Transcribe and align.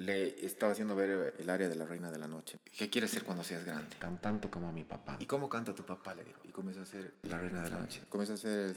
le 0.00 0.46
estaba 0.46 0.72
haciendo 0.72 0.96
ver 0.96 1.34
el 1.38 1.50
área 1.50 1.68
de 1.68 1.74
la 1.74 1.84
Reina 1.84 2.10
de 2.10 2.18
la 2.18 2.26
Noche. 2.26 2.58
¿Qué 2.76 2.88
quieres 2.88 3.10
ser 3.10 3.22
cuando 3.22 3.44
seas 3.44 3.66
grande? 3.66 3.96
Tan 3.98 4.18
tanto 4.18 4.50
como 4.50 4.72
mi 4.72 4.82
papá. 4.82 5.16
¿Y 5.18 5.26
cómo 5.26 5.46
canta 5.46 5.74
tu 5.74 5.84
papá? 5.84 6.14
Le 6.14 6.24
digo. 6.24 6.38
Y 6.44 6.48
comienza 6.52 6.80
a 6.80 6.84
hacer 6.84 7.12
la 7.24 7.36
Reina 7.36 7.62
de 7.62 7.68
la 7.68 7.80
Noche. 7.80 8.02
Comienza 8.08 8.32
a 8.32 8.36
hacer 8.36 8.58
el... 8.58 8.76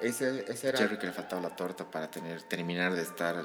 Ese, 0.00 0.44
ese 0.50 0.68
era 0.68 0.78
Jerry 0.78 0.98
que 0.98 1.06
le 1.06 1.12
faltaba 1.12 1.40
la 1.40 1.54
torta 1.54 1.88
para 1.88 2.10
tener, 2.10 2.42
terminar 2.42 2.92
de 2.94 3.02
estar 3.02 3.44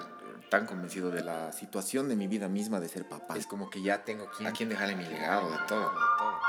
tan 0.49 0.65
convencido 0.65 1.11
de 1.11 1.23
la 1.23 1.51
situación 1.51 2.09
de 2.09 2.15
mi 2.15 2.27
vida 2.27 2.47
misma 2.47 2.79
de 2.79 2.89
ser 2.89 3.07
papá. 3.07 3.37
Es 3.37 3.45
como 3.45 3.69
que 3.69 3.83
ya 3.83 4.03
tengo 4.03 4.27
a 4.45 4.51
quien 4.51 4.69
dejarle 4.69 4.95
mi 4.95 5.05
legado, 5.05 5.51
de 5.51 5.57
todo, 5.67 5.91
de 5.91 5.95
todo. 6.17 6.39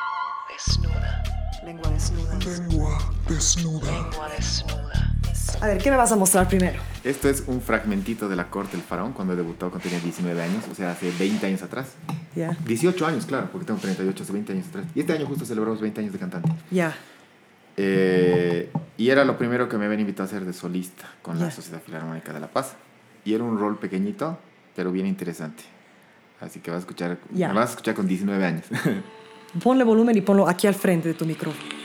Desnuda. 0.48 1.22
Lengua 1.64 1.90
desnuda. 1.90 2.38
Lengua 2.38 2.98
desnuda. 3.28 3.92
Lengua 3.92 4.28
desnuda. 4.30 5.07
A 5.60 5.66
ver, 5.66 5.78
¿qué 5.78 5.90
me 5.90 5.96
vas 5.96 6.12
a 6.12 6.16
mostrar 6.16 6.46
primero? 6.46 6.78
Esto 7.02 7.28
es 7.28 7.42
un 7.48 7.60
fragmentito 7.60 8.28
de 8.28 8.36
la 8.36 8.48
corte 8.48 8.76
del 8.76 8.86
faraón 8.86 9.12
cuando 9.12 9.34
debutó 9.34 9.70
cuando 9.70 9.80
tenía 9.82 9.98
19 9.98 10.40
años, 10.40 10.64
o 10.70 10.74
sea, 10.74 10.92
hace 10.92 11.10
20 11.18 11.44
años 11.46 11.62
atrás. 11.62 11.94
Ya. 12.36 12.56
18 12.64 13.06
años, 13.06 13.26
claro, 13.26 13.48
porque 13.50 13.66
tengo 13.66 13.80
38, 13.80 14.22
hace 14.22 14.32
20 14.32 14.52
años 14.52 14.68
atrás. 14.68 14.84
Y 14.94 15.00
este 15.00 15.14
año 15.14 15.26
justo 15.26 15.44
celebramos 15.44 15.80
20 15.80 16.00
años 16.00 16.12
de 16.12 16.18
cantante. 16.20 16.48
Ya. 16.70 16.94
Eh, 17.76 18.70
y 18.96 19.10
era 19.10 19.24
lo 19.24 19.36
primero 19.36 19.68
que 19.68 19.76
me 19.78 19.86
habían 19.86 20.00
invitado 20.00 20.24
a 20.24 20.26
hacer 20.26 20.44
de 20.44 20.52
solista 20.52 21.08
con 21.22 21.38
la 21.40 21.46
Ya. 21.46 21.50
Sociedad 21.50 21.80
Filarmónica 21.84 22.32
de 22.32 22.40
La 22.40 22.48
Paz. 22.48 22.74
Y 23.24 23.34
era 23.34 23.42
un 23.42 23.58
rol 23.58 23.78
pequeñito, 23.78 24.38
pero 24.76 24.92
bien 24.92 25.06
interesante. 25.06 25.64
Así 26.40 26.60
que 26.60 26.70
vas 26.70 26.78
a 26.78 26.80
escuchar, 26.80 27.18
me 27.32 27.46
vas 27.52 27.70
a 27.70 27.70
escuchar 27.70 27.94
con 27.96 28.06
19 28.06 28.44
años. 28.44 28.64
Ponle 29.62 29.82
volumen 29.82 30.16
y 30.16 30.20
ponlo 30.20 30.46
aquí 30.48 30.66
al 30.68 30.74
frente 30.74 31.08
de 31.08 31.14
tu 31.14 31.24
micrófono. 31.24 31.77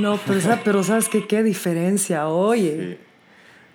¿No? 0.00 0.18
Pero, 0.26 0.40
pero 0.64 0.82
¿sabes 0.82 1.08
qué? 1.08 1.26
¿Qué 1.26 1.42
diferencia? 1.42 2.26
Oye. 2.28 2.98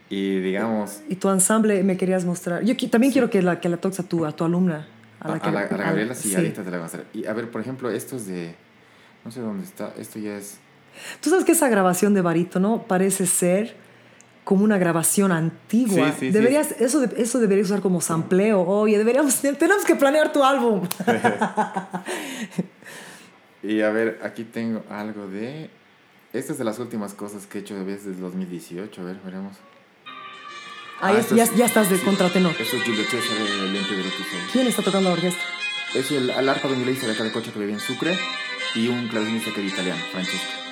Sí. 0.10 0.16
Y 0.16 0.40
digamos, 0.40 1.02
Y 1.10 1.16
tu 1.16 1.30
ensamble 1.30 1.82
me 1.84 1.98
querías 1.98 2.26
mostrar. 2.26 2.64
Yo 2.64 2.76
también 2.90 3.12
quiero 3.12 3.30
que 3.30 3.42
la, 3.42 3.60
que 3.60 3.70
la 3.70 3.78
toques 3.78 4.00
a 4.00 4.04
tu, 4.04 4.26
a 4.26 4.32
tu 4.32 4.44
alumna. 4.44 4.88
a, 5.20 5.34
a 5.34 5.40
que- 5.40 5.52
la, 5.52 5.62
a 5.62 5.64
la 5.78 5.84
Gabriela, 5.84 6.14
sí, 6.14 6.36
ahorita 6.36 6.62
te 6.64 6.70
la 6.70 6.78
voy 6.78 6.80
a 6.80 6.84
mostrar. 6.84 7.06
Y 7.14 7.26
a 7.26 7.34
ver, 7.34 7.50
por 7.50 7.60
ejemplo, 7.62 7.90
esto 7.90 8.16
es 8.16 8.28
de, 8.28 8.54
no 9.24 9.32
sé 9.32 9.40
dónde 9.42 9.64
está, 9.66 9.94
esto 9.98 10.20
ya 10.20 10.38
es... 10.38 10.60
Tú 11.22 11.30
sabes 11.32 11.44
que 11.44 11.54
esa 11.54 11.68
grabación 11.70 12.14
de 12.14 12.22
barítono 12.22 12.84
parece 12.88 13.26
ser 13.26 13.76
como 14.44 14.64
una 14.64 14.78
grabación 14.78 15.32
antigua. 15.32 16.10
Sí, 16.12 16.14
sí, 16.20 16.26
sí. 16.28 16.32
deberías, 16.32 16.72
Eso, 16.80 17.04
eso 17.18 17.40
deberías 17.40 17.68
usar 17.72 17.82
como 17.82 18.00
sampleo. 18.00 18.62
Oye, 18.62 18.98
deberíamos, 19.00 19.36
tenemos 19.42 19.84
que 19.86 19.96
planear 19.96 20.32
tu 20.32 20.44
álbum. 20.44 20.88
Y 23.64 23.82
a 23.82 23.90
ver, 23.90 24.20
aquí 24.24 24.44
tengo 24.44 24.84
algo 24.92 25.28
de... 25.28 25.72
Esta 26.36 26.52
es 26.52 26.58
de 26.58 26.66
las 26.66 26.80
últimas 26.80 27.14
cosas 27.14 27.46
que 27.48 27.60
he 27.60 27.62
hecho 27.62 27.76
desde 27.86 28.10
el 28.12 28.20
2018, 28.20 29.02
a 29.02 29.04
ver, 29.06 29.18
veremos. 29.24 29.56
Ah, 31.02 31.14
es- 31.14 31.20
esto 31.20 31.36
ya, 31.36 31.44
es- 31.44 31.56
ya 31.56 31.66
estás 31.66 31.90
de 31.90 31.98
sí. 31.98 32.04
contratenor. 32.04 32.54
Esto 32.60 32.76
es 32.78 32.84
Giulio 32.84 33.04
Cesare, 33.06 33.42
el 33.66 33.74
lente 33.74 33.96
de. 33.96 34.04
¿Quién 34.52 34.68
está 34.68 34.82
tocando 34.82 35.10
la 35.10 35.16
orquesta? 35.16 35.42
Es 35.94 36.12
el, 36.12 36.30
el 36.30 36.50
arpa 36.50 36.68
de 36.68 36.76
inglés 36.76 37.02
de 37.02 37.12
acá 37.12 37.24
de 37.24 37.32
Cocha 37.32 37.52
que 37.54 37.60
vivía 37.60 37.76
en 37.76 37.80
Sucre 37.82 38.18
y 38.76 38.88
un 38.90 39.08
clavecinista 39.08 39.52
que 39.54 39.62
era 39.62 39.70
italiano, 39.70 40.02
Francesco. 40.12 40.65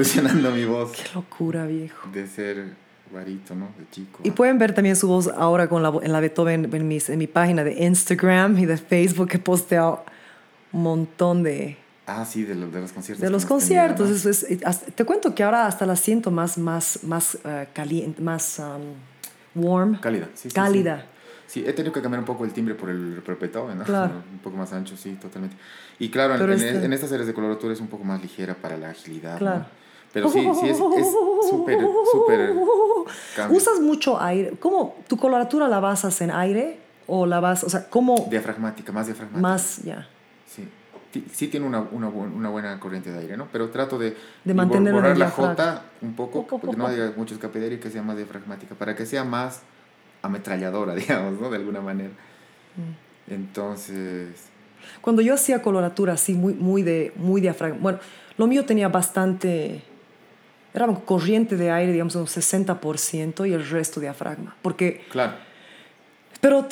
Evolucionando 0.00 0.50
mi 0.50 0.64
voz 0.64 0.92
Qué 0.92 1.02
locura, 1.14 1.66
viejo. 1.66 2.08
de 2.12 2.26
ser 2.26 2.64
varito, 3.12 3.54
¿no? 3.54 3.66
De 3.78 3.88
chico. 3.90 4.20
Y 4.24 4.30
pueden 4.30 4.58
ver 4.58 4.74
también 4.74 4.96
su 4.96 5.08
voz 5.08 5.28
ahora 5.28 5.68
con 5.68 5.82
la, 5.82 5.92
en 6.02 6.12
la 6.12 6.20
Beethoven 6.20 6.68
en, 6.74 6.88
mis, 6.88 7.08
en 7.08 7.18
mi 7.18 7.26
página 7.26 7.64
de 7.64 7.84
Instagram 7.84 8.58
y 8.58 8.66
de 8.66 8.76
Facebook 8.76 9.28
que 9.28 9.36
he 9.36 9.40
posteado 9.40 10.04
un 10.72 10.82
montón 10.82 11.42
de, 11.42 11.76
Ah, 12.06 12.24
sí, 12.24 12.44
de, 12.44 12.54
lo- 12.54 12.70
de 12.70 12.80
los 12.80 12.92
conciertos. 12.92 13.22
de 13.22 13.30
los 13.30 13.46
conciertos. 13.46 14.10
Eso 14.10 14.30
es- 14.30 14.46
te 14.94 15.04
cuento 15.04 15.34
que 15.34 15.42
ahora 15.42 15.66
hasta 15.66 15.86
la 15.86 15.96
siento 15.96 16.30
más, 16.30 16.56
más, 16.58 17.00
más 17.02 17.38
eh, 17.44 17.66
caliente, 17.72 18.20
más 18.22 18.60
um, 18.60 19.60
warm. 19.62 19.98
Cálida, 20.00 20.28
sí, 20.34 20.48
sí, 20.50 20.54
Cálida. 20.54 21.00
Sí. 21.00 21.06
Sí, 21.48 21.64
he 21.64 21.72
tenido 21.72 21.92
que 21.92 22.02
cambiar 22.02 22.18
un 22.20 22.26
poco 22.26 22.44
el 22.44 22.52
timbre 22.52 22.74
por 22.74 22.90
el 22.90 23.22
Beethoven, 23.40 23.78
¿no? 23.78 23.84
Claro. 23.84 24.14
Un 24.32 24.38
poco 24.40 24.56
más 24.56 24.72
ancho, 24.72 24.96
sí, 24.96 25.16
totalmente. 25.20 25.56
Y 26.00 26.08
claro, 26.10 26.34
en, 26.34 26.40
Pero 26.40 26.52
en- 26.54 26.60
este- 26.60 26.84
en 26.84 26.92
estas 26.92 27.08
series 27.08 27.26
de 27.28 27.34
coloratura 27.34 27.72
es 27.72 27.80
un 27.80 27.86
poco 27.86 28.02
más 28.02 28.20
ligera 28.20 28.54
para 28.54 28.76
la 28.76 28.90
agilidad, 28.90 29.40
¿no? 29.40 29.64
Pero 30.16 30.30
sí, 30.30 30.48
sí, 30.60 30.68
es 30.70 30.78
es 30.80 31.12
súper. 31.50 31.86
¿Usas 33.50 33.80
mucho 33.80 34.20
aire? 34.20 34.52
¿Cómo 34.58 34.96
tu 35.08 35.16
coloratura 35.18 35.68
la 35.68 35.78
basas 35.80 36.20
en 36.22 36.30
aire 36.30 36.78
o 37.06 37.26
la 37.26 37.38
vas, 37.40 37.62
o 37.64 37.68
sea, 37.68 37.88
cómo 37.90 38.26
Diafragmática, 38.30 38.92
más 38.92 39.06
diafragmática. 39.06 39.40
más 39.48 39.82
ya? 39.84 40.08
Sí, 40.48 40.66
sí 41.32 41.48
tiene 41.48 41.66
una, 41.66 41.80
una, 41.80 42.08
bu- 42.08 42.34
una 42.34 42.48
buena 42.48 42.80
corriente 42.80 43.10
de 43.12 43.18
aire, 43.20 43.36
¿no? 43.36 43.46
Pero 43.52 43.68
trato 43.68 43.98
de, 43.98 44.16
De 44.44 44.54
mantener 44.54 44.92
borrar 44.94 45.16
la. 45.18 45.30
J 45.30 45.82
un 46.02 46.14
poco, 46.14 46.46
porque 46.46 46.76
no 46.76 46.86
haya 46.86 47.12
mucho 47.16 47.34
escape 47.34 47.58
de 47.58 47.64
aire 47.66 47.76
y 47.76 47.78
que 47.80 47.90
sea 47.90 48.02
más 48.02 48.16
diafragmática, 48.16 48.74
para 48.74 48.96
que 48.96 49.04
sea 49.06 49.22
más 49.24 49.60
ametralladora, 50.22 50.94
digamos, 51.02 51.38
¿no? 51.40 51.50
De 51.50 51.56
alguna 51.56 51.80
manera. 51.82 52.10
Mm. 52.76 53.32
Entonces, 53.34 54.28
Cuando 55.02 55.20
yo 55.22 55.34
hacía 55.34 55.60
coloratura 55.62 56.14
así, 56.14 56.32
muy, 56.34 56.54
muy, 56.54 56.82
de, 56.82 57.12
muy 57.16 57.40
diafragma, 57.40 57.78
bueno, 57.80 57.98
lo 58.38 58.46
mío 58.46 58.64
tenía 58.64 58.88
bastante, 58.88 59.82
era 60.76 60.90
una 60.92 61.00
corriente 61.00 61.56
de 61.56 61.70
aire, 61.70 61.92
digamos, 61.92 62.14
un 62.16 62.26
60% 62.26 63.48
y 63.48 63.52
el 63.52 63.68
resto 63.68 64.00
diafragma. 64.00 64.56
Porque, 64.62 65.04
claro, 65.10 65.34
pero 66.40 66.66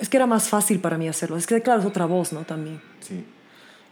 es 0.00 0.08
que 0.08 0.16
era 0.16 0.26
más 0.26 0.48
fácil 0.48 0.80
para 0.80 0.98
mí 0.98 1.08
hacerlo. 1.08 1.36
Es 1.36 1.46
que, 1.46 1.60
claro, 1.62 1.80
es 1.80 1.86
otra 1.86 2.06
voz, 2.06 2.32
¿no? 2.32 2.42
También. 2.42 2.80
sí. 3.00 3.24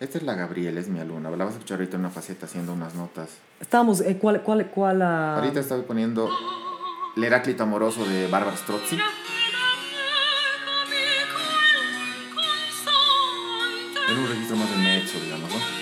Esta 0.00 0.16
es 0.16 0.24
la 0.24 0.34
Gabriela, 0.34 0.80
es 0.80 0.88
mi 0.88 0.98
alumna. 0.98 1.30
La 1.30 1.44
vas 1.44 1.48
a 1.48 1.58
escuchar 1.58 1.76
ahorita 1.78 1.96
en 1.96 2.00
una 2.00 2.10
faceta 2.10 2.46
haciendo 2.46 2.72
unas 2.72 2.94
notas. 2.94 3.28
Estábamos, 3.60 4.00
eh, 4.00 4.16
¿cuál, 4.16 4.40
cuál, 4.42 4.70
cuál? 4.70 5.02
ah? 5.02 5.36
Ahorita 5.36 5.60
estoy 5.60 5.82
poniendo 5.82 6.30
el 7.18 7.22
Heráclito 7.22 7.64
amoroso 7.64 8.06
de 8.06 8.26
Bárbara 8.28 8.56
Strozzi. 8.56 8.96
En 14.08 14.18
un 14.18 14.26
registro 14.26 14.56
más 14.56 14.70
de 14.70 14.76
mezzo, 14.78 15.20
digamos, 15.20 15.50
¿no? 15.50 15.79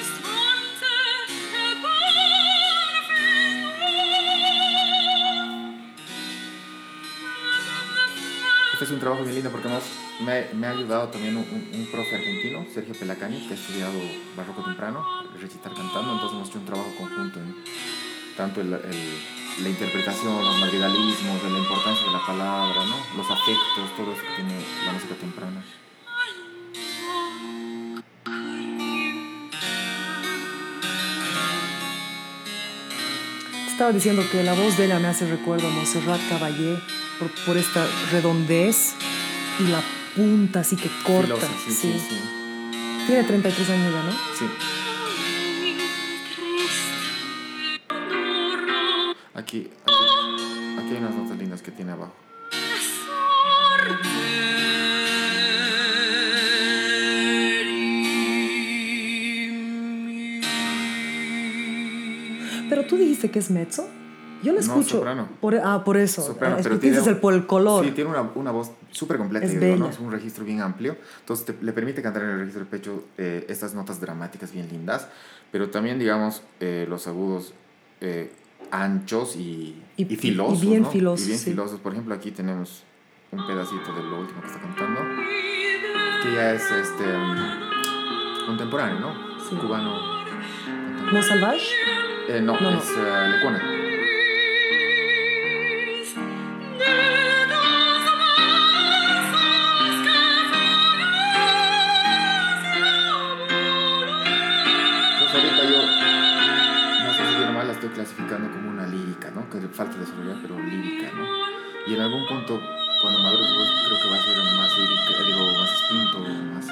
Este 8.79 8.85
es 8.85 8.91
un 8.93 9.01
trabajo 9.01 9.23
bien 9.25 9.35
lindo 9.35 9.51
porque 9.51 9.67
además 9.67 9.85
me, 10.21 10.55
me 10.55 10.67
ha 10.69 10.71
ayudado 10.71 11.09
también 11.09 11.37
un, 11.37 11.43
un- 11.51 11.81
un 11.81 11.87
profe 11.91 12.15
argentino, 12.15 12.65
Sergio 12.73 12.95
Pelacani, 12.95 13.41
que 13.49 13.55
ha 13.55 13.57
estudiado 13.57 13.99
barroco 14.37 14.63
temprano, 14.63 15.05
recitar 15.41 15.75
cantando, 15.75 16.13
entonces 16.13 16.37
hemos 16.37 16.55
un 16.55 16.65
trabajo 16.65 16.95
conjunto 16.97 17.41
en 17.41 17.57
tanto 18.37 18.61
el, 18.61 18.73
el- 18.75 19.63
la 19.65 19.69
interpretación, 19.69 20.45
los 20.45 20.61
madrigalismos, 20.61 21.43
la 21.43 21.59
importancia 21.59 22.07
de 22.07 22.13
la 22.13 22.25
palabra, 22.25 22.85
¿no? 22.87 22.97
los 23.17 23.29
afectos, 23.29 23.97
todo 23.97 24.13
eso 24.13 24.23
que 24.23 24.37
tiene 24.43 24.55
la 24.87 24.93
música 24.93 25.15
temprana. 25.17 25.61
Estaba 33.69 33.93
diciendo 33.93 34.23
que 34.31 34.43
la 34.43 34.55
voz 34.55 34.77
de 34.77 34.87
ella 34.87 34.99
me 34.99 35.09
hace 35.09 35.27
recuerdo 35.29 35.69
a 35.69 35.71
Montserrat 35.71 36.21
Caballé 36.29 36.79
por, 37.19 37.57
esta 37.57 37.87
redondez 38.13 38.95
y 39.59 39.65
la 39.65 39.83
punta 40.15 40.61
así 40.61 40.77
que 40.77 40.89
corta. 41.05 41.47
Sí, 41.67 41.73
sí. 41.73 41.93
Sí, 41.93 42.17
Tiene 43.07 43.25
33 43.25 43.71
años 43.71 43.93
ya, 43.93 44.03
¿no? 44.03 44.13
Sí. 44.13 44.45
Aquí, 49.35 49.71
aquí, 49.85 49.95
aquí 50.79 50.91
hay 50.91 50.97
unas 50.99 51.15
notas 51.15 51.39
lindas 51.39 51.63
que 51.63 51.71
tiene 51.71 51.93
abajo. 51.93 52.15
Pero 62.69 62.85
tú 62.85 62.97
dijiste 62.97 63.31
que 63.31 63.39
es 63.39 63.51
mezzo. 63.51 63.89
Yo 64.43 64.53
lo 64.53 64.59
No, 64.59 64.65
escucho. 64.65 64.97
soprano. 64.99 65.29
Por, 65.41 65.57
ah, 65.57 65.83
por 65.85 65.97
eso. 65.97 66.23
Soprano, 66.23 66.57
Ah, 66.57 66.61
es 66.61 66.65
pero 66.67 66.79
tiene- 66.79 66.99
el, 66.99 67.17
por 67.17 67.35
el 67.35 67.47
color. 67.47 67.85
Sí, 67.85 67.91
tiene 67.91 68.11
una, 68.11 68.23
una 68.35 68.51
voz 68.53 68.71
súper 68.93 69.19
completa, 69.19 69.47
Es 69.47 69.59
digo, 69.61 69.77
¿no? 69.77 69.89
es 69.89 69.99
un 69.99 70.13
registro 70.13 70.45
bien 70.45 70.61
amplio. 70.61 70.97
Entonces 71.21 71.47
te- 71.47 71.57
le 71.65 71.73
permite 71.73 72.03
cantar 72.03 72.23
en 72.23 72.31
el 72.31 72.39
registro 72.39 72.61
del 72.61 72.69
pecho 72.69 73.05
eh, 73.19 73.47
estas 73.49 73.75
notas 73.75 74.01
dramáticas 74.01 74.53
bien 74.53 74.69
lindas, 74.71 75.09
pero 75.51 75.71
también, 75.71 75.99
digamos, 75.99 76.43
eh, 76.61 76.87
los 76.89 77.07
agudos 77.09 77.53
eh, 78.01 78.31
anchos 78.71 79.35
y, 79.35 79.83
Y- 79.97 80.03
y 80.13 80.17
filosos. 80.17 80.63
y 80.63 80.67
bien 80.69 80.83
¿no? 80.83 80.91
filosos, 80.91 81.25
Y 81.25 81.29
bien 81.31 81.39
sí. 81.41 81.51
filosos. 81.51 81.81
Por 81.81 81.93
ejemplo, 81.93 82.15
aquí 82.15 82.31
tenemos 82.31 82.85
un 83.33 83.45
pedacito 83.47 83.93
de 83.95 84.03
lo 84.05 84.21
último 84.21 84.41
que 84.41 84.47
está 84.47 84.61
cantando, 84.61 85.01
que 86.23 86.33
ya 86.33 86.53
es 86.53 86.63
este 86.71 87.05
um, 87.05 88.47
contemporáneo, 88.47 89.01
¿no? 89.01 89.15
Sí. 89.49 89.57
Cubano. 89.57 89.99
¿No 91.13 91.23
salvage? 91.23 91.67
Eh, 92.29 92.41
no, 92.43 92.61
No, 92.61 92.71
no. 92.73 92.79
es 92.79 92.85
eh, 92.97 93.41
¿no? 109.53 109.61
Que 109.61 109.69
falta 109.69 109.97
desarrollar, 109.99 110.37
pero 110.43 110.59
lírica, 110.59 111.11
¿no? 111.15 111.25
Y 111.87 111.95
en 111.95 112.01
algún 112.01 112.27
punto, 112.27 112.61
cuando 113.03 113.19
madure 113.21 113.43
su 113.45 113.55
voz, 113.55 113.69
creo 113.87 113.99
que 114.03 114.09
va 114.11 114.17
a 114.17 114.23
ser 114.23 114.37
más 114.57 114.79
lírica, 114.79 115.23
digo, 115.27 115.59
más 115.59 115.71
espinto, 115.73 116.19
más... 116.55 116.67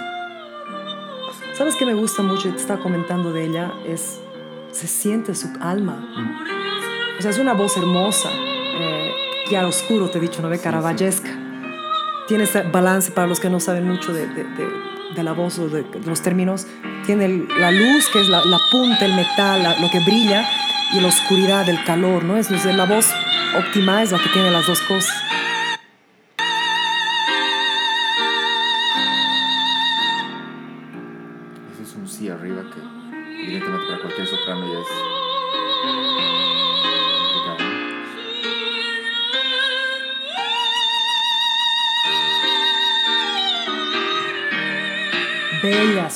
¿Sabes 1.56 1.76
qué 1.76 1.86
me 1.86 1.94
gusta 1.94 2.22
mucho 2.22 2.48
y 2.48 2.52
te 2.52 2.58
estaba 2.58 2.80
comentando 2.82 3.32
de 3.32 3.44
ella? 3.46 3.72
Es. 3.86 4.20
Se 4.72 4.86
siente 4.86 5.34
su 5.34 5.48
alma. 5.60 5.96
O 7.18 7.22
sea, 7.22 7.30
es 7.30 7.38
una 7.38 7.54
voz 7.54 7.76
hermosa. 7.78 8.28
Eh, 8.30 9.12
oscuro, 9.64 10.10
te 10.10 10.18
he 10.18 10.20
dicho, 10.20 10.42
¿no 10.42 10.50
ve? 10.50 10.58
Sí, 10.58 10.64
Caravallesca. 10.64 11.30
Tiene 12.28 12.44
ese 12.44 12.60
balance 12.62 13.10
para 13.12 13.26
los 13.26 13.40
que 13.40 13.48
no 13.48 13.58
saben 13.58 13.86
mucho 13.88 14.12
de, 14.12 14.26
de- 14.26 14.44
de- 14.44 14.86
de 15.14 15.22
la 15.22 15.32
voz 15.32 15.58
o 15.58 15.68
de, 15.68 15.84
de 15.84 16.00
los 16.06 16.20
términos. 16.20 16.66
Tiene 17.06 17.24
el- 17.24 17.48
la 17.58 17.70
luz, 17.70 18.08
que 18.12 18.20
es 18.20 18.28
la, 18.28 18.44
la 18.44 18.58
punta, 18.70 19.06
el 19.06 19.14
metal, 19.14 19.62
la- 19.62 19.78
lo 19.80 19.88
que 19.88 20.00
brilla, 20.00 20.46
y 20.92 21.00
la 21.00 21.08
oscuridad, 21.08 21.68
el 21.68 21.82
calor, 21.84 22.24
¿no? 22.24 22.36
Es, 22.36 22.50
es 22.50 22.64
la 22.64 22.84
voz 22.84 23.06
óptima 23.56 24.02
es 24.02 24.12
la 24.12 24.18
que 24.18 24.28
tiene 24.30 24.50
las 24.50 24.66
dos 24.66 24.80
cosas. 24.82 25.14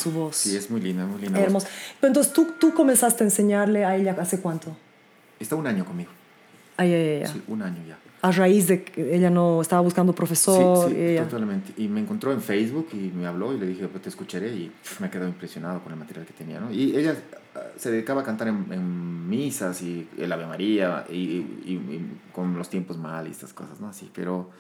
Su 0.00 0.10
voz. 0.12 0.36
Sí, 0.36 0.56
es 0.56 0.70
muy 0.70 0.80
linda, 0.80 1.06
muy 1.06 1.20
linda. 1.20 1.38
Hermosa. 1.40 1.68
Entonces, 2.02 2.32
¿tú, 2.32 2.54
tú 2.58 2.74
comenzaste 2.74 3.22
a 3.24 3.26
enseñarle 3.26 3.84
a 3.84 3.96
ella 3.96 4.16
hace 4.18 4.40
cuánto? 4.40 4.76
Está 5.38 5.54
un 5.56 5.66
año 5.66 5.84
conmigo. 5.84 6.10
Ay, 6.76 6.92
ay, 6.94 7.22
ay. 7.22 7.26
Sí, 7.32 7.42
un 7.48 7.62
año 7.62 7.82
ya. 7.86 7.98
A 8.22 8.30
raíz 8.32 8.66
de 8.66 8.82
que 8.84 9.14
ella 9.16 9.30
no 9.30 9.62
estaba 9.62 9.80
buscando 9.80 10.12
profesor. 10.14 10.88
sí, 10.88 10.94
sí, 10.94 11.00
ella- 11.00 11.24
totalmente. 11.24 11.72
Y 11.78 11.88
me 11.88 12.00
encontró 12.00 12.32
en 12.32 12.42
Facebook 12.42 12.88
y 12.92 12.96
me 13.14 13.26
habló 13.26 13.54
y 13.54 13.58
le 13.58 13.66
dije, 13.66 13.88
pues 13.88 14.02
te 14.02 14.08
escucharé 14.10 14.48
y 14.54 14.70
me 14.98 15.08
quedó 15.08 15.26
impresionado 15.26 15.82
con 15.82 15.92
el 15.92 15.98
material 15.98 16.26
que 16.26 16.34
tenía, 16.34 16.60
¿no? 16.60 16.70
Y 16.70 16.94
ella 16.96 17.16
ah, 17.54 17.60
se 17.78 17.90
dedicaba 17.90 18.20
a 18.20 18.24
cantar 18.24 18.48
en, 18.48 18.66
en 18.72 19.28
misas 19.28 19.80
y 19.80 20.06
el 20.18 20.30
Ave 20.32 20.46
María 20.46 21.06
y, 21.10 21.14
y- 21.14 21.72
y 21.72 22.20
con 22.32 22.56
los 22.58 22.68
tiempos 22.68 22.98
mal 22.98 23.26
y 23.26 23.30
estas 23.30 23.54
cosas, 23.54 23.80
¿no? 23.80 23.88
Así, 23.88 24.10
pero 24.14 24.50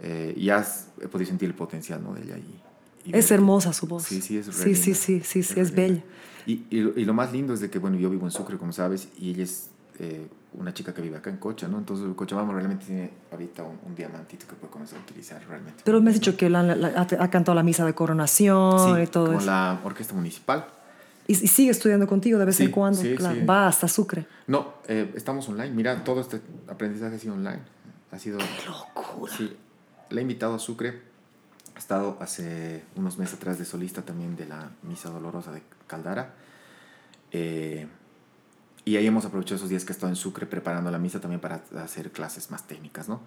eh, 0.00 0.34
ya 0.36 0.64
he 1.00 1.08
podido 1.08 1.28
sentir 1.28 1.48
el 1.48 1.54
potencial, 1.54 2.02
¿no? 2.02 2.14
De 2.14 2.22
ella 2.22 2.36
y, 2.38 2.60
y 3.04 3.16
Es 3.16 3.30
hermosa 3.30 3.72
su 3.72 3.86
voz. 3.86 4.04
Sí, 4.04 4.20
sí, 4.20 4.38
es 4.38 4.46
Sí, 4.46 4.74
sí, 4.74 4.94
sí, 4.94 5.20
sí, 5.22 5.40
es 5.40 5.54
linda. 5.56 5.74
bella. 5.74 6.02
Y, 6.46 6.64
y, 6.70 6.80
lo- 6.80 6.98
y 6.98 7.04
lo 7.04 7.14
más 7.14 7.32
lindo 7.32 7.54
es 7.54 7.60
de 7.60 7.70
que, 7.70 7.78
bueno, 7.78 7.96
yo 7.98 8.10
vivo 8.10 8.24
en 8.26 8.30
Sucre, 8.32 8.56
como 8.58 8.72
sabes, 8.72 9.08
y 9.18 9.30
ella 9.30 9.44
es 9.44 9.70
eh, 9.98 10.26
una 10.54 10.74
chica 10.74 10.92
que 10.92 11.00
vive 11.02 11.16
acá 11.16 11.30
en 11.30 11.36
Cocha, 11.36 11.68
¿no? 11.68 11.78
Entonces, 11.78 12.06
Cochabamba 12.16 12.52
realmente 12.54 12.84
tiene 12.86 13.10
ahorita 13.32 13.62
un, 13.62 13.78
un 13.86 13.94
diamantito 13.94 14.46
que 14.46 14.54
puede 14.54 14.70
comenzar 14.72 14.98
a 14.98 15.02
utilizar 15.02 15.40
realmente. 15.48 15.82
Pero 15.84 16.00
me 16.02 16.10
has 16.10 16.14
dicho 16.16 16.36
que 16.36 16.50
la- 16.50 16.62
la- 16.62 16.88
ha, 16.88 17.24
ha 17.24 17.30
cantado 17.30 17.54
la 17.54 17.62
misa 17.62 17.84
de 17.86 17.94
coronación 17.94 18.96
Sí, 18.96 19.02
y 19.02 19.06
todo 19.06 19.26
con 19.26 19.36
eso. 19.36 19.46
la 19.46 19.80
orquesta 19.84 20.12
municipal. 20.14 20.66
Y, 21.26 21.32
y 21.32 21.46
sigue 21.48 21.70
estudiando 21.70 22.06
contigo 22.06 22.38
de 22.38 22.44
vez 22.44 22.56
Sí, 22.56 22.64
en 22.64 22.70
cuando. 22.72 23.00
sí, 23.00 23.14
claro. 23.14 23.46
Va 23.46 23.66
hasta 23.68 23.88
Sucre. 23.88 24.26
No, 24.46 24.74
eh, 24.88 25.10
estamos 25.14 25.48
online. 25.48 25.70
Mira, 25.70 26.04
todo 26.04 26.20
este 26.20 26.40
aprendizaje 26.68 27.16
ha 27.16 27.18
sido 27.18 27.34
online. 27.34 27.60
Ha 28.10 28.18
sido... 28.18 28.38
Locura. 28.66 29.32
Sí, 29.34 29.56
le 30.10 30.20
he 30.20 30.22
invitado 30.22 30.54
a 30.54 30.58
Sucre. 30.58 31.00
Ha 31.74 31.78
estado 31.78 32.16
hace 32.20 32.84
unos 32.94 33.18
meses 33.18 33.34
atrás 33.34 33.58
de 33.58 33.64
solista 33.64 34.02
también 34.02 34.36
de 34.36 34.46
la 34.46 34.70
Misa 34.82 35.10
Dolorosa 35.10 35.52
de 35.52 35.62
Caldara. 35.86 36.34
Eh, 37.32 37.86
y 38.84 38.96
ahí 38.96 39.06
hemos 39.06 39.24
aprovechado 39.24 39.56
esos 39.56 39.68
días 39.68 39.84
que 39.84 39.92
he 39.92 39.94
estado 39.94 40.10
en 40.10 40.16
Sucre 40.16 40.46
preparando 40.46 40.90
la 40.90 40.98
misa 40.98 41.20
también 41.20 41.40
para 41.40 41.62
hacer 41.82 42.12
clases 42.12 42.50
más 42.50 42.66
técnicas, 42.66 43.08
¿no? 43.08 43.20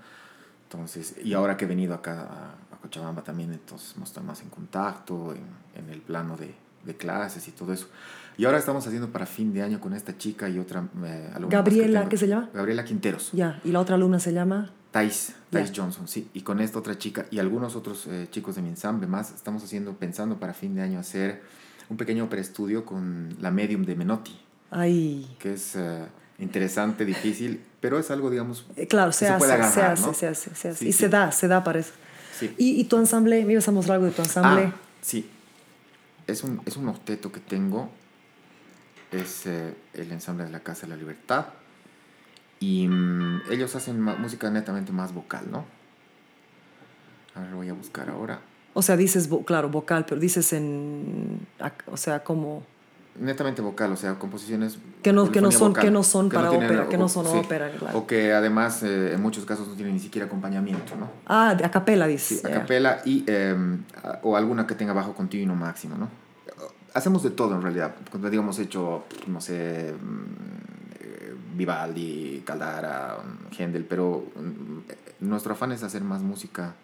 Entonces, 0.64 1.16
y 1.24 1.34
ahora 1.34 1.58
que 1.58 1.66
he 1.66 1.68
venido 1.68 1.94
acá 1.94 2.22
a, 2.22 2.76
a 2.76 2.78
Cochabamba 2.82 3.24
también, 3.24 3.52
entonces 3.54 3.94
hemos 3.96 4.10
estado 4.10 4.26
más 4.28 4.42
en 4.42 4.50
contacto, 4.50 5.34
en, 5.34 5.44
en 5.84 5.90
el 5.90 6.02
plano 6.02 6.38
de, 6.38 6.54
de 6.86 6.96
clases 6.96 7.48
y 7.48 7.52
todo 7.52 7.74
eso. 7.74 7.88
Y 8.38 8.46
ahora 8.46 8.58
estamos 8.60 8.86
haciendo 8.86 9.10
para 9.12 9.26
fin 9.26 9.52
de 9.54 9.64
año 9.64 9.80
con 9.82 9.94
esta 9.94 10.18
chica 10.18 10.48
y 10.48 10.60
otra 10.60 10.88
eh, 11.06 11.32
alumna. 11.34 11.50
que 11.50 11.56
Gabriela, 11.56 12.00
tengo. 12.02 12.10
¿qué 12.10 12.18
se 12.18 12.28
llama? 12.28 12.50
Gabriela 12.54 12.86
Quinteros. 12.86 13.32
Ya. 13.34 13.60
Y 13.64 13.72
la 13.72 13.80
otra 13.80 13.96
alumna 13.96 14.20
se 14.20 14.32
llama. 14.34 14.72
Thais. 15.02 15.34
Thais 15.50 15.72
Johnson, 15.76 16.08
sí. 16.08 16.28
Y 16.34 16.42
con 16.42 16.60
esta 16.60 16.80
otra 16.80 16.98
chica 16.98 17.26
y 17.32 17.40
algunos 17.40 17.76
otros 17.76 18.06
eh, 18.08 18.28
chicos 18.32 18.56
de 18.56 18.62
mi 18.62 18.70
ensamble 18.70 19.08
más, 19.08 19.32
estamos 19.34 19.64
haciendo, 19.64 19.94
pensando 19.94 20.40
para 20.40 20.54
fin 20.54 20.76
de 20.76 20.82
año 20.82 21.00
hacer 21.00 21.42
un 21.90 21.98
pequeño 21.98 22.30
preestudio 22.30 22.84
con 22.86 23.36
la 23.40 23.50
medium 23.52 23.86
de 23.86 23.96
Menotti, 23.96 24.38
Ay. 24.72 25.36
que 25.40 25.54
es 25.54 25.76
eh, 25.76 26.06
interesante, 26.40 27.06
difícil, 27.06 27.62
pero 27.80 27.98
es 27.98 28.12
algo, 28.12 28.30
digamos, 28.30 28.66
Eh, 28.76 28.88
Claro, 28.88 29.12
que 29.12 29.18
se, 29.18 29.28
hace, 29.30 29.38
puede 29.38 29.52
se 29.52 29.58
agarrar, 29.64 29.92
hace, 29.94 30.06
¿no? 30.08 30.14
se 30.14 30.28
hace, 30.28 30.54
se 30.56 30.70
hace. 30.70 30.80
Sí, 30.80 30.88
y 30.90 30.92
sí. 30.92 31.00
se 31.00 31.10
da, 31.10 31.32
se 31.32 31.48
da, 31.48 31.64
parece. 31.64 31.92
Sí. 32.38 32.54
¿Y, 32.58 32.82
y 32.82 32.84
tu 32.86 32.98
ensamble? 32.98 33.46
¿Me 33.46 33.54
ibas 33.54 33.68
a 33.68 33.72
mostrar 33.72 33.96
algo 33.96 34.08
de 34.08 34.12
tu 34.14 34.22
ensamble? 34.22 34.64
Ah, 34.66 34.76
sí. 35.02 35.30
Es 36.28 36.44
un, 36.44 36.62
es 36.66 36.76
un 36.76 36.90
octeto 36.90 37.32
que 37.32 37.40
tengo. 37.40 37.90
Es 39.12 39.46
eh, 39.46 39.74
el 39.94 40.12
ensamble 40.12 40.44
de 40.44 40.52
la 40.52 40.60
Casa 40.60 40.82
de 40.82 40.90
la 40.90 40.98
Libertad. 40.98 41.46
Y 42.60 42.88
mm, 42.88 43.42
ellos 43.52 43.76
hacen 43.76 44.02
música 44.02 44.50
netamente 44.50 44.92
más 44.92 45.14
vocal, 45.14 45.46
¿no? 45.52 45.66
Ahora 47.36 47.50
lo 47.52 47.58
voy 47.58 47.70
a 47.70 47.74
buscar 47.74 48.10
ahora. 48.10 48.40
O 48.74 48.82
sea, 48.82 48.96
dices, 48.98 49.30
claro, 49.46 49.70
vocal, 49.70 50.06
pero 50.08 50.20
dices 50.20 50.54
en. 50.54 51.48
O 51.88 51.98
sea, 51.98 52.24
como. 52.24 52.64
Netamente 53.20 53.64
vocal, 53.64 53.92
o 53.92 53.96
sea, 53.96 54.20
composiciones. 54.20 54.78
Que 55.02 55.12
no- 55.12 55.32
que 55.32 55.42
no 55.42 55.52
son- 55.52 55.70
vocal, 55.70 55.84
que 55.86 55.92
no 55.92 56.04
son 56.04 56.30
para 56.30 56.50
tienen- 56.50 56.70
ópera, 56.70 56.88
que 56.90 56.98
no 57.00 57.06
o- 57.06 57.10
son 57.10 57.26
ópera, 57.26 57.72
claro. 57.72 57.98
O 57.98 58.06
que 58.06 58.32
además 58.34 58.84
eh, 58.84 59.14
en 59.14 59.22
muchos 59.22 59.44
casos 59.46 59.68
no 59.68 59.74
tienen 59.74 59.96
ni 59.96 60.00
siquiera 60.00 60.28
acompañamiento, 60.28 60.96
¿no? 60.96 61.10
Ah, 61.26 61.56
de 61.56 61.66
a 61.66 61.72
capela 61.72 62.06
dices. 62.06 62.42
Sí, 62.42 62.46
a 62.48 62.50
ya. 62.52 62.60
capela 62.62 63.02
y, 63.06 63.24
eh, 63.26 63.56
a- 64.04 64.20
o 64.22 64.36
alguna 64.38 64.68
que 64.68 64.76
tenga 64.76 64.94
bajo 64.94 65.14
continuo 65.16 65.56
máximo, 65.56 65.98
¿no? 65.98 66.10
Hacemos 66.94 67.24
de 67.24 67.32
todo 67.32 67.56
en 67.56 67.62
realidad. 67.64 67.96
Cuando 68.12 68.30
digamos 68.30 68.60
hecho, 68.60 69.06
no 69.28 69.42
sé, 69.42 69.94
mm, 70.00 70.77
Vivaldi, 71.58 72.44
Caldara, 72.46 73.18
mm, 73.18 73.62
Händel, 73.62 73.86
pero 73.86 74.26
mm, 74.36 75.28
nuestro 75.28 75.54
afán 75.54 75.72
es 75.72 75.84
hacer 75.84 76.04
más 76.04 76.22
música 76.22 76.76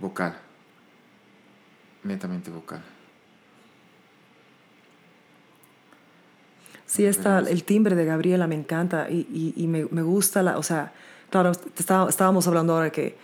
vocal, 0.00 0.36
netamente 2.04 2.50
vocal. 2.50 2.82
Sí, 6.86 7.04
está, 7.04 7.40
el 7.40 7.64
timbre 7.64 7.96
de 7.96 8.04
Gabriela 8.04 8.46
me 8.46 8.54
encanta 8.54 9.10
y, 9.10 9.26
y, 9.32 9.64
y 9.64 9.66
me, 9.66 9.86
me 9.90 10.02
gusta 10.02 10.42
la, 10.42 10.56
o 10.56 10.62
sea, 10.62 10.92
claro, 11.30 11.50
estábamos 12.08 12.46
hablando 12.46 12.74
ahora 12.74 12.90
que 12.90 13.16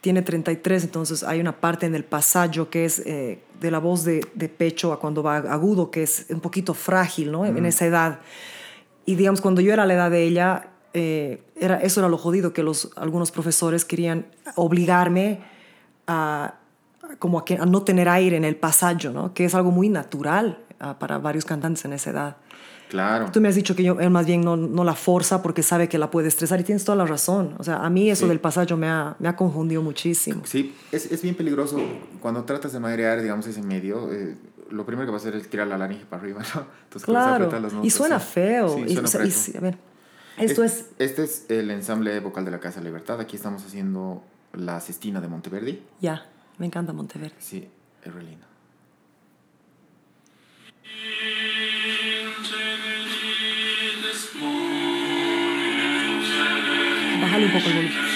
tiene 0.00 0.22
33, 0.22 0.84
entonces 0.84 1.22
hay 1.22 1.40
una 1.40 1.52
parte 1.52 1.86
en 1.86 1.94
el 1.94 2.04
pasaje 2.04 2.66
que 2.70 2.84
es 2.84 3.00
eh, 3.00 3.40
de 3.60 3.70
la 3.70 3.78
voz 3.78 4.04
de, 4.04 4.24
de 4.34 4.48
pecho 4.48 4.92
a 4.92 5.00
cuando 5.00 5.22
va 5.22 5.38
agudo, 5.38 5.90
que 5.90 6.02
es 6.02 6.26
un 6.28 6.40
poquito 6.40 6.74
frágil, 6.74 7.32
¿no? 7.32 7.46
En 7.46 7.64
esa 7.66 7.86
edad. 7.86 8.20
Y 9.08 9.14
digamos, 9.16 9.40
cuando 9.40 9.60
yo 9.62 9.72
era 9.72 9.86
la 9.86 9.94
edad 9.94 10.10
de 10.10 10.22
ella, 10.24 10.68
eh, 10.92 11.42
era, 11.58 11.76
eso 11.80 12.00
era 12.00 12.08
lo 12.10 12.18
jodido, 12.18 12.52
que 12.52 12.62
los, 12.62 12.90
algunos 12.96 13.30
profesores 13.30 13.84
querían 13.86 14.26
obligarme 14.54 15.40
a, 16.06 16.54
como 17.18 17.38
a, 17.38 17.44
que, 17.46 17.54
a 17.54 17.64
no 17.64 17.82
tener 17.82 18.08
aire 18.08 18.36
en 18.36 18.44
el 18.44 18.56
pasaje, 18.56 19.08
¿no? 19.08 19.32
Que 19.32 19.46
es 19.46 19.54
algo 19.54 19.70
muy 19.70 19.88
natural 19.88 20.58
ah, 20.78 20.98
para 20.98 21.16
varios 21.18 21.44
cantantes 21.46 21.84
en 21.86 21.94
esa 21.94 22.10
edad. 22.10 22.36
Claro. 22.90 23.30
Tú 23.32 23.40
me 23.40 23.48
has 23.48 23.54
dicho 23.54 23.74
que 23.76 23.82
yo, 23.82 23.98
él 24.00 24.10
más 24.10 24.26
bien 24.26 24.40
no, 24.42 24.56
no 24.56 24.82
la 24.84 24.94
forza 24.94 25.42
porque 25.42 25.62
sabe 25.62 25.88
que 25.88 25.98
la 25.98 26.10
puede 26.10 26.28
estresar 26.28 26.60
y 26.60 26.64
tienes 26.64 26.84
toda 26.84 26.96
la 26.96 27.06
razón. 27.06 27.54
O 27.58 27.64
sea, 27.64 27.76
a 27.84 27.90
mí 27.90 28.10
eso 28.10 28.24
Sí. 28.24 28.28
del 28.28 28.40
pasaje 28.40 28.74
me 28.76 28.88
ha, 28.88 29.14
me 29.18 29.28
ha 29.28 29.36
confundido 29.36 29.82
muchísimo. 29.82 30.42
Sí, 30.44 30.74
es, 30.92 31.10
es 31.12 31.20
bien 31.22 31.34
peligroso 31.34 31.78
cuando 32.20 32.44
tratas 32.44 32.72
de 32.72 32.80
madrear, 32.80 33.20
digamos, 33.22 33.46
ese 33.46 33.62
medio. 33.62 34.12
eh, 34.12 34.36
lo 34.70 34.84
primero 34.86 35.06
que 35.06 35.10
va 35.12 35.16
a 35.18 35.20
hacer 35.20 35.34
es 35.36 35.48
tirar 35.48 35.66
la 35.66 35.78
laringe 35.78 36.04
para 36.06 36.22
arriba, 36.22 36.42
¿no? 36.54 36.66
Entonces, 36.84 37.04
Claro, 37.04 37.50
las 37.60 37.72
y 37.72 37.76
notas, 37.76 37.92
suena 37.92 38.20
sí. 38.20 38.26
feo. 38.32 38.68
Sí, 38.74 38.82
y, 38.86 38.92
suena 38.94 39.08
o 39.08 39.10
sea, 39.10 39.24
y 39.26 39.56
a 39.56 39.60
ver, 39.60 39.78
esto 40.38 40.62
es, 40.64 40.86
Este 40.98 41.24
es 41.24 41.46
el 41.48 41.70
ensamble 41.70 42.18
vocal 42.20 42.44
de 42.44 42.50
la 42.50 42.60
Casa 42.60 42.80
Libertad. 42.80 43.20
Aquí 43.20 43.36
estamos 43.36 43.64
haciendo 43.64 44.22
la 44.52 44.80
cestina 44.80 45.20
de 45.20 45.28
Monteverdi. 45.28 45.82
ya, 46.00 46.26
me 46.58 46.66
encanta 46.66 46.92
Monteverde. 46.92 47.34
Sí, 47.38 47.68
es 48.04 48.14
re 48.14 48.22
lindo. 48.22 48.46
Bájale 57.20 57.46
un 57.46 57.52
poco 57.52 57.68
el 57.68 57.74
volumen. 57.74 58.07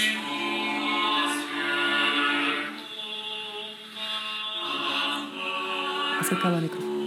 Acércalo 6.43 6.57
al 6.57 6.63
micrófono. 6.63 7.02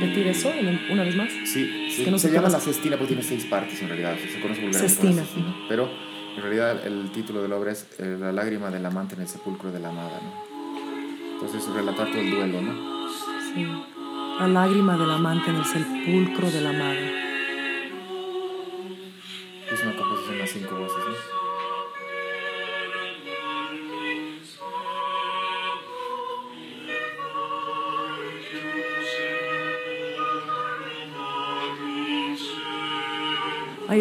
Repetir 0.00 0.26
eso 0.28 0.52
una 0.90 1.02
vez 1.02 1.16
más? 1.16 1.30
Sí, 1.44 1.88
sí, 1.90 2.04
que 2.04 2.10
no 2.10 2.18
se 2.18 2.30
llama 2.30 2.48
la 2.48 2.60
cestina 2.60 2.96
porque 2.96 3.14
tiene 3.14 3.22
seis 3.22 3.44
partes 3.44 3.80
en 3.82 3.88
realidad. 3.88 4.14
o 4.14 4.18
sea, 4.18 4.28
se 4.28 4.40
conoce 4.40 4.60
vulgarmente 4.60 4.94
Cestina, 4.94 5.22
cestina. 5.22 5.56
Pero 5.68 5.90
en 6.36 6.42
realidad 6.42 6.86
el 6.86 7.10
título 7.10 7.42
de 7.42 7.48
la 7.48 7.56
obra 7.56 7.72
es 7.72 7.86
eh, 7.98 8.16
La 8.18 8.32
lágrima 8.32 8.70
del 8.70 8.84
amante 8.84 9.14
en 9.14 9.22
el 9.22 9.28
sepulcro 9.28 9.72
de 9.72 9.80
la 9.80 9.88
amada, 9.88 10.20
¿no? 10.22 11.34
Entonces 11.34 11.68
relatar 11.74 12.10
todo 12.10 12.20
el 12.20 12.30
duelo, 12.30 12.62
¿no? 12.62 13.08
Sí. 13.54 13.66
La 14.38 14.48
lágrima 14.48 14.96
del 14.96 15.10
amante 15.10 15.50
en 15.50 15.56
el 15.56 15.64
sepulcro 15.64 16.50
de 16.50 16.60
la 16.60 16.70
amada. 16.70 17.25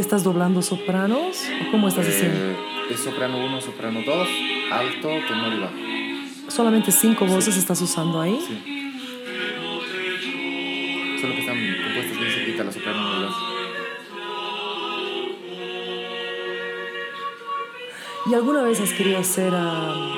Estás 0.05 0.23
doblando 0.23 0.61
sopranos. 0.61 1.43
¿O 1.67 1.71
cómo 1.71 1.87
estás 1.87 2.07
haciendo? 2.07 2.37
Eh, 2.37 2.55
es 2.91 2.99
soprano 2.99 3.43
1, 3.43 3.61
soprano 3.61 3.99
2, 4.05 4.27
alto, 4.71 5.09
tenor 5.27 5.53
y 5.53 5.59
bajo. 5.59 5.73
Solamente 6.47 6.91
cinco 6.91 7.25
voces 7.25 7.57
estás 7.57 7.81
usando 7.81 8.21
ahí. 8.21 8.39
Sí. 8.47 8.61
Solo 11.19 11.33
que 11.33 11.39
están 11.39 11.57
compuestas 11.83 12.19
bien 12.19 12.31
cerquita 12.31 12.63
la 12.63 12.71
soprano 12.71 13.01
1 13.01 13.17
y 13.17 13.23
2. 13.23 13.35
¿Y 18.27 18.33
alguna 18.33 18.63
vez 18.63 18.79
has 18.81 18.91
querido 18.93 19.19
hacer 19.19 19.53
ah, 19.55 20.15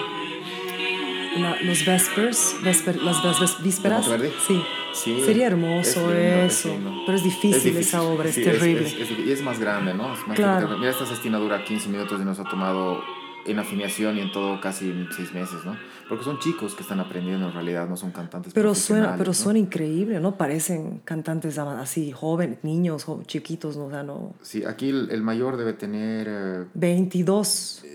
la- 1.37 1.61
los 1.61 1.85
vespers, 1.85 2.55
vesper- 2.63 3.01
las 3.01 3.21
ves- 3.39 3.61
vísperas? 3.63 4.05
¿De 4.05 4.11
Monteverde? 4.11 4.37
Sí. 4.47 4.61
Sí, 5.03 5.21
Sería 5.23 5.47
hermoso 5.47 5.89
es 5.89 5.95
lindo, 5.97 6.41
es 6.45 6.53
eso. 6.59 6.69
lindo. 6.69 6.91
Pero 7.05 7.17
es 7.17 7.23
difícil, 7.23 7.77
esa 7.77 8.01
obra, 8.01 8.29
es 8.29 8.35
sí, 8.35 8.43
terrible. 8.43 8.85
es- 8.87 9.11
y 9.27 9.31
es 9.31 9.41
más 9.41 9.59
grande, 9.59 9.93
¿no? 9.93 10.09
Más 10.09 10.35
Claro. 10.35 10.77
Mira, 10.77 10.91
esta 10.91 11.05
cestina 11.05 11.37
dura 11.37 11.63
15 11.63 11.89
minutos 11.89 12.19
y 12.21 12.25
nos 12.25 12.39
ha 12.39 12.43
tomado 12.43 13.01
en 13.45 13.59
afinación 13.59 14.17
y 14.17 14.21
en 14.21 14.31
todo 14.33 14.59
casi 14.59 14.93
6 15.15 15.31
meses, 15.33 15.63
¿no? 15.63 15.77
Porque 16.09 16.25
son 16.25 16.37
chicos 16.39 16.75
que 16.75 16.81
están 16.81 16.99
aprendiendo 16.99 17.47
en 17.47 17.53
realidad, 17.53 17.87
no 17.87 17.95
son 17.95 18.11
cantantes 18.11 18.53
pero 18.53 18.75
suena, 18.75 19.15
pero 19.17 19.33
suena 19.33 19.57
increíble, 19.59 20.19
¿no? 20.19 20.35
Parecen 20.35 20.99
cantantes 21.05 21.57
así, 21.57 22.11
jóvenes, 22.11 22.57
niños, 22.63 23.05
chiquitos, 23.25 23.77
¿no? 23.77 23.85
O 23.85 23.89
sea, 23.89 24.03
no. 24.03 24.33
Sí, 24.41 24.65
aquí 24.65 24.89
el, 24.89 25.09
el 25.11 25.21
mayor 25.21 25.55
debe 25.55 25.71
tener... 25.73 26.27
eh, 26.29 26.65
22. 26.73 27.47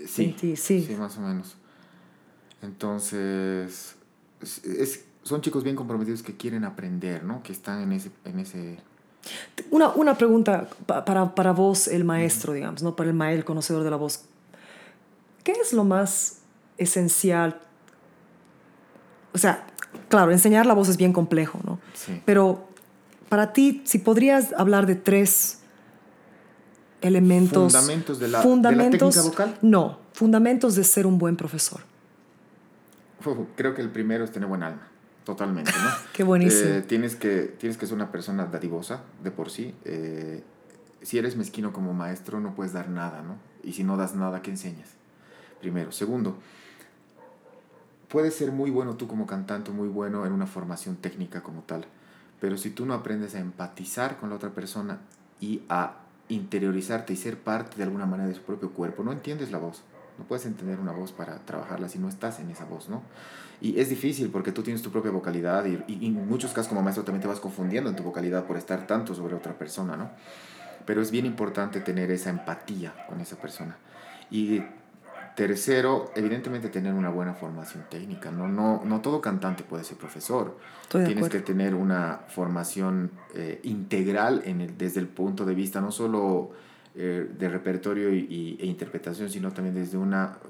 sí, 0.07 0.23
20, 0.25 0.55
sí. 0.55 0.81
sí, 0.87 0.95
más 0.95 1.17
o 1.17 1.21
menos. 1.21 1.55
Entonces, 2.63 3.95
es, 4.41 4.63
es- 4.65 5.05
son 5.23 5.41
chicos 5.41 5.63
bien 5.63 5.75
comprometidos 5.75 6.21
que 6.23 6.35
quieren 6.37 6.63
aprender, 6.65 7.23
¿no? 7.23 7.41
Que 7.43 7.51
están 7.53 7.81
en 7.81 7.91
ese... 7.93 8.11
En 8.25 8.39
ese 8.39 8.77
Una, 9.71 9.89
una 9.89 10.17
pregunta 10.17 10.67
pa- 10.85 11.03
para, 11.05 11.33
para 11.33 11.51
vos, 11.53 11.87
el 11.87 12.03
maestro, 12.03 12.53
digamos, 12.53 12.83
¿no? 12.83 12.95
Para 12.95 13.09
el 13.09 13.15
maestro, 13.15 13.39
el 13.39 13.45
conocedor 13.45 13.83
de 13.83 13.89
la 13.89 13.95
voz. 13.97 14.25
¿Qué 15.43 15.51
es 15.53 15.73
lo 15.73 15.83
más 15.83 16.39
esencial? 16.77 17.59
O 19.33 19.37
sea, 19.37 19.65
claro, 20.09 20.31
enseñar 20.31 20.65
la 20.65 20.73
voz 20.73 20.89
es 20.89 20.97
bien 20.97 21.13
complejo, 21.13 21.59
¿no? 21.65 21.79
sí. 21.93 22.21
Pero 22.25 22.67
para 23.29 23.51
ti, 23.53 23.81
si 23.85 23.97
podrías 23.99 24.53
hablar 24.53 24.85
de 24.85 24.95
tres 24.95 25.59
elementos. 27.01 27.73
Fundamentos 27.73 28.19
de 28.19 28.27
la- 28.27 28.41
de 28.43 28.75
la 28.75 28.89
técnica 28.89 29.21
vocal. 29.23 29.57
No, 29.61 29.99
fundamentos 30.13 30.75
de 30.75 30.83
ser 30.83 31.05
un 31.07 31.17
buen 31.17 31.35
profesor. 31.35 31.81
Uf, 33.25 33.37
Creo 33.55 33.73
que 33.73 33.81
el 33.81 33.89
primero 33.89 34.23
es 34.23 34.31
tener 34.31 34.47
buen 34.47 34.63
alma, 34.63 34.87
totalmente, 35.23 35.71
¿no? 35.71 35.89
Qué 36.13 36.23
buenísimo. 36.23 36.69
Eh, 36.69 36.81
tienes, 36.81 37.15
que, 37.15 37.53
tienes 37.57 37.77
que 37.77 37.85
ser 37.85 37.95
una 37.95 38.11
persona 38.11 38.45
dadivosa 38.45 39.03
de 39.23 39.31
por 39.31 39.49
sí. 39.49 39.73
Eh, 39.85 40.43
si 41.01 41.17
eres 41.17 41.35
mezquino 41.35 41.73
como 41.73 41.93
maestro, 41.93 42.39
no 42.39 42.55
puedes 42.55 42.73
dar 42.73 42.89
nada, 42.89 43.21
¿no? 43.21 43.37
Y 43.63 43.73
si 43.73 43.83
no 43.83 43.97
das 43.97 44.15
nada, 44.15 44.41
¿qué 44.41 44.51
enseñas? 44.51 44.89
Primero. 45.59 45.91
Segundo, 45.91 46.37
puedes 48.09 48.35
ser 48.35 48.51
muy 48.51 48.69
bueno 48.69 48.95
tú 48.95 49.07
como 49.07 49.25
cantante, 49.25 49.71
muy 49.71 49.87
bueno 49.87 50.25
en 50.25 50.33
una 50.33 50.45
formación 50.45 50.97
técnica 50.97 51.41
como 51.41 51.61
tal, 51.61 51.85
pero 52.39 52.57
si 52.57 52.69
tú 52.69 52.85
no 52.85 52.93
aprendes 52.93 53.35
a 53.35 53.39
empatizar 53.39 54.17
con 54.17 54.29
la 54.29 54.35
otra 54.35 54.51
persona 54.51 54.99
y 55.39 55.63
a 55.69 55.95
interiorizarte 56.29 57.13
y 57.13 57.15
ser 57.15 57.37
parte 57.37 57.77
de 57.77 57.83
alguna 57.83 58.05
manera 58.05 58.29
de 58.29 58.35
su 58.35 58.41
propio 58.41 58.71
cuerpo, 58.71 59.03
no 59.03 59.11
entiendes 59.11 59.51
la 59.51 59.57
voz. 59.57 59.83
No 60.17 60.25
puedes 60.25 60.45
entender 60.45 60.79
una 60.79 60.91
voz 60.91 61.11
para 61.11 61.39
trabajarla 61.39 61.89
si 61.89 61.99
no 61.99 62.07
estás 62.07 62.39
en 62.39 62.51
esa 62.51 62.65
voz, 62.65 62.87
¿no? 62.87 63.01
Y 63.63 63.79
es 63.79 63.89
difícil 63.89 64.29
porque 64.29 64.51
tú 64.51 64.61
tienes 64.61 64.81
tu 64.83 64.91
propia 64.91 65.09
vocalidad 65.09 65.65
y, 65.65 65.81
y 65.87 66.05
en 66.07 66.27
muchos 66.27 66.51
casos 66.51 66.67
como 66.67 66.81
maestro 66.83 67.03
también 67.03 67.21
te 67.21 67.27
vas 67.27 67.39
confundiendo 67.39 67.89
en 67.89 67.95
tu 67.95 68.03
vocalidad 68.03 68.43
por 68.45 68.57
estar 68.57 68.85
tanto 68.85 69.15
sobre 69.15 69.33
otra 69.35 69.53
persona, 69.57 69.95
¿no? 69.97 70.11
Pero 70.85 71.01
es 71.01 71.09
bien 71.11 71.25
importante 71.25 71.79
tener 71.79 72.11
esa 72.11 72.29
empatía 72.29 72.93
con 73.07 73.21
esa 73.21 73.37
persona. 73.37 73.77
Y 74.29 74.61
tercero, 75.35 76.11
evidentemente 76.15 76.69
tener 76.69 76.93
una 76.93 77.09
buena 77.09 77.33
formación 77.33 77.85
técnica, 77.89 78.29
¿no? 78.31 78.47
No, 78.47 78.81
no 78.85 79.01
todo 79.01 79.19
cantante 79.21 79.63
puede 79.63 79.83
ser 79.83 79.97
profesor. 79.97 80.57
Estoy 80.83 81.05
Tienes 81.05 81.29
que 81.29 81.39
tener 81.39 81.73
una 81.73 82.19
formación 82.27 83.11
eh, 83.33 83.59
integral 83.63 84.41
en 84.45 84.61
el, 84.61 84.77
desde 84.77 84.99
el 84.99 85.07
punto 85.07 85.45
de 85.45 85.55
vista 85.55 85.81
no 85.81 85.91
solo 85.91 86.51
eh, 86.95 87.27
de 87.39 87.49
repertorio 87.49 88.13
y, 88.13 88.19
y- 88.29 88.57
e 88.59 88.65
interpretación, 88.67 89.29
sino 89.29 89.51
también 89.51 89.73
desde 89.73 89.97
una 89.97 90.37
eh, 90.43 90.47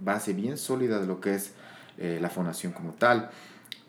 base 0.00 0.32
bien 0.32 0.56
sólida 0.56 0.98
de 0.98 1.06
lo 1.06 1.20
que 1.20 1.34
es 1.34 1.52
eh, 1.98 2.18
la 2.20 2.30
fonación 2.30 2.72
como 2.72 2.92
tal. 2.92 3.30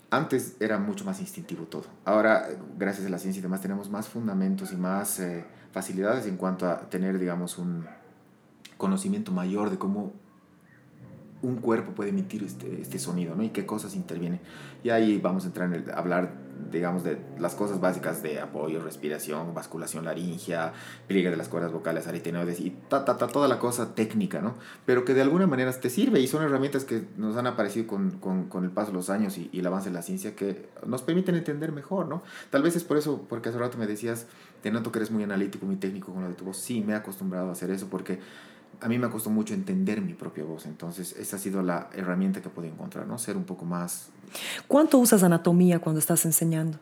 Antes 0.10 0.58
era 0.60 0.78
mucho 0.78 1.06
más 1.06 1.20
instintivo 1.20 1.64
todo. 1.64 1.86
Ahora, 2.06 2.48
gracias 2.78 3.08
a 3.08 3.10
la 3.10 3.18
ciencia 3.18 3.40
y 3.40 3.42
demás, 3.42 3.62
tenemos 3.62 3.90
más 3.90 4.08
fundamentos 4.08 4.72
y 4.72 4.76
más 4.76 5.20
eh, 5.20 5.44
facilidades 5.72 6.28
en 6.28 6.38
cuanto 6.38 6.68
a 6.68 6.90
tener, 6.90 7.18
digamos, 7.18 7.58
un 7.58 7.86
conocimiento 8.78 9.32
mayor 9.32 9.70
de 9.70 9.78
cómo 9.78 10.14
un 11.42 11.58
cuerpo 11.58 11.94
puede 11.94 12.12
emitir 12.12 12.44
este, 12.44 12.82
este 12.82 13.00
sonido, 13.00 13.36
¿no? 13.36 13.44
Y 13.44 13.50
qué 13.50 13.66
cosas 13.66 13.96
intervienen. 13.96 14.40
Y 14.84 14.90
ahí 14.90 15.20
vamos 15.20 15.44
a 15.44 15.48
entrar 15.48 15.68
en 15.68 15.84
el, 15.84 15.92
hablar, 15.92 16.34
digamos, 16.72 17.04
de 17.04 17.18
las 17.40 17.56
cosas 17.56 17.80
básicas 17.80 18.24
de 18.24 18.40
apoyo, 18.40 18.82
respiración, 18.82 19.54
basculación 19.54 20.06
laringea, 20.06 20.74
pliegue 21.08 21.30
de 21.30 21.38
las 21.38 21.50
cuerdas 21.50 21.72
vocales, 21.72 22.08
aritenoides 22.08 22.60
y 22.60 22.72
ta, 22.90 23.06
ta, 23.06 23.18
ta, 23.18 23.28
toda 23.28 23.48
la 23.48 23.60
cosa 23.60 23.96
técnica, 23.96 24.42
¿no? 24.42 24.56
Pero 24.86 25.06
que 25.06 25.14
de 25.14 25.22
alguna 25.22 25.48
manera 25.48 25.72
te 25.72 25.90
sirve 25.90 26.20
y 26.20 26.28
son 26.28 26.44
herramientas 26.44 26.86
que 26.86 27.06
nos 27.18 27.38
han 27.38 27.48
aparecido 27.48 27.88
con, 27.88 28.12
con, 28.20 28.46
con 28.50 28.64
el 28.64 28.72
paso 28.72 28.92
de 28.92 28.98
los 28.98 29.10
años 29.10 29.38
y, 29.38 29.50
y 29.52 29.60
el 29.60 29.68
avance 29.68 29.90
de 29.90 29.96
la 29.96 30.02
ciencia 30.02 30.36
que 30.36 30.70
nos 30.86 31.02
permiten 31.02 31.36
entender 31.36 31.72
mejor, 31.72 32.08
¿no? 32.08 32.24
Tal 32.50 32.64
vez 32.64 32.76
es 32.76 32.84
por 32.84 32.98
eso, 32.98 33.26
porque 33.30 33.50
hace 33.50 33.58
rato 33.58 33.78
me 33.78 33.88
decías 33.88 34.28
te 34.64 34.72
noto 34.72 34.92
que 34.92 35.00
eres 35.00 35.12
muy 35.12 35.24
analítico, 35.24 35.66
muy 35.66 35.76
técnico 35.76 36.14
con 36.14 36.24
lo 36.24 36.30
de 36.30 36.36
tu 36.36 36.46
voz. 36.46 36.58
Sí, 36.58 36.82
me 36.82 36.94
he 36.94 36.96
acostumbrado 36.96 37.50
a 37.50 37.52
hacer 37.52 37.70
eso 37.70 37.88
porque 37.90 38.20
a 38.82 38.88
mí 38.90 38.98
me 39.00 39.10
costó 39.10 39.30
mucho 39.30 39.54
entender 39.54 40.02
mi 40.02 40.14
propia 40.14 40.44
voz. 40.44 40.66
Entonces, 40.66 41.14
esa 41.18 41.36
ha 41.38 41.40
sido 41.40 41.62
la 41.62 41.90
herramienta 41.94 42.42
que 42.42 42.48
he 42.48 42.52
podido 42.52 42.74
encontrar, 42.74 43.08
¿no? 43.08 43.18
Ser 43.18 43.38
un 43.38 43.44
poco 43.46 43.66
más... 43.66 44.10
¿Cuánto 44.68 44.98
usas 44.98 45.24
anatomía 45.24 45.80
cuando 45.80 46.00
estás 46.00 46.26
enseñando? 46.26 46.80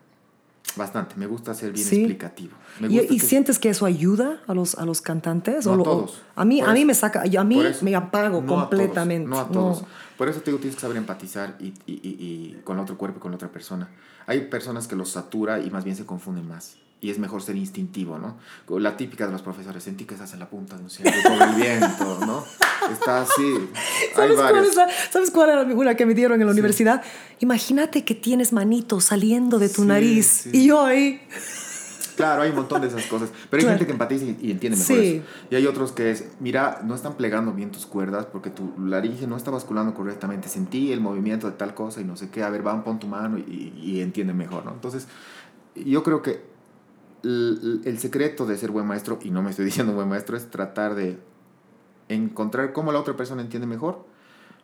Bastante, 0.77 1.15
me 1.17 1.25
gusta 1.27 1.53
ser 1.53 1.73
bien 1.73 1.85
Sí. 1.85 1.97
explicativo. 1.97 2.53
Me 2.79 2.87
¿Y, 2.87 2.99
gusta 2.99 3.13
y 3.13 3.17
que- 3.19 3.25
sientes 3.25 3.59
que 3.59 3.69
eso 3.69 3.85
ayuda 3.85 4.39
a 4.47 4.53
los, 4.53 4.75
a 4.75 4.85
los 4.85 5.01
cantantes? 5.01 5.65
No 5.65 5.73
¿O 5.73 5.81
a 5.81 5.83
todos. 5.83 6.21
A 6.35 6.45
mí, 6.45 6.61
Por 6.61 6.69
a 6.69 6.73
mí 6.73 6.85
me 6.85 6.93
saca, 6.93 7.23
a 7.23 7.43
mí 7.43 7.61
me 7.81 7.95
apago 7.95 8.41
no 8.41 8.57
a 8.59 8.69
completamente. 8.69 9.27
no 9.27 9.39
a 9.39 9.49
todos. 9.49 9.83
Por 10.17 10.29
eso 10.29 10.39
te 10.39 10.51
digo, 10.51 10.59
tienes 10.59 10.75
que 10.75 10.81
saber 10.81 10.95
empatizar 10.97 11.57
y, 11.59 11.73
y- 11.85 11.99
y- 12.01 12.55
y 12.57 12.61
con 12.63 12.77
el 12.77 12.83
otro 12.83 12.97
cuerpo 12.97 13.17
y 13.17 13.21
con 13.21 13.31
la 13.31 13.35
otra 13.35 13.49
persona. 13.51 13.89
Hay 14.27 14.41
personas 14.47 14.87
que 14.87 14.95
los 14.95 15.09
satura 15.11 15.59
y 15.59 15.69
más 15.71 15.83
bien 15.83 15.97
se 15.97 16.05
confunden 16.05 16.47
más. 16.47 16.77
Y 17.03 17.09
es 17.09 17.17
mejor 17.17 17.41
ser 17.41 17.55
instintivo, 17.55 18.19
¿no? 18.19 18.37
La 18.79 18.95
típica 18.95 19.25
de 19.25 19.31
los 19.31 19.41
profesores, 19.41 19.81
sentí 19.83 20.05
que 20.05 20.13
estás 20.13 20.33
en 20.33 20.39
la 20.39 20.47
punta 20.49 20.77
de 20.77 20.83
un 20.83 20.89
cielo 20.91 21.09
el 21.11 21.55
viento, 21.55 22.19
¿no? 22.27 22.43
Está 22.91 23.21
así. 23.21 23.41
¿Sabes 24.15 24.35
cuál, 24.37 24.65
es 24.65 24.75
la- 24.75 24.87
¿Sabes 25.11 25.31
cuál 25.31 25.49
era 25.49 25.61
una 25.63 25.95
que 25.95 26.05
me 26.05 26.13
dieron 26.13 26.39
en 26.39 26.45
la 26.45 26.53
universidad? 26.53 27.01
Imagínate 27.39 28.05
que 28.05 28.13
tienes 28.13 28.53
manitos 28.53 29.05
saliendo 29.05 29.57
de 29.57 29.69
tu 29.69 29.81
Sí, 29.81 29.87
nariz 29.87 30.27
sí. 30.27 30.49
y 30.53 30.67
yo 30.67 30.85
ahí. 30.85 31.19
Claro, 32.15 32.43
hay 32.43 32.49
un 32.51 32.57
montón 32.57 32.81
de 32.81 32.87
esas 32.89 33.05
cosas. 33.07 33.29
Pero 33.49 33.61
hay 33.61 33.63
Claro. 33.63 33.79
gente 33.79 33.85
que 33.87 33.91
empatiza 33.93 34.25
y, 34.25 34.37
y 34.39 34.51
entiende 34.51 34.77
mejor 34.77 34.95
Sí. 34.97 35.07
eso. 35.15 35.25
Y 35.49 35.55
hay 35.55 35.65
otros 35.65 35.91
que 35.93 36.11
es, 36.11 36.25
mira, 36.39 36.81
no 36.83 36.93
están 36.93 37.15
plegando 37.15 37.51
bien 37.51 37.71
tus 37.71 37.87
cuerdas 37.87 38.27
porque 38.27 38.51
tu 38.51 38.73
laringe 38.77 39.25
no 39.25 39.37
está 39.37 39.49
basculando 39.49 39.95
correctamente. 39.95 40.49
Sentí 40.49 40.91
el 40.91 41.01
movimiento 41.01 41.47
de 41.49 41.53
tal 41.53 41.73
cosa 41.73 41.99
y 41.99 42.03
no 42.03 42.15
sé 42.15 42.29
qué. 42.29 42.43
A 42.43 42.49
ver, 42.51 42.61
van, 42.61 42.83
pon 42.83 42.99
tu 42.99 43.07
mano 43.07 43.39
y, 43.39 43.73
y 43.81 44.01
entiende 44.01 44.33
mejor, 44.33 44.65
¿no? 44.65 44.71
Entonces, 44.73 45.07
yo 45.75 46.03
creo 46.03 46.21
que 46.21 46.50
el, 47.23 47.81
el 47.85 47.99
secreto 47.99 48.45
de 48.45 48.57
ser 48.57 48.71
buen 48.71 48.85
maestro, 48.85 49.19
y 49.23 49.31
no 49.31 49.41
me 49.41 49.49
estoy 49.51 49.65
diciendo 49.71 49.93
buen 49.93 50.09
maestro, 50.09 50.37
es 50.37 50.49
tratar 50.49 50.95
de 50.95 51.17
encontrar 52.09 52.73
cómo 52.73 52.91
la 52.91 52.99
otra 52.99 53.15
persona 53.15 53.41
entiende 53.41 53.67
mejor, 53.67 54.05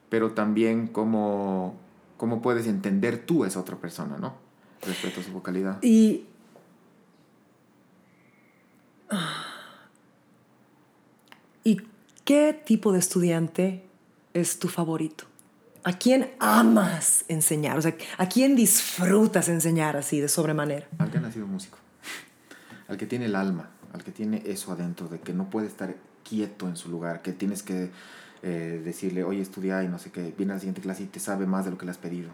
pero 0.10 0.32
también 0.32 0.88
cómo, 0.88 1.76
cómo 2.18 2.42
puedes 2.42 2.68
entender 2.68 3.26
tú 3.26 3.44
a 3.44 3.48
esa 3.48 3.60
otra 3.60 3.78
persona, 3.78 4.18
¿no? 4.18 4.36
Respecto 4.82 5.22
a 5.22 5.24
su 5.24 5.32
vocalidad. 5.32 5.82
Y. 5.82 6.26
¿Y 11.64 11.82
qué 12.24 12.54
tipo 12.66 12.92
de 12.92 13.00
estudiante 13.00 13.86
es 14.34 14.60
tu 14.60 14.68
favorito? 14.68 15.26
¿A 15.84 15.94
quién 15.94 16.32
amas 16.40 17.24
enseñar? 17.28 17.78
O 17.78 17.82
sea, 17.82 17.96
¿a 18.18 18.28
quién 18.28 18.56
disfrutas 18.56 19.48
enseñar 19.48 19.96
así 19.96 20.20
de 20.20 20.28
sobremanera? 20.28 20.88
Al 20.98 21.10
que 21.10 21.18
ha 21.18 21.22
nacido 21.22 21.48
músico. 21.48 21.78
Al 22.88 22.98
que 22.98 23.06
tiene 23.06 23.26
el 23.26 23.36
alma, 23.36 23.70
al 23.94 24.04
que 24.04 24.12
tiene 24.12 24.44
eso 24.46 24.72
adentro, 24.72 25.08
de 25.08 25.20
que 25.20 25.34
no 25.34 25.50
puede 25.50 25.68
estar 25.68 25.96
quieto 26.28 26.68
en 26.68 26.76
su 26.76 26.90
lugar, 26.90 27.22
que 27.22 27.34
tienes 27.34 27.64
que 27.64 27.90
eh, 28.44 28.82
decirle, 28.84 29.24
oye, 29.24 29.42
estudia 29.42 29.84
y 29.84 29.88
no 29.88 30.00
sé 30.00 30.12
qué, 30.12 30.34
viene 30.38 30.54
a 30.54 30.56
la 30.56 30.60
siguiente 30.60 30.82
clase 30.82 31.04
y 31.04 31.08
te 31.08 31.20
sabe 31.20 31.46
más 31.46 31.66
de 31.66 31.72
lo 31.72 31.78
que 31.78 31.86
le 31.86 31.92
has 31.92 31.98
pedido. 31.98 32.30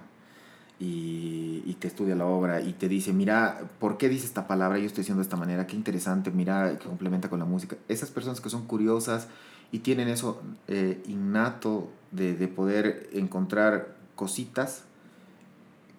Y, 0.80 1.64
y 1.66 1.78
te 1.80 1.88
estudia 1.88 2.16
la 2.16 2.26
obra 2.26 2.62
y 2.62 2.74
te 2.74 2.90
dice, 2.90 3.14
mira, 3.14 3.62
¿por 3.80 3.98
qué 3.98 4.10
dice 4.10 4.26
esta 4.26 4.48
palabra? 4.48 4.80
Yo 4.80 4.86
estoy 4.86 5.04
diciendo 5.04 5.20
de 5.20 5.24
esta 5.24 5.38
manera, 5.38 5.66
qué 5.66 5.76
interesante, 5.76 6.32
mira, 6.32 6.78
que 6.78 6.88
complementa 6.88 7.30
con 7.30 7.40
la 7.40 7.46
música. 7.46 7.78
Esas 7.88 8.10
personas 8.10 8.42
que 8.42 8.50
son 8.50 8.66
curiosas 8.66 9.28
y 9.72 9.80
tienen 9.80 10.08
eso 10.08 10.42
eh, 10.68 11.02
innato 11.08 11.90
de, 12.12 12.36
de 12.36 12.48
poder 12.48 13.10
encontrar 13.14 13.96
cositas 14.16 14.84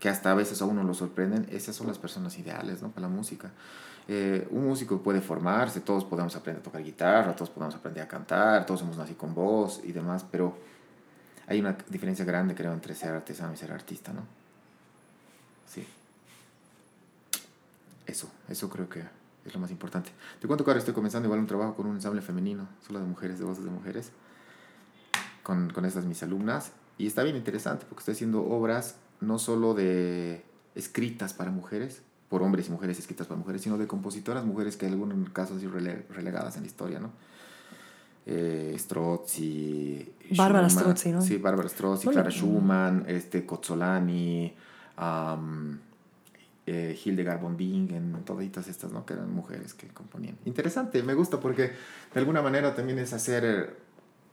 que 0.01 0.09
hasta 0.09 0.31
a 0.31 0.35
veces 0.35 0.61
a 0.61 0.67
uno 0.67 0.83
lo 0.83 0.93
sorprenden, 0.93 1.47
esas 1.51 1.75
son 1.77 1.87
las 1.87 1.99
personas 1.99 2.39
ideales 2.39 2.83
¿no? 2.83 2.91
para 2.91 3.09
la 3.09 3.15
música. 3.15 3.53
Eh, 4.07 4.47
un 4.51 4.67
músico 4.67 5.01
puede 5.01 5.21
formarse, 5.23 5.81
todos 5.81 6.05
podemos 6.05 6.37
aprender 6.37 6.61
a 6.61 6.65
tocar 6.65 6.83
guitarra, 6.83 7.35
todos 7.35 7.51
podemos 7.51 7.75
aprender 7.75 8.03
a 8.03 8.09
cantar, 8.09 8.67
todos 8.67 8.81
somos 8.81 8.99
nacidos 8.99 9.19
con 9.19 9.35
voz 9.35 9.81
y 9.83 9.93
demás, 9.93 10.25
pero 10.31 10.57
hay 11.47 11.61
una 11.61 11.77
diferencia 11.89 12.25
grande, 12.25 12.55
creo, 12.55 12.73
entre 12.73 12.95
ser 12.95 13.15
artesano 13.15 13.55
y 13.55 13.57
ser 13.57 13.73
artista, 13.73 14.13
¿no? 14.13 14.23
Sí. 15.67 15.87
Eso, 18.07 18.31
eso 18.49 18.69
creo 18.69 18.89
que 18.89 19.03
es 19.45 19.55
lo 19.55 19.61
más 19.61 19.71
importante. 19.71 20.11
Te 20.39 20.47
cuento 20.47 20.65
que 20.65 20.71
ahora 20.71 20.81
estoy 20.81 20.95
comenzando 20.95 21.27
igual 21.27 21.41
un 21.41 21.47
trabajo 21.47 21.75
con 21.75 21.87
un 21.87 21.97
ensamble 21.97 22.21
femenino, 22.21 22.69
solo 22.87 22.99
de 22.99 23.07
mujeres, 23.07 23.39
de 23.39 23.47
voces 23.47 23.65
de 23.65 23.71
mujeres, 23.71 24.11
con, 25.43 25.71
con 25.71 25.87
estas 25.87 26.05
mis 26.05 26.23
alumnas, 26.23 26.73
y 26.99 27.07
está 27.07 27.23
bien 27.23 27.37
interesante 27.37 27.87
porque 27.89 28.01
estoy 28.01 28.13
haciendo 28.13 28.45
obras 28.45 28.97
no 29.21 29.39
solo 29.39 29.73
de 29.73 30.45
escritas 30.75 31.33
para 31.33 31.51
mujeres, 31.51 32.03
por 32.35 32.43
hombres 32.43 32.67
y 32.67 32.73
mujeres 32.73 32.99
escritas 32.99 33.29
para 33.29 33.39
mujeres, 33.39 33.63
sino 33.63 33.79
de 33.79 33.87
compositoras 33.87 34.45
mujeres 34.45 34.77
que 34.77 34.87
en 34.87 34.93
algunos 34.95 35.31
casos 35.31 35.61
sí 35.61 35.69
rele- 35.69 36.03
relegadas 36.09 36.57
en 36.57 36.63
la 36.63 36.67
historia, 36.67 36.99
¿no? 36.99 37.13
Eh, 38.27 38.75
Strozzi, 38.77 40.13
Bárbara 40.37 40.69
Strozzi, 40.69 41.13
¿no? 41.13 41.23
Sí, 41.23 41.37
Bárbara 41.37 41.69
Strozzi, 41.69 42.07
Bueno, 42.07 42.23
Clara 42.23 42.31
Schumann, 42.35 43.05
este, 43.07 43.47
Cozzolani, 43.47 44.53
am, 44.97 45.79
eh, 46.67 46.99
Hildegard 47.05 47.41
von 47.41 47.57
Bingen, 47.57 48.17
todas 48.25 48.67
estas, 48.67 48.91
¿no? 48.91 49.07
Que 49.07 49.13
eran 49.13 49.31
mujeres 49.33 49.73
que 49.73 49.87
componían. 49.87 50.37
Interesante, 50.45 51.05
me 51.05 51.15
gusta 51.15 51.39
porque 51.39 51.71
de 52.15 52.19
alguna 52.21 52.43
manera 52.43 52.75
también 52.75 52.99
es 52.99 53.13
hacer, 53.13 53.77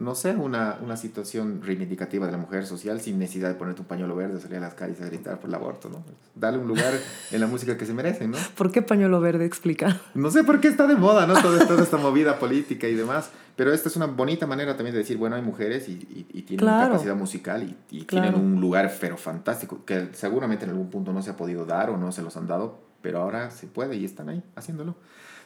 no 0.02 0.16
sé, 0.16 0.32
una, 0.32 0.78
una 0.84 0.98
situación 0.98 1.62
reivindicativa 1.64 2.26
de 2.26 2.32
la 2.32 2.38
mujer 2.40 2.66
social 2.66 3.00
sin 3.02 3.20
necesidad 3.20 3.50
de 3.50 3.56
ponerte 3.56 3.82
un 3.82 3.88
pañuelo 3.88 4.16
verde, 4.16 4.40
salir 4.42 4.58
a 4.58 4.62
las 4.62 4.74
calles 4.74 5.00
a 5.02 5.06
gritar 5.06 5.40
por 5.40 5.48
el 5.50 5.54
aborto, 5.56 5.90
¿no? 5.90 6.04
Darle 6.36 6.60
un 6.60 6.68
lugar 6.68 6.94
en 7.32 7.40
la 7.40 7.46
música 7.48 7.78
que 7.78 7.86
se 7.86 7.94
merecen, 7.94 8.32
¿no? 8.32 8.38
¿Por 8.58 8.72
qué 8.72 8.82
pañuelo 8.82 9.22
verde? 9.22 9.46
Explica. 9.46 10.02
No 10.16 10.32
sé 10.32 10.44
por 10.44 10.60
qué 10.60 10.70
está 10.70 10.88
de 10.88 10.96
moda, 10.96 11.28
¿no? 11.28 11.40
Toda, 11.42 11.68
toda 11.68 11.84
esta 11.84 11.98
movida 11.98 12.40
política 12.40 12.88
y 12.88 12.96
demás. 12.96 13.30
Pero 13.56 13.74
esta 13.74 13.90
es 13.90 13.96
una 13.96 14.08
bonita 14.08 14.48
manera 14.48 14.76
también 14.76 14.94
de 14.94 15.00
decir, 15.00 15.18
bueno, 15.18 15.36
hay 15.36 15.42
mujeres 15.44 15.88
y, 15.88 15.92
y, 15.92 16.26
y 16.34 16.42
tienen 16.44 16.66
Claro. 16.66 16.92
capacidad 16.94 17.16
musical 17.16 17.62
y, 17.64 17.78
y 17.96 18.06
Claro. 18.06 18.30
tienen 18.32 18.42
un 18.56 18.60
lugar 18.62 18.92
pero 19.00 19.18
fantástico 19.18 19.86
que 19.86 20.10
seguramente 20.14 20.64
en 20.66 20.72
algún 20.72 20.90
punto 20.90 21.14
no 21.14 21.22
se 21.22 21.30
ha 21.30 21.38
podido 21.38 21.66
dar 21.66 21.90
o 21.92 21.98
no 21.98 22.12
se 22.12 22.24
los 22.24 22.36
han 22.38 22.48
dado, 22.48 22.80
pero 23.04 23.20
ahora 23.22 23.52
se 23.52 23.68
puede 23.68 23.98
y 23.98 24.06
están 24.06 24.30
ahí 24.30 24.42
haciéndolo. 24.56 24.96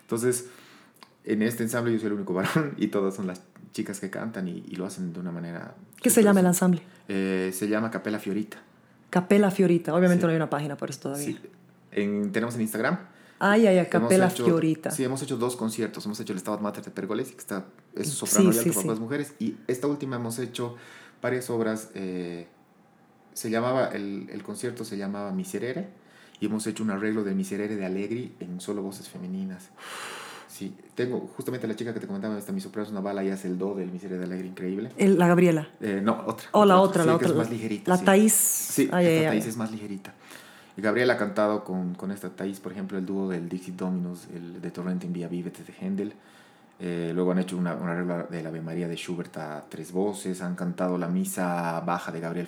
Entonces, 0.03 0.47
en 1.25 1.41
este 1.41 1.63
ensamble 1.63 1.91
yo 1.91 1.97
soy 1.99 2.07
el 2.07 2.13
único 2.13 2.33
varón 2.33 2.73
y 2.77 2.87
todas 2.87 3.15
son 3.15 3.27
las 3.27 3.41
chicas 3.75 3.99
que 3.99 4.09
cantan 4.09 4.47
y, 4.47 4.63
y 4.69 4.75
lo 4.77 4.85
hacen 4.85 5.11
de 5.11 5.19
una 5.19 5.31
manera... 5.31 5.75
¿Qué 6.01 6.09
se 6.09 6.23
llama 6.23 6.39
el 6.39 6.45
ensamble? 6.45 6.81
Eh, 7.09 7.51
se 7.53 7.67
llama 7.67 7.91
Capela 7.91 8.19
Fiorita. 8.19 8.57
Capela 9.09 9.51
Fiorita. 9.51 9.93
Obviamente 9.93 10.21
Sí. 10.21 10.25
no 10.25 10.29
hay 10.31 10.37
una 10.37 10.49
página 10.49 10.77
por 10.77 10.89
eso 10.89 11.01
todavía. 11.01 11.25
Sí. 11.25 11.39
En- 11.91 12.31
tenemos 12.31 12.55
en 12.55 12.61
Instagram 12.61 12.99
Ay, 13.37 13.67
ay, 13.67 13.85
Capela 13.87 14.27
hecho- 14.29 14.45
Fiorita. 14.45 14.91
Sí, 14.91 15.03
hemos 15.03 15.21
hecho 15.21 15.35
dos 15.35 15.57
conciertos. 15.57 16.05
Hemos 16.05 16.17
hecho 16.21 16.31
el 16.31 16.39
Stabat 16.39 16.61
Mater 16.61 16.85
de 16.85 16.91
Pergolesi, 16.91 17.33
que 17.33 17.39
está, 17.39 17.65
es 17.93 18.07
soprano 18.09 18.53
Sí, 18.53 18.59
y 18.59 18.59
alto 18.69 18.73
para 18.79 18.87
las 18.87 18.99
mujeres. 19.01 19.33
Y 19.39 19.57
esta 19.67 19.87
última 19.87 20.15
hemos 20.15 20.39
hecho 20.39 20.77
varias 21.21 21.49
obras. 21.49 21.89
eh, 21.95 22.47
se 23.33 23.49
llamaba, 23.49 23.89
el, 23.89 24.29
el 24.31 24.41
concierto 24.41 24.85
se 24.85 24.95
llamaba 24.95 25.33
Miserere. 25.33 25.89
Y 26.39 26.45
hemos 26.45 26.65
hecho 26.65 26.81
un 26.83 26.91
arreglo 26.91 27.25
de 27.25 27.35
Miserere 27.35 27.75
de 27.75 27.85
Allegri 27.85 28.33
en 28.39 28.61
solo 28.61 28.81
voces 28.81 29.09
femeninas. 29.09 29.69
Sí, 30.55 30.73
tengo 30.95 31.19
justamente 31.35 31.67
la 31.67 31.75
chica 31.75 31.93
que 31.93 31.99
te 31.99 32.07
comentaba, 32.07 32.37
esta 32.37 32.53
mi 32.53 32.61
soprano 32.61 32.85
es 32.85 32.91
una 32.93 33.01
bala 33.01 33.21
y 33.25 33.29
hace 33.29 33.49
el 33.49 33.57
do 33.57 33.75
del 33.75 33.91
Miserere 33.91 34.19
de 34.19 34.23
Allegri, 34.23 34.47
increíble. 34.47 34.89
El- 34.95 35.19
la 35.19 35.27
Gabriela. 35.27 35.67
Eh, 35.81 35.99
no, 36.01 36.23
otra. 36.25 36.47
O 36.53 36.63
la 36.63 36.79
otra, 36.79 37.03
sí, 37.03 37.09
la 37.09 37.15
otra. 37.17 37.27
es 37.27 37.35
más 37.35 37.49
ligerita. 37.49 37.91
La 37.91 37.97
sí. 37.97 38.05
Thaís. 38.05 38.33
Sí, 38.33 38.89
Ay, 38.93 39.05
esta 39.05 39.19
ay, 39.19 39.25
Thaís 39.33 39.43
ay. 39.43 39.49
es 39.49 39.57
más 39.57 39.69
ligerita. 39.69 40.13
Y 40.77 40.81
Gabriela 40.81 41.15
ha 41.15 41.17
cantado 41.17 41.65
con, 41.65 41.93
con 41.95 42.09
esta 42.09 42.29
Thaís, 42.29 42.61
por 42.61 42.71
ejemplo, 42.71 42.97
el 42.97 43.05
dúo 43.05 43.27
del 43.27 43.49
Dixit 43.49 43.75
Dominus, 43.75 44.27
el 44.33 44.61
de 44.61 44.71
Torrente 44.71 45.05
en 45.05 45.11
Vía 45.11 45.27
de 45.27 45.51
Händel. 45.81 46.13
Eh, 46.79 47.11
luego 47.13 47.33
han 47.33 47.39
hecho 47.39 47.57
una, 47.57 47.75
una 47.75 47.93
regla 47.93 48.23
de 48.23 48.41
la 48.41 48.47
Ave 48.47 48.61
María 48.61 48.87
de 48.87 48.95
Schubert 48.95 49.35
a 49.35 49.65
tres 49.67 49.91
voces. 49.91 50.41
Han 50.41 50.55
cantado 50.55 50.97
la 50.97 51.09
misa 51.09 51.81
baja 51.81 52.13
de 52.13 52.21
Gabriel. 52.21 52.47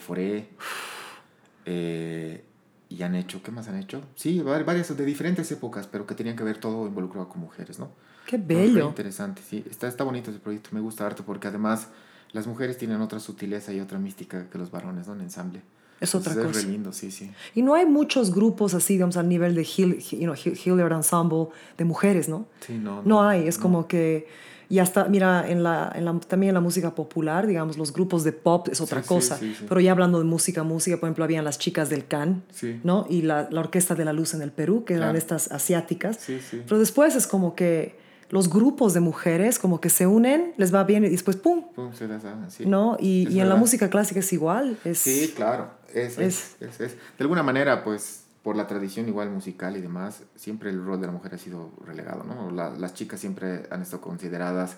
Eh, 1.66 2.42
y 2.90 3.02
han 3.04 3.16
hecho, 3.16 3.42
¿qué 3.44 3.52
más 3.52 3.68
han 3.68 3.78
hecho? 3.78 4.02
Sí, 4.16 4.40
va- 4.42 4.62
varias 4.64 4.96
de 4.96 5.06
diferentes 5.06 5.52
épocas, 5.52 5.88
pero 5.88 6.06
que 6.06 6.16
tenían 6.16 6.36
que 6.36 6.44
ver 6.44 6.58
todo 6.60 6.88
involucrado 6.88 7.28
con 7.30 7.42
mujeres, 7.42 7.80
¿no? 7.80 7.90
Qué 8.26 8.38
bello. 8.38 8.88
interesante, 8.90 9.42
sí. 9.48 9.64
Está, 9.70 9.88
está 9.88 10.04
bonito 10.04 10.32
ese 10.32 10.40
proyecto, 10.40 10.70
me 10.74 10.80
gusta 10.80 11.06
harto 11.06 11.24
porque 11.24 11.48
además 11.48 11.88
las 12.34 12.46
mujeres 12.48 12.78
tienen 12.78 13.02
otra 13.02 13.20
sutileza 13.20 13.72
y 13.74 13.80
otra 13.80 14.00
mística 14.00 14.50
que 14.50 14.58
los 14.58 14.70
varones, 14.72 15.08
¿no? 15.08 15.14
En 15.14 15.22
ensamble. 15.22 15.62
Es 16.00 16.14
otra 16.14 16.34
Entonces, 16.34 16.48
cosa. 16.48 16.60
Es 16.60 16.66
re 16.66 16.72
lindo, 16.72 16.94
sí, 16.94 17.10
sí. 17.10 17.32
Y 17.56 17.62
no 17.64 17.74
hay 17.74 17.86
muchos 17.86 18.34
grupos 18.34 18.74
así, 18.74 18.94
digamos, 18.94 19.18
al 19.18 19.28
nivel 19.28 19.56
de 19.56 19.62
Hill, 19.64 19.98
you 20.12 20.20
know, 20.20 20.36
Hilliard 20.36 20.92
Ensemble 20.94 21.48
de 21.78 21.86
mujeres, 21.86 22.30
¿no? 22.30 22.46
Sí, 22.60 22.78
no. 22.78 23.02
No 23.04 23.24
hay, 23.28 23.48
es 23.48 23.58
no. 23.58 23.64
como 23.64 23.88
que 23.88 24.28
ya 24.70 24.84
está, 24.84 25.06
mira, 25.06 25.50
en 25.50 25.64
la, 25.64 25.92
en 25.96 26.06
la- 26.06 26.20
también 26.20 26.50
en 26.50 26.54
la 26.56 26.62
música 26.62 26.94
popular, 26.96 27.48
digamos, 27.48 27.78
los 27.78 27.94
grupos 27.94 28.24
de 28.24 28.32
pop 28.34 28.68
es 28.70 28.82
otra 28.82 29.02
Sí, 29.02 29.08
cosa, 29.08 29.38
sí, 29.38 29.56
sí. 29.58 29.66
pero 29.70 29.80
ya 29.80 29.92
hablando 29.92 30.18
de 30.20 30.26
música, 30.26 30.64
música, 30.64 30.98
por 30.98 31.08
ejemplo, 31.08 31.24
habían 31.24 31.46
las 31.46 31.58
chicas 31.58 31.90
del 31.90 32.06
CAN, 32.08 32.44
Sí. 32.52 32.80
¿no? 32.84 33.06
Y 33.10 33.22
la, 33.22 33.48
la 33.52 33.62
Orquesta 33.62 33.96
de 33.96 34.04
la 34.06 34.14
Luz 34.14 34.34
en 34.34 34.42
el 34.42 34.52
Perú, 34.52 34.84
que 34.86 34.96
eran 34.96 35.16
estas 35.16 35.52
asiáticas, 35.52 36.18
Sí, 36.20 36.40
sí. 36.40 36.62
pero 36.66 36.80
después 36.80 37.16
es 37.16 37.28
como 37.28 37.56
que 37.56 37.96
los 38.30 38.50
grupos 38.50 38.94
de 38.94 39.00
mujeres 39.00 39.58
como 39.58 39.80
que 39.80 39.90
se 39.90 40.06
unen, 40.06 40.54
les 40.58 40.74
va 40.76 40.84
bien 40.84 41.06
y 41.06 41.10
después 41.10 41.38
¡pum! 41.38 41.64
Pum, 41.74 41.94
se 41.94 42.08
las 42.10 42.26
hagan, 42.26 42.52
sí. 42.52 42.66
¿No? 42.66 42.98
Y, 43.00 43.26
y 43.30 43.40
en 43.40 43.48
la 43.48 43.56
música 43.56 43.90
clásica 43.90 44.20
es 44.20 44.34
igual. 44.34 44.78
Es, 44.84 45.00
Sí, 45.00 45.32
claro. 45.34 45.70
Es- 45.94 46.18
es, 46.20 46.56
es. 46.60 46.78
De 46.78 46.90
alguna 47.22 47.42
manera, 47.42 47.86
pues, 47.86 48.24
por 48.48 48.56
la 48.56 48.66
tradición 48.66 49.10
igual 49.10 49.30
musical 49.30 49.76
y 49.76 49.82
demás, 49.82 50.24
siempre 50.38 50.70
el 50.70 50.82
rol 50.86 51.02
de 51.02 51.08
la 51.08 51.12
mujer 51.12 51.36
ha 51.36 51.38
sido 51.38 51.70
relegado, 51.86 52.24
¿no? 52.24 52.50
La- 52.50 52.70
las 52.70 52.94
chicas 52.94 53.20
siempre 53.20 53.64
han 53.70 53.82
estado 53.82 54.00
consideradas 54.02 54.78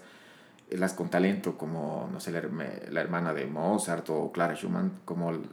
eh, 0.71 0.77
las 0.79 0.93
con 0.93 1.10
talento, 1.12 1.55
como, 1.55 2.10
no 2.12 2.19
sé, 2.19 2.32
la, 2.32 2.41
la 2.89 3.01
hermana 3.01 3.32
de 3.32 3.45
Mozart 3.45 4.10
o 4.10 4.32
Clara 4.32 4.55
Schumann, 4.55 4.91
como 5.05 5.29
el- 5.29 5.43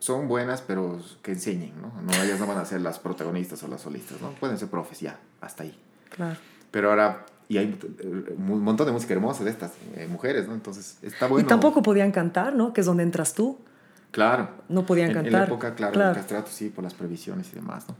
son 0.00 0.26
buenas, 0.26 0.62
pero 0.62 0.98
que 1.22 1.30
enseñen, 1.30 1.74
¿no? 1.80 1.92
No, 2.02 2.12
ellas 2.24 2.40
no 2.40 2.48
van 2.48 2.58
a 2.58 2.64
ser 2.64 2.80
las 2.80 2.98
protagonistas 2.98 3.62
o 3.62 3.68
las 3.68 3.82
solistas, 3.82 4.20
¿no? 4.20 4.30
Pueden 4.40 4.58
ser 4.58 4.66
profes, 4.68 4.98
ya, 4.98 5.16
hasta 5.40 5.62
ahí. 5.62 5.78
Claro. 6.10 6.40
Pero 6.72 6.90
ahora, 6.90 7.24
y 7.48 7.58
hay 7.58 7.78
eh, 8.00 8.34
un 8.36 8.62
montón 8.64 8.84
de 8.86 8.92
música 8.92 9.14
hermosa 9.14 9.44
de 9.44 9.50
estas 9.50 9.74
eh, 9.94 10.08
mujeres, 10.10 10.48
¿no? 10.48 10.54
Entonces, 10.54 10.98
está 11.02 11.28
bueno. 11.28 11.46
Y 11.46 11.48
tampoco 11.48 11.82
podían 11.84 12.10
cantar, 12.10 12.56
¿no? 12.56 12.72
Que 12.72 12.80
es 12.80 12.86
donde 12.88 13.04
entras 13.04 13.32
tú. 13.34 13.58
Claro. 14.10 14.48
No 14.68 14.86
podían 14.86 15.10
En- 15.10 15.16
En, 15.18 15.24
la 15.24 15.30
cantar. 15.30 15.48
época, 15.48 15.74
claro, 15.74 15.92
Claro. 15.92 16.08
del 16.10 16.18
castrato, 16.18 16.50
sí, 16.50 16.68
por 16.70 16.82
las 16.84 16.94
previsiones 16.94 17.48
y 17.52 17.56
demás, 17.56 17.86
¿no? 17.88 17.96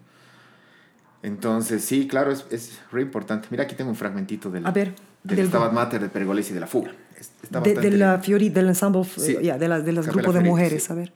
Entonces, 1.23 1.85
sí, 1.85 2.07
claro, 2.07 2.31
es, 2.31 2.47
es 2.51 2.79
re 2.92 3.03
importante. 3.03 3.49
Mira, 3.51 3.64
aquí 3.64 3.75
tengo 3.75 3.90
un 3.90 3.97
fragmentito 3.97 4.51
del, 4.51 4.64
A 4.66 4.71
ver, 4.71 4.94
del, 5.25 5.37
del- 5.37 5.49
Stabat 5.49 5.73
Mater 5.73 6.01
de 6.01 6.09
Pergolesi 6.09 6.55
de 6.55 6.61
la 6.61 6.66
fuga. 6.66 6.92
Es- 7.18 7.33
Está 7.42 7.61
De, 7.61 7.75
de 7.75 7.90
la. 7.90 8.18
Fiori, 8.21 8.49
del 8.51 8.68
ensamble, 8.68 9.01
eh, 9.03 9.05
Sí. 9.16 9.37
ya, 9.42 9.59
de, 9.59 9.68
la, 9.68 9.81
de 9.81 9.92
los 9.92 10.07
Capella 10.07 10.23
grupos 10.23 10.35
de 10.35 10.40
Fiorita, 10.40 10.51
mujeres, 10.51 10.85
sí. 10.85 10.92
a 10.92 10.94
ver. 10.97 11.12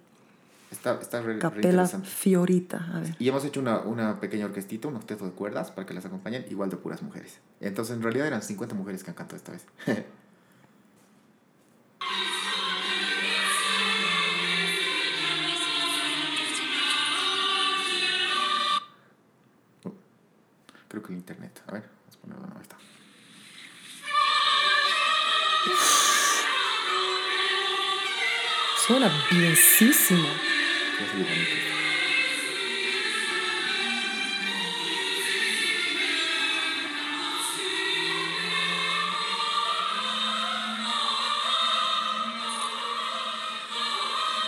Está, 0.72 0.98
está 1.00 1.20
re, 1.20 1.34
re 1.34 1.38
Capela 1.38 1.68
interesante. 1.70 2.08
Fiorita, 2.08 2.88
a 2.94 3.00
ver. 3.00 3.14
Y 3.18 3.28
hemos 3.28 3.44
hecho 3.44 3.60
una, 3.60 3.80
una 3.80 4.18
pequeña 4.18 4.46
orquestita, 4.46 4.88
un 4.88 4.96
octeto 4.96 5.24
de 5.26 5.30
cuerdas 5.32 5.70
para 5.70 5.86
que 5.86 5.94
las 5.94 6.04
acompañen, 6.06 6.46
igual 6.50 6.70
de 6.70 6.76
puras 6.76 7.02
mujeres. 7.02 7.38
Entonces, 7.60 7.94
en 7.94 8.02
realidad 8.02 8.26
eran 8.26 8.42
50 8.42 8.74
mujeres 8.74 9.04
que 9.04 9.10
han 9.10 9.16
cantado 9.16 9.36
esta 9.36 9.52
vez. 9.52 9.66
Creo 20.92 21.02
que 21.02 21.14
el 21.14 21.20
internet. 21.20 21.62
A 21.68 21.72
ver, 21.72 21.84
vamos 21.88 22.16
a 22.16 22.20
ponerlo. 22.20 22.46
No, 22.48 22.54
ahí 22.54 22.60
está. 22.60 22.76
Suena 28.86 29.10
bienísimo. 29.30 30.28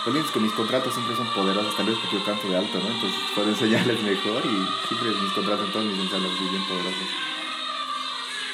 Lo 0.05 0.13
que 0.31 0.39
mis 0.39 0.51
contratos 0.51 0.93
siempre 0.93 1.15
son 1.15 1.25
poderosos, 1.33 1.75
tal 1.75 1.87
vez 1.87 1.97
porque 1.97 2.17
yo 2.17 2.23
canto 2.23 2.47
de 2.47 2.55
alto, 2.55 2.77
¿no? 2.77 2.87
Entonces 2.87 3.19
puedo 3.33 3.49
enseñarles 3.49 4.03
mejor 4.03 4.43
y 4.45 4.87
siempre 4.87 5.09
mis 5.19 5.33
contratos 5.33 5.65
en 5.65 5.71
todos 5.73 5.85
mis 5.85 5.99
ensayos 5.99 6.37
son 6.37 6.51
bien 6.51 6.63
poderosos. 6.67 7.07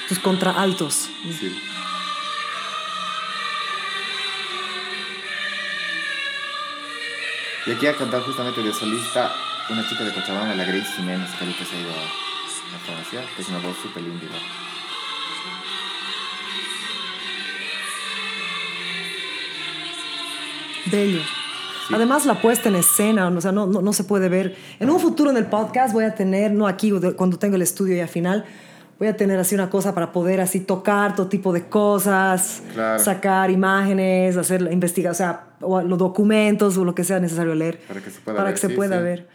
Tus 0.07 0.19
contraaltos. 0.19 1.09
Sí. 1.23 1.61
Y 7.65 7.71
aquí 7.71 7.85
ha 7.85 7.97
cantado 7.97 8.23
justamente 8.23 8.63
de 8.63 8.73
solista 8.73 9.35
una 9.69 9.87
chica 9.87 10.05
de 10.05 10.13
Cochabamba, 10.13 10.55
la 10.55 10.63
Grace 10.63 10.93
Jiménez, 10.95 11.29
que 11.31 11.43
ahorita 11.43 11.65
se 11.65 11.75
ha 11.75 11.79
ido 11.81 11.91
a 11.91 12.79
Francia, 12.85 13.25
que 13.35 13.41
es 13.41 13.49
una 13.49 13.59
voz 13.59 13.75
súper 13.81 14.03
linda. 14.03 14.25
igual. 20.93 21.40
Además, 21.93 22.25
la 22.25 22.41
puesta 22.41 22.69
en 22.69 22.75
escena, 22.75 23.27
o 23.27 23.41
sea, 23.41 23.51
no, 23.51 23.65
no, 23.67 23.81
no 23.81 23.93
se 23.93 24.03
puede 24.03 24.29
ver. 24.29 24.55
En 24.79 24.89
un 24.89 24.99
futuro 24.99 25.29
en 25.31 25.37
el 25.37 25.45
podcast 25.45 25.93
voy 25.93 26.05
a 26.05 26.15
tener, 26.15 26.51
no 26.51 26.67
aquí, 26.67 26.91
cuando 27.15 27.37
tengo 27.37 27.55
el 27.55 27.61
estudio 27.61 27.95
ya 27.95 28.07
final, 28.07 28.45
voy 28.99 29.07
a 29.07 29.17
tener 29.17 29.39
así 29.39 29.55
una 29.55 29.69
cosa 29.69 29.93
para 29.95 30.11
poder 30.11 30.41
así 30.41 30.59
tocar 30.59 31.15
todo 31.15 31.27
tipo 31.27 31.51
de 31.53 31.65
cosas, 31.67 32.61
Claro. 32.73 33.03
sacar 33.03 33.49
imágenes, 33.49 34.37
hacer 34.37 34.61
la 34.61 34.71
investigación, 34.71 35.11
o 35.29 35.33
sea, 35.33 35.47
o 35.61 35.81
los 35.81 35.97
documentos 35.97 36.77
o 36.77 36.85
lo 36.85 36.93
que 36.95 37.03
sea 37.03 37.19
necesario 37.19 37.55
leer. 37.55 37.79
Para 37.87 37.99
que 38.01 38.09
se 38.11 38.19
pueda 38.19 38.37
para 38.37 38.45
ver, 38.49 38.53
que 38.55 38.61
se 38.61 38.67
sí, 38.67 38.73
pueda 38.75 38.97
sí. 38.97 39.03
ver. 39.03 39.27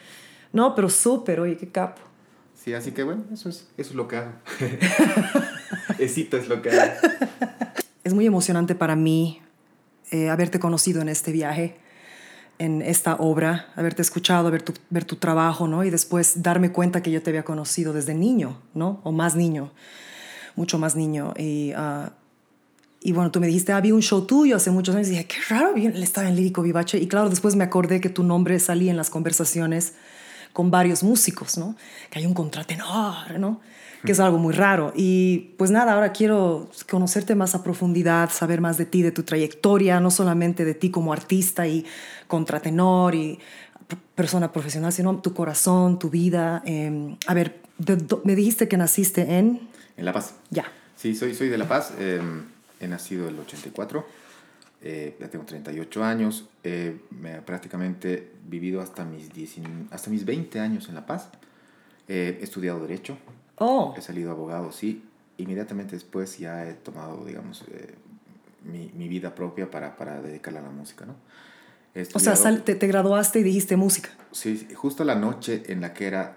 No, 0.52 0.74
pero 0.74 0.88
súper, 0.88 1.40
oye, 1.40 1.56
qué 1.56 1.68
capo. 1.68 2.00
Sí, 2.54 2.74
así 2.74 2.92
que 2.92 3.02
bueno, 3.04 3.24
eso 3.32 3.48
es, 3.48 3.68
eso 3.76 3.90
es 3.90 3.94
lo 3.96 4.08
que 4.08 4.16
hago. 4.16 4.32
Esito 5.98 6.36
es 6.36 6.48
lo 6.48 6.62
que 6.62 6.70
hago. 6.70 6.92
Es 8.04 8.14
muy 8.14 8.26
emocionante 8.26 8.74
para 8.74 8.96
mí 8.96 9.40
eh, 10.10 10.28
haberte 10.30 10.58
conocido 10.60 11.00
en 11.00 11.08
este 11.08 11.32
viaje, 11.32 11.76
en 12.58 12.82
esta 12.82 13.16
obra, 13.16 13.68
haberte 13.76 14.02
escuchado, 14.02 14.50
ver 14.50 14.62
tu, 14.62 14.72
ver 14.90 15.04
tu 15.04 15.16
trabajo, 15.16 15.68
¿no? 15.68 15.84
Y 15.84 15.90
después 15.90 16.42
darme 16.42 16.72
cuenta 16.72 17.02
que 17.02 17.10
yo 17.10 17.22
te 17.22 17.30
había 17.30 17.44
conocido 17.44 17.92
desde 17.92 18.14
niño, 18.14 18.58
¿no? 18.74 19.00
O 19.04 19.12
más 19.12 19.36
niño, 19.36 19.72
mucho 20.54 20.78
más 20.78 20.96
niño. 20.96 21.34
Y, 21.36 21.72
ah, 21.76 22.12
y 23.00 23.12
bueno, 23.12 23.30
tú 23.30 23.40
me 23.40 23.46
dijiste, 23.46 23.72
había 23.72 23.94
un 23.94 24.02
show 24.02 24.26
tuyo 24.26 24.56
hace 24.56 24.70
muchos 24.70 24.94
años. 24.94 25.08
Y 25.08 25.10
dije, 25.12 25.26
qué 25.26 25.36
raro, 25.48 25.74
él 25.76 26.02
estaba 26.02 26.28
en 26.28 26.36
Lírico 26.36 26.62
Vivace. 26.62 26.98
Y 26.98 27.06
claro, 27.06 27.28
después 27.28 27.54
me 27.56 27.64
acordé 27.64 28.00
que 28.00 28.08
tu 28.08 28.22
nombre 28.22 28.58
salía 28.58 28.90
en 28.90 28.96
las 28.96 29.10
conversaciones 29.10 29.94
con 30.52 30.70
varios 30.70 31.02
músicos, 31.02 31.58
¿no? 31.58 31.76
Que 32.10 32.18
hay 32.20 32.26
un 32.26 32.34
contratenor, 32.34 33.38
¿no? 33.38 33.60
Que 34.04 34.12
es 34.12 34.20
algo 34.20 34.38
muy 34.38 34.52
raro. 34.54 34.92
Y 34.94 35.54
pues 35.58 35.70
nada, 35.70 35.94
ahora 35.94 36.12
quiero 36.12 36.68
conocerte 36.90 37.34
más 37.34 37.54
a 37.54 37.64
profundidad, 37.64 38.30
saber 38.30 38.60
más 38.60 38.78
de 38.78 38.86
ti, 38.86 39.02
de 39.02 39.10
tu 39.10 39.22
trayectoria, 39.24 39.98
no 40.00 40.10
solamente 40.10 40.64
de 40.64 40.74
ti 40.74 40.90
como 40.90 41.12
artista 41.12 41.66
y 41.66 41.84
contratenor 42.28 43.14
y 43.14 43.38
persona 44.14 44.52
profesional, 44.52 44.92
sino 44.92 45.20
tu 45.20 45.32
corazón, 45.34 45.98
tu 45.98 46.10
vida. 46.10 46.62
Eh, 46.66 47.16
a 47.26 47.34
ver, 47.34 47.60
de 47.78 47.96
do- 47.96 48.20
me 48.24 48.34
dijiste 48.34 48.68
que 48.68 48.76
naciste 48.76 49.22
en... 49.38 49.60
En 49.96 50.04
La 50.04 50.12
Paz. 50.12 50.34
Ya. 50.50 50.64
Sí, 50.96 51.14
soy, 51.14 51.34
soy 51.34 51.48
de 51.48 51.58
La 51.58 51.68
Paz. 51.68 51.92
eh, 51.98 52.20
he 52.80 52.88
nacido 52.88 53.28
el 53.28 53.38
84. 53.38 54.06
eh, 54.82 55.16
ya 55.18 55.28
tengo 55.28 55.44
38 55.44 56.04
años. 56.04 56.44
eh, 56.64 56.96
me 57.10 57.36
he 57.36 57.40
prácticamente 57.42 58.30
vivido 58.46 58.80
hasta 58.80 59.04
mis, 59.04 59.32
19 59.32 59.86
hasta 59.90 60.10
mis 60.10 60.24
20 60.24 60.60
años 60.60 60.88
en 60.88 60.94
La 60.94 61.06
Paz. 61.06 61.28
Eh, 62.08 62.38
he 62.40 62.44
estudiado 62.44 62.80
Derecho. 62.80 63.16
Oh, 63.58 63.94
He 63.96 64.00
salido 64.02 64.30
abogado, 64.30 64.72
sí. 64.72 65.04
Inmediatamente 65.38 65.94
después 65.96 66.38
ya 66.38 66.66
he 66.68 66.74
tomado, 66.74 67.24
digamos, 67.24 67.64
eh, 67.70 67.94
mi, 68.64 68.90
mi 68.94 69.08
vida 69.08 69.34
propia 69.34 69.70
para, 69.70 69.96
para 69.96 70.20
dedicarla 70.20 70.60
a 70.60 70.62
la 70.64 70.70
música, 70.70 71.04
¿no? 71.06 71.14
O 72.14 72.18
sea, 72.18 72.36
sal- 72.36 72.62
te, 72.62 72.74
te 72.74 72.86
graduaste 72.86 73.38
y 73.40 73.42
dijiste 73.42 73.76
música. 73.76 74.10
Sí, 74.32 74.68
justo 74.74 75.04
la 75.04 75.14
noche 75.14 75.62
en 75.68 75.80
la 75.80 75.94
que 75.94 76.06
era... 76.06 76.36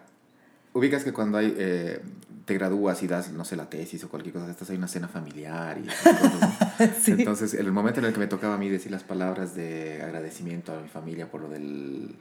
Ubicas 0.73 1.03
que 1.03 1.11
cuando 1.11 1.37
hay, 1.37 1.53
eh, 1.57 1.99
te 2.45 2.53
gradúas 2.53 3.03
y 3.03 3.07
das, 3.07 3.31
no 3.31 3.43
sé, 3.43 3.55
la 3.57 3.69
tesis 3.69 4.01
o 4.03 4.09
cualquier 4.09 4.33
cosa 4.33 4.45
de 4.45 4.51
estas, 4.53 4.69
hay 4.69 4.77
una 4.77 4.87
cena 4.87 5.07
familiar 5.09 5.77
y. 5.79 5.87
Sí. 7.01 7.11
Entonces, 7.11 7.53
en 7.55 7.65
el 7.65 7.71
momento 7.73 7.99
en 7.99 8.05
el 8.05 8.13
que 8.13 8.19
me 8.19 8.27
tocaba 8.27 8.53
a 8.55 8.57
mí 8.57 8.69
decir 8.69 8.91
las 8.91 9.03
palabras 9.03 9.53
de 9.55 10.01
agradecimiento 10.01 10.71
a 10.73 10.79
mi 10.79 10.87
familia 10.87 11.29
por 11.29 11.41
lo 11.41 11.49
del... 11.49 12.15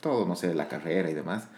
Todo, 0.00 0.26
no 0.26 0.36
sé, 0.36 0.54
la 0.54 0.68
carrera 0.68 1.10
y 1.10 1.14
demás, 1.14 1.48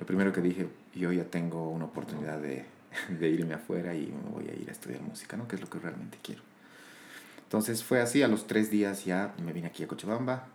lo 0.00 0.06
primero 0.06 0.32
que 0.32 0.40
dije, 0.40 0.68
yo 0.94 1.12
ya 1.12 1.24
tengo 1.24 1.70
una 1.70 1.86
oportunidad 1.86 2.38
de, 2.40 2.64
de 3.20 3.28
irme 3.28 3.54
afuera 3.54 3.94
y 3.94 4.06
me 4.06 4.30
voy 4.30 4.48
a 4.48 4.54
ir 4.54 4.68
a 4.68 4.72
estudiar 4.72 5.02
música, 5.02 5.36
¿no? 5.36 5.48
Que 5.48 5.56
es 5.56 5.62
lo 5.62 5.68
que 5.68 5.78
realmente 5.78 6.18
quiero. 6.22 6.42
Entonces 7.44 7.84
fue 7.84 8.00
así, 8.00 8.22
a 8.22 8.28
los 8.28 8.46
tres 8.46 8.70
días 8.70 9.04
ya 9.04 9.34
me 9.44 9.52
vine 9.52 9.66
aquí 9.66 9.82
a 9.84 9.86
Cochabamba, 9.86 10.46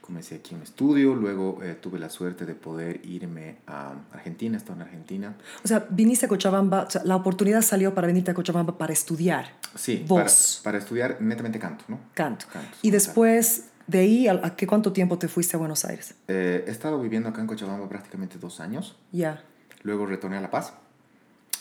comencé 0.00 0.36
aquí 0.36 0.54
un 0.54 0.62
estudio, 0.62 1.14
luego 1.14 1.62
eh, 1.62 1.76
tuve 1.78 1.98
la 1.98 2.08
suerte 2.08 2.46
de 2.46 2.54
poder 2.54 3.04
irme 3.04 3.58
a 3.66 3.94
Argentina, 4.10 4.56
estaba 4.56 4.76
en 4.76 4.82
Argentina. 4.82 5.36
O 5.62 5.68
sea, 5.68 5.86
viniste 5.90 6.24
a 6.26 6.28
Cochabamba, 6.30 6.84
o 6.84 6.90
sea, 6.90 7.04
la 7.04 7.16
oportunidad 7.16 7.60
salió 7.60 7.94
para 7.94 8.06
venirte 8.06 8.30
a 8.30 8.34
Cochabamba 8.34 8.78
para 8.78 8.92
estudiar 8.92 9.52
Sí, 9.74 10.04
para, 10.08 10.22
voz, 10.22 10.60
para 10.64 10.78
estudiar 10.78 11.18
netamente 11.20 11.58
canto, 11.58 11.84
¿no? 11.88 12.00
canto. 12.14 12.46
Canto, 12.50 12.74
Y 12.80 12.90
después 12.90 13.66
de 13.86 13.98
ahí, 13.98 14.26
¿a, 14.26 14.56
qué 14.56 14.66
cuánto 14.66 14.92
tiempo 14.92 15.18
te 15.18 15.28
fuiste 15.28 15.56
a 15.56 15.58
Buenos 15.58 15.84
Aires? 15.84 16.14
Eh, 16.26 16.64
he 16.66 16.70
estado 16.70 17.00
viviendo 17.00 17.28
acá 17.28 17.42
en 17.42 17.46
Cochabamba 17.46 17.88
prácticamente 17.88 18.38
dos 18.38 18.60
años, 18.60 18.96
Ya. 19.12 19.44
Luego 19.82 20.06
retorné 20.06 20.36
a 20.36 20.40
La 20.40 20.50
Paz, 20.50 20.74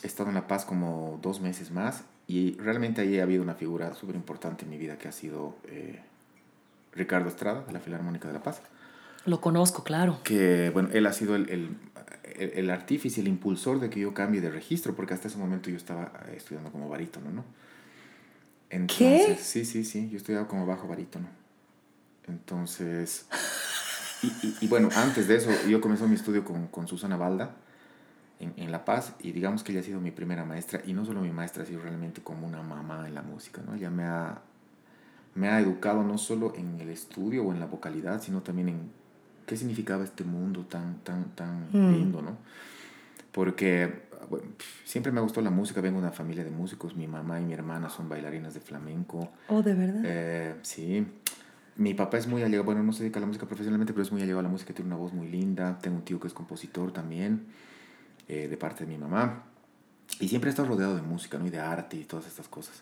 he 0.04 0.08
estado 0.08 0.30
en 0.30 0.36
La 0.36 0.48
Paz 0.48 0.66
como 0.66 1.20
dos 1.22 1.42
meses 1.42 1.72
más 1.72 2.04
y 2.28 2.54
realmente 2.58 3.02
ahí 3.02 3.20
ha 3.20 3.24
habido 3.24 3.42
una 3.44 3.56
figura 3.56 3.94
súper 3.96 4.16
importante 4.16 4.66
en 4.66 4.70
mi 4.70 4.78
vida 4.78 4.98
que 4.98 5.08
ha 5.08 5.12
sido 5.12 5.56
eh, 5.66 6.00
Ricardo 6.94 7.28
Estrada, 7.30 7.64
de 7.66 7.74
la 7.74 7.80
Filarmónica 7.80 8.28
de 8.28 8.34
La 8.34 8.44
Paz. 8.44 8.62
Lo 9.26 9.42
conozco, 9.42 9.84
claro. 9.84 10.20
que 10.24 10.70
bueno, 10.72 10.90
él 10.94 11.06
ha 11.06 11.14
sido 11.14 11.36
el, 11.36 11.50
el, 11.50 11.78
el, 12.36 12.52
el 12.52 12.70
artífice, 12.70 13.22
el 13.22 13.28
impulsor 13.28 13.80
de 13.80 13.90
que 13.90 14.00
yo 14.00 14.14
cambie 14.14 14.42
de 14.42 14.50
registro, 14.50 14.96
porque 14.96 15.14
hasta 15.14 15.28
ese 15.28 15.38
momento 15.38 15.70
yo 15.70 15.78
estaba 15.78 16.14
eh, 16.28 16.36
estudiando 16.38 16.72
como 16.72 16.88
barítono, 16.88 17.30
¿no? 17.32 17.44
Entonces, 18.70 19.38
¿Qué? 19.38 19.44
Sí, 19.44 19.66
sí, 19.66 19.84
sí, 19.84 20.10
yo 20.10 20.18
estudiaba 20.18 20.48
como 20.48 20.66
bajo 20.66 20.88
barítono. 20.88 21.28
Entonces, 22.28 23.26
y, 24.22 24.28
y, 24.28 24.58
y 24.62 24.68
bueno, 24.68 24.90
antes 24.96 25.28
de 25.28 25.36
eso, 25.36 25.50
yo 25.68 25.82
comencé 25.82 26.06
mi 26.06 26.16
estudio 26.16 26.46
con, 26.46 26.68
con 26.68 26.88
Susana 26.88 27.18
Balda 27.18 27.56
en, 28.40 28.54
en 28.58 28.72
La 28.72 28.86
Paz, 28.86 29.16
y 29.20 29.32
digamos 29.32 29.64
que 29.64 29.72
ella 29.72 29.82
ha 29.82 29.84
sido 29.84 30.00
mi 30.00 30.12
primera 30.12 30.46
maestra, 30.46 30.82
y 30.86 30.94
no 30.94 31.06
solo 31.06 31.22
mi 31.22 31.32
maestra, 31.32 31.64
ha 31.64 31.66
sido 31.66 31.82
realmente 31.82 32.22
como 32.22 32.48
una 32.48 32.62
mamá 32.64 33.08
en 33.08 33.14
la 33.16 33.22
música, 33.22 33.62
¿no? 33.66 33.76
Ella 33.76 33.90
me 33.90 34.04
ha, 34.04 34.42
me 35.36 35.50
ha 35.50 35.60
educado 35.60 36.04
no 36.04 36.18
solo 36.18 36.54
en 36.56 36.80
el 36.80 36.90
estudio 36.90 37.44
o 37.46 37.54
en 37.54 37.60
la 37.60 37.66
vocalidad, 37.66 38.22
sino 38.22 38.42
también 38.42 38.70
en 38.70 38.92
qué 39.46 39.58
significaba 39.58 40.04
este 40.04 40.24
mundo 40.24 40.66
tan, 40.66 41.00
tan, 41.04 41.26
tan 41.36 41.68
Mm. 41.72 41.92
lindo, 41.94 42.22
¿no? 42.22 42.38
Porque 43.32 44.08
bueno, 44.30 44.48
siempre 44.86 45.12
me 45.12 45.22
gustó 45.22 45.42
la 45.42 45.50
música, 45.50 45.82
vengo 45.82 46.00
de 46.00 46.06
una 46.06 46.12
familia 46.14 46.44
de 46.44 46.52
músicos, 46.52 46.96
mi 46.96 47.08
mamá 47.08 47.40
y 47.40 47.44
mi 47.46 47.54
hermana 47.54 47.90
son 47.90 48.10
bailarinas 48.10 48.54
de 48.54 48.60
flamenco. 48.60 49.30
Oh, 49.48 49.62
de 49.62 49.74
verdad. 49.74 50.02
Eh, 50.06 50.56
sí. 50.62 51.06
Mi 51.78 51.94
papá 51.94 52.18
es 52.18 52.28
muy 52.28 52.42
allegado, 52.44 52.66
bueno, 52.66 52.84
no 52.84 52.92
se 52.94 53.04
dedica 53.04 53.20
a 53.20 53.22
la 53.22 53.28
música 53.28 53.46
profesionalmente, 53.48 53.94
pero 53.94 54.04
es 54.04 54.12
muy 54.12 54.22
allegado 54.22 54.42
a 54.42 54.44
la 54.44 54.50
música, 54.50 54.74
tiene 54.74 54.88
una 54.90 54.98
voz 54.98 55.14
muy 55.14 55.28
linda. 55.30 55.80
Tengo 55.80 55.98
un 55.98 56.04
tío 56.04 56.20
que 56.20 56.28
es 56.28 56.34
compositor 56.34 56.92
también, 56.92 57.46
eh, 58.30 58.48
de 58.48 58.58
parte 58.58 58.86
de 58.86 58.92
mi 58.92 58.98
mamá. 58.98 59.44
Y 60.20 60.28
siempre 60.30 60.50
he 60.50 60.52
estado 60.52 60.70
rodeado 60.70 60.96
de 60.96 61.02
música, 61.02 61.38
¿no? 61.38 61.46
Y 61.48 61.50
de 61.50 61.60
arte 61.60 61.98
y 61.98 62.04
todas 62.06 62.26
estas 62.28 62.48
cosas. 62.48 62.82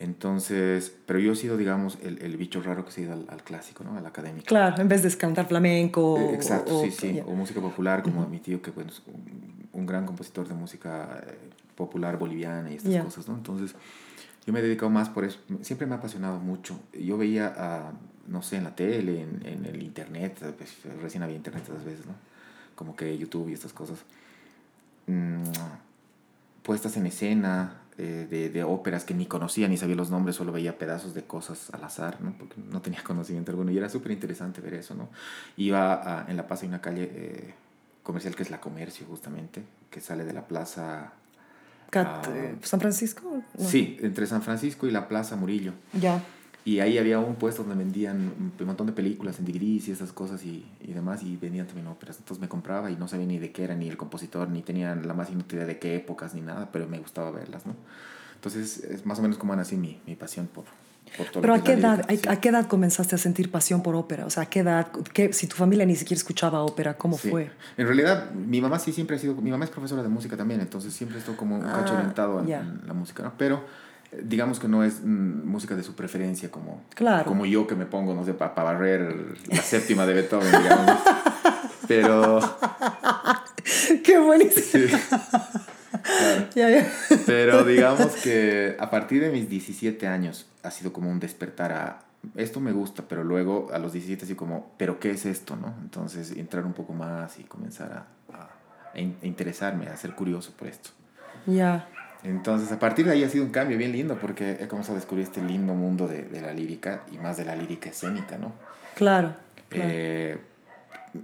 Entonces, 0.00 0.92
pero 1.06 1.18
yo 1.20 1.32
he 1.32 1.36
sido, 1.36 1.56
digamos, 1.56 1.98
el, 2.02 2.20
el 2.20 2.36
bicho 2.36 2.60
raro 2.62 2.84
que 2.84 2.90
se 2.90 3.00
ha 3.00 3.04
ido 3.04 3.12
al, 3.12 3.26
al 3.28 3.42
clásico, 3.44 3.84
¿no? 3.84 3.96
Al 3.96 4.04
académico. 4.04 4.46
Claro, 4.46 4.82
en 4.82 4.88
vez 4.88 5.02
de 5.02 5.16
cantar 5.16 5.46
flamenco. 5.46 6.18
Eh, 6.18 6.34
Exacto, 6.34 6.76
o- 6.76 6.82
sí, 6.82 6.90
sí. 6.90 7.20
O 7.26 7.34
música 7.34 7.60
popular, 7.60 8.02
como 8.02 8.26
mi 8.28 8.40
tío, 8.40 8.60
que 8.60 8.70
bueno, 8.72 8.90
es 8.90 9.02
un, 9.06 9.68
un 9.72 9.86
gran 9.86 10.04
compositor 10.04 10.48
de 10.48 10.54
música 10.54 11.22
eh, 11.26 11.38
popular 11.76 12.18
boliviana 12.18 12.70
y 12.70 12.74
estas 12.76 12.92
cosas, 13.04 13.28
¿no? 13.28 13.34
Entonces, 13.36 13.74
yo 14.46 14.52
me 14.52 14.58
he 14.58 14.62
dedicado 14.62 14.90
más 14.90 15.08
por 15.08 15.24
eso. 15.24 15.38
Siempre 15.62 15.86
me 15.86 15.94
ha 15.94 15.98
apasionado 15.98 16.38
mucho. 16.40 16.78
Yo 16.92 17.16
veía, 17.16 17.54
a, 17.56 17.92
no 18.26 18.42
sé, 18.42 18.56
en 18.56 18.64
la 18.64 18.74
tele, 18.74 19.22
en, 19.22 19.46
en 19.46 19.64
el 19.64 19.80
internet, 19.82 20.38
pues, 20.58 20.76
recién 21.00 21.22
había 21.22 21.36
internet 21.36 21.62
esas 21.64 21.84
veces, 21.84 22.04
¿no? 22.06 22.14
Como 22.74 22.96
que 22.96 23.16
YouTube 23.16 23.48
y 23.48 23.52
estas 23.52 23.72
cosas. 23.72 23.98
Mm, 25.06 25.42
puestas 26.62 26.96
en 26.96 27.06
escena 27.06 27.80
eh, 27.98 28.26
de, 28.28 28.48
de 28.50 28.64
óperas 28.64 29.04
que 29.04 29.14
ni 29.14 29.26
conocía 29.26 29.68
ni 29.68 29.76
sabía 29.76 29.96
los 29.96 30.10
nombres, 30.10 30.36
solo 30.36 30.50
veía 30.52 30.78
pedazos 30.78 31.14
de 31.14 31.24
cosas 31.24 31.68
al 31.72 31.84
azar, 31.84 32.20
¿no? 32.20 32.32
porque 32.38 32.56
no 32.70 32.80
tenía 32.80 33.02
conocimiento 33.04 33.50
alguno 33.52 33.70
y 33.70 33.78
era 33.78 33.88
súper 33.88 34.12
interesante 34.12 34.60
ver 34.60 34.74
eso. 34.74 34.94
¿no? 34.94 35.08
Iba 35.56 36.20
a- 36.22 36.30
en 36.30 36.36
La 36.36 36.46
Paz 36.46 36.62
hay 36.62 36.68
una 36.68 36.80
calle 36.80 37.10
eh, 37.14 37.54
comercial 38.02 38.34
que 38.34 38.42
es 38.42 38.50
La 38.50 38.60
Comercio 38.60 39.06
justamente, 39.08 39.62
que 39.90 40.00
sale 40.00 40.24
de 40.24 40.32
la 40.32 40.46
plaza... 40.46 41.12
Cat- 41.90 42.26
eh, 42.34 42.56
¿San 42.62 42.80
Francisco? 42.80 43.42
No. 43.56 43.64
Sí, 43.68 43.96
entre 44.00 44.26
San 44.26 44.42
Francisco 44.42 44.86
y 44.86 44.90
la 44.90 45.06
Plaza 45.06 45.36
Murillo. 45.36 45.72
Ya. 45.92 46.20
Y 46.66 46.80
ahí 46.80 46.96
había 46.96 47.18
un 47.18 47.34
puesto 47.34 47.62
donde 47.62 47.76
vendían 47.84 48.32
un 48.58 48.66
montón 48.66 48.86
de 48.86 48.94
películas 48.94 49.38
en 49.38 49.44
DVDs 49.44 49.88
y 49.88 49.92
esas 49.92 50.12
cosas 50.12 50.42
y, 50.44 50.64
y 50.80 50.92
demás, 50.94 51.22
y 51.22 51.36
vendían 51.36 51.66
también 51.66 51.86
óperas. 51.88 52.16
Entonces 52.18 52.40
me 52.40 52.48
compraba 52.48 52.90
y 52.90 52.96
no 52.96 53.06
sabía 53.06 53.26
ni 53.26 53.38
de 53.38 53.52
qué 53.52 53.64
era, 53.64 53.74
ni 53.74 53.86
el 53.88 53.98
compositor, 53.98 54.48
ni 54.48 54.62
tenía 54.62 54.94
la 54.94 55.12
más 55.12 55.30
inútil 55.30 55.56
idea 55.58 55.66
de 55.66 55.78
qué 55.78 55.94
épocas, 55.96 56.34
ni 56.34 56.40
nada, 56.40 56.70
pero 56.72 56.88
me 56.88 56.98
gustaba 56.98 57.30
verlas, 57.30 57.66
¿no? 57.66 57.74
Entonces 58.36 58.78
es 58.84 59.04
más 59.04 59.18
o 59.18 59.22
menos 59.22 59.36
como 59.36 59.54
nací 59.54 59.76
mi, 59.76 60.00
mi 60.06 60.16
pasión 60.16 60.46
por, 60.46 60.64
Pero 61.40 61.52
¿a 61.54 61.62
qué, 61.62 61.72
edad, 61.74 62.06
a, 62.28 62.40
qué 62.40 62.48
edad 62.48 62.66
comenzaste 62.66 63.14
a 63.14 63.18
sentir 63.18 63.50
pasión 63.50 63.82
por 63.82 63.94
ópera? 63.94 64.24
O 64.26 64.30
sea, 64.30 64.44
¿a 64.44 64.46
qué 64.46 64.60
edad? 64.60 64.88
qué- 65.12 65.32
si 65.34 65.46
tu 65.46 65.56
familia 65.56 65.84
ni 65.86 65.96
siquiera 65.96 66.18
escuchaba 66.18 66.62
ópera, 66.62 66.96
¿cómo 66.96 67.18
Sí. 67.18 67.28
fue? 67.28 67.50
En 67.76 67.86
realidad, 67.86 68.30
mi 68.32 68.60
mamá 68.62 68.78
sí 68.78 68.92
siempre 68.92 69.16
ha 69.16 69.18
sido, 69.18 69.34
mi 69.36 69.50
mamá 69.50 69.64
es 69.66 69.70
profesora 69.70 70.02
de 70.02 70.08
música 70.08 70.34
también, 70.36 70.60
entonces 70.62 70.92
siempre 70.94 71.18
estuvo 71.18 71.36
como 71.36 71.56
un 71.56 71.62
cacho 71.62 71.92
Ah, 71.94 71.98
orientado 71.98 72.46
ya. 72.46 72.60
a 72.60 72.86
la 72.86 72.94
música, 72.94 73.22
¿no? 73.22 73.32
Pero 73.36 73.64
digamos 74.22 74.58
que 74.60 74.68
no 74.68 74.84
es 74.84 75.00
mm, 75.02 75.46
música 75.46 75.74
de 75.74 75.82
su 75.82 75.94
preferencia 75.94 76.50
como, 76.50 76.82
Claro. 76.94 77.24
como 77.24 77.46
yo 77.46 77.66
que 77.66 77.74
me 77.74 77.86
pongo, 77.86 78.14
no 78.14 78.24
sé, 78.24 78.34
para 78.34 78.52
barrer 78.54 79.36
la 79.48 79.62
séptima 79.62 80.06
de 80.06 80.14
Beethoven, 80.14 80.50
digamos. 80.62 80.98
Pero, 81.88 82.40
¡Qué 84.02 84.18
buenísimo! 84.18 84.86
sí, 84.88 84.96
claro. 86.02 86.48
Ya, 86.54 86.68
ya. 86.70 86.86
Pero 87.24 87.64
digamos 87.64 88.12
que 88.16 88.76
a 88.78 88.90
partir 88.90 89.22
de 89.22 89.30
mis 89.30 89.48
17 89.48 90.06
años 90.06 90.46
ha 90.62 90.70
sido 90.70 90.92
como 90.92 91.10
un 91.10 91.18
despertar 91.18 91.72
a 91.72 92.00
esto 92.36 92.60
me 92.60 92.72
gusta, 92.72 93.04
pero 93.08 93.22
luego 93.22 93.68
a 93.72 93.78
los 93.78 93.92
17 93.92 94.24
así 94.24 94.34
como, 94.34 94.72
¿pero 94.76 94.98
qué 94.98 95.10
es 95.10 95.24
esto? 95.26 95.56
¿no? 95.56 95.74
Entonces 95.82 96.32
entrar 96.32 96.64
un 96.64 96.72
poco 96.72 96.92
más 96.94 97.38
y 97.38 97.44
comenzar 97.44 98.06
a, 98.32 98.34
a 98.94 98.98
interesarme, 99.22 99.86
a 99.88 99.96
ser 99.96 100.14
curioso 100.14 100.52
por 100.56 100.68
esto. 100.68 100.90
Ya. 101.46 101.88
Entonces 102.24 102.72
a 102.72 102.78
partir 102.78 103.04
de 103.06 103.12
ahí 103.12 103.22
ha 103.22 103.28
sido 103.28 103.44
un 103.44 103.50
cambio 103.50 103.76
bien 103.78 103.92
lindo 103.92 104.18
porque 104.18 104.56
he 104.60 104.66
comenzado 104.66 104.96
a 104.96 105.00
descubrir 105.00 105.24
este 105.26 105.42
lindo 105.42 105.74
mundo 105.74 106.08
de, 106.08 106.22
de 106.22 106.40
la 106.40 106.52
lírica 106.52 107.02
y 107.12 107.18
más 107.18 107.36
de 107.36 107.44
la 107.44 107.54
lírica 107.54 107.90
escénica, 107.90 108.38
¿no? 108.38 108.52
Claro. 108.94 109.34
claro. 109.68 109.88
Eh, 109.92 110.38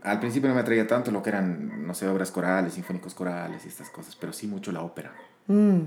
al 0.03 0.21
principio 0.21 0.49
no 0.49 0.55
me 0.55 0.61
atraía 0.61 0.87
tanto 0.87 1.11
lo 1.11 1.23
que 1.23 1.31
eran, 1.31 1.87
no 1.87 1.95
sé, 1.95 2.07
obras 2.07 2.31
corales, 2.31 2.75
sinfónicos 2.75 3.15
corales 3.15 3.65
y 3.65 3.69
estas 3.69 3.89
cosas, 3.91 4.15
pero 4.15 4.33
sí 4.33 4.47
mucho 4.47 4.71
la 4.73 4.83
ópera. 4.83 5.11
Mm. 5.49 5.79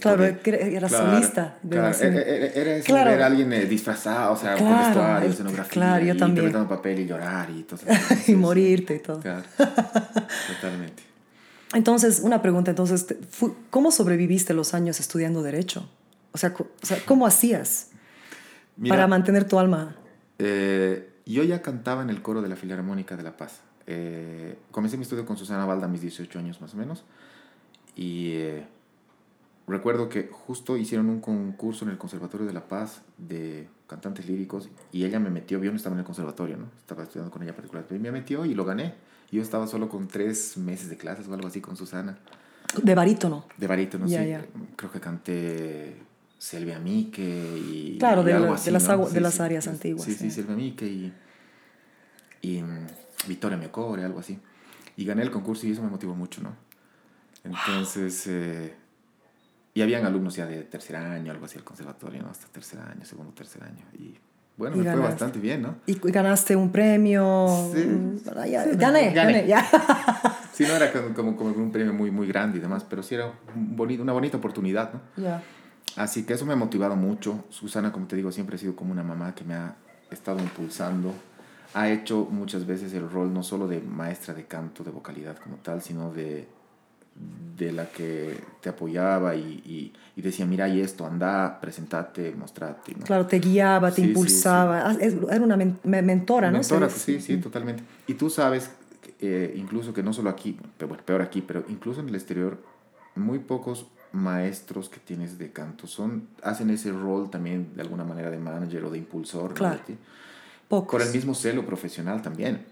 Claro, 0.00 0.22
de- 0.22 0.38
era 0.76 0.86
claro, 0.86 1.10
solista 1.10 1.56
de 1.62 1.76
claro, 1.76 1.88
era, 1.98 2.76
eso 2.76 2.86
Claro. 2.86 3.10
ver 3.10 3.22
a 3.22 3.26
alguien 3.26 3.52
eh, 3.52 3.64
disfrazado, 3.64 4.34
o 4.34 4.36
sea, 4.36 4.54
con 4.56 4.78
vestuario, 4.78 5.30
escenografía, 5.30 5.72
claro, 5.72 6.04
yo 6.04 6.14
y 6.14 6.16
también. 6.16 6.44
interpretando 6.46 6.68
papel 6.76 7.00
y 7.00 7.06
llorar 7.06 7.50
y 7.50 7.62
todo 7.64 7.80
y 8.28 8.34
morirte 8.34 8.94
y 8.94 8.98
todo. 9.00 9.18
Claro, 9.20 9.42
totalmente. 9.56 11.02
Entonces, 11.74 12.20
una 12.20 12.42
pregunta, 12.42 12.70
entonces, 12.70 13.06
¿cómo 13.70 13.92
sobreviviste 13.92 14.54
los 14.54 14.74
años 14.74 14.98
estudiando 15.00 15.42
Derecho? 15.42 15.88
O 16.32 16.38
sea, 16.38 16.54
¿cómo 17.06 17.26
hacías 17.26 17.90
Mira, 18.76 18.94
para 18.94 19.06
mantener 19.06 19.46
tu 19.46 19.58
alma? 19.58 19.96
eh, 20.38 21.06
yo 21.26 21.44
ya 21.44 21.62
cantaba 21.62 22.02
en 22.02 22.10
el 22.10 22.22
coro 22.22 22.42
de 22.42 22.48
la 22.48 22.56
Filarmónica 22.56 23.16
de 23.16 23.22
La 23.22 23.36
Paz. 23.36 23.60
Eh, 23.86 24.56
comencé 24.72 24.96
mi 24.96 25.02
estudio 25.04 25.24
con 25.26 25.36
Susana 25.36 25.64
Balda 25.64 25.86
a 25.86 25.88
mis 25.88 26.00
18 26.00 26.38
años 26.38 26.60
más 26.60 26.74
o 26.74 26.76
menos. 26.76 27.04
Y 27.94 28.30
eh, 28.32 28.64
recuerdo 29.68 30.08
que 30.08 30.28
justo 30.32 30.76
hicieron 30.76 31.08
un 31.08 31.20
concurso 31.20 31.84
en 31.84 31.92
el 31.92 31.98
Conservatorio 31.98 32.46
de 32.46 32.52
La 32.52 32.66
Paz 32.66 33.02
de 33.18 33.68
cantantes 33.86 34.26
líricos 34.26 34.68
y 34.92 35.04
ella 35.04 35.20
me 35.20 35.30
metió, 35.30 35.62
yo 35.62 35.70
no 35.70 35.76
estaba 35.76 35.94
en 35.94 36.00
el 36.00 36.04
conservatorio, 36.04 36.56
¿no? 36.56 36.66
Estaba 36.78 37.02
estudiando 37.02 37.30
con 37.32 37.42
ella 37.42 37.54
particular, 37.54 37.84
pero 37.88 38.00
me 38.00 38.10
metió 38.12 38.44
y 38.44 38.54
lo 38.54 38.64
gané. 38.64 38.94
Yo 39.32 39.42
estaba 39.42 39.66
solo 39.66 39.88
con 39.88 40.08
tres 40.08 40.56
meses 40.56 40.88
de 40.90 40.96
clases 40.96 41.28
o 41.28 41.34
algo 41.34 41.46
así 41.48 41.60
con 41.60 41.76
Susana. 41.76 42.18
De 42.82 42.94
barítono. 42.94 43.44
De 43.56 43.66
barítono, 43.66 44.06
Ya, 44.06 44.24
sí. 44.24 44.46
Creo 44.76 44.90
que 44.92 45.00
canté 45.00 45.96
Selvia 46.38 46.78
Mique 46.78 47.22
y. 47.22 47.96
Claro, 47.98 48.22
y 48.22 48.24
de 48.26 48.32
algo 48.34 48.46
la- 48.48 48.54
así, 48.54 48.66
de 48.66 48.70
las 48.72 48.86
de 48.88 49.06
Sí, 49.10 49.20
las 49.20 49.34
sí. 49.34 49.42
áreas 49.42 49.68
antiguas, 49.68 50.04
Sí, 50.04 50.12
sí. 50.12 50.18
sí, 50.18 50.30
Selvia 50.30 50.56
Mique 50.56 50.86
y. 50.86 51.12
Y 52.42 52.62
mm, 52.62 52.86
Victoria 53.28 53.56
Mecore, 53.58 54.04
algo 54.04 54.20
así. 54.20 54.38
Y 54.96 55.04
gané 55.04 55.22
el 55.22 55.30
concurso 55.30 55.66
y 55.66 55.72
eso 55.72 55.82
me 55.82 55.90
motivó 55.90 56.14
mucho, 56.14 56.40
¿no? 56.42 56.54
Entonces. 57.44 58.26
eh, 58.26 58.74
y 59.72 59.82
habían 59.82 60.04
alumnos 60.04 60.34
ya 60.34 60.46
de 60.46 60.64
tercer 60.64 60.96
año, 60.96 61.30
algo 61.30 61.44
así, 61.44 61.56
al 61.56 61.62
conservatorio, 61.64 62.22
¿no? 62.22 62.30
Hasta 62.30 62.48
tercer 62.48 62.80
año, 62.80 63.04
segundo, 63.04 63.32
tercer 63.32 63.62
año. 63.62 63.84
Y 63.96 64.14
bueno, 64.60 64.76
me 64.76 64.82
fue 64.82 64.92
ganaste. 64.92 65.10
bastante 65.10 65.38
bien, 65.40 65.62
¿no? 65.62 65.76
Y 65.86 65.94
ganaste 65.94 66.54
un 66.54 66.70
premio. 66.70 67.46
Sí. 67.74 67.80
Mm, 67.82 68.16
ya, 68.46 68.64
Sí, 68.64 68.70
gané, 68.76 69.10
gané. 69.10 69.12
gané, 69.12 69.46
ya. 69.46 69.66
Sí, 70.52 70.64
no 70.68 70.76
era 70.76 70.92
como, 70.92 71.14
como, 71.14 71.36
como 71.36 71.50
un 71.54 71.72
premio 71.72 71.94
muy, 71.94 72.10
muy 72.10 72.26
grande 72.26 72.58
y 72.58 72.60
demás, 72.60 72.84
pero 72.88 73.02
sí 73.02 73.14
era 73.14 73.32
un 73.56 73.74
bonito, 73.76 74.02
una 74.02 74.12
bonita 74.12 74.36
oportunidad, 74.36 74.92
¿no? 74.92 75.00
Ya. 75.16 75.42
Así 75.96 76.24
que 76.24 76.34
eso 76.34 76.44
me 76.44 76.52
ha 76.52 76.56
motivado 76.56 76.96
mucho. 76.96 77.44
Susana, 77.48 77.90
como 77.92 78.06
te 78.06 78.14
digo, 78.16 78.30
siempre 78.30 78.56
ha 78.56 78.58
sido 78.58 78.76
como 78.76 78.92
una 78.92 79.02
mamá 79.02 79.34
que 79.34 79.42
me 79.42 79.54
ha 79.54 79.76
estado 80.10 80.38
impulsando. 80.40 81.14
Ha 81.72 81.88
hecho 81.88 82.28
muchas 82.30 82.66
veces 82.66 82.92
el 82.92 83.08
rol 83.08 83.32
no 83.32 83.42
solo 83.42 83.66
de 83.68 83.80
maestra 83.80 84.34
de 84.34 84.44
canto, 84.44 84.84
de 84.84 84.90
vocalidad 84.90 85.38
como 85.38 85.56
tal, 85.56 85.80
sino 85.80 86.12
de, 86.12 86.46
de 87.14 87.72
la 87.72 87.86
que 87.90 88.40
te 88.62 88.68
apoyaba 88.70 89.34
y, 89.34 89.40
y, 89.66 89.92
y 90.16 90.22
decía, 90.22 90.46
mira, 90.46 90.66
y 90.68 90.80
esto, 90.80 91.06
anda, 91.06 91.60
presentate, 91.60 92.32
mostrate. 92.34 92.94
¿no? 92.94 93.04
Claro, 93.04 93.26
te 93.26 93.38
guiaba, 93.38 93.90
te 93.90 93.96
Sí, 93.96 94.02
sí, 94.02 94.08
impulsaba. 94.08 94.88
Ah, 94.90 94.96
Era 95.00 95.42
una 95.44 95.56
men- 95.56 95.78
me- 95.84 96.00
mentora, 96.02 96.50
¿no? 96.50 96.58
Mentora, 96.58 96.88
sí, 96.88 97.20
sí, 97.20 97.36
totalmente. 97.36 97.82
Y 98.06 98.14
tú 98.14 98.30
sabes, 98.30 98.70
eh, 99.20 99.52
incluso 99.56 99.92
que 99.92 100.02
no 100.02 100.12
solo 100.14 100.30
aquí, 100.30 100.58
pero 100.78 100.88
bueno, 100.88 101.02
peor 101.04 101.20
aquí, 101.20 101.42
pero 101.42 101.64
incluso 101.68 102.00
en 102.00 102.08
el 102.08 102.14
exterior, 102.14 102.58
muy 103.14 103.38
pocos 103.40 103.86
maestros 104.12 104.88
que 104.88 104.98
tienes 104.98 105.38
de 105.38 105.52
canto 105.52 105.86
son 105.86 106.26
hacen 106.42 106.70
ese 106.70 106.90
rol 106.90 107.30
también 107.30 107.74
de 107.76 107.82
alguna 107.82 108.02
manera 108.04 108.30
de 108.30 108.38
manager 108.38 108.84
o 108.84 108.90
de 108.90 108.98
impulsor 108.98 109.50
¿no? 109.50 109.54
Claro. 109.54 109.78
ti. 109.86 109.96
Pocos. 110.66 110.88
con 110.98 111.02
el 111.06 111.12
mismo 111.14 111.34
celo 111.34 111.64
profesional 111.64 112.20
también 112.22 112.64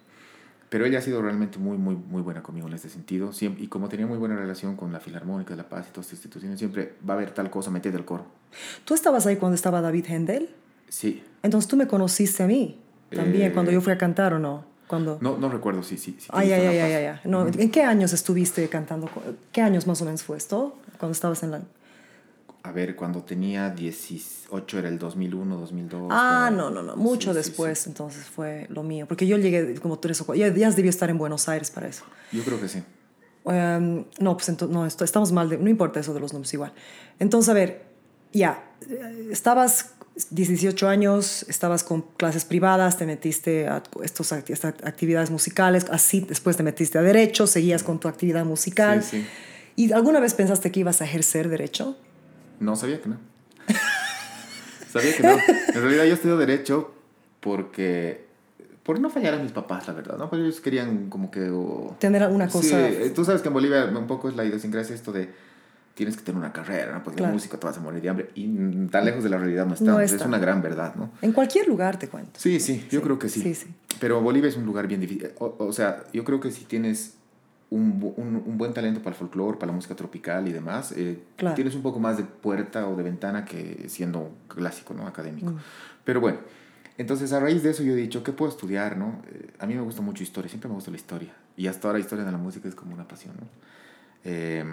pero 0.69 0.85
ella 0.85 0.99
ha 0.99 1.03
sido 1.03 1.23
realmente 1.23 1.59
muy 1.59 1.79
muy 1.79 1.95
muy 1.97 2.23
buena 2.23 2.43
conmigo 2.43 2.67
en 2.69 2.75
este 2.75 2.89
sentido 2.89 3.33
siempre, 3.33 3.65
y 3.65 3.69
como 3.69 3.89
tenía 3.89 4.07
muy 4.07 4.19
buena 4.19 4.37
relación 4.37 4.77
con 4.77 4.93
la 4.93 5.01
Filarmónica 5.01 5.51
de 5.51 5.57
La 5.57 5.69
Paz 5.69 5.87
y 5.89 5.93
todas 5.93 6.07
estas 6.07 6.19
instituciones 6.19 6.59
siempre 6.59 6.95
va 7.09 7.15
a 7.15 7.17
haber 7.17 7.31
tal 7.33 7.51
cosa 7.51 7.71
metete 7.71 7.97
al 7.97 8.05
coro 8.05 8.27
¿Tú 8.85 8.95
estabas 8.95 9.27
ahí 9.27 9.37
cuando 9.37 9.55
estaba 9.55 9.81
David 9.81 10.07
Hendel? 10.09 10.49
sí 10.89 11.23
Entonces 11.43 11.69
tú 11.69 11.77
me 11.77 11.87
conociste 11.87 12.43
a 12.43 12.47
mí 12.47 12.79
también 13.15 13.51
Eh, 13.51 13.53
cuando 13.55 13.71
yo 13.73 13.81
fui 13.81 13.93
a 13.93 13.99
cantar 13.99 14.35
o 14.35 14.39
no? 14.39 14.65
Cuando... 14.87 15.19
no 15.21 15.37
no 15.39 15.49
recuerdo 15.51 15.83
si 15.83 15.97
sí, 15.99 16.17
sí, 16.19 16.29
Ay, 16.31 16.51
ay, 16.53 16.67
ay, 16.67 16.79
ay, 16.79 17.05
ay. 17.07 17.21
No, 17.25 17.47
¿En 17.47 17.71
qué 17.71 17.83
años 17.83 18.13
estuviste 18.13 18.67
cantando? 18.69 19.11
¿Qué 19.53 19.61
años 19.61 19.87
más 19.87 20.01
o 20.03 20.05
menos 20.07 20.23
fue 20.23 20.37
esto? 20.39 20.77
Cuando 20.99 21.13
estabas 21.13 21.43
en 21.43 21.51
la... 21.51 21.61
A 22.65 22.73
ver, 22.73 22.97
cuando 22.97 23.23
tenía 23.23 23.71
18 23.71 24.79
era 24.79 24.89
el 24.89 24.99
2001, 24.99 25.57
2002. 25.59 26.09
Ah, 26.11 26.51
no, 26.53 26.71
no, 26.71 26.83
no. 26.83 26.97
Mucho 26.97 27.33
Sí, 27.33 27.41
sí, 27.43 27.49
después, 27.49 27.79
sí. 27.79 27.89
entonces 27.91 28.25
fue 28.25 28.67
lo 28.69 28.83
mío. 28.83 29.07
Porque 29.07 29.27
yo 29.27 29.39
llegué 29.39 29.75
como 29.77 29.99
tres 29.99 30.21
o 30.21 30.27
cuatro... 30.27 30.45
Ya, 30.45 30.55
ya 30.55 30.71
debió 30.71 30.91
estar 30.91 31.09
en 31.09 31.19
Buenos 31.19 31.49
Aires 31.49 31.71
para 31.71 31.89
eso. 31.89 32.05
Yo 32.33 32.43
creo 32.43 32.61
que 32.61 32.69
sí. 32.69 32.83
Em, 33.47 34.05
no, 34.19 34.37
pues 34.37 34.49
entonces, 34.49 34.75
no, 34.75 34.85
esto- 34.85 35.05
estamos 35.05 35.33
mal. 35.33 35.49
De, 35.49 35.57
no 35.57 35.71
importa 35.71 36.01
eso 36.01 36.13
de 36.13 36.21
los 36.21 36.33
nombres 36.33 36.53
igual. 36.53 36.73
Entonces, 37.19 37.49
a 37.49 37.55
ver, 37.55 37.87
ya, 38.33 38.71
eh, 38.91 39.29
estabas 39.31 39.95
18 40.31 40.89
años, 40.89 41.45
estabas 41.49 41.85
con 41.85 42.03
clases 42.03 42.45
privadas, 42.45 42.99
te 42.99 43.07
metiste 43.07 43.69
a 43.69 43.83
estos, 44.03 44.33
estas 44.33 44.75
actividades 44.83 45.31
musicales, 45.31 45.87
así 45.91 46.21
después 46.29 46.57
te 46.57 46.65
metiste 46.65 46.99
a 46.99 47.03
derecho, 47.03 47.47
seguías 47.47 47.83
con 47.85 48.01
tu 48.01 48.09
actividad 48.09 48.45
musical. 48.45 49.03
Sí, 49.03 49.21
sí. 49.23 49.27
¿Y 49.77 49.93
alguna 49.93 50.19
vez 50.21 50.35
pensaste 50.35 50.73
que 50.73 50.81
ibas 50.81 51.01
a 51.01 51.05
ejercer 51.05 51.49
derecho? 51.49 51.97
No, 52.61 52.77
sabía 52.77 53.01
que 53.01 53.09
no. 53.09 53.17
sabía 54.93 55.17
que 55.17 55.23
no. 55.23 55.31
En 55.75 55.83
realidad 55.83 56.05
yo 56.05 56.15
estudio 56.15 56.37
Derecho 56.37 56.93
porque... 57.41 58.27
Por 58.83 59.01
no 59.01 59.11
fallar 59.11 59.35
a 59.35 59.39
mis 59.39 59.53
papás, 59.53 59.87
la 59.87 59.93
verdad, 59.93 60.17
¿no? 60.17 60.31
Porque 60.31 60.45
ellos 60.47 60.61
querían 60.63 61.11
como 61.11 61.31
que... 61.31 61.53
Tener 61.99 62.23
alguna 62.23 62.47
Sí, 62.49 62.53
cosa... 62.59 62.89
eh, 62.89 63.11
tú 63.15 63.23
sabes 63.23 63.43
que 63.43 63.49
en 63.49 63.55
Bolivia 63.55 63.85
un 63.85 64.07
poco 64.07 64.31
es 64.31 64.37
la 64.37 64.47
idiosincrasia 64.47 64.95
esto 64.95 65.13
de 65.13 65.29
tienes 65.95 66.17
que 66.17 66.23
tener 66.23 66.39
una 66.39 66.53
carrera, 66.55 66.93
¿no? 66.93 67.03
Porque 67.03 67.19
Claro. 67.19 67.33
la 67.33 67.35
música 67.35 67.59
te 67.59 67.67
vas 67.67 67.77
a 67.77 67.81
morir 67.81 68.01
de 68.01 68.09
hambre. 68.09 68.31
Y 68.35 68.47
mm, 68.47 68.89
tan 68.89 69.05
lejos 69.05 69.23
de 69.25 69.29
la 69.29 69.37
realidad 69.37 69.67
no 69.67 69.75
está. 69.75 69.85
No 69.85 70.01
es 70.01 70.13
una 70.13 70.39
gran 70.39 70.63
verdad, 70.63 70.95
¿no? 70.95 71.11
En 71.21 71.33
cualquier 71.33 71.69
lugar 71.69 71.99
te 71.99 72.09
cuento. 72.09 72.39
Sí, 72.41 72.61
sí, 72.61 72.87
yo 72.91 73.01
Sí, 73.01 73.05
creo 73.05 73.19
que 73.19 73.29
sí. 73.29 73.43
sí, 73.43 73.55
sí. 73.55 73.67
Pero 74.01 74.23
Bolivia 74.23 74.49
es 74.49 74.57
un 74.57 74.65
lugar 74.65 74.87
bien 74.87 75.01
difícil. 75.03 75.33
O, 75.39 75.57
o 75.59 75.73
sea, 75.73 76.05
yo 76.15 76.25
creo 76.25 76.41
que 76.41 76.51
si 76.51 76.65
tienes 76.65 77.15
un, 77.71 78.15
un, 78.17 78.43
un 78.47 78.59
buen 78.59 78.73
talento 78.73 79.01
para 79.03 79.11
el 79.15 79.19
folclore, 79.19 79.59
para 79.59 79.71
la 79.73 79.77
música 79.77 79.95
tropical 79.95 80.49
y 80.49 80.53
demás, 80.53 80.93
eh, 80.93 81.23
Claro. 81.37 81.55
tienes 81.55 81.75
un 81.75 81.83
poco 81.83 82.01
más 82.01 82.17
de 82.17 82.25
puerta 82.25 82.89
o 82.89 82.97
de 82.97 83.03
ventana 83.03 83.45
que 83.45 83.85
siendo 83.89 84.33
clásico, 84.49 84.95
¿no? 84.95 85.07
Académico. 85.07 85.51
Mm. 85.51 85.57
Pero 86.05 86.21
bueno, 86.21 86.39
entonces 86.97 87.33
a 87.33 87.41
raíz 87.41 87.63
de 87.63 87.71
eso 87.71 87.83
yo 87.83 87.93
he 87.93 87.97
dicho, 87.97 88.23
¿qué 88.23 88.33
puedo 88.33 88.51
estudiar, 88.51 88.97
no? 88.97 89.21
Eh, 89.31 89.51
a 89.59 89.67
mí 89.67 89.75
me 89.75 89.83
gusta 89.83 90.01
mucho 90.01 90.23
historia, 90.23 90.49
siempre 90.49 90.69
me 90.69 90.75
gusta 90.77 90.91
la 90.91 90.97
historia. 90.97 91.35
Y 91.57 91.67
hasta 91.67 91.89
ahora 91.89 91.99
historia 92.01 92.25
de 92.25 92.33
la 92.33 92.39
música 92.39 92.69
es 92.69 92.75
como 92.75 92.95
una 92.95 93.07
pasión, 93.07 93.35
¿no? 93.39 93.47
Eh, 94.25 94.65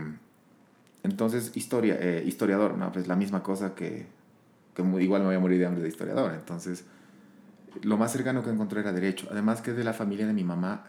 entonces, 1.03 1.51
historia, 1.55 1.97
eh, 1.99 2.23
historiador, 2.25 2.77
¿no? 2.77 2.91
Pues 2.91 3.08
la 3.08 3.15
misma 3.15 3.43
cosa 3.43 3.75
que, 3.75 4.08
que 4.73 4.81
mu- 4.84 4.99
igual 4.99 5.21
me 5.21 5.27
voy 5.27 5.36
a 5.36 5.39
morir 5.39 5.60
de 5.60 5.65
hambre 5.67 5.84
de 5.84 5.89
historiador. 5.89 6.34
Entonces, 6.34 6.86
lo 7.84 7.97
más 7.97 8.12
cercano 8.12 8.43
que 8.43 8.49
encontré 8.49 8.79
era 8.79 8.91
derecho. 8.91 9.27
Además 9.29 9.62
que 9.62 9.73
de 9.73 9.84
la 9.84 9.93
familia 9.93 10.25
de 10.25 10.34
mi 10.34 10.43
mamá 10.43 10.86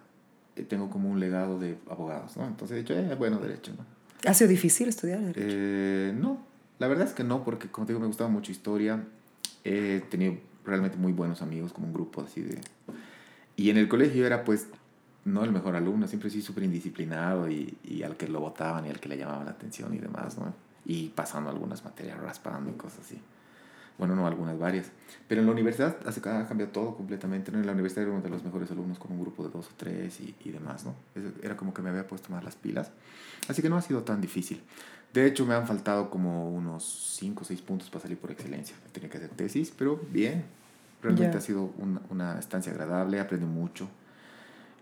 tengo 0.64 0.90
como 0.90 1.11
un 1.11 1.21
legado 1.21 1.59
de 1.59 1.79
abogados, 1.90 2.37
¿no? 2.37 2.47
Entonces 2.47 2.77
he 2.77 2.81
dicho, 2.81 2.95
eh, 2.95 3.14
bueno, 3.16 3.38
derecho, 3.38 3.73
¿no? 3.77 3.85
¿Ha 4.29 4.35
sido 4.35 4.49
difícil 4.49 4.88
estudiar 4.88 5.21
derecho? 5.21 5.40
Eh, 5.42 6.14
no, 6.19 6.38
la 6.79 6.88
verdad 6.88 7.07
es 7.07 7.12
que 7.12 7.25
no, 7.25 7.45
porque 7.45 7.69
como 7.69 7.87
te 7.87 7.92
digo, 7.92 8.01
me 8.01 8.07
gustaba 8.07 8.31
mucho 8.31 8.53
historia. 8.53 9.05
He 9.64 10.03
tenido 10.11 10.38
realmente 10.64 10.97
muy 10.97 11.12
buenos 11.12 11.42
amigos, 11.42 11.73
como 11.73 11.87
un 11.87 11.92
grupo 11.92 12.23
así 12.23 12.40
de... 12.40 12.61
Y 13.57 13.71
en 13.71 13.79
el 13.79 13.88
colegio 13.88 14.27
era 14.27 14.45
pues 14.45 14.66
no 15.25 15.45
el 15.45 15.51
mejor 15.51 15.77
alumno, 15.77 16.07
siempre 16.07 16.31
sí 16.31 16.42
súper 16.42 16.64
indisciplinado 16.64 17.51
y, 17.51 17.77
y 17.85 18.03
al 18.03 18.16
que 18.16 18.29
lo 18.29 18.40
votaban 18.40 18.87
y 18.87 18.90
al 18.90 19.01
que 19.01 19.09
le 19.09 19.16
llamaban 19.16 19.47
la 19.47 19.53
atención 19.53 19.95
y 19.95 19.99
demás, 19.99 20.38
¿no? 20.38 20.55
Y 20.85 21.09
pasando 21.09 21.51
algunas 21.51 21.85
materias, 21.85 22.21
raspando 22.21 22.71
y 22.71 22.75
cosas 22.75 23.01
así. 23.01 23.21
Bueno, 23.98 24.14
no 24.14 24.26
algunas, 24.26 24.59
varias. 24.59 24.90
Pero 25.26 25.40
en 25.40 25.46
la 25.46 25.52
universidad 25.52 25.96
ha 26.06 26.46
cambiado 26.46 26.70
todo 26.72 26.94
completamente, 26.96 27.50
¿no? 27.50 27.59
En 27.59 27.66
la 27.66 27.72
universidad 27.72 28.02
era 28.04 28.12
uno 28.12 28.22
de 28.22 28.28
los 28.28 28.44
mejores 28.44 28.70
alumnos 28.70 28.98
con 28.98 29.12
un 29.12 29.20
grupo 29.20 29.42
de 29.44 29.50
dos 29.50 29.66
o 29.66 29.70
tres 29.76 30.20
y, 30.20 30.35
y 30.44 30.50
demás, 30.50 30.85
¿no? 30.85 30.94
Era 31.42 31.56
como 31.56 31.72
que 31.72 31.80
me 31.82 31.88
había 31.90 32.06
puesto 32.06 32.30
más 32.30 32.44
las 32.44 32.56
pilas. 32.56 32.90
Así 33.48 33.62
que 33.62 33.70
no 33.70 33.76
ha 33.76 33.82
sido 33.82 34.02
tan 34.02 34.20
difícil. 34.20 34.62
De 35.14 35.24
hecho, 35.26 35.46
me 35.46 35.54
han 35.54 35.66
faltado 35.66 36.11
como 36.11 36.50
unos 36.50 37.16
5 37.18 37.42
o 37.42 37.46
6 37.46 37.62
puntos 37.62 37.88
para 37.88 38.02
salir 38.02 38.18
por 38.18 38.30
excelencia. 38.30 38.76
Tenía 38.92 39.09
que 39.09 39.16
hacer 39.16 39.30
tesis, 39.30 39.72
pero 39.76 39.98
bien. 40.11 40.44
Realmente 41.02 41.32
Ya. 41.32 41.38
ha 41.38 41.40
sido 41.42 41.72
una, 41.78 42.00
una 42.11 42.38
estancia 42.38 42.72
agradable, 42.72 43.18
aprendí 43.20 43.46
mucho 43.46 43.88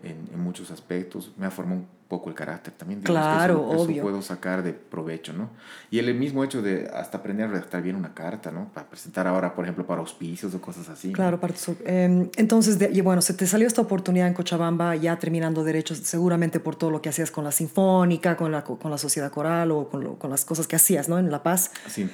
en, 0.03 0.29
en 0.33 0.39
muchos 0.39 0.71
aspectos. 0.71 1.31
Me 1.37 1.45
ha 1.45 1.51
formado 1.51 1.79
un 1.81 1.87
poco 2.07 2.29
el 2.29 2.35
carácter 2.35 2.71
también. 2.73 3.01
Claro, 3.01 3.53
eso, 3.65 3.73
eso 3.73 3.83
obvio. 3.83 4.03
puedo 4.03 4.21
sacar 4.21 4.61
de 4.61 4.73
provecho, 4.73 5.33
¿no? 5.33 5.49
Y 5.89 5.97
el 5.97 6.13
mismo 6.13 6.43
hecho 6.43 6.61
de 6.61 6.87
hasta 6.93 7.17
aprender 7.17 7.47
a 7.47 7.51
redactar 7.51 7.81
bien 7.81 7.95
una 7.95 8.13
carta, 8.13 8.51
¿no? 8.51 8.69
Para 8.73 8.87
presentar 8.87 9.25
ahora, 9.25 9.55
por 9.55 9.65
ejemplo, 9.65 9.87
para 9.87 10.01
auspicios 10.01 10.53
o 10.53 10.61
cosas 10.61 10.87
así. 10.89 11.07
¿no? 11.07 11.13
Claro, 11.13 11.39
para 11.39 11.53
tus- 11.53 11.69
eh, 11.85 12.29
entonces, 12.37 12.77
de- 12.77 12.91
y 12.91 13.01
bueno, 13.01 13.23
se 13.23 13.33
te 13.33 13.47
salió 13.47 13.65
esta 13.65 13.81
oportunidad 13.81 14.27
en 14.27 14.35
Cochabamba, 14.35 14.95
ya 14.95 15.17
terminando 15.17 15.63
derechos, 15.63 15.97
seguramente 15.99 16.59
por 16.59 16.75
todo 16.75 16.91
lo 16.91 17.01
que 17.01 17.09
hacías 17.09 17.31
con 17.31 17.43
la 17.43 17.51
sinfónica, 17.51 18.37
con 18.37 18.51
la, 18.51 18.63
co- 18.63 18.77
con 18.77 18.91
la 18.91 18.99
sociedad 18.99 19.31
coral 19.31 19.71
o 19.71 19.89
con, 19.89 20.03
lo- 20.03 20.19
con 20.19 20.29
las 20.29 20.45
cosas 20.45 20.67
que 20.67 20.75
hacías, 20.75 21.09
¿no? 21.09 21.17
En 21.17 21.31
La 21.31 21.41
Paz. 21.41 21.71
Sí. 21.87 22.07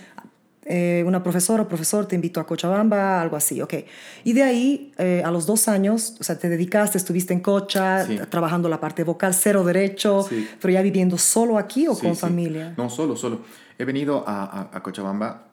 Eh, 0.66 1.04
una 1.08 1.24
profesora 1.24 1.64
o 1.64 1.68
profesor 1.68 2.06
te 2.06 2.14
invitó 2.16 2.40
a 2.40 2.46
Cochabamba, 2.46 3.20
algo 3.20 3.36
así, 3.36 3.62
ok. 3.62 3.74
Y 4.24 4.34
de 4.34 4.44
ahí, 4.44 4.94
eh, 5.00 5.24
a 5.26 5.32
los 5.32 5.48
dos 5.48 5.68
años, 5.68 6.16
o 6.20 6.24
sea, 6.24 6.38
te 6.38 6.50
dedicaste, 6.50 7.00
estuviste 7.00 7.34
en 7.34 7.40
Cocha, 7.40 8.06
Sí. 8.06 8.20
trabajando 8.30 8.70
la 8.70 8.80
parte 8.80 9.04
vocal, 9.04 9.34
cero 9.34 9.64
derecho, 9.64 10.22
Sí. 10.30 10.48
pero 10.62 10.72
ya 10.74 10.84
viviendo 10.84 11.18
solo 11.18 11.58
aquí 11.58 11.88
o 11.88 11.96
Sí, 11.96 12.06
con 12.06 12.16
familia. 12.16 12.76
No, 12.78 12.90
solo, 12.92 13.16
solo. 13.16 13.42
He 13.80 13.86
venido 13.86 14.24
a, 14.28 14.44
a- 14.46 14.70
a 14.78 14.84
Cochabamba 14.84 15.48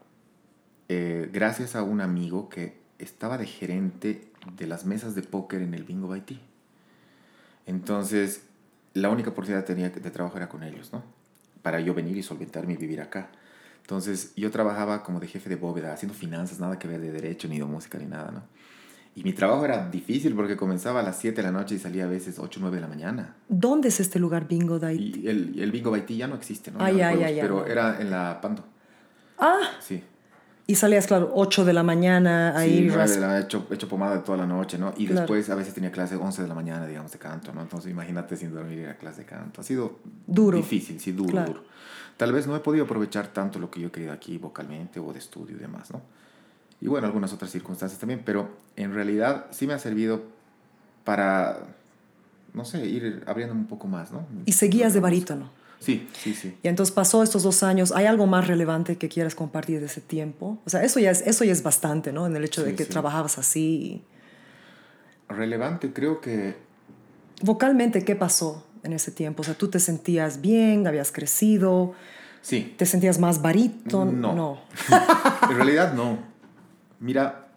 eh, 0.91 1.29
gracias 1.33 1.75
a 1.77 1.83
un 1.83 2.01
amigo 2.03 2.49
que 2.51 2.77
estaba 2.99 3.39
de 3.39 3.47
gerente 3.47 4.31
de 4.57 4.67
las 4.67 4.85
mesas 4.87 5.15
de 5.15 5.23
póker 5.23 5.63
en 5.63 5.73
el 5.75 5.85
Bingo 5.85 6.15
Tea. 6.21 6.39
Entonces, 7.67 8.43
la 8.95 9.09
única 9.11 9.31
oportunidad 9.31 9.63
que 9.65 9.75
tenía 9.75 9.91
de 9.91 10.11
trabajo 10.11 10.37
era 10.37 10.49
con 10.49 10.63
ellos, 10.63 10.91
¿no? 10.93 11.03
Para 11.63 11.81
yo 11.81 11.95
venir 11.95 12.17
y 12.17 12.23
solventarme 12.23 12.75
y 12.75 12.77
vivir 12.77 13.01
acá. 13.01 13.29
Entonces, 13.93 14.35
yo 14.37 14.51
trabajaba 14.51 15.03
como 15.03 15.19
de 15.19 15.27
jefe 15.27 15.49
de 15.49 15.57
bóveda, 15.57 15.95
haciendo 15.95 16.13
finanzas, 16.15 16.61
nada 16.61 16.79
que 16.79 16.87
ver 16.87 17.01
de 17.01 17.11
derecho, 17.11 17.49
ni 17.49 17.59
de 17.59 17.65
música, 17.65 17.97
ni 17.97 18.05
nada, 18.05 18.31
¿no? 18.31 18.43
Y 19.15 19.23
mi 19.25 19.33
trabajo 19.33 19.65
era 19.65 19.89
difícil 19.89 20.35
porque 20.35 20.59
comenzaba 20.59 21.01
a 21.01 21.03
las 21.03 21.19
7 21.19 21.37
de 21.37 21.45
la 21.45 21.53
noche 21.53 21.77
y 21.77 21.79
salía 21.79 22.05
a 22.05 22.07
veces 22.07 22.39
8 22.39 22.61
o 22.61 22.63
9 22.65 22.77
de 22.77 22.83
la 22.83 22.87
mañana. 22.89 23.37
¿Dónde 23.49 23.89
es 23.89 23.99
este 23.99 24.19
lugar 24.19 24.47
bingo? 24.47 24.79
Y 24.93 25.27
el, 25.27 25.59
el 25.59 25.73
bingo 25.73 25.91
Baití 25.91 26.19
ya 26.19 26.27
no 26.27 26.35
existe, 26.35 26.71
¿no? 26.71 26.81
Ah, 26.83 26.91
Ya 26.91 27.15
ya, 27.15 27.31
ya. 27.31 27.41
Pero 27.41 27.65
era 27.67 27.99
en 27.99 28.11
la 28.11 28.39
Pando. 28.43 28.63
Ah, 29.39 29.57
Sí. 29.81 30.05
y 30.67 30.75
salías, 30.75 31.07
claro, 31.07 31.33
8 31.35 31.65
de 31.65 31.73
la 31.73 31.83
mañana 31.83 32.59
ahí. 32.59 32.83
sí, 32.83 32.89
de 32.89 33.21
la- 33.21 33.39
he 33.39 33.43
hecho, 33.45 33.67
he 33.71 33.75
hecho 33.75 33.89
pomada 33.89 34.23
toda 34.23 34.37
la 34.37 34.47
noche, 34.47 34.77
¿no? 34.77 34.93
Y 34.99 35.07
Claro. 35.07 35.23
después 35.23 35.49
a 35.49 35.55
veces 35.55 35.73
tenía 35.73 35.91
clase 35.91 36.15
11 36.17 36.43
de 36.43 36.49
la 36.49 36.55
mañana, 36.55 36.87
digamos, 36.87 37.11
de 37.11 37.19
canto, 37.19 37.55
¿no? 37.55 37.63
Entonces 37.63 37.91
imagínate 37.91 38.37
sin 38.37 38.53
dormir 38.53 38.81
ir 38.81 38.89
a 38.89 38.99
clase 38.99 39.23
de 39.23 39.27
canto. 39.27 39.63
Ha 39.63 39.65
sido 39.65 39.99
Duro. 40.27 40.59
difícil, 40.59 41.01
sí, 41.01 41.13
duro, 41.13 41.31
Claro. 41.31 41.53
duro. 41.55 41.65
Tal 42.19 42.33
vez 42.33 42.49
no 42.49 42.57
he 42.57 42.61
podido 42.61 42.85
aprovechar 42.85 43.29
tanto 43.29 43.61
lo 43.61 43.71
que 43.71 43.81
yo 43.81 43.93
quería 43.93 44.13
aquí 44.13 44.39
vocalmente 44.39 44.99
o 44.99 45.13
de 45.13 45.21
estudio 45.21 45.57
y 45.57 45.61
demás, 45.61 45.91
¿no? 45.93 46.03
Y 46.81 46.89
bueno, 46.89 47.07
algunas 47.07 47.33
otras 47.33 47.51
circunstancias 47.51 47.99
también, 47.99 48.23
pero 48.25 48.51
en 48.77 48.93
realidad 48.93 49.47
sí 49.51 49.67
me 49.67 49.73
ha 49.73 49.79
servido 49.79 50.23
para, 51.05 51.61
no 52.55 52.65
sé, 52.65 52.85
ir 52.87 53.23
abriendo 53.27 53.55
un 53.55 53.67
poco 53.67 53.87
más, 53.87 54.11
¿no? 54.11 54.27
Y 54.47 54.53
seguías 54.53 54.95
de 54.95 55.01
barítono. 55.01 55.51
Sí, 55.79 56.09
sí, 56.13 56.35
sí. 56.35 56.59
Y 56.61 56.67
entonces 56.67 56.93
pasó 56.93 57.23
estos 57.23 57.45
dos 57.45 57.63
años. 57.63 57.93
¿Hay 57.93 58.07
algo 58.07 58.27
más 58.27 58.49
relevante 58.49 58.97
que 58.97 59.09
quieras 59.09 59.37
compartir 59.37 59.79
de 59.79 59.87
ese 59.87 60.01
tiempo? 60.01 60.59
O 60.67 60.71
sea, 60.71 60.83
eso 60.83 60.99
ya 60.99 61.13
es, 61.13 61.23
eso 61.25 61.45
ya 61.45 61.53
es 61.53 61.63
bastante, 61.63 62.13
¿no? 62.13 62.27
En 62.27 62.35
el 62.35 62.45
hecho 62.45 62.65
de 62.65 62.75
que 62.75 62.83
sí. 62.83 62.91
trabajabas 62.91 63.39
así. 63.39 64.03
Relevante, 65.29 65.93
creo 65.93 66.21
que 66.21 66.57
Vocalmente, 67.41 68.05
¿qué 68.05 68.17
pasó 68.17 68.65
en 68.83 68.93
ese 68.93 69.11
tiempo? 69.11 69.43
O 69.43 69.45
sea, 69.45 69.55
¿tú 69.55 69.69
te 69.69 69.81
sentías 69.81 70.41
bien? 70.41 70.87
¿Habías 70.87 71.13
crecido? 71.13 71.95
sí. 72.43 72.75
¿Te 72.79 72.87
sentías 72.87 73.19
más 73.19 73.43
barítono? 73.43 74.33
No. 74.35 74.61
En 75.51 75.57
realidad 75.57 75.95
no. 75.95 76.19
Mira, 77.01 77.49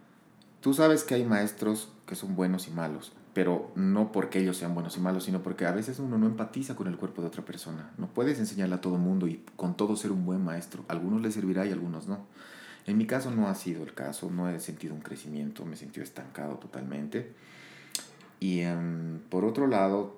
tú 0.62 0.74
sabes 0.74 1.04
que 1.04 1.16
hay 1.16 1.26
maestros 1.26 1.90
que 2.06 2.16
son 2.16 2.36
buenos 2.36 2.68
y 2.68 2.72
malos, 2.72 3.14
pero 3.34 3.72
no 3.76 4.12
porque 4.12 4.40
ellos 4.40 4.58
sean 4.58 4.74
buenos 4.74 4.98
y 4.98 5.00
malos, 5.00 5.24
sino 5.26 5.42
porque 5.42 5.66
a 5.66 5.72
veces 5.72 6.00
uno 6.00 6.18
no 6.18 6.26
empatiza 6.26 6.76
con 6.76 6.88
el 6.88 6.98
cuerpo 6.98 7.22
de 7.22 7.30
otra 7.30 7.44
persona. 7.44 7.92
No 7.98 8.08
puedes 8.08 8.40
enseñarle 8.40 8.76
a 8.76 8.82
todo 8.82 8.98
mundo 8.98 9.28
y 9.28 9.44
con 9.56 9.76
todo 9.76 9.96
ser 9.96 10.12
un 10.12 10.26
buen 10.26 10.44
maestro. 10.44 10.84
A 10.88 10.94
algunos 10.94 11.22
les 11.22 11.34
servirá 11.34 11.66
y 11.66 11.70
a 11.70 11.74
algunos 11.74 12.08
no. 12.08 12.20
En 12.86 12.98
mi 12.98 13.06
caso 13.06 13.32
no 13.32 13.48
ha 13.48 13.56
sido 13.56 13.84
el 13.84 13.94
caso, 13.94 14.30
no 14.32 14.50
he 14.50 14.60
sentido 14.60 14.94
un 14.94 15.02
crecimiento, 15.02 15.66
me 15.66 15.76
he 15.76 15.78
sentido 15.78 16.04
estancado 16.04 16.56
totalmente. 16.56 17.34
Y 18.40 18.62
em, 18.62 19.20
por 19.30 19.46
otro 19.46 19.68
lado, 19.68 20.18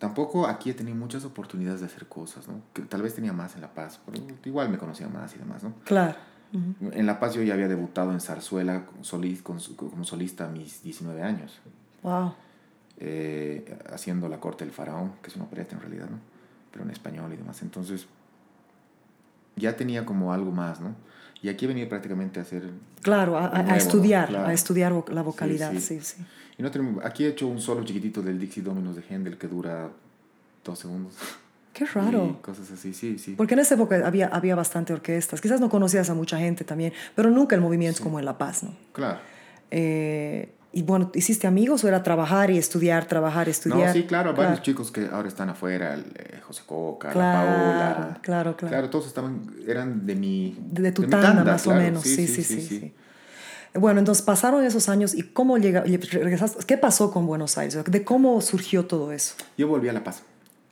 tampoco 0.00 0.48
aquí 0.48 0.70
he 0.70 0.74
tenido 0.74 0.96
muchas 0.96 1.24
oportunidades 1.24 1.78
de 1.80 1.86
hacer 1.86 2.06
cosas, 2.08 2.48
¿no? 2.48 2.54
Que 2.74 2.82
tal 2.82 3.02
vez 3.02 3.14
tenía 3.14 3.32
más 3.32 3.54
en 3.54 3.60
La 3.60 3.72
Paz, 3.72 4.00
pero 4.04 4.20
igual 4.44 4.68
me 4.68 4.78
conocía 4.78 5.06
más 5.08 5.32
y 5.36 5.38
demás, 5.38 5.62
¿no? 5.62 5.74
Claro. 5.84 6.16
Ujú. 6.52 6.90
En 6.92 7.06
La 7.06 7.20
Paz 7.20 7.34
yo 7.34 7.42
ya 7.42 7.54
había 7.54 7.68
debutado 7.68 8.10
en 8.10 8.20
zarzuela 8.20 8.86
como 9.44 10.04
solista 10.04 10.46
a 10.46 10.48
mis 10.48 10.82
19 10.82 11.22
años, 11.22 11.60
Wow. 12.02 12.34
eh, 12.98 13.78
haciendo 13.92 14.28
La 14.28 14.40
Corte 14.40 14.64
del 14.64 14.72
Faraón, 14.74 15.12
que 15.22 15.28
es 15.30 15.36
una 15.36 15.44
opereta 15.44 15.76
en 15.76 15.82
realidad, 15.82 16.08
¿no? 16.10 16.18
Pero 16.72 16.84
en 16.84 16.90
español 16.90 17.32
y 17.32 17.36
demás. 17.36 17.62
Entonces, 17.62 18.06
ya 19.56 19.76
tenía 19.76 20.04
como 20.06 20.32
algo 20.32 20.50
más, 20.50 20.80
¿no? 20.80 20.94
Y 21.42 21.48
aquí 21.48 21.64
he 21.64 21.68
venido 21.68 21.88
prácticamente 21.88 22.38
a 22.38 22.42
hacer... 22.42 22.70
Claro, 23.02 23.36
a, 23.38 23.42
a- 23.42 23.46
a 23.46 23.50
Nuevo, 23.62 23.68
¿no? 23.70 23.76
estudiar, 23.76 24.28
Claro. 24.28 24.46
a 24.48 24.52
estudiar 24.52 24.92
la 25.10 25.22
vocalidad, 25.22 25.72
sí. 25.72 25.80
sí, 25.80 26.00
sí. 26.00 26.26
Y 26.60 26.62
no 26.62 26.70
tenemos- 26.70 27.02
aquí 27.02 27.24
he 27.24 27.28
hecho 27.28 27.46
un 27.48 27.58
solo 27.58 27.82
chiquitito 27.84 28.20
del 28.20 28.38
Dixie 28.38 28.62
Dominos 28.62 28.94
de 28.94 29.02
Händel 29.08 29.38
que 29.38 29.48
dura 29.48 29.88
dos 30.62 30.78
segundos. 30.78 31.14
Qué 31.72 31.86
raro. 31.86 32.36
Y 32.38 32.42
cosas 32.42 32.70
así, 32.70 32.92
sí, 32.92 33.16
sí. 33.18 33.32
Porque 33.34 33.54
en 33.54 33.60
esa 33.60 33.76
época 33.76 34.06
había, 34.06 34.26
había 34.28 34.54
bastante 34.54 34.92
orquestas. 34.92 35.40
Quizás 35.40 35.58
no 35.58 35.70
conocías 35.70 36.10
a 36.10 36.14
mucha 36.14 36.36
gente 36.36 36.62
también, 36.64 36.92
pero 37.14 37.30
nunca 37.30 37.56
el 37.56 37.62
movimiento 37.62 38.02
como 38.02 38.18
en 38.18 38.26
La 38.26 38.36
Paz, 38.36 38.62
¿no? 38.62 38.74
Claro. 38.92 39.20
Eh, 39.70 40.52
Y 40.72 40.82
bueno, 40.84 41.10
¿hiciste 41.14 41.46
amigos 41.48 41.82
o 41.82 41.88
era 41.88 42.00
trabajar 42.04 42.48
y 42.50 42.56
estudiar, 42.58 43.06
trabajar, 43.06 43.48
estudiar? 43.48 43.88
No, 43.88 43.92
sí, 43.92 44.04
claro, 44.04 44.32
Claro. 44.34 44.50
varios 44.50 44.62
chicos 44.62 44.92
que 44.92 45.06
ahora 45.10 45.26
están 45.26 45.48
afuera, 45.48 45.94
el, 45.94 46.04
eh, 46.14 46.40
José 46.46 46.62
Coca, 46.64 47.08
la 47.08 47.12
Claro, 47.14 47.48
Paola. 47.48 48.18
claro, 48.22 48.56
claro. 48.56 48.88
todos 48.90 49.06
estaban, 49.08 49.50
eran 49.66 50.06
de 50.06 50.14
mi... 50.14 50.56
De, 50.70 50.82
de 50.82 50.92
tu 50.92 51.02
mi 51.02 51.08
tanda, 51.08 51.42
más 51.42 51.62
o 51.66 51.70
claro. 51.70 51.80
menos. 51.86 52.02
Sí 52.04 52.28
sí 52.28 52.44
sí, 52.44 52.60
sí, 52.60 52.92
Bueno, 53.74 54.00
entonces 54.00 54.22
pasaron 54.22 54.64
esos 54.64 54.88
años 54.88 55.14
y 55.14 55.22
cómo 55.22 55.56
llega, 55.58 55.82
regresaste. 55.82 56.64
¿Qué 56.66 56.76
pasó 56.76 57.12
con 57.12 57.26
Buenos 57.26 57.56
Aires? 57.56 57.84
¿De 57.84 58.04
cómo 58.04 58.40
surgió 58.40 58.86
todo 58.86 59.12
eso? 59.12 59.34
Yo 59.56 59.68
volví 59.68 59.88
a 59.88 59.92
La 59.92 60.02
Paz. 60.02 60.22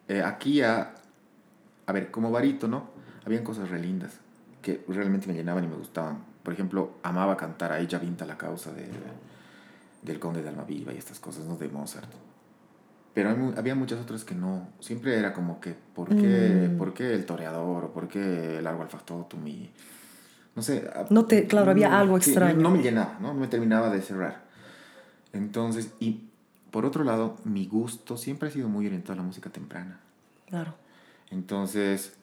Eh, 0.09 0.23
aquí 0.23 0.63
a... 0.63 0.95
A 1.87 1.93
ver, 1.93 2.11
como 2.11 2.31
barítono, 2.31 2.91
habían 3.25 3.45
cosas 3.45 3.71
re 3.71 3.81
lindas 3.81 4.13
que 4.61 4.85
realmente 4.89 5.27
me 5.27 5.35
llenaban 5.35 5.65
y 5.65 5.69
me 5.69 5.77
gustaban. 5.77 6.19
Por 6.43 6.53
ejemplo, 6.53 6.95
amaba 7.03 7.37
cantar 7.37 7.73
a 7.73 7.79
Ella 7.79 7.99
Vinta 7.99 8.27
la 8.27 8.37
causa 8.37 8.73
de, 8.73 8.87
del 10.03 10.19
Conde 10.19 10.43
de 10.43 10.49
Almaviva 10.51 10.93
y 10.93 10.99
estas 10.99 11.19
cosas, 11.21 11.45
¿no? 11.47 11.57
De 11.57 11.69
Mozart. 11.69 12.11
Pero 13.15 13.31
hay 13.31 13.37
había 13.57 13.75
muchas 13.75 14.01
otras 14.01 14.25
que 14.25 14.35
no. 14.35 14.69
Siempre 14.81 15.19
era 15.19 15.33
como 15.33 15.61
que, 15.61 15.75
¿por 15.95 16.09
qué, 16.09 16.69
Mm. 16.73 16.77
¿por 16.77 16.93
qué 16.93 17.15
el 17.15 17.25
toreador? 17.25 17.87
¿O 17.87 17.93
por 17.93 18.07
qué 18.09 18.59
el 18.59 18.65
Largo 18.65 18.83
al 18.83 18.89
Factotum? 18.89 19.47
Y, 19.47 19.71
no 20.59 20.63
sé. 20.63 20.91
No 21.11 21.25
te- 21.25 21.47
claro, 21.47 21.71
había 21.71 21.97
algo 21.99 22.21
sí, 22.21 22.31
extraño. 22.31 22.61
no 22.61 22.71
me 22.71 22.83
llenaba, 22.83 23.17
¿no? 23.21 23.33
No 23.33 23.39
me 23.41 23.47
terminaba 23.47 23.91
de 23.91 24.03
cerrar. 24.03 24.43
Entonces, 25.33 25.93
y 26.01 26.25
por 26.73 26.85
otro 26.85 27.05
lado, 27.05 27.37
mi 27.45 27.67
gusto 27.67 28.17
siempre 28.17 28.49
ha 28.49 28.53
sido 28.53 28.69
muy 28.69 28.87
orientado 28.87 29.13
a 29.13 29.17
la 29.17 29.23
música 29.23 29.51
temprana. 29.51 30.01
Claro. 30.49 30.75
Entonces, 31.31 32.15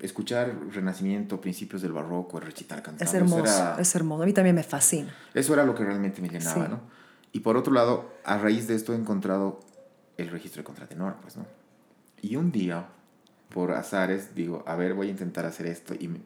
escuchar 0.00 0.54
Renacimiento, 0.72 1.40
principios 1.40 1.80
del 1.80 1.92
Barroco, 1.92 2.38
el 2.38 2.44
recital 2.44 2.82
cantando. 2.82 3.04
Es 3.04 3.14
hermoso, 3.14 3.44
era- 3.44 3.76
es 3.80 3.94
hermoso. 3.94 4.22
A 4.22 4.26
mí 4.26 4.32
también 4.34 4.56
me 4.56 4.62
fascina. 4.62 5.14
eso 5.32 5.54
era 5.54 5.64
lo 5.64 5.74
que 5.74 5.84
realmente 5.84 6.20
me 6.20 6.28
llenaba, 6.28 6.66
Sí. 6.66 6.70
¿no? 6.70 6.80
Y 7.32 7.40
por 7.40 7.56
otro 7.56 7.72
lado, 7.72 8.12
a 8.24 8.36
raíz 8.38 8.68
de 8.68 8.74
esto 8.74 8.92
he 8.92 8.96
encontrado 8.96 9.60
el 10.18 10.28
registro 10.28 10.60
de 10.60 10.64
contratenor, 10.64 11.16
pues, 11.22 11.36
¿no? 11.36 11.46
Y 12.20 12.36
un 12.36 12.52
día, 12.52 12.86
por 13.48 13.72
azares, 13.72 14.34
digo, 14.34 14.62
a 14.66 14.76
ver, 14.76 14.94
voy 14.94 15.08
a 15.08 15.10
intentar 15.10 15.46
hacer 15.46 15.66
esto. 15.66 15.94
Y 15.98 16.08
me 16.08 16.20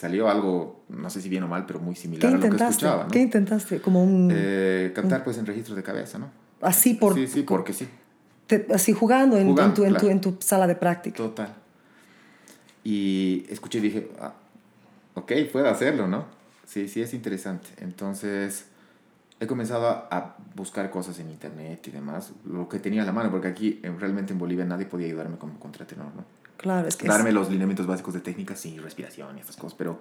salió 0.00 0.28
algo, 0.30 0.82
no 0.88 1.10
sé 1.10 1.20
si 1.20 1.28
bien 1.28 1.42
o 1.42 1.48
mal, 1.48 1.66
pero 1.66 1.78
muy 1.78 1.94
¿Qué 1.94 2.00
similar 2.02 2.32
a 2.32 2.36
lo 2.36 2.40
que 2.40 2.48
escuchaba, 2.64 3.04
¿no? 3.04 3.10
¿Qué 3.10 3.20
intentaste? 3.20 3.80
Como 3.80 4.02
un... 4.02 4.30
Eh, 4.32 4.92
cantar, 4.94 5.22
pues, 5.24 5.36
en 5.38 5.44
registro 5.46 5.74
de 5.74 5.82
cabeza, 5.82 6.18
¿no? 6.18 6.30
así 6.62 6.94
por... 6.94 7.14
sí, 7.14 7.26
sí, 7.26 7.42
porque 7.42 7.72
sí. 7.72 7.86
te- 8.46 8.66
así 8.74 8.92
jugando, 8.92 9.36
en, 9.36 9.42
en 9.42 9.48
Jugando, 9.50 9.74
tu, 9.74 9.84
en, 9.84 9.92
tu, 9.92 9.98
claro. 9.98 10.12
en 10.12 10.20
tu 10.20 10.36
sala 10.40 10.66
de 10.66 10.74
práctica. 10.74 11.16
Total. 11.16 11.54
Y 12.82 13.44
escuché 13.50 13.78
y 13.78 13.82
dije, 13.82 14.10
ah, 14.20 14.32
ok, 15.14 15.32
puedo 15.52 15.68
hacerlo, 15.68 16.06
¿no? 16.08 16.24
Sí, 16.66 16.88
sí, 16.88 17.02
es 17.02 17.12
interesante. 17.14 17.68
Entonces, 17.78 18.66
he 19.38 19.46
comenzado 19.46 19.86
a, 19.88 20.08
a 20.10 20.36
buscar 20.54 20.90
cosas 20.90 21.18
en 21.18 21.30
internet 21.30 21.86
y 21.88 21.90
demás, 21.90 22.32
lo 22.46 22.68
que 22.68 22.78
tenía 22.78 23.02
a 23.02 23.06
la 23.06 23.12
mano, 23.12 23.30
porque 23.30 23.48
aquí 23.48 23.80
en- 23.82 23.98
realmente 24.00 24.32
en 24.32 24.38
Bolivia 24.38 24.64
nadie 24.64 24.86
podía 24.86 25.06
ayudarme 25.06 25.36
como 25.36 25.58
contratenor, 25.58 26.14
¿no? 26.14 26.24
Claro, 26.60 26.86
es 26.88 26.96
que 26.96 27.06
es- 27.06 27.12
Darme 27.12 27.32
los 27.32 27.50
lineamientos 27.50 27.86
básicos 27.86 28.14
de 28.14 28.20
técnica, 28.20 28.54
sí, 28.56 28.78
respiración 28.78 29.38
y 29.38 29.40
estas 29.40 29.56
cosas, 29.56 29.74
pero 29.78 30.00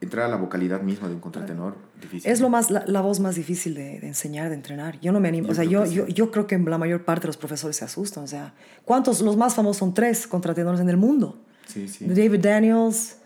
entrar 0.00 0.26
a 0.26 0.28
la 0.28 0.36
vocalidad 0.36 0.80
misma 0.82 1.08
de 1.08 1.14
un 1.14 1.20
contratenor, 1.20 1.76
difícil. 2.00 2.30
Es 2.30 2.40
lo 2.40 2.48
más, 2.48 2.70
la, 2.70 2.84
la 2.86 3.00
voz 3.00 3.20
más 3.20 3.34
difícil 3.36 3.74
de, 3.74 4.00
de 4.00 4.06
enseñar, 4.08 4.48
de 4.48 4.56
entrenar. 4.56 4.98
Yo 5.00 5.12
no 5.12 5.20
me 5.20 5.28
animo. 5.28 5.46
Yo 5.48 5.52
o 5.52 5.54
sea, 5.54 5.64
yo, 5.64 5.84
yo, 5.86 6.06
yo 6.08 6.30
creo 6.30 6.46
que 6.46 6.58
la 6.58 6.78
mayor 6.78 7.04
parte 7.04 7.22
de 7.22 7.26
los 7.28 7.36
profesores 7.36 7.76
se 7.76 7.84
asustan. 7.84 8.24
O 8.24 8.26
sea, 8.26 8.52
¿cuántos? 8.84 9.20
Los 9.22 9.36
más 9.36 9.54
famosos 9.54 9.76
son 9.78 9.94
tres 9.94 10.26
contratenores 10.26 10.80
en 10.80 10.88
el 10.88 10.96
mundo. 10.96 11.40
Sí, 11.66 11.86
sí. 11.88 12.04
David 12.06 12.40
Daniels. 12.40 13.18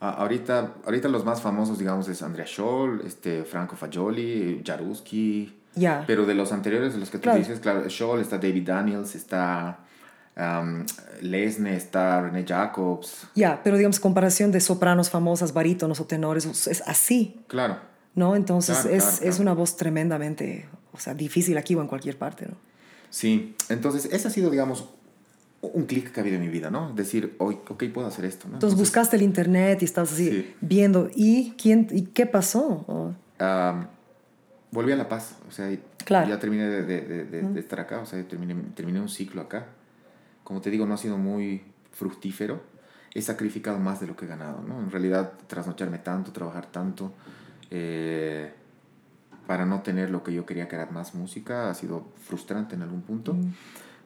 Ah, 0.00 0.10
ahorita, 0.18 0.74
ahorita 0.84 1.08
los 1.08 1.24
más 1.24 1.40
famosos, 1.42 1.78
digamos, 1.78 2.08
es 2.08 2.22
Andrea 2.22 2.46
Scholl, 2.46 3.02
este, 3.06 3.44
Franco 3.44 3.76
Fagioli, 3.76 4.62
Jaruski. 4.64 5.58
Ya. 5.74 6.04
Pero 6.06 6.24
de 6.24 6.34
los 6.34 6.52
anteriores, 6.52 6.94
de 6.94 7.00
los 7.00 7.10
que 7.10 7.18
tú 7.18 7.24
Claro. 7.24 7.38
dices, 7.38 7.60
claro, 7.60 7.88
Scholl, 7.90 8.20
está 8.20 8.36
David 8.38 8.66
Daniels, 8.66 9.14
está 9.14 9.80
um, 10.36 10.84
Lesne, 11.20 11.76
está 11.76 12.20
René 12.22 12.44
Jacobs. 12.46 13.26
Ya, 13.34 13.60
pero 13.62 13.76
digamos, 13.76 14.00
comparación 14.00 14.50
de 14.52 14.60
sopranos 14.60 15.10
famosas, 15.10 15.52
barítonos 15.52 16.00
o 16.00 16.04
tenores, 16.06 16.44
es 16.46 16.66
es 16.66 16.82
así, 16.86 17.40
Claro, 17.48 17.78
¿no? 18.14 18.36
Entonces 18.36 18.78
Claro, 18.78 18.96
es, 18.96 19.02
claro, 19.04 19.16
es 19.16 19.20
claro. 19.36 19.42
una 19.42 19.52
voz 19.54 19.76
tremendamente, 19.76 20.66
o 20.92 20.98
sea, 20.98 21.14
difícil 21.14 21.56
aquí 21.58 21.74
o 21.74 21.80
en 21.80 21.88
cualquier 21.88 22.16
parte, 22.18 22.46
¿no? 22.46 22.54
sí. 23.10 23.54
Entonces, 23.68 24.06
ese 24.12 24.28
ha 24.28 24.30
sido, 24.30 24.50
digamos, 24.50 24.88
un 25.62 25.86
clic 25.86 26.12
que 26.12 26.20
ha 26.20 26.22
habido 26.22 26.36
en 26.36 26.42
mi 26.42 26.48
vida, 26.48 26.70
¿no? 26.70 26.92
Decir, 26.92 27.36
hoy, 27.38 27.56
ok, 27.68 27.84
puedo 27.94 28.06
hacer 28.06 28.24
esto, 28.26 28.48
¿no? 28.48 28.54
Entonces, 28.54 28.78
buscaste 28.78 29.16
el 29.16 29.22
internet 29.22 29.80
y 29.80 29.84
estabas 29.86 30.12
así 30.12 30.28
Sí. 30.30 30.54
viendo, 30.60 31.08
¿y 31.14 31.52
quién 31.52 31.86
y 31.90 32.02
qué 32.02 32.26
pasó? 32.26 32.84
O- 32.86 33.14
Am, 33.38 33.86
volví 34.70 34.92
a 34.92 34.96
La 34.96 35.08
Paz, 35.08 35.36
o 35.48 35.52
sea, 35.52 35.70
ya 35.70 36.38
terminé 36.38 36.64
de, 36.68 36.82
de- 36.82 37.00
de- 37.00 37.24
de- 37.24 37.42
de 37.42 37.60
estar 37.60 37.80
acá, 37.80 38.00
o 38.00 38.04
sea, 38.06 38.22
terminé, 38.28 38.54
terminé 38.74 39.00
un 39.00 39.08
ciclo 39.08 39.40
acá. 39.40 39.66
Como 40.44 40.60
te 40.60 40.70
digo, 40.70 40.86
no 40.86 40.94
ha 40.94 40.98
sido 40.98 41.18
muy 41.18 41.62
fructífero. 41.92 42.60
He 43.14 43.22
sacrificado 43.22 43.78
más 43.78 44.00
de 44.00 44.06
lo 44.06 44.16
que 44.16 44.24
he 44.24 44.28
ganado, 44.28 44.62
¿no? 44.66 44.80
En 44.80 44.90
realidad, 44.90 45.32
trasnocharme 45.46 45.98
tanto, 45.98 46.32
trabajar 46.32 46.66
tanto, 46.66 47.12
eh, 47.70 48.52
para 49.46 49.66
no 49.66 49.82
tener 49.82 50.10
lo 50.10 50.22
que 50.22 50.32
yo 50.32 50.44
quería 50.46 50.68
que 50.68 50.76
era 50.76 50.86
más 50.86 51.14
música, 51.14 51.70
ha 51.70 51.74
sido 51.74 52.06
frustrante 52.22 52.74
en 52.74 52.82
algún 52.82 53.02
punto. 53.02 53.36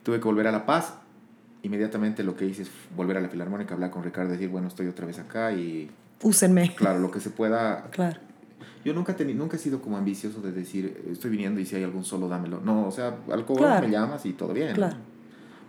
Tuve 0.03 0.19
que 0.19 0.25
volver 0.25 0.47
a 0.49 0.53
La 0.53 0.67
Paz. 0.67 0.95
Inmediatamente 1.63 2.23
lo 2.23 2.37
que 2.37 2.45
hice 2.45 2.63
es 2.63 2.71
volver 2.97 3.17
a 3.17 3.21
la 3.21 3.29
Filarmónica, 3.29 3.75
hablar 3.75 3.91
con 3.91 4.03
Ricardo, 4.05 4.31
decir, 4.33 4.49
bueno, 4.49 4.69
estoy 4.69 4.87
otra 4.89 5.07
vez 5.07 5.19
acá 5.19 5.53
y, 5.53 5.91
Úsenme. 6.23 6.75
claro, 6.77 6.99
lo 7.01 7.11
que 7.11 7.21
se 7.21 7.31
pueda, 7.31 7.89
Claro. 7.91 8.21
yo 8.85 8.93
nunca, 8.95 9.13
he 9.13 9.17
teni- 9.17 9.35
nunca 9.35 9.57
he 9.57 9.59
sido 9.61 9.81
como 9.81 9.97
ambicioso 9.97 10.41
de 10.41 10.53
decir, 10.53 11.05
estoy 11.11 11.31
viniendo 11.31 11.61
y 11.61 11.67
si 11.67 11.77
hay 11.77 11.83
algún 11.85 12.05
solo, 12.05 12.29
dámelo. 12.29 12.61
No, 12.61 12.87
o 12.87 12.91
sea, 12.93 13.17
al 13.31 13.45
cobro 13.45 13.65
Claro. 13.65 13.87
me 13.87 13.93
llamas 13.93 14.25
y 14.27 14.33
todo 14.35 14.53
bien. 14.53 14.75
Claro. 14.75 14.97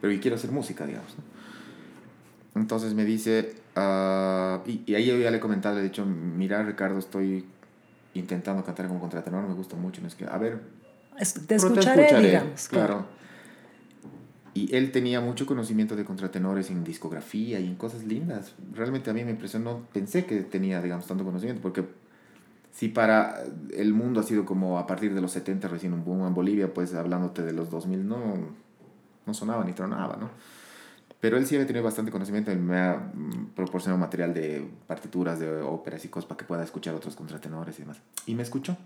Pero 0.01 0.13
y 0.13 0.19
quiero 0.19 0.35
hacer 0.37 0.51
música, 0.51 0.85
digamos. 0.85 1.15
¿no? 1.17 2.61
Entonces 2.61 2.93
me 2.93 3.05
dice, 3.05 3.55
ah, 3.75 4.61
y, 4.65 4.81
y 4.85 4.95
ahí 4.95 5.05
yo 5.05 5.17
ya 5.17 5.31
le 5.31 5.37
he 5.37 5.39
comentado, 5.39 5.75
le 5.75 5.81
he 5.81 5.83
dicho, 5.85 6.05
mira 6.05 6.63
Ricardo, 6.63 6.97
estoy 6.99 7.45
intentando 8.13 8.63
cantar 8.63 8.87
como 8.87 8.99
contratenor, 8.99 9.47
me 9.47 9.53
gusta 9.53 9.75
mucho. 9.75 10.01
No 10.01 10.07
es 10.07 10.15
que, 10.15 10.25
a 10.25 10.37
ver, 10.37 10.59
Es- 11.17 11.33
te 11.45 11.55
escucharé, 11.55 12.21
digamos. 12.21 12.67
Claro. 12.67 13.05
Y 14.53 14.75
él 14.75 14.91
tenía 14.91 15.21
mucho 15.21 15.45
conocimiento 15.45 15.95
de 15.95 16.03
contratenores 16.03 16.69
en 16.71 16.83
discografía 16.83 17.59
y 17.59 17.67
en 17.67 17.75
cosas 17.75 18.03
lindas. 18.03 18.53
Realmente 18.73 19.09
a 19.09 19.13
mí 19.13 19.23
me 19.23 19.31
impresionó, 19.31 19.81
pensé 19.93 20.25
que 20.25 20.41
tenía, 20.41 20.81
digamos, 20.81 21.05
tanto 21.05 21.23
conocimiento, 21.23 21.61
porque 21.61 21.85
si 22.71 22.89
para 22.89 23.43
el 23.77 23.93
mundo 23.93 24.19
ha 24.19 24.23
sido 24.23 24.45
como 24.45 24.79
a 24.79 24.87
partir 24.87 25.13
de 25.13 25.21
los 25.21 25.31
70 25.31 25.67
recién 25.67 25.93
un 25.93 26.03
boom 26.03 26.25
en 26.25 26.33
Bolivia, 26.33 26.73
pues 26.73 26.93
hablándote 26.95 27.43
de 27.43 27.53
los 27.53 27.69
2000 27.69 28.07
no, 28.07 28.33
no 29.29 29.33
sonaba 29.33 29.63
ni 29.63 29.73
tronaba, 29.73 30.17
¿no? 30.17 30.29
Pero 31.21 31.37
él 31.37 31.45
sí 31.45 31.55
había 31.55 31.67
tenido 31.67 31.83
bastante 31.83 32.11
conocimiento, 32.11 32.51
él 32.51 32.59
me 32.59 32.77
ha 32.77 32.95
mm, 33.13 33.51
proporcionado 33.55 33.99
material 33.99 34.33
de 34.33 34.69
partituras, 34.87 35.39
de 35.39 35.61
óperas 35.61 36.03
y 36.05 36.07
cosas 36.07 36.27
para 36.27 36.37
que 36.37 36.45
pueda 36.45 36.63
escuchar 36.63 36.95
otros 36.95 37.15
contratenores 37.15 37.77
y 37.77 37.81
demás. 37.83 37.97
Y 38.25 38.35
me 38.35 38.43
escuchó. 38.43 38.77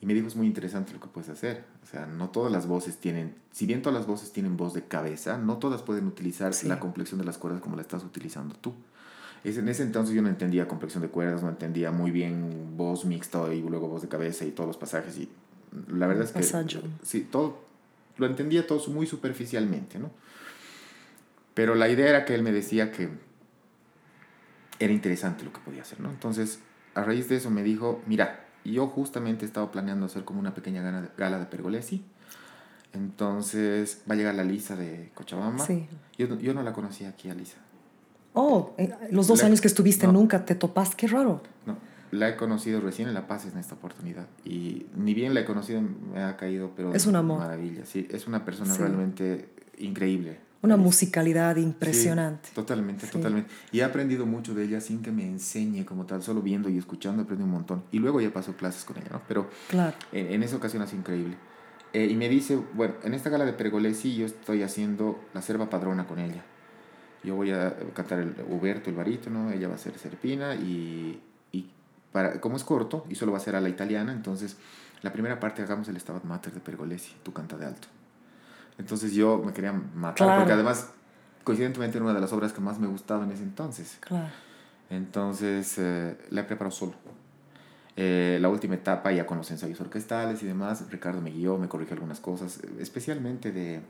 Y 0.00 0.06
me 0.06 0.12
dijo, 0.12 0.26
es 0.26 0.36
muy 0.36 0.46
interesante 0.46 0.92
lo 0.92 1.00
que 1.00 1.06
puedes 1.06 1.30
hacer. 1.30 1.64
O 1.82 1.86
sea, 1.86 2.04
no 2.06 2.28
todas 2.30 2.52
las 2.52 2.66
voces 2.66 2.98
tienen, 2.98 3.34
si 3.52 3.64
bien 3.64 3.80
todas 3.80 3.96
las 3.98 4.06
voces 4.06 4.32
tienen 4.32 4.56
voz 4.56 4.74
de 4.74 4.82
cabeza, 4.82 5.38
no 5.38 5.56
todas 5.58 5.82
pueden 5.82 6.06
utilizar 6.06 6.52
Sí. 6.52 6.68
la 6.68 6.80
complexión 6.80 7.18
de 7.18 7.24
las 7.24 7.38
cuerdas 7.38 7.62
como 7.62 7.76
la 7.76 7.82
estás 7.82 8.04
utilizando 8.04 8.54
tú. 8.56 8.74
Es, 9.44 9.56
en 9.56 9.68
ese 9.68 9.84
entonces 9.84 10.14
yo 10.14 10.22
no 10.22 10.28
entendía 10.28 10.66
complexión 10.66 11.02
de 11.02 11.08
cuerdas, 11.08 11.42
no 11.42 11.48
entendía 11.48 11.92
muy 11.92 12.10
bien 12.10 12.74
voz 12.76 13.04
mixta 13.04 13.54
y 13.54 13.62
luego 13.62 13.88
voz 13.88 14.02
de 14.02 14.08
cabeza 14.08 14.44
y 14.44 14.50
todos 14.50 14.66
los 14.66 14.76
pasajes. 14.76 15.16
Y 15.16 15.28
la 15.88 16.08
verdad 16.08 16.24
es 16.24 16.32
que... 16.32 16.38
Sí, 17.02 17.20
todo, 17.30 17.58
lo 18.18 18.26
entendía 18.26 18.66
todo 18.66 18.84
muy 18.88 19.06
superficialmente, 19.06 19.98
¿no? 19.98 20.10
Pero 21.54 21.74
la 21.74 21.88
idea 21.88 22.08
era 22.08 22.24
que 22.24 22.34
él 22.34 22.42
me 22.42 22.52
decía 22.52 22.92
que 22.92 23.08
era 24.78 24.92
interesante 24.92 25.44
lo 25.44 25.52
que 25.52 25.60
podía 25.60 25.82
hacer, 25.82 26.00
¿no? 26.00 26.10
Entonces, 26.10 26.60
a 26.94 27.02
raíz 27.02 27.28
de 27.28 27.36
eso 27.36 27.50
me 27.50 27.62
dijo, 27.62 28.02
mira, 28.06 28.46
yo 28.64 28.86
justamente 28.88 29.44
estaba 29.46 29.70
planeando 29.70 30.06
hacer 30.06 30.24
como 30.24 30.40
una 30.40 30.54
pequeña 30.54 30.82
gala 31.16 31.38
de, 31.38 31.46
Pergolesi. 31.46 32.04
Entonces, 32.92 34.02
va 34.08 34.14
a 34.14 34.16
llegar 34.16 34.34
la 34.34 34.44
Lisa 34.44 34.76
de 34.76 35.10
Cochabamba. 35.14 35.64
Sí. 35.64 35.88
Yo, 36.18 36.28
no- 36.28 36.38
yo 36.40 36.54
no 36.54 36.62
la 36.62 36.72
conocía 36.72 37.10
aquí 37.10 37.28
a 37.28 37.34
Lisa. 37.34 37.58
Oh, 38.32 38.74
eh, 38.76 38.92
los 39.10 39.26
dos 39.28 39.42
años 39.42 39.60
que 39.60 39.68
estuviste 39.68 40.06
no. 40.06 40.12
nunca 40.12 40.44
te 40.44 40.54
topaste, 40.54 40.96
qué 40.96 41.06
raro. 41.06 41.42
No, 41.64 41.78
la 42.18 42.28
he 42.30 42.36
conocido 42.36 42.80
recién 42.80 43.08
en 43.08 43.14
La 43.14 43.26
Paz 43.26 43.46
en 43.46 43.58
esta 43.58 43.74
oportunidad. 43.74 44.26
Y 44.44 44.86
ni 44.96 45.14
bien 45.14 45.34
la 45.34 45.40
he 45.40 45.44
conocido, 45.44 45.80
me 45.82 46.22
ha 46.22 46.36
caído, 46.36 46.72
pero... 46.76 46.92
Es 46.94 47.06
un 47.06 47.16
amor. 47.16 47.38
Maravilla, 47.38 47.84
sí. 47.86 48.06
Es 48.10 48.26
una 48.26 48.44
persona 48.44 48.74
Sí. 48.74 48.80
realmente 48.80 49.48
increíble. 49.78 50.38
Una 50.62 50.76
musicalidad 50.76 51.56
impresionante. 51.56 52.48
Sí, 52.48 52.54
totalmente, 52.54 53.06
Sí. 53.06 53.12
totalmente. 53.12 53.50
Y 53.72 53.80
he 53.80 53.84
aprendido 53.84 54.26
mucho 54.26 54.54
de 54.54 54.64
ella 54.64 54.80
sin 54.80 55.02
que 55.02 55.12
me 55.12 55.24
enseñe 55.26 55.84
como 55.84 56.06
tal, 56.06 56.22
solo 56.22 56.40
viendo 56.42 56.68
y 56.68 56.78
escuchando 56.78 57.22
aprendí 57.22 57.44
un 57.44 57.50
montón. 57.50 57.84
Y 57.92 57.98
luego 57.98 58.20
ya 58.20 58.32
paso 58.32 58.56
clases 58.56 58.84
con 58.84 58.96
ella, 58.96 59.08
¿no? 59.12 59.22
Pero 59.28 59.48
Claro. 59.68 59.94
en, 60.12 60.32
en 60.32 60.42
esa 60.42 60.56
ocasión 60.56 60.84
sido 60.88 61.00
increíble. 61.00 61.36
Eh, 61.92 62.06
y 62.10 62.16
me 62.16 62.28
dice, 62.28 62.58
bueno, 62.74 62.94
en 63.04 63.14
esta 63.14 63.30
gala 63.30 63.44
de 63.44 63.52
Pergolesi 63.52 64.16
yo 64.16 64.26
estoy 64.26 64.62
haciendo 64.62 65.20
la 65.34 65.40
serva 65.42 65.70
padrona 65.70 66.06
con 66.06 66.18
ella. 66.18 66.42
Yo 67.22 67.36
voy 67.36 67.50
a 67.52 67.74
cantar 67.94 68.18
el 68.20 68.34
Huberto, 68.48 68.90
el 68.90 68.96
barítono, 68.96 69.50
ella 69.52 69.68
va 69.68 69.74
a 69.74 69.78
ser 69.78 69.96
Serpina 69.98 70.54
y 70.54 71.20
para, 72.16 72.40
como 72.40 72.56
es 72.56 72.64
corto 72.64 73.04
y 73.10 73.14
solo 73.14 73.32
va 73.32 73.36
a 73.36 73.42
ser 73.42 73.56
a 73.56 73.60
la 73.60 73.68
italiana, 73.68 74.10
entonces 74.10 74.56
la 75.02 75.12
primera 75.12 75.38
parte 75.38 75.60
hagamos 75.60 75.86
el 75.88 76.00
Stabat 76.00 76.24
Mater 76.24 76.50
de 76.54 76.60
Pergolesi, 76.60 77.14
tú 77.22 77.34
canta 77.34 77.58
de 77.58 77.66
alto. 77.66 77.88
Entonces 78.78 79.12
yo 79.12 79.42
me 79.44 79.52
quería 79.52 79.72
matar, 79.72 80.14
Claro. 80.26 80.36
porque 80.40 80.54
además, 80.54 80.88
coincidentemente, 81.44 81.98
era 81.98 82.04
una 82.06 82.14
de 82.14 82.20
las 82.22 82.32
obras 82.32 82.54
que 82.54 82.62
más 82.62 82.78
me 82.78 82.86
gustaba 82.86 83.24
en 83.24 83.32
ese 83.32 83.42
entonces. 83.42 83.98
Claro. 84.00 84.28
Entonces 84.88 85.76
eh, 85.76 86.16
la 86.30 86.40
he 86.40 86.44
preparado 86.44 86.74
solo. 86.74 86.94
Eh, 87.96 88.38
la 88.40 88.48
última 88.48 88.74
etapa, 88.76 89.12
ya 89.12 89.26
con 89.26 89.36
los 89.36 89.50
ensayos 89.50 89.78
orquestales 89.82 90.42
y 90.42 90.46
demás, 90.46 90.84
Ricardo 90.90 91.20
me 91.20 91.30
guió, 91.30 91.58
me 91.58 91.68
corrigió 91.68 91.92
algunas 91.94 92.20
cosas, 92.20 92.60
especialmente 92.78 93.52
de, 93.52 93.82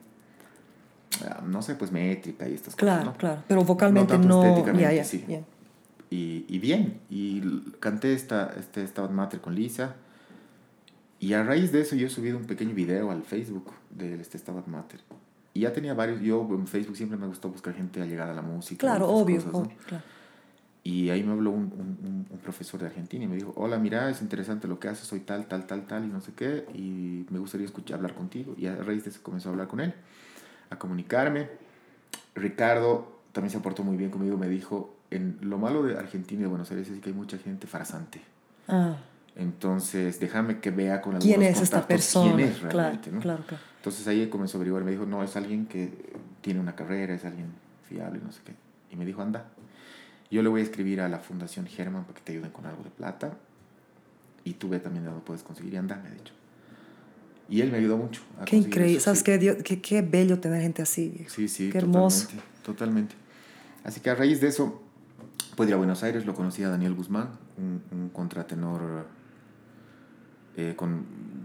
ah, 1.29 1.43
no 1.47 1.63
sé, 1.63 1.77
pues 1.77 1.93
métrica 1.93 2.49
y 2.49 2.55
estas 2.55 2.75
Claro, 2.75 2.99
cosas. 3.01 3.13
¿no? 3.15 3.19
claro. 3.19 3.43
Pero 3.47 3.63
vocalmente 3.65 4.13
tanto 4.15 4.29
no. 4.29 4.43
estéticamente, 4.43 4.83
ya, 4.83 4.93
ya, 4.93 5.05
sí. 5.05 5.25
ya. 5.29 5.41
Y, 6.11 6.45
y 6.49 6.59
bien, 6.59 7.01
y 7.11 7.41
canté 7.81 8.13
esta, 8.15 8.55
este 8.59 8.87
Stabat 8.87 9.11
Mater 9.11 9.41
con 9.41 9.55
Lisa. 9.55 9.97
Y 11.19 11.33
a 11.33 11.43
raíz 11.43 11.73
de 11.73 11.81
eso 11.81 11.97
yo 11.97 12.07
he 12.07 12.11
subido 12.11 12.37
un 12.37 12.45
pequeño 12.45 12.75
video 12.75 13.11
al 13.11 13.23
Facebook 13.23 13.73
de 13.91 14.21
este 14.21 14.39
Stabat 14.39 14.67
Mater. 14.67 15.01
Y 15.55 15.61
ya 15.61 15.73
tenía 15.73 15.95
varios, 15.95 16.21
yo 16.21 16.47
en 16.51 16.67
Facebook 16.67 16.97
siempre 16.97 17.17
me 17.19 17.27
gustó 17.27 17.49
buscar 17.49 17.75
gente 17.75 18.03
allegada 18.03 18.33
a 18.33 18.35
la 18.35 18.43
música. 18.43 18.81
Claro, 18.87 19.09
obvio, 19.09 19.37
cosas, 19.37 19.53
¿no? 19.53 19.59
obvio, 19.61 19.77
claro. 19.87 20.05
Y 20.85 21.11
ahí 21.11 21.25
me 21.25 21.33
habló 21.33 21.51
un, 21.51 21.63
un- 21.73 21.99
un- 22.07 22.27
un 22.31 22.39
profesor 22.39 22.79
de 22.79 22.87
Argentina 22.87 23.25
y 23.25 23.27
me 23.27 23.35
dijo, 23.37 23.53
hola, 23.57 23.77
mira, 23.79 24.09
es 24.11 24.23
interesante 24.23 24.69
lo 24.69 24.79
que 24.79 24.87
haces, 24.89 25.07
soy 25.09 25.21
tal, 25.21 25.49
tal, 25.49 25.67
tal, 25.67 25.87
tal 25.87 26.05
y 26.05 26.09
no 26.09 26.21
sé 26.21 26.33
qué, 26.37 26.67
y 26.75 27.27
me 27.31 27.39
gustaría 27.41 27.67
escuchar, 27.67 27.97
hablar 27.97 28.15
contigo. 28.15 28.55
Y 28.57 28.67
a 28.67 28.77
raíz 28.77 29.03
de 29.05 29.11
eso 29.11 29.21
comenzó 29.23 29.49
a 29.49 29.53
hablar 29.53 29.67
con 29.67 29.81
él, 29.81 29.95
a 30.71 30.79
comunicarme. 30.79 31.49
Ricardo 32.37 33.21
también 33.33 33.51
se 33.51 33.57
aportó 33.59 33.83
muy 33.83 33.97
bien 33.97 34.11
conmigo, 34.11 34.37
me 34.37 34.49
dijo, 34.49 34.95
en 35.11 35.39
lo 35.43 35.59
malo 35.59 35.83
de 35.83 35.97
Argentina 35.97 36.41
y 36.41 36.43
de 36.45 36.49
Buenos 36.49 36.71
Aires 36.71 36.89
es 36.89 37.01
que 37.01 37.11
hay 37.11 37.15
mucha 37.15 37.39
gente 37.39 37.67
farsante. 37.67 38.21
Ah, 38.69 38.97
Entonces, 39.37 40.19
déjame 40.19 40.61
que 40.61 40.71
vea 40.71 41.01
con 41.03 41.15
algunos 41.15 41.25
¿Quién 41.37 41.43
es 41.43 41.61
esta 41.61 41.87
persona? 41.87 42.35
quién 42.37 42.49
es 42.49 42.59
claro, 42.59 42.73
realmente, 42.79 43.11
¿no? 43.13 43.21
claro, 43.21 43.45
claro. 43.47 43.63
Entonces 43.77 44.07
ahí 44.09 44.27
comenzó 44.29 44.57
a 44.57 44.59
averiguar, 44.59 44.83
me 44.83 44.91
dijo, 44.91 45.07
no, 45.07 45.23
es 45.23 45.37
alguien 45.37 45.67
que 45.67 45.93
tiene 46.41 46.59
una 46.61 46.75
carrera, 46.75 47.15
es 47.15 47.25
alguien 47.25 47.47
fiable, 47.89 48.21
no 48.25 48.33
sé 48.33 48.41
qué. 48.45 48.53
Y 48.91 48.97
me 48.97 49.05
dijo, 49.05 49.23
anda, 49.23 49.47
yo 50.31 50.43
le 50.43 50.49
voy 50.49 50.61
a 50.61 50.65
escribir 50.65 51.01
a 51.01 51.09
la 51.09 51.19
Fundación 51.21 51.67
German 51.67 52.03
para 52.05 52.15
que 52.15 52.23
te 52.23 52.33
ayuden 52.33 52.51
con 52.51 52.67
algo 52.67 52.83
de 52.83 52.91
plata. 52.91 53.37
Y 54.43 54.55
tú 54.55 54.69
ve 54.69 54.79
también 54.81 55.05
de 55.05 55.11
dónde 55.11 55.25
puedes 55.25 55.43
conseguir. 55.43 55.75
Y 55.75 55.77
anda, 55.77 55.97
me 56.03 56.09
ha 56.09 56.13
dicho. 56.13 56.33
Y 57.49 57.61
él 57.61 57.71
me 57.71 57.79
ayudó 57.79 57.97
mucho. 57.97 58.23
a 58.41 58.45
Qué 58.45 58.57
increíble. 58.57 58.97
eso, 58.97 59.05
¿Sabes 59.05 59.21
sí. 59.21 59.25
qué, 59.25 59.39
Dios- 59.39 59.57
qué? 59.65 59.81
Qué 59.81 60.03
bello 60.03 60.41
tener 60.41 60.63
gente 60.63 60.83
así. 60.83 61.11
viejo. 61.11 61.31
Sí, 61.31 61.47
sí, 61.49 61.71
Qué 61.71 61.79
hermoso. 61.79 62.27
Totalmente, 62.29 62.63
totalmente. 62.65 63.15
Así 63.85 64.01
que 64.01 64.11
a 64.11 64.15
raíz 64.17 64.41
de 64.41 64.49
eso, 64.49 64.83
pude 65.57 65.69
ir 65.69 65.75
a 65.75 65.77
Buenos 65.77 66.03
Aires, 66.03 66.27
lo 66.27 66.35
conocí 66.35 66.63
a 66.63 66.69
Daniel 66.69 66.95
Guzmán, 66.95 67.31
un, 67.59 67.83
un 67.99 68.09
contratenor 68.11 69.07
eh, 70.57 70.75
con 70.77 71.05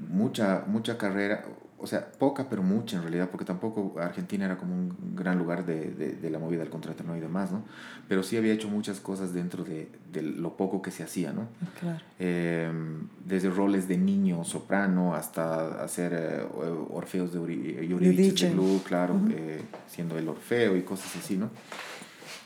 mucha, 0.10 0.64
mucha 0.68 0.98
carrera, 0.98 1.46
o 1.78 1.88
sea, 1.88 2.12
poca 2.12 2.48
pero 2.50 2.62
mucha 2.62 2.98
en 2.98 3.02
realidad, 3.04 3.30
porque 3.30 3.44
tampoco 3.46 3.96
Argentina 4.00 4.46
era 4.46 4.58
como 4.58 4.74
un 4.76 5.16
gran 5.16 5.38
lugar 5.38 5.66
de, 5.66 5.92
de, 5.92 6.12
de 6.14 6.30
la 6.30 6.38
movida 6.40 6.60
del 6.60 6.70
contratenor 6.70 7.18
y 7.18 7.20
demás, 7.20 7.52
¿no? 7.52 7.64
Pero 8.08 8.22
sí 8.24 8.38
había 8.38 8.54
hecho 8.54 8.68
muchas 8.70 9.00
cosas 9.00 9.34
dentro 9.34 9.64
de, 9.64 9.90
de 10.12 10.22
lo 10.22 10.56
poco 10.58 10.82
que 10.82 10.92
se 10.92 11.04
hacía, 11.04 11.34
¿no? 11.34 11.48
Claro. 11.80 12.00
Eh, 12.20 12.72
desde 13.26 13.50
roles 13.50 13.88
de 13.88 13.98
niño 13.98 14.44
soprano 14.44 15.16
hasta 15.16 15.84
hacer 15.84 16.14
eh, 16.14 16.46
Orfeos 16.92 17.34
de 17.34 17.40
Uri- 17.40 17.76
Eurídice 17.78 17.94
Eurídice. 17.94 18.48
de 18.50 18.54
Gluck, 18.54 18.84
claro, 18.84 19.20
eh, 19.32 19.62
siendo 19.88 20.18
el 20.18 20.28
Orfeo 20.30 20.78
y 20.78 20.84
cosas 20.84 21.16
así, 21.16 21.36
¿no? 21.38 21.50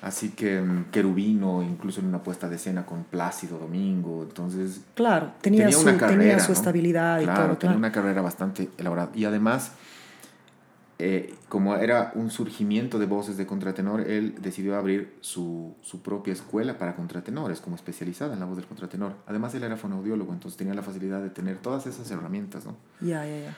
Así 0.01 0.29
que 0.29 0.61
mm, 0.61 0.85
Querubino, 0.91 1.63
incluso 1.63 1.99
en 1.99 2.07
una 2.07 2.21
puesta 2.21 2.47
de 2.49 2.57
escena 2.57 2.85
con 2.85 3.05
Plácido 3.05 3.57
Domingo, 3.57 4.23
entonces 4.23 4.81
Claro, 4.93 5.31
tenía, 5.41 5.71
su, 5.71 5.83
tenía 5.85 6.39
su 6.39 6.51
¿no? 6.51 6.53
estabilidad 6.57 7.21
y 7.21 7.23
Claro, 7.23 7.43
todo. 7.45 7.57
tenía 7.57 7.57
Claro. 7.73 7.77
una 7.79 7.91
carrera 7.91 8.21
bastante 8.21 8.69
elaborada. 8.77 9.09
Y 9.15 9.25
además, 9.25 9.71
eh, 10.99 11.33
como 11.49 11.75
era 11.75 12.11
un 12.15 12.29
surgimiento 12.29 12.99
de 12.99 13.05
voces 13.05 13.35
de 13.35 13.45
contratenor, 13.45 14.01
él 14.01 14.35
decidió 14.41 14.77
abrir 14.77 15.17
su, 15.21 15.75
su 15.81 16.01
propia 16.01 16.33
escuela 16.33 16.77
para 16.77 16.95
contratenores, 16.95 17.59
como 17.59 17.75
especializada 17.75 18.33
en 18.33 18.39
la 18.39 18.45
voz 18.45 18.57
del 18.57 18.65
contratenor. 18.65 19.13
Además, 19.27 19.53
él 19.55 19.63
era 19.63 19.75
fonoaudiólogo, 19.75 20.31
entonces 20.33 20.57
tenía 20.57 20.73
la 20.73 20.83
facilidad 20.83 21.21
de 21.21 21.29
tener 21.31 21.57
todas 21.57 21.85
esas 21.87 22.09
herramientas, 22.11 22.65
¿no? 22.65 22.75
Ya, 23.01 23.25
ya, 23.25 23.39
ya. 23.39 23.57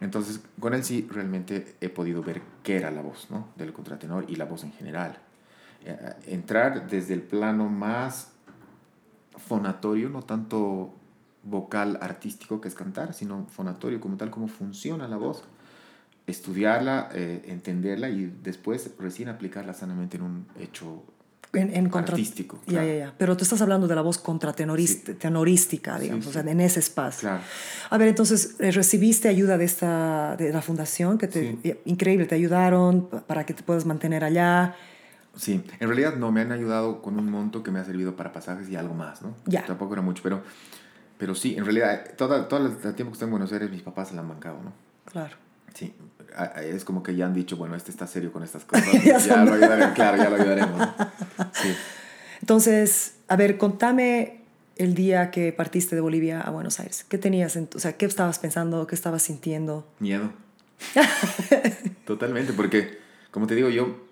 Entonces, 0.00 0.40
con 0.60 0.74
él 0.74 0.84
sí 0.84 1.08
realmente 1.10 1.74
he 1.80 1.88
podido 1.88 2.22
ver 2.22 2.42
qué 2.62 2.76
era 2.76 2.90
la 2.90 3.00
voz, 3.02 3.28
¿no? 3.30 3.48
Del 3.56 3.72
contratenor 3.72 4.26
y 4.28 4.36
la 4.36 4.44
voz 4.44 4.62
en 4.62 4.72
general. 4.72 5.18
Eh, 5.88 5.96
entrar 6.26 6.88
desde 6.90 7.14
el 7.14 7.22
plano 7.22 7.68
más 7.68 8.32
fonatorio, 9.36 10.08
no 10.08 10.22
tanto 10.22 10.92
vocal 11.44 11.98
artístico 12.00 12.60
que 12.60 12.68
es 12.68 12.74
cantar, 12.74 13.14
sino 13.14 13.46
fonatorio 13.50 14.00
como 14.00 14.16
tal, 14.16 14.30
cómo 14.30 14.48
funciona 14.48 15.06
la 15.06 15.16
voz. 15.16 15.44
Estudiarla, 16.26 17.08
eh, 17.14 17.42
entenderla 17.46 18.08
y 18.08 18.34
después 18.42 18.90
recién 18.98 19.28
aplicarla 19.28 19.74
sanamente 19.74 20.16
en 20.16 20.24
un 20.24 20.46
hecho 20.58 21.04
En, 21.52 21.72
en 21.72 21.88
contra- 21.88 22.14
artístico. 22.14 22.58
Ya, 22.66 22.72
claro. 22.72 22.86
ya, 22.88 22.94
ya. 22.98 23.14
Pero 23.16 23.36
tú 23.36 23.44
estás 23.44 23.62
hablando 23.62 23.86
de 23.86 23.94
la 23.94 24.02
voz 24.02 24.18
contratenorística, 24.18 25.98
digamos, 26.00 26.24
Sí, 26.24 26.30
o 26.30 26.32
sea, 26.32 26.42
sí. 26.42 26.48
en 26.48 26.60
ese 26.60 26.80
espacio. 26.80 27.28
Claro. 27.28 27.42
A 27.90 27.98
ver, 27.98 28.08
entonces, 28.08 28.56
eh, 28.58 28.72
¿recibiste 28.72 29.28
ayuda 29.28 29.56
de 29.56 29.64
esta, 29.64 30.36
de 30.36 30.52
la 30.52 30.62
fundación? 30.62 31.16
Que 31.18 31.28
te, 31.28 31.56
Sí. 31.62 31.74
Increíble, 31.84 32.26
te 32.26 32.34
ayudaron 32.34 33.06
pa- 33.08 33.20
para 33.24 33.46
que 33.46 33.54
te 33.54 33.62
puedas 33.62 33.86
mantener 33.86 34.24
allá. 34.24 34.74
Sí, 35.36 35.62
en 35.80 35.88
realidad 35.88 36.16
no, 36.16 36.32
me 36.32 36.40
han 36.40 36.50
ayudado 36.52 37.02
con 37.02 37.18
un 37.18 37.30
monto 37.30 37.62
que 37.62 37.70
me 37.70 37.78
ha 37.78 37.84
servido 37.84 38.16
para 38.16 38.32
pasajes 38.32 38.68
y 38.68 38.76
algo 38.76 38.94
más, 38.94 39.22
¿no? 39.22 39.34
Ya. 39.44 39.64
Tampoco 39.66 39.92
era 39.92 40.02
mucho, 40.02 40.22
pero, 40.22 40.42
pero 41.18 41.34
sí, 41.34 41.54
en 41.56 41.64
realidad, 41.64 42.14
toda, 42.16 42.48
todo 42.48 42.66
el 42.66 42.72
tiempo 42.94 43.10
que 43.10 43.12
estoy 43.12 43.26
en 43.26 43.30
Buenos 43.30 43.52
Aires, 43.52 43.70
mis 43.70 43.82
papás 43.82 44.08
se 44.08 44.14
la 44.14 44.22
han 44.22 44.28
bancado, 44.28 44.58
¿no? 44.62 44.72
Claro. 45.04 45.36
Sí, 45.74 45.94
es 46.62 46.84
como 46.84 47.02
que 47.02 47.14
ya 47.14 47.26
han 47.26 47.34
dicho, 47.34 47.56
bueno, 47.56 47.74
este 47.76 47.90
está 47.90 48.06
serio 48.06 48.32
con 48.32 48.42
estas 48.42 48.64
cosas, 48.66 48.86
Ya 49.26 49.44
lo 49.44 49.52
ayudaremos, 49.54 49.94
claro, 49.94 50.16
ya 50.16 50.30
lo 50.30 50.36
ayudaremos. 50.36 50.78
¿no? 50.78 50.94
Sí. 51.52 51.74
Entonces, 52.40 53.14
a 53.28 53.36
ver, 53.36 53.58
contame 53.58 54.40
el 54.76 54.94
día 54.94 55.30
que 55.30 55.52
partiste 55.52 55.94
de 55.94 56.00
Bolivia 56.00 56.40
a 56.40 56.50
Buenos 56.50 56.80
Aires. 56.80 57.04
¿Qué 57.08 57.18
tenías? 57.18 57.56
En, 57.56 57.66
tu- 57.66 57.78
o 57.78 57.80
sea, 57.80 57.92
¿qué 57.96 58.06
estabas 58.06 58.38
pensando? 58.38 58.86
¿Qué 58.86 58.94
estabas 58.94 59.22
sintiendo? 59.22 59.86
Miedo. 60.00 60.32
Totalmente, 62.04 62.52
porque, 62.52 62.98
como 63.30 63.46
te 63.46 63.54
digo, 63.54 63.68
yo 63.68 64.05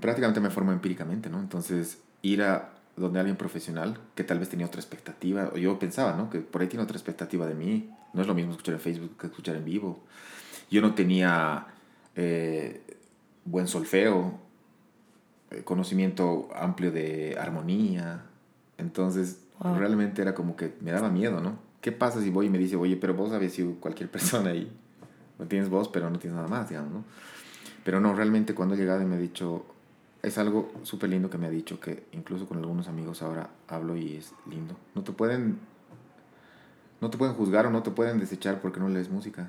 prácticamente 0.00 0.40
me 0.40 0.50
formo 0.50 0.72
empíricamente, 0.72 1.30
¿no? 1.30 1.38
Entonces, 1.40 1.98
ir 2.22 2.42
a 2.42 2.70
donde 2.96 3.18
alguien 3.20 3.36
profesional, 3.36 3.98
que 4.14 4.24
tal 4.24 4.38
vez 4.38 4.48
tenía 4.48 4.66
otra 4.66 4.80
expectativa, 4.80 5.50
o 5.54 5.56
yo 5.58 5.78
pensaba, 5.78 6.14
¿no? 6.16 6.28
Que 6.30 6.40
por 6.40 6.60
ahí 6.62 6.68
tiene 6.68 6.82
otra 6.84 6.96
expectativa 6.96 7.46
de 7.46 7.54
mí. 7.54 7.90
No 8.12 8.20
es 8.20 8.26
lo 8.26 8.34
mismo 8.34 8.50
escuchar 8.52 8.74
en 8.74 8.80
Facebook 8.80 9.16
que 9.18 9.26
escuchar 9.28 9.56
en 9.56 9.64
vivo. 9.64 10.02
Yo 10.70 10.82
no 10.82 10.94
tenía 10.94 11.66
eh, 12.16 12.82
buen 13.44 13.66
solfeo, 13.66 14.38
eh, 15.50 15.62
conocimiento 15.64 16.48
amplio 16.54 16.90
de 16.92 17.36
armonía. 17.40 18.24
Entonces, 18.78 19.38
Wow. 19.58 19.76
realmente 19.78 20.20
era 20.22 20.34
como 20.34 20.56
que 20.56 20.74
me 20.80 20.90
daba 20.90 21.08
miedo, 21.08 21.40
¿no? 21.40 21.56
¿Qué 21.80 21.92
pasa 21.92 22.20
si 22.20 22.30
voy 22.30 22.46
y 22.46 22.50
me 22.50 22.58
dice, 22.58 22.74
oye, 22.74 22.96
pero 22.96 23.14
vos 23.14 23.30
habías 23.32 23.52
sido 23.52 23.74
cualquier 23.76 24.10
persona 24.10 24.50
ahí? 24.50 24.70
No 25.38 25.46
tienes 25.46 25.68
voz, 25.68 25.88
pero 25.88 26.10
no 26.10 26.18
tienes 26.18 26.34
nada 26.36 26.48
más, 26.48 26.68
digamos, 26.68 26.92
¿no? 26.92 27.04
Pero 27.84 28.00
no, 28.00 28.14
realmente 28.14 28.54
cuando 28.54 28.74
he 28.74 28.78
llegado 28.78 29.02
y 29.02 29.04
me 29.06 29.16
ha 29.16 29.18
dicho, 29.18 29.64
es 30.22 30.38
algo 30.38 30.70
súper 30.84 31.10
lindo 31.10 31.28
que 31.30 31.38
me 31.38 31.46
ha 31.46 31.50
dicho, 31.50 31.80
que 31.80 32.04
incluso 32.12 32.46
con 32.46 32.58
algunos 32.58 32.86
amigos 32.88 33.22
ahora 33.22 33.50
hablo 33.68 33.96
y 33.96 34.16
es 34.16 34.32
lindo. 34.48 34.76
No 34.94 35.02
te 35.02 35.12
pueden, 35.12 35.58
no 37.00 37.10
te 37.10 37.18
pueden 37.18 37.34
juzgar 37.34 37.66
o 37.66 37.70
no 37.70 37.82
te 37.82 37.90
pueden 37.90 38.18
desechar 38.20 38.60
porque 38.60 38.78
no 38.80 38.88
lees 38.88 39.10
música. 39.10 39.48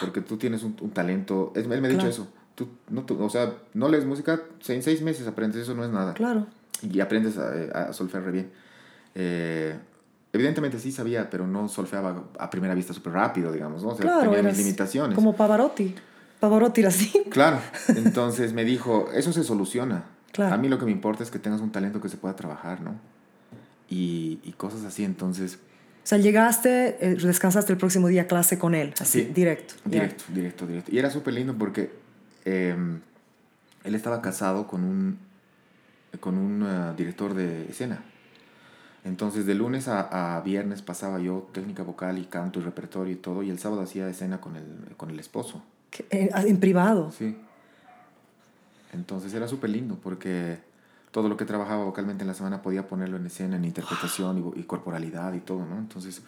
Porque 0.00 0.20
tú 0.20 0.36
tienes 0.36 0.62
un, 0.62 0.76
un 0.80 0.90
talento, 0.90 1.52
él 1.54 1.68
me 1.68 1.76
ha 1.76 1.80
dicho 1.90 2.06
eso. 2.08 2.28
Tú, 2.54 2.68
no, 2.88 3.02
tú- 3.04 3.22
o 3.22 3.28
sea, 3.30 3.52
no 3.74 3.88
lees 3.88 4.04
música, 4.06 4.40
en 4.68 4.82
seis 4.82 5.02
meses 5.02 5.26
aprendes, 5.26 5.62
eso 5.62 5.74
no 5.74 5.84
es 5.84 5.90
nada 5.90 6.14
Claro. 6.14 6.46
y 6.82 7.00
aprendes 7.00 7.36
a, 7.38 7.88
a 7.88 7.92
solfear 7.92 8.24
re 8.24 8.30
bien. 8.32 8.50
Eh, 9.14 9.76
evidentemente 10.32 10.78
sí 10.78 10.90
sabía, 10.90 11.28
pero 11.30 11.46
no 11.46 11.68
solfeaba 11.68 12.24
a 12.38 12.50
primera 12.50 12.74
vista 12.74 12.92
súper 12.94 13.12
rápido, 13.12 13.52
digamos, 13.52 13.82
¿no? 13.82 13.90
O 13.90 13.94
sea, 13.96 14.02
claro, 14.06 14.30
tenía 14.30 14.42
mis 14.42 14.56
limitaciones. 14.58 15.14
Como 15.14 15.36
Pavarotti. 15.36 15.94
Pavarotti 16.48 16.80
era 16.82 16.90
así. 16.90 17.10
Claro, 17.30 17.58
entonces 17.88 18.52
me 18.52 18.64
dijo, 18.64 19.08
eso 19.14 19.32
se 19.32 19.44
soluciona. 19.44 20.04
Claro. 20.32 20.54
A 20.54 20.58
mí 20.58 20.68
lo 20.68 20.78
que 20.78 20.84
me 20.84 20.90
importa 20.92 21.22
es 21.22 21.30
que 21.30 21.38
tengas 21.38 21.60
un 21.62 21.70
talento 21.72 22.00
que 22.00 22.08
se 22.10 22.16
pueda 22.18 22.36
trabajar, 22.36 22.80
¿no? 22.82 22.96
Y, 23.88 24.40
y 24.44 24.52
cosas 24.52 24.84
así, 24.84 25.04
entonces, 25.04 25.58
O 26.02 26.06
sea, 26.06 26.18
llegaste, 26.18 26.96
eh, 27.00 27.14
descansaste 27.14 27.72
el 27.72 27.78
próximo 27.78 28.08
día 28.08 28.26
clase 28.26 28.58
con 28.58 28.74
él, 28.74 28.92
así, 29.00 29.20
Sí. 29.22 29.30
directo. 29.34 29.74
directo, 29.86 30.24
directo, 30.28 30.66
directo. 30.66 30.90
Y 30.94 30.98
era 30.98 31.10
súper 31.10 31.32
lindo 31.34 31.54
porque 31.56 31.92
eh, 32.44 32.76
él 33.84 33.94
estaba 33.94 34.20
casado 34.20 34.66
con 34.66 34.84
un, 34.84 35.18
con 36.20 36.36
un 36.36 36.62
eh, 36.66 36.92
director 36.96 37.32
de 37.34 37.70
escena. 37.70 38.02
Entonces, 39.04 39.46
de 39.46 39.54
lunes 39.54 39.86
a, 39.88 40.36
a 40.36 40.40
viernes 40.40 40.82
pasaba 40.82 41.20
yo 41.20 41.48
técnica 41.52 41.82
vocal 41.82 42.18
y 42.18 42.24
canto 42.24 42.58
y 42.58 42.62
repertorio 42.62 43.12
y 43.12 43.16
todo, 43.16 43.42
y 43.42 43.50
el 43.50 43.58
sábado 43.58 43.82
hacía 43.82 44.08
escena 44.08 44.40
con 44.40 44.56
el, 44.56 44.64
con 44.96 45.10
el 45.10 45.18
esposo. 45.20 45.62
Eh, 46.10 46.30
en 46.34 46.58
privado. 46.60 47.12
Sí. 47.16 47.36
Entonces 48.92 49.32
era 49.34 49.48
súper 49.48 49.70
lindo 49.70 49.98
porque 50.02 50.58
todo 51.10 51.28
lo 51.28 51.36
que 51.36 51.44
trabajaba 51.44 51.84
vocalmente 51.84 52.22
en 52.22 52.28
la 52.28 52.34
semana 52.34 52.62
podía 52.62 52.86
ponerlo 52.86 53.16
en 53.16 53.26
escena, 53.26 53.56
en 53.56 53.64
interpretación 53.64 54.38
y 54.38 54.40
vo- 54.42 54.52
y, 54.56 54.62
corporalidad 54.64 55.32
y 55.34 55.40
todo, 55.40 55.64
¿no? 55.64 55.78
Entonces, 55.78 56.22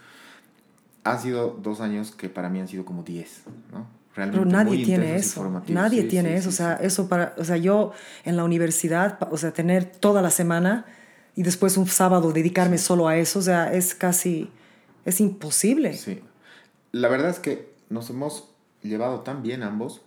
han 1.04 1.20
sido 1.20 1.56
dos 1.62 1.80
años 1.80 2.12
que 2.12 2.28
para 2.28 2.48
mí 2.48 2.60
han 2.60 2.68
sido 2.68 2.84
como 2.84 3.02
diez, 3.02 3.42
¿no? 3.72 3.86
Realmente 4.14 4.44
Pero 4.44 4.50
nadie 4.50 4.76
muy 4.78 4.84
tiene 4.84 5.08
y 5.12 5.16
eso. 5.16 5.62
Nadie 5.68 6.02
Sí, 6.02 6.08
tiene 6.08 6.30
sí, 6.30 6.34
eso. 6.36 6.50
sí, 6.50 6.54
o 6.54 6.56
sea, 6.56 6.74
eso 6.76 7.08
para, 7.08 7.34
o 7.36 7.44
sea, 7.44 7.56
yo 7.56 7.92
en 8.24 8.36
la 8.36 8.44
universidad, 8.44 9.18
o 9.30 9.36
sea, 9.36 9.52
tener 9.52 9.84
toda 9.84 10.22
la 10.22 10.30
semana 10.30 10.86
y 11.34 11.42
después 11.42 11.76
un 11.76 11.86
sábado 11.86 12.32
dedicarme 12.32 12.78
solo 12.78 13.08
a 13.08 13.16
eso, 13.16 13.40
o 13.40 13.42
sea, 13.42 13.72
es 13.72 13.94
casi, 13.94 14.48
es 15.04 15.20
imposible. 15.20 15.92
Sí. 15.94 16.20
La 16.92 17.08
verdad 17.08 17.28
es 17.30 17.38
que 17.40 17.74
nos 17.90 18.08
hemos 18.08 18.48
llevado 18.86 19.20
tan 19.20 19.42
bien 19.42 19.62
ambos 19.62 20.02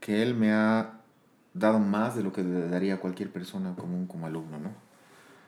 que 0.00 0.22
él 0.22 0.34
me 0.34 0.52
ha 0.52 1.00
dado 1.54 1.78
más 1.78 2.14
de 2.16 2.22
lo 2.22 2.32
que 2.32 2.42
le 2.42 2.68
daría 2.68 2.98
cualquier 3.00 3.30
persona 3.30 3.74
común 3.74 4.06
como 4.06 4.26
alumno, 4.26 4.58
¿no? 4.58 4.70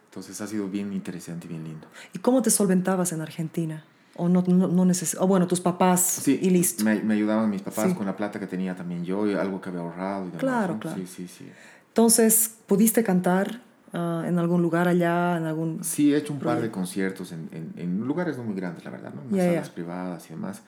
Entonces 0.06 0.40
ha 0.40 0.46
sido 0.46 0.68
bien 0.68 0.92
interesante 0.92 1.46
y 1.46 1.50
bien 1.50 1.64
lindo. 1.64 1.86
¿Y 2.12 2.18
cómo 2.18 2.42
te 2.42 2.50
solventabas 2.50 3.12
en 3.12 3.20
Argentina? 3.20 3.84
O 4.16 4.28
no, 4.28 4.42
no, 4.46 4.66
no 4.66 4.84
neces- 4.84 5.16
o 5.20 5.26
bueno, 5.28 5.46
tus 5.46 5.60
papás 5.60 6.00
Sí, 6.00 6.38
y 6.42 6.50
listo. 6.50 6.82
Me, 6.84 7.00
me 7.02 7.14
ayudaban 7.14 7.48
mis 7.48 7.62
papás 7.62 7.90
Sí. 7.90 7.94
con 7.94 8.06
la 8.06 8.16
plata 8.16 8.40
que 8.40 8.46
tenía 8.48 8.74
también 8.74 9.04
yo 9.04 9.26
y 9.28 9.34
algo 9.34 9.60
que 9.60 9.68
había 9.68 9.82
ahorrado 9.82 10.22
y 10.24 10.26
demás. 10.26 10.40
Claro, 10.40 10.74
¿no? 10.74 10.80
claro. 10.80 10.96
Sí, 10.98 11.06
sí, 11.06 11.28
sí. 11.28 11.48
Entonces, 11.88 12.56
¿pudiste 12.66 13.04
cantar 13.04 13.62
ah, 13.92 14.24
en 14.26 14.38
algún 14.38 14.62
lugar 14.62 14.88
allá, 14.88 15.36
en 15.36 15.44
algún... 15.46 15.84
Sí, 15.84 16.12
he 16.12 16.16
hecho 16.16 16.32
un 16.32 16.40
par 16.40 16.60
de 16.60 16.70
conciertos 16.72 17.30
en, 17.30 17.48
en, 17.52 17.72
en 17.76 18.00
lugares 18.06 18.36
no 18.36 18.42
muy 18.42 18.54
grandes, 18.56 18.84
la 18.84 18.90
verdad, 18.90 19.12
¿no? 19.14 19.22
En 19.22 19.30
ya. 19.36 19.46
salas 19.46 19.70
privadas 19.70 20.26
y 20.26 20.30
demás. 20.30 20.62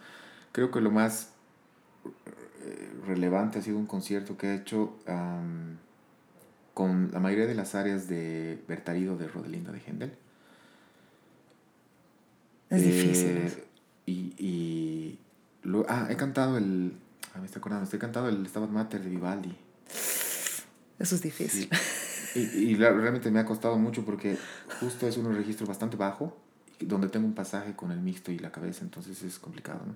Creo 0.52 0.70
que 0.70 0.80
lo 0.80 0.90
más 0.92 1.30
relevante 3.06 3.58
ha 3.58 3.62
sido 3.62 3.78
un 3.78 3.86
concierto 3.86 4.36
que 4.36 4.48
he 4.48 4.54
hecho 4.56 4.96
am, 5.06 5.76
con 6.74 7.10
la 7.12 7.20
mayoría 7.20 7.46
de 7.46 7.54
las 7.54 7.74
áreas 7.74 8.08
de 8.08 8.62
Bertarido 8.68 9.16
de 9.16 9.28
Rodelinda 9.28 9.72
de 9.72 9.80
Händel. 9.80 10.12
Es 12.70 12.82
Eh, 12.82 12.84
difícil. 12.86 13.64
Y, 14.06 14.34
y 14.38 15.18
lo- 15.62 15.84
ah, 15.88 16.06
he 16.10 16.16
cantado 16.16 16.56
el... 16.58 16.92
Ah, 17.34 17.38
me 17.38 17.46
estoy 17.46 17.60
acordando, 17.60 17.84
estoy 17.84 17.98
cantado 17.98 18.28
el 18.28 18.46
Stabat 18.46 18.70
Mater 18.70 19.02
de 19.02 19.10
Vivaldi. 19.10 19.54
Eso 20.98 21.14
es 21.14 21.22
difícil. 21.22 21.68
Y, 22.34 22.40
y 22.40 22.74
la- 22.76 22.90
realmente 22.92 23.30
me 23.30 23.40
ha 23.40 23.44
costado 23.44 23.76
mucho 23.78 24.04
porque 24.04 24.38
justo 24.80 25.06
es 25.06 25.16
un 25.18 25.34
registro 25.34 25.66
bastante 25.66 25.96
bajo, 25.96 26.36
donde 26.80 27.08
tengo 27.08 27.26
un 27.26 27.34
pasaje 27.34 27.74
con 27.76 27.92
el 27.92 28.00
mixto 28.00 28.32
y 28.32 28.38
la 28.38 28.50
cabeza, 28.50 28.82
entonces 28.84 29.22
es 29.22 29.38
complicado, 29.38 29.80
¿no? 29.86 29.94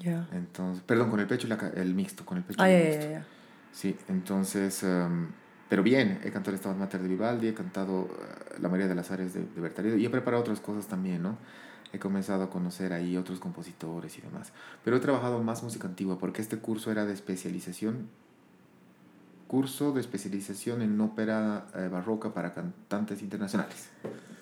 Ya. 0.00 0.26
Entonces, 0.32 0.82
perdón, 0.84 1.10
con 1.10 1.20
el 1.20 1.26
pecho 1.26 1.46
y 1.46 1.50
la, 1.50 1.56
el 1.76 1.94
mixto, 1.94 2.24
con 2.24 2.38
el 2.38 2.42
pecho 2.44 2.60
Ah, 2.60 2.68
y 2.70 2.74
el 2.74 2.88
mixto. 2.88 3.28
Sí, 3.72 3.96
entonces, 4.08 4.82
em, 4.82 5.28
pero 5.68 5.82
bien, 5.82 6.20
he 6.24 6.30
cantado 6.32 6.52
el 6.52 6.58
Stabat 6.58 6.78
Mater 6.78 7.02
de 7.02 7.08
Vivaldi, 7.08 7.48
he 7.48 7.54
cantado 7.54 8.08
eh, 8.10 8.56
la 8.60 8.68
mayoría 8.68 8.88
de 8.88 8.94
las 8.96 9.10
áreas 9.12 9.32
de, 9.34 9.44
de 9.44 9.60
Bertarido 9.60 9.96
y 9.96 10.04
he 10.04 10.10
preparado 10.10 10.42
otras 10.42 10.58
cosas 10.60 10.88
también, 10.88 11.22
¿no? 11.22 11.36
He 11.92 11.98
comenzado 11.98 12.42
a 12.42 12.50
conocer 12.50 12.92
ahí 12.92 13.16
otros 13.16 13.38
compositores 13.40 14.16
y 14.18 14.22
demás. 14.22 14.52
Pero 14.84 14.96
he 14.96 15.00
trabajado 15.00 15.42
más 15.42 15.62
música 15.62 15.86
antigua 15.86 16.18
porque 16.18 16.40
este 16.40 16.56
curso 16.58 16.90
era 16.90 17.04
de 17.04 17.12
especialización, 17.12 18.08
curso 19.50 19.90
de 19.90 20.00
especialización 20.00 20.80
en 20.80 21.00
ópera 21.00 21.66
eh, 21.74 21.88
barroca 21.90 22.32
para 22.32 22.54
cantantes 22.54 23.20
internacionales. 23.20 23.88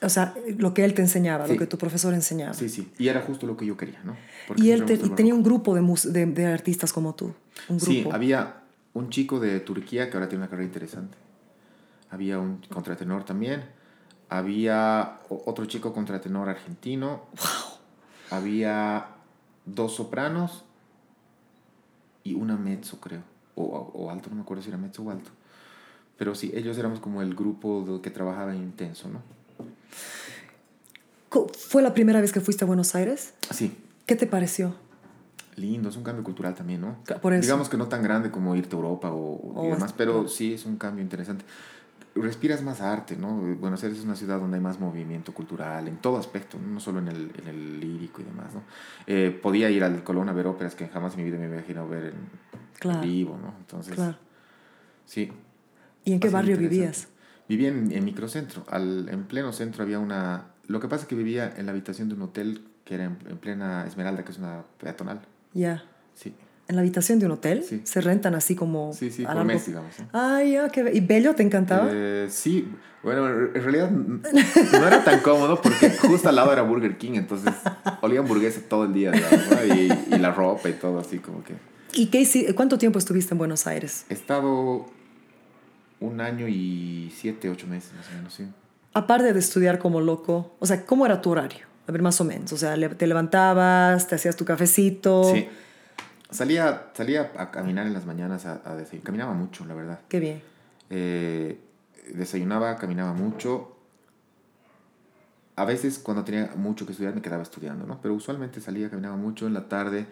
O 0.03 0.09
sea, 0.11 0.35
lo 0.59 0.75
que 0.75 0.85
él 0.85 0.93
te 0.93 1.01
enseñaba, 1.01 1.47
Sí. 1.47 1.55
lo 1.55 1.59
que 1.59 1.67
tu 1.67 1.79
profesor 1.79 2.13
enseñaba. 2.13 2.53
Sí, 2.53 2.69
sí, 2.69 2.93
y 2.99 3.09
era 3.09 3.23
justo 3.23 3.47
lo 3.47 3.57
que 3.57 3.65
yo 3.65 3.75
quería, 3.79 4.01
¿no? 4.05 4.15
Porque 4.47 4.63
Y 4.63 4.71
él 4.71 4.85
te- 4.85 4.95
y 4.95 5.09
tenía 5.11 5.35
un 5.35 5.43
grupo 5.43 5.75
de, 5.75 5.81
mus- 5.81 6.13
de, 6.13 6.27
de 6.27 6.47
artistas 6.47 6.93
como 6.93 7.15
tú. 7.15 7.33
Un 7.71 7.79
grupo. 7.79 7.87
Sí, 7.91 8.07
había 8.13 8.57
un 8.93 9.09
chico 9.09 9.41
de 9.41 9.61
Turquía 9.61 10.11
que 10.11 10.17
ahora 10.19 10.29
tiene 10.29 10.43
una 10.45 10.51
carrera 10.51 10.67
interesante. 10.67 11.17
Había 12.11 12.39
un 12.39 12.61
contratenor 12.69 13.25
también. 13.25 13.65
Había 14.29 15.21
otro 15.31 15.65
chico 15.65 15.95
contratenor 15.95 16.51
argentino. 16.51 17.23
Había 18.31 19.07
dos 19.65 19.95
sopranos 19.97 20.65
y 22.25 22.35
una 22.35 22.57
mezzo, 22.59 23.01
creo. 23.01 23.23
O, 23.61 23.91
o- 24.05 24.11
alto, 24.11 24.29
no 24.31 24.37
me 24.37 24.43
acuerdo 24.43 24.63
si 24.63 24.69
era 24.69 24.79
mezzo 24.79 25.03
o 25.03 25.11
alto. 25.11 25.31
Pero 26.17 26.35
sí, 26.35 26.51
ellos 26.55 26.77
éramos 26.79 27.01
como 27.01 27.23
el 27.23 27.35
grupo 27.35 28.01
que 28.03 28.11
trabajaba 28.11 28.55
intenso, 28.55 29.09
¿no? 29.09 29.21
¿Fue 31.57 31.83
la 31.83 31.93
primera 31.95 32.21
vez 32.21 32.33
que 32.33 32.41
fuiste 32.41 32.65
a 32.65 32.67
Buenos 32.67 32.95
Aires? 32.95 33.35
Sí, 33.51 33.77
¿Qué 34.07 34.17
te 34.17 34.27
pareció? 34.27 34.75
lindo, 35.57 35.89
es 35.89 35.97
un 35.97 36.05
cambio 36.05 36.23
cultural 36.23 36.55
también, 36.55 36.81
¿no? 36.81 36.99
Por 37.21 37.33
eso. 37.33 37.43
Digamos 37.43 37.69
que 37.69 37.77
no 37.77 37.89
tan 37.89 38.01
grande 38.01 38.31
como 38.31 38.55
irte 38.55 38.77
a 38.77 38.79
Europa 38.79 39.11
o, 39.11 39.55
O 39.57 39.65
y 39.65 39.69
demás, 39.71 39.93
pero 39.93 40.29
sí 40.29 40.55
es 40.55 40.65
un 40.65 40.77
cambio 40.77 41.03
interesante. 41.03 41.45
Respiras 42.23 42.63
más 42.63 42.81
arte, 42.81 43.17
¿no? 43.17 43.35
Buenos 43.57 43.83
Aires 43.85 43.99
es 43.99 44.05
una 44.05 44.17
ciudad 44.17 44.39
donde 44.41 44.57
hay 44.57 44.63
más 44.63 44.79
movimiento 44.81 45.33
cultural, 45.33 45.89
en 45.89 45.97
todo 45.99 46.17
aspecto, 46.19 46.59
no 46.59 46.81
solo 46.81 46.99
en 47.01 47.09
el, 47.09 47.33
en 47.41 47.49
el 47.49 47.81
lírico 47.81 48.21
y 48.21 48.25
demás, 48.25 48.55
¿no? 48.55 48.63
Eh, 49.07 49.31
podía 49.43 49.71
ir 49.71 49.85
al 49.85 50.03
Colón 50.05 50.29
a 50.29 50.33
ver 50.33 50.47
óperas 50.47 50.75
que 50.75 50.89
jamás 50.89 51.15
en 51.15 51.19
mi 51.21 51.25
vida 51.31 51.39
me 51.39 51.45
había 51.47 51.59
imaginado 51.59 51.89
ver 51.89 52.05
en, 52.07 52.15
Claro. 52.79 53.03
en 53.03 53.09
vivo, 53.09 53.39
¿no? 53.41 53.55
Entonces, 53.59 53.95
Claro. 53.95 54.17
sí. 55.05 55.33
¿Y 56.05 56.13
en 56.13 56.21
qué 56.21 56.29
barrio 56.31 56.57
vivías? 56.57 57.09
Vivía 57.49 57.69
en, 57.69 57.91
en 57.93 58.05
microcentro. 58.05 58.65
Al, 58.69 59.09
en 59.09 59.25
pleno 59.25 59.53
centro 59.53 59.83
había 59.83 59.99
una... 59.99 60.47
Lo 60.67 60.81
que 60.81 60.89
pasa 60.89 61.03
es 61.03 61.09
que 61.09 61.15
vivía 61.15 61.53
en 61.57 61.67
la 61.67 61.73
habitación 61.73 62.09
de 62.09 62.15
un 62.15 62.23
hotel 62.23 62.63
que 62.85 62.95
era 62.95 63.05
en, 63.05 63.19
en 63.29 63.39
plena 63.39 63.87
Esmeralda, 63.87 64.25
que 64.25 64.33
es 64.33 64.39
una 64.39 64.63
peatonal. 64.79 65.21
Ya. 65.55 65.83
Sí, 66.15 66.35
¿En 66.69 66.77
la 66.77 66.83
habitación 66.83 67.19
de 67.19 67.27
un 67.27 67.33
hotel? 67.33 67.65
Sí. 67.67 67.81
Se 67.85 68.03
rentan 68.03 68.35
así 68.35 68.55
como... 68.55 68.93
sí, 68.93 69.11
sí, 69.11 69.25
a 69.25 69.33
por 69.33 69.45
mes, 69.45 69.67
digamos. 69.67 69.91
¿no? 69.99 70.09
Ay, 70.13 70.53
ya, 70.53 70.69
qué... 70.69 70.91
¿Y 70.93 71.01
Bello 71.01 71.35
te 71.35 71.43
encantaba? 71.43 71.89
Eh, 71.91 72.27
sí, 72.31 72.69
bueno, 73.03 73.27
en 73.27 73.55
realidad 73.55 73.91
no 73.91 74.87
era 74.87 75.03
tan 75.03 75.21
cómodo 75.21 75.63
porque 75.63 75.91
justo 75.91 76.29
al 76.29 76.37
lado 76.37 76.53
era 76.53 76.61
Burger 76.61 76.99
King, 76.99 77.13
entonces 77.15 77.55
olía 78.03 78.21
hamburguesa 78.21 78.61
todo 78.69 78.85
el 78.85 78.93
día, 78.93 79.13
y, 79.67 80.15
y 80.15 80.19
la 80.19 80.31
ropa 80.31 80.69
y 80.69 80.75
todo 80.75 80.99
así 80.99 81.19
como 81.19 81.43
que... 81.43 81.55
¿Y 81.95 82.07
qué 82.07 82.53
cuánto 82.55 82.77
tiempo 82.77 82.99
estuviste 82.99 83.33
en 83.33 83.39
Buenos 83.39 83.67
Aires? 83.67 84.05
He 84.11 84.15
estado 84.15 84.87
un 86.01 86.21
año 86.21 86.49
y 86.49 87.11
siete, 87.17 87.49
ocho 87.49 87.67
meses 87.67 87.93
más 87.97 88.07
o 88.09 88.17
menos, 88.17 88.35
sí. 88.35 88.45
Aparte 88.93 89.33
de 89.33 89.39
estudiar 89.39 89.79
como 89.79 90.03
loco, 90.03 90.55
o 90.59 90.67
sea, 90.67 90.85
¿cómo 90.85 91.07
era 91.07 91.23
tu 91.23 91.31
horario? 91.31 91.67
A 91.87 91.93
ver, 91.93 92.03
más 92.03 92.21
o 92.21 92.25
menos. 92.25 92.53
O 92.53 92.59
sea, 92.59 92.77
te 92.97 93.07
levantabas, 93.07 94.07
te 94.07 94.15
hacías 94.17 94.37
tu 94.37 94.45
cafecito. 94.45 95.33
Sí. 95.33 95.49
Salía, 96.31 96.91
salía 96.95 97.33
a 97.39 97.51
caminar 97.51 97.87
en 97.87 97.95
las 97.95 98.05
mañanas 98.07 98.45
a, 98.47 98.61
a 98.65 98.75
desayunar. 98.77 99.05
Caminaba 99.07 99.33
mucho, 99.33 99.65
la 99.65 99.75
verdad. 99.75 100.01
Qué 100.09 100.21
bien. 100.21 100.43
Eh, 100.91 101.59
desayunaba, 102.13 102.77
caminaba 102.77 103.13
mucho. 103.15 103.75
A 105.57 105.65
veces 105.65 105.99
cuando 105.99 106.25
tenía 106.25 106.53
mucho 106.57 106.87
que 106.87 106.93
estudiar 106.93 107.15
me 107.15 107.23
quedaba 107.23 107.43
estudiando, 107.43 107.87
¿no? 107.87 108.01
Pero 108.01 108.15
usualmente 108.15 108.61
salía, 108.61 108.91
caminaba 108.91 109.17
mucho 109.17 109.47
en 109.47 109.55
la 109.55 109.69
tarde. 109.69 110.07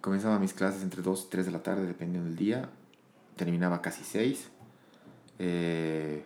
Comenzaba 0.00 0.38
mis 0.38 0.54
clases 0.54 0.82
entre 0.82 1.02
2 1.02 1.24
y 1.26 1.30
3 1.30 1.46
de 1.46 1.52
la 1.52 1.62
tarde, 1.62 1.86
dependiendo 1.86 2.28
del 2.28 2.36
día. 2.38 2.68
Terminaba 3.36 3.82
casi 3.82 4.04
6. 4.04 4.48
Eh, 5.40 6.24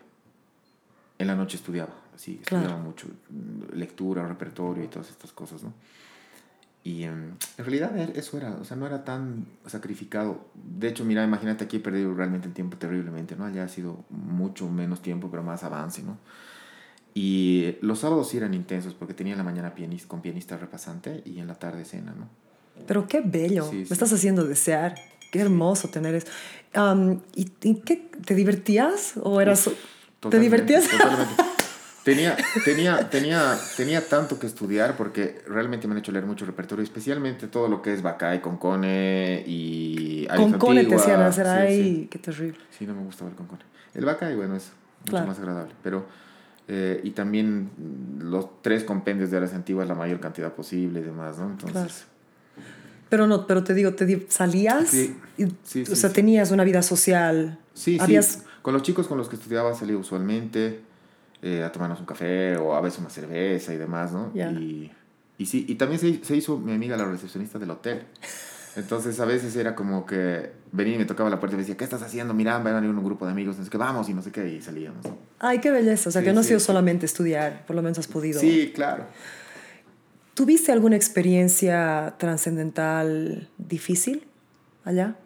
en 1.18 1.26
la 1.26 1.34
noche 1.34 1.56
estudiaba, 1.56 1.92
sí, 2.16 2.40
Claro. 2.44 2.64
estudiaba 2.64 2.82
mucho. 2.82 3.06
Lectura, 3.72 4.26
repertorio 4.28 4.84
y 4.84 4.88
todas 4.88 5.08
estas 5.10 5.32
cosas, 5.32 5.62
¿no? 5.62 5.72
Y 6.84 7.04
em, 7.04 7.34
en 7.58 7.64
realidad 7.64 7.96
er- 7.96 8.16
eso 8.16 8.36
era, 8.36 8.50
o 8.60 8.64
sea, 8.64 8.76
no 8.76 8.86
era 8.86 9.04
tan 9.04 9.46
sacrificado. 9.66 10.48
De 10.54 10.88
hecho, 10.88 11.04
mira, 11.04 11.22
imagínate 11.24 11.64
aquí 11.64 11.76
he 11.76 11.80
perdido 11.80 12.12
realmente 12.14 12.48
el 12.48 12.54
tiempo 12.54 12.76
terriblemente, 12.76 13.36
¿no? 13.36 13.44
Allá 13.44 13.64
ha 13.64 13.68
sido 13.68 14.04
mucho 14.10 14.68
menos 14.68 15.00
tiempo, 15.00 15.30
pero 15.30 15.42
más 15.44 15.62
avance, 15.62 16.02
¿no? 16.02 16.18
Y 17.14 17.76
los 17.82 17.98
sábados 18.00 18.30
sí 18.30 18.38
eran 18.38 18.54
intensos 18.54 18.94
porque 18.94 19.12
tenía 19.14 19.34
en 19.34 19.38
la 19.38 19.44
mañana 19.44 19.74
pianista, 19.74 20.08
con 20.08 20.22
pianista 20.22 20.56
repasante 20.56 21.22
y 21.26 21.38
en 21.40 21.46
la 21.46 21.54
tarde 21.54 21.84
cena, 21.84 22.14
¿no? 22.18 22.26
Pero 22.86 23.06
qué 23.06 23.20
bello. 23.24 23.68
Sí, 23.70 23.76
Me 23.76 23.86
sí. 23.86 23.92
estás 23.92 24.12
haciendo 24.12 24.44
desear. 24.44 24.94
Qué 25.30 25.40
hermoso 25.40 25.88
tener 25.88 26.14
eso. 26.14 26.26
Am, 26.74 27.20
¿Y, 27.34 27.50
y 27.62 27.76
qué? 27.80 28.08
¿Te 28.24 28.34
divertías? 28.34 29.14
¿O 29.22 29.40
eras.? 29.40 29.64
¿Te 29.64 29.70
Totalmente, 30.20 30.40
divertías? 30.44 30.88
Totalmente. 30.88 31.34
Tenía, 32.04 32.36
tenía, 32.64 33.08
tenía, 33.10 33.56
tenía 33.76 34.08
tanto 34.08 34.38
que 34.38 34.46
estudiar 34.48 34.96
porque 34.96 35.40
realmente 35.46 35.86
me 35.86 35.92
han 35.94 35.98
hecho 35.98 36.10
leer 36.10 36.26
mucho 36.26 36.44
repertorio, 36.44 36.82
especialmente 36.82 37.46
todo 37.46 37.68
lo 37.68 37.80
que 37.80 37.92
es 37.94 38.02
Bacay, 38.02 38.40
Concone 38.40 39.44
y 39.46 40.26
Arias 40.28 40.50
Con 40.50 40.58
Cone 40.58 40.84
te 40.84 40.94
hacían 40.96 41.20
hacer. 41.22 41.46
Sí, 41.46 41.52
Ay, 41.52 41.82
sí. 42.02 42.08
qué 42.10 42.18
terrible. 42.18 42.58
Sí, 42.76 42.86
no 42.86 42.94
me 42.94 43.04
gustaba 43.04 43.30
el 43.30 43.36
Concone. 43.36 43.62
El 43.94 44.04
Bacay, 44.04 44.34
bueno, 44.34 44.56
es 44.56 44.72
mucho 45.00 45.10
Claro. 45.12 45.26
más 45.28 45.38
agradable, 45.38 45.72
pero... 45.82 46.06
eh, 46.68 47.00
y 47.04 47.10
también 47.10 47.70
los 48.20 48.62
tres 48.62 48.82
compendios 48.84 49.30
de 49.30 49.36
Arias 49.36 49.52
Antiguas, 49.54 49.86
la 49.86 49.94
mayor 49.94 50.18
cantidad 50.20 50.52
posible 50.52 51.00
y 51.00 51.02
demás, 51.04 51.38
¿no? 51.38 51.50
Entonces... 51.50 52.06
Pero 53.08 53.26
no, 53.26 53.46
pero 53.46 53.62
te 53.62 53.74
digo, 53.74 53.92
te 53.94 54.26
salías. 54.30 54.88
Sí, 54.88 55.14
y- 55.36 55.46
sí, 55.64 55.84
o 55.90 55.94
sea, 55.96 56.10
tenías 56.10 56.50
una 56.50 56.64
vida 56.64 56.80
social. 56.82 57.58
Sí, 57.74 57.98
Habías- 58.00 58.26
sí. 58.26 58.38
Con 58.62 58.72
los 58.74 58.82
chicos 58.82 59.06
con 59.06 59.18
los 59.18 59.28
que 59.28 59.36
estudiaba 59.36 59.74
salía 59.74 59.96
usualmente 59.98 60.80
eh, 61.42 61.62
a 61.62 61.70
tomarnos 61.72 62.00
un 62.00 62.06
café 62.06 62.56
o 62.56 62.74
a 62.74 62.80
veces 62.80 63.00
una 63.00 63.10
cerveza 63.10 63.74
y 63.74 63.76
demás, 63.76 64.12
¿no? 64.12 64.32
Ya. 64.34 64.50
Y, 64.50 64.90
y 65.38 65.46
sí, 65.46 65.64
y 65.68 65.74
también 65.74 66.00
se, 66.00 66.24
se 66.24 66.36
hizo 66.36 66.56
mi 66.58 66.72
amiga 66.72 66.96
la 66.96 67.04
recepcionista 67.04 67.58
del 67.58 67.70
hotel. 67.70 68.04
Entonces 68.74 69.20
a 69.20 69.26
veces 69.26 69.54
era 69.56 69.74
como 69.74 70.06
que 70.06 70.52
venía 70.72 70.94
y 70.94 70.98
me 70.98 71.04
tocaba 71.04 71.28
la 71.28 71.38
puerta 71.38 71.54
y 71.54 71.58
me 71.58 71.62
decía, 71.62 71.76
¿qué 71.76 71.84
estás 71.84 72.00
haciendo? 72.02 72.32
Mira, 72.32 72.56
va 72.58 72.70
a 72.70 72.74
venir 72.80 72.88
un 72.88 73.04
grupo 73.04 73.26
de 73.26 73.32
amigos, 73.32 73.58
no 73.58 73.64
sé 73.64 73.70
qué, 73.70 73.76
vamos 73.76 74.08
y 74.08 74.14
no 74.14 74.22
sé 74.22 74.32
qué, 74.32 74.48
y 74.48 74.62
salíamos. 74.62 75.04
Ay, 75.40 75.58
qué 75.60 75.70
belleza. 75.70 76.08
O 76.08 76.12
sea, 76.12 76.22
Sí, 76.22 76.26
que 76.26 76.32
no 76.32 76.40
ha 76.40 76.42
sí, 76.42 76.48
sido 76.48 76.60
sí. 76.60 76.66
solamente 76.66 77.04
estudiar, 77.04 77.66
por 77.66 77.76
lo 77.76 77.82
menos 77.82 77.98
has 77.98 78.06
podido. 78.06 78.40
Sí, 78.40 78.72
claro. 78.74 79.04
¿Tuviste 80.34 80.72
alguna 80.72 80.96
experiencia 80.96 82.14
trascendental 82.18 83.48
difícil 83.58 84.26
allá? 84.84 85.16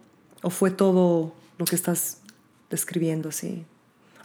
¿O 0.43 0.51
fue 0.51 0.73
todo 0.73 1.33
lo 1.59 1.65
que 1.67 1.77
estás 1.77 2.23
describiendo 2.71 3.29
así? 3.29 3.65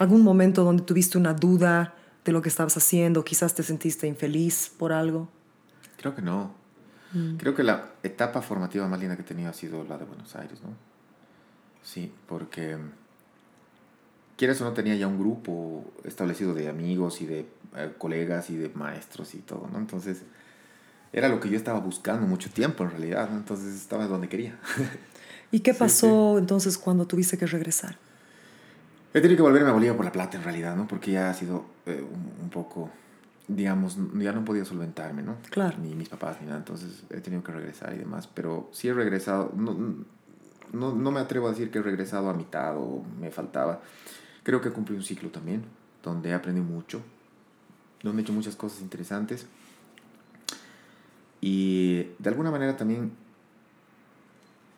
¿Algún 0.01 0.23
momento 0.23 0.63
donde 0.63 0.81
tuviste 0.81 1.19
una 1.19 1.35
duda 1.35 1.93
de 2.25 2.31
lo 2.31 2.41
que 2.41 2.49
estabas 2.49 2.75
haciendo? 2.75 3.23
Quizás 3.23 3.53
te 3.53 3.61
sentiste 3.61 4.07
infeliz 4.07 4.73
por 4.75 4.93
algo. 4.93 5.29
Creo 5.97 6.15
que 6.15 6.23
no. 6.23 6.55
Creo 7.37 7.53
que 7.53 7.61
la 7.61 7.91
etapa 8.01 8.41
formativa 8.41 8.87
más 8.87 8.99
linda 8.99 9.15
que 9.15 9.21
he 9.21 9.25
tenido 9.25 9.51
ha 9.51 9.53
sido 9.53 9.83
la 9.83 9.99
de 9.99 10.05
Buenos 10.05 10.35
Aires, 10.35 10.59
¿no? 10.63 10.69
Sí, 11.83 12.11
porque 12.25 12.77
mm, 12.77 12.91
quieras 14.37 14.59
o 14.61 14.63
no 14.63 14.73
tenía 14.73 14.95
ya 14.95 15.05
un 15.05 15.19
grupo 15.19 15.85
establecido 16.03 16.55
de 16.55 16.67
amigos 16.67 17.21
y 17.21 17.27
de 17.27 17.45
eh, 17.75 17.93
colegas 17.99 18.49
y 18.49 18.57
de 18.57 18.69
maestros 18.69 19.35
y 19.35 19.39
todo, 19.39 19.69
¿no? 19.71 19.77
Entonces 19.77 20.23
era 21.13 21.29
lo 21.29 21.39
que 21.39 21.47
yo 21.47 21.57
estaba 21.57 21.79
buscando 21.79 22.25
mucho 22.25 22.49
tiempo 22.49 22.83
en 22.85 22.89
realidad, 22.89 23.29
¿no? 23.29 23.37
Entonces 23.37 23.75
estaba 23.75 24.07
donde 24.07 24.29
quería. 24.29 24.57
¿Y 25.51 25.59
qué 25.59 25.73
Sí, 25.73 25.79
pasó 25.79 26.39
entonces 26.39 26.79
cuando 26.79 27.05
tuviste 27.05 27.37
que 27.37 27.45
regresar? 27.45 27.99
He 29.13 29.19
tenido 29.19 29.37
que 29.37 29.43
volverme 29.43 29.69
a 29.69 29.73
Bolivia 29.73 29.95
por 29.95 30.05
la 30.05 30.11
plata 30.11 30.37
en 30.37 30.43
realidad, 30.43 30.75
¿no? 30.75 30.87
Porque 30.87 31.11
ya 31.11 31.29
ha 31.29 31.33
sido 31.33 31.65
eh, 31.85 32.01
un, 32.01 32.43
un 32.43 32.49
poco, 32.49 32.89
digamos, 33.47 33.97
ya 34.15 34.31
no 34.31 34.41
he 34.41 34.43
podido 34.43 34.65
solventarme, 34.65 35.21
¿no? 35.21 35.35
Claro. 35.49 35.77
Ni 35.79 35.95
mis 35.95 36.07
papás 36.07 36.37
ni 36.39 36.47
nada, 36.47 36.59
entonces 36.59 37.03
he 37.09 37.19
tenido 37.19 37.43
que 37.43 37.51
regresar 37.51 37.93
y 37.93 37.97
demás. 37.97 38.27
Pero 38.27 38.69
sí 38.71 38.87
he 38.87 38.93
regresado, 38.93 39.51
no, 39.55 39.75
no, 40.71 40.95
no 40.95 41.11
me 41.11 41.19
atrevo 41.19 41.47
a 41.47 41.51
decir 41.51 41.71
que 41.71 41.79
he 41.79 41.81
regresado 41.81 42.29
a 42.29 42.33
mitad 42.33 42.77
o 42.77 43.03
me 43.19 43.31
faltaba. 43.31 43.81
Creo 44.43 44.61
que 44.61 44.71
cumplí 44.71 44.95
un 44.95 45.03
ciclo 45.03 45.29
también, 45.29 45.63
donde 46.03 46.29
he 46.29 46.33
aprendido 46.33 46.65
mucho, 46.65 47.01
donde 48.03 48.21
he 48.21 48.23
hecho 48.23 48.33
muchas 48.33 48.55
cosas 48.55 48.81
interesantes. 48.81 49.45
Y 51.41 52.07
de 52.19 52.29
alguna 52.29 52.51
manera 52.51 52.77
también 52.77 53.11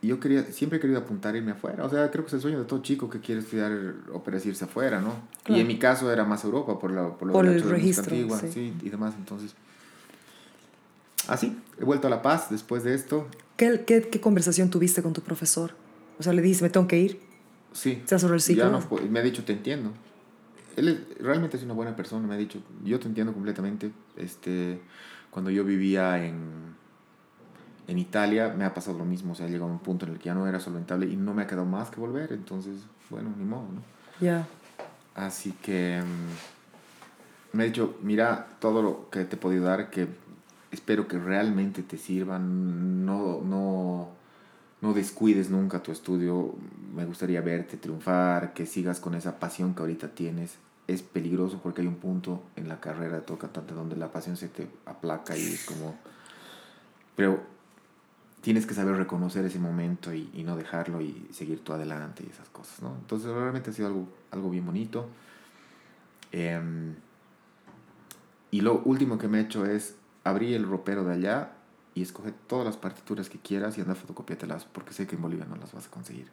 yo 0.08 0.20
quería, 0.20 0.44
siempre 0.46 0.78
he 0.78 0.82
querido 0.82 1.00
apuntar 1.00 1.34
a 1.34 1.38
irme 1.38 1.52
afuera. 1.52 1.86
O 1.86 1.90
sea, 1.90 2.10
creo 2.12 2.24
que 2.24 2.28
es 2.30 2.34
el 2.34 2.42
sueño 2.42 2.60
de 2.60 2.66
todo 2.66 2.82
chico 2.82 3.10
que 3.10 3.20
quiere 3.20 3.42
estudiar 3.42 3.72
ópera 4.12 4.38
es 4.38 4.46
irse 4.46 4.66
afuera, 4.66 5.00
¿no? 5.02 5.14
Claro. 5.44 5.58
Y 5.58 5.62
en 5.62 5.68
mi 5.68 5.78
caso 5.80 6.12
era 6.12 6.24
más 6.26 6.44
Europa, 6.44 6.78
por, 6.80 6.92
la, 6.92 7.10
por, 7.16 7.28
lo 7.28 7.34
Por 7.34 7.46
el 7.46 7.62
de 7.62 7.70
registro, 7.70 8.04
antigua, 8.06 8.40
sí. 8.40 8.48
sí, 8.52 8.74
y 8.84 8.90
demás. 8.90 9.14
Entonces, 9.18 9.56
así, 11.28 11.58
he 11.80 11.84
vuelto 11.84 12.08
a 12.08 12.10
La 12.10 12.22
Paz 12.22 12.50
después 12.50 12.84
de 12.84 12.94
esto. 12.94 13.28
¿Qué, 13.58 13.84
qué, 13.86 14.02
qué 14.02 14.20
conversación 14.20 14.70
tuviste 14.70 15.02
con 15.02 15.14
tu 15.14 15.22
profesor? 15.22 15.72
O 16.20 16.24
sea, 16.24 16.34
le 16.34 16.42
dijiste, 16.42 16.64
me 16.64 16.70
tengo 16.70 16.88
que 16.88 17.00
ir. 17.00 17.20
Sí. 17.72 17.92
¿Estás 17.92 18.22
sobre 18.22 18.36
el 18.36 18.42
ciclo? 18.42 18.66
Ya 18.66 18.70
no 18.70 19.10
me 19.10 19.20
ha 19.20 19.24
dicho, 19.24 19.44
te 19.44 19.54
entiendo. 19.54 19.92
Él 20.76 20.88
es- 20.90 21.18
realmente 21.24 21.58
es 21.58 21.64
una 21.64 21.74
buena 21.74 21.96
persona, 21.96 22.28
me 22.28 22.34
ha 22.34 22.38
dicho, 22.38 22.60
yo 22.84 23.00
te 23.00 23.08
entiendo 23.08 23.34
completamente. 23.34 23.92
Este, 24.18 24.80
cuando 25.30 25.50
yo 25.52 25.64
vivía 25.64 26.24
en, 26.26 26.76
en 27.88 27.98
Italia, 27.98 28.54
me 28.56 28.66
ha 28.66 28.74
pasado 28.74 28.98
lo 28.98 29.06
mismo. 29.06 29.34
O 29.34 29.36
sea, 29.36 29.46
ha 29.46 29.50
llegado 29.50 29.72
un 29.72 29.80
punto 29.80 30.06
en 30.06 30.14
el 30.14 30.20
que 30.20 30.26
ya 30.26 30.34
no 30.34 30.48
era 30.48 30.60
solventable 30.60 31.08
y 31.08 31.16
no 31.16 31.34
me 31.34 31.44
ha 31.44 31.48
quedado 31.48 31.66
más 31.66 31.90
que 31.90 32.00
volver. 32.00 32.32
Entonces, 32.32 32.78
bueno, 33.10 33.34
ni 33.38 33.46
modo, 33.46 33.68
¿no? 33.74 33.82
Ya. 34.20 34.48
Así 35.16 35.52
que 35.62 36.02
mm, 36.02 37.58
me 37.58 37.64
ha 37.64 37.66
dicho, 37.66 37.98
mira 38.02 38.48
todo 38.60 38.82
lo 38.82 39.10
que 39.10 39.26
te 39.26 39.36
he 39.36 39.40
podido 39.40 39.66
dar, 39.66 39.90
que 39.90 40.08
espero 40.72 41.08
que 41.08 41.20
realmente 41.20 41.84
te 41.84 41.98
sirva, 41.98 42.40
no, 42.40 43.42
no, 43.42 44.10
no 44.82 44.94
descuides 44.94 45.50
nunca 45.50 45.84
tu 45.84 45.92
estudio, 45.92 46.56
me 46.96 47.06
gustaría 47.06 47.42
verte 47.42 47.78
triunfar, 47.78 48.54
que 48.54 48.66
sigas 48.66 49.00
con 49.00 49.14
esa 49.14 49.40
pasión 49.40 49.76
que 49.76 49.82
ahorita 49.82 50.10
tienes. 50.10 50.58
Es 50.88 51.02
peligroso 51.02 51.60
porque 51.64 51.82
hay 51.82 51.88
un 51.88 51.96
punto 51.96 52.44
en 52.56 52.68
la 52.68 52.82
carrera 52.82 53.16
de 53.16 53.22
todo 53.22 53.38
cantante 53.38 53.74
donde 53.74 53.96
la 53.96 54.12
pasión 54.12 54.36
se 54.36 54.50
te 54.50 54.68
aplaca 54.86 55.38
y 55.38 55.42
es 55.42 55.66
como... 55.66 55.96
Pero 57.16 57.53
tienes 58.44 58.66
que 58.66 58.74
saber 58.74 58.98
reconocer 58.98 59.46
ese 59.46 59.58
momento 59.58 60.14
y, 60.14 60.44
no 60.44 60.58
dejarlo 60.58 61.00
y 61.00 61.30
seguir 61.32 61.64
tú 61.64 61.72
adelante 61.72 62.26
y 62.28 62.30
esas 62.30 62.50
cosas, 62.50 62.82
¿no? 62.82 62.94
Entonces 63.00 63.32
realmente 63.32 63.70
ha 63.70 63.74
sido 63.74 63.88
algo, 63.88 64.10
algo 64.32 64.50
bien 64.50 64.66
bonito. 64.66 65.08
Em, 66.34 66.94
y 68.52 68.60
lo 68.60 68.82
último 68.84 69.18
que 69.18 69.30
me 69.30 69.40
he 69.40 69.42
hecho 69.44 69.66
es 69.66 69.96
abrir 70.26 70.56
el 70.56 70.68
ropero 70.68 71.06
de 71.06 71.14
allá 71.14 71.54
y 71.96 72.02
escoger 72.02 72.34
todas 72.34 72.66
las 72.66 72.76
partituras 72.76 73.30
que 73.30 73.40
quieras 73.40 73.78
y 73.78 73.82
andar 73.82 73.96
fotocopiátelas 73.96 74.66
porque 74.66 74.92
sé 74.92 75.08
que 75.08 75.16
en 75.16 75.22
Bolivia 75.22 75.46
no 75.46 75.56
las 75.56 75.72
vas 75.72 75.88
a 75.88 75.90
conseguir. 75.90 76.28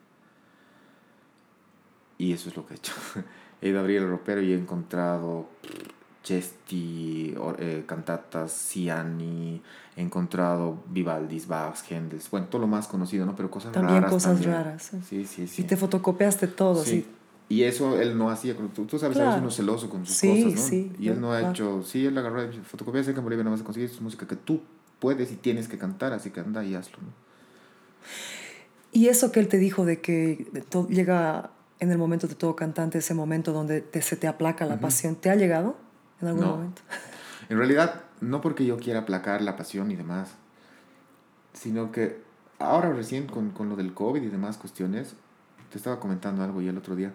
Y 2.18 2.32
eso 2.32 2.48
es 2.48 2.56
lo 2.56 2.66
que 2.66 2.74
he 2.74 2.76
hecho. 2.76 2.92
he 3.62 3.68
ido 3.68 3.78
a 3.78 3.82
abrir 3.82 3.98
el 3.98 4.08
ropero 4.08 4.42
y 4.42 4.52
he 4.52 4.58
encontrado 4.58 5.48
Chesti, 6.22 7.34
eh, 7.58 7.84
cantatas, 7.86 8.52
Ciani, 8.52 9.62
he 9.96 10.02
encontrado 10.02 10.82
Vivaldis, 10.88 11.46
Bachs, 11.48 11.82
Händel, 11.90 12.20
bueno, 12.30 12.46
todo 12.48 12.60
lo 12.60 12.66
más 12.66 12.86
conocido, 12.88 13.24
¿no? 13.26 13.34
Pero 13.34 13.50
cosas 13.50 13.72
También 13.72 13.98
raras. 14.02 14.10
cosas 14.12 14.32
también. 14.34 14.52
raras, 14.52 14.82
sí. 14.82 14.98
Sí, 15.08 15.24
sí, 15.26 15.46
sí. 15.46 15.62
Y 15.62 15.64
te 15.64 15.76
fotocopiaste 15.76 16.46
todo, 16.46 16.84
Sí. 16.84 16.90
sí. 16.90 17.06
Y 17.48 17.64
eso 17.64 18.00
él 18.00 18.16
no 18.16 18.30
hacía. 18.30 18.54
Tú, 18.56 18.84
tú 18.84 18.98
sabes, 18.98 19.16
a 19.16 19.18
Claro. 19.18 19.30
veces 19.30 19.40
uno 19.40 19.48
es 19.48 19.56
celoso 19.56 19.90
con 19.90 20.06
sus 20.06 20.16
Sí, 20.16 20.28
cosas, 20.42 20.54
¿no? 20.60 20.68
sí, 20.68 20.92
y 21.00 21.08
él 21.08 21.20
no 21.20 21.32
ha 21.32 21.40
hecho. 21.50 21.82
Sí, 21.82 22.06
él 22.06 22.16
agarró 22.16 22.44
y 22.44 22.58
fotocopia, 22.58 23.02
sé 23.02 23.12
que 23.12 23.18
en 23.18 23.24
Bolivia 23.24 23.42
no 23.44 23.50
vas 23.50 23.62
a 23.62 23.64
conseguir 23.64 23.90
es 23.90 24.00
música 24.00 24.26
que 24.26 24.36
tú 24.36 24.60
puedes 25.00 25.32
y 25.32 25.36
tienes 25.36 25.66
que 25.66 25.76
cantar, 25.78 26.12
así 26.12 26.30
que 26.30 26.40
anda 26.40 26.62
y 26.64 26.74
hazlo, 26.76 26.98
¿no? 26.98 27.08
Y 28.92 29.08
eso 29.08 29.32
que 29.32 29.40
él 29.40 29.48
te 29.48 29.56
dijo 29.58 29.84
de 29.84 30.00
que 30.00 30.46
llega 30.88 31.50
en 31.78 31.90
el 31.90 31.98
momento 31.98 32.26
de 32.28 32.34
todo 32.34 32.54
cantante, 32.56 32.98
ese 32.98 33.14
momento 33.14 33.52
donde 33.52 33.80
te- 33.80 34.02
se 34.02 34.16
te 34.16 34.26
aplaca 34.28 34.66
la 34.66 34.78
pasión, 34.80 35.16
¿te 35.16 35.30
ha 35.30 35.34
llegado 35.36 35.76
en 36.20 36.28
algún 36.28 36.42
No. 36.42 36.50
momento? 36.56 36.82
En 37.48 37.58
realidad, 37.58 38.02
no 38.20 38.40
porque 38.40 38.64
yo 38.64 38.76
quiera 38.76 39.00
aplacar 39.00 39.42
la 39.42 39.56
pasión 39.56 39.90
y 39.90 39.96
demás, 39.96 40.34
sino 41.52 41.90
que 41.90 42.22
ahora 42.58 42.92
recién 42.92 43.26
con, 43.26 43.50
con 43.50 43.68
lo 43.68 43.76
del 43.76 43.92
COVID 43.94 44.22
y 44.22 44.28
demás 44.28 44.56
cuestiones, 44.56 45.14
te 45.70 45.78
estaba 45.78 45.98
comentando 45.98 46.42
algo 46.44 46.60
y 46.62 46.68
el 46.68 46.78
otro 46.78 46.94
día, 46.94 47.12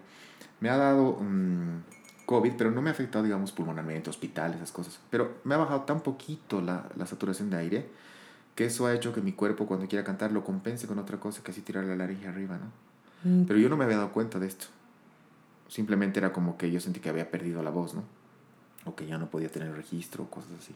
me 0.59 0.69
ha 0.69 0.77
dado 0.77 1.17
mm, 1.21 2.25
COVID, 2.25 2.53
pero 2.57 2.71
no 2.71 2.81
me 2.81 2.89
ha 2.89 2.93
afectado, 2.93 3.23
digamos, 3.23 3.51
pulmonalmente, 3.51 4.09
hospital, 4.09 4.53
esas 4.55 4.71
cosas, 4.71 4.99
pero 5.09 5.35
me 5.43 5.55
ha 5.55 5.57
bajado 5.57 5.81
tan 5.81 6.01
poquito 6.01 6.59
la, 6.61 6.89
la 6.97 7.05
saturación 7.05 7.49
de 7.49 7.57
aire 7.57 7.89
que 8.55 8.65
eso 8.65 8.87
ha 8.87 8.93
hecho 8.93 9.13
que 9.13 9.21
mi 9.21 9.33
cuerpo 9.33 9.67
cuando 9.67 9.87
quiera 9.87 10.03
cantar 10.05 10.31
lo 10.31 10.43
compense 10.43 10.87
con 10.87 10.97
otra 10.99 11.19
cosa 11.19 11.43
que 11.43 11.51
así 11.51 11.61
tirar 11.61 11.83
la 11.85 11.95
laringe 11.95 12.27
arriba, 12.27 12.57
¿no? 12.57 13.29
Mm, 13.29 13.45
Pero 13.45 13.59
yo 13.59 13.69
no 13.69 13.77
me 13.77 13.83
había 13.85 13.97
dado 13.97 14.11
cuenta 14.11 14.39
de 14.39 14.47
esto. 14.47 14.67
Simplemente 15.67 16.19
era 16.19 16.31
como 16.31 16.57
que 16.57 16.71
yo 16.71 16.79
sentí 16.79 16.99
que 16.99 17.09
había 17.09 17.29
perdido 17.31 17.61
la 17.63 17.69
voz, 17.69 17.93
¿no? 17.95 18.03
O 18.85 18.95
que 18.95 19.05
ya 19.07 19.17
no 19.17 19.29
podía 19.29 19.49
tener 19.49 19.73
registro 19.75 20.29
cosas 20.29 20.51
así. 20.61 20.73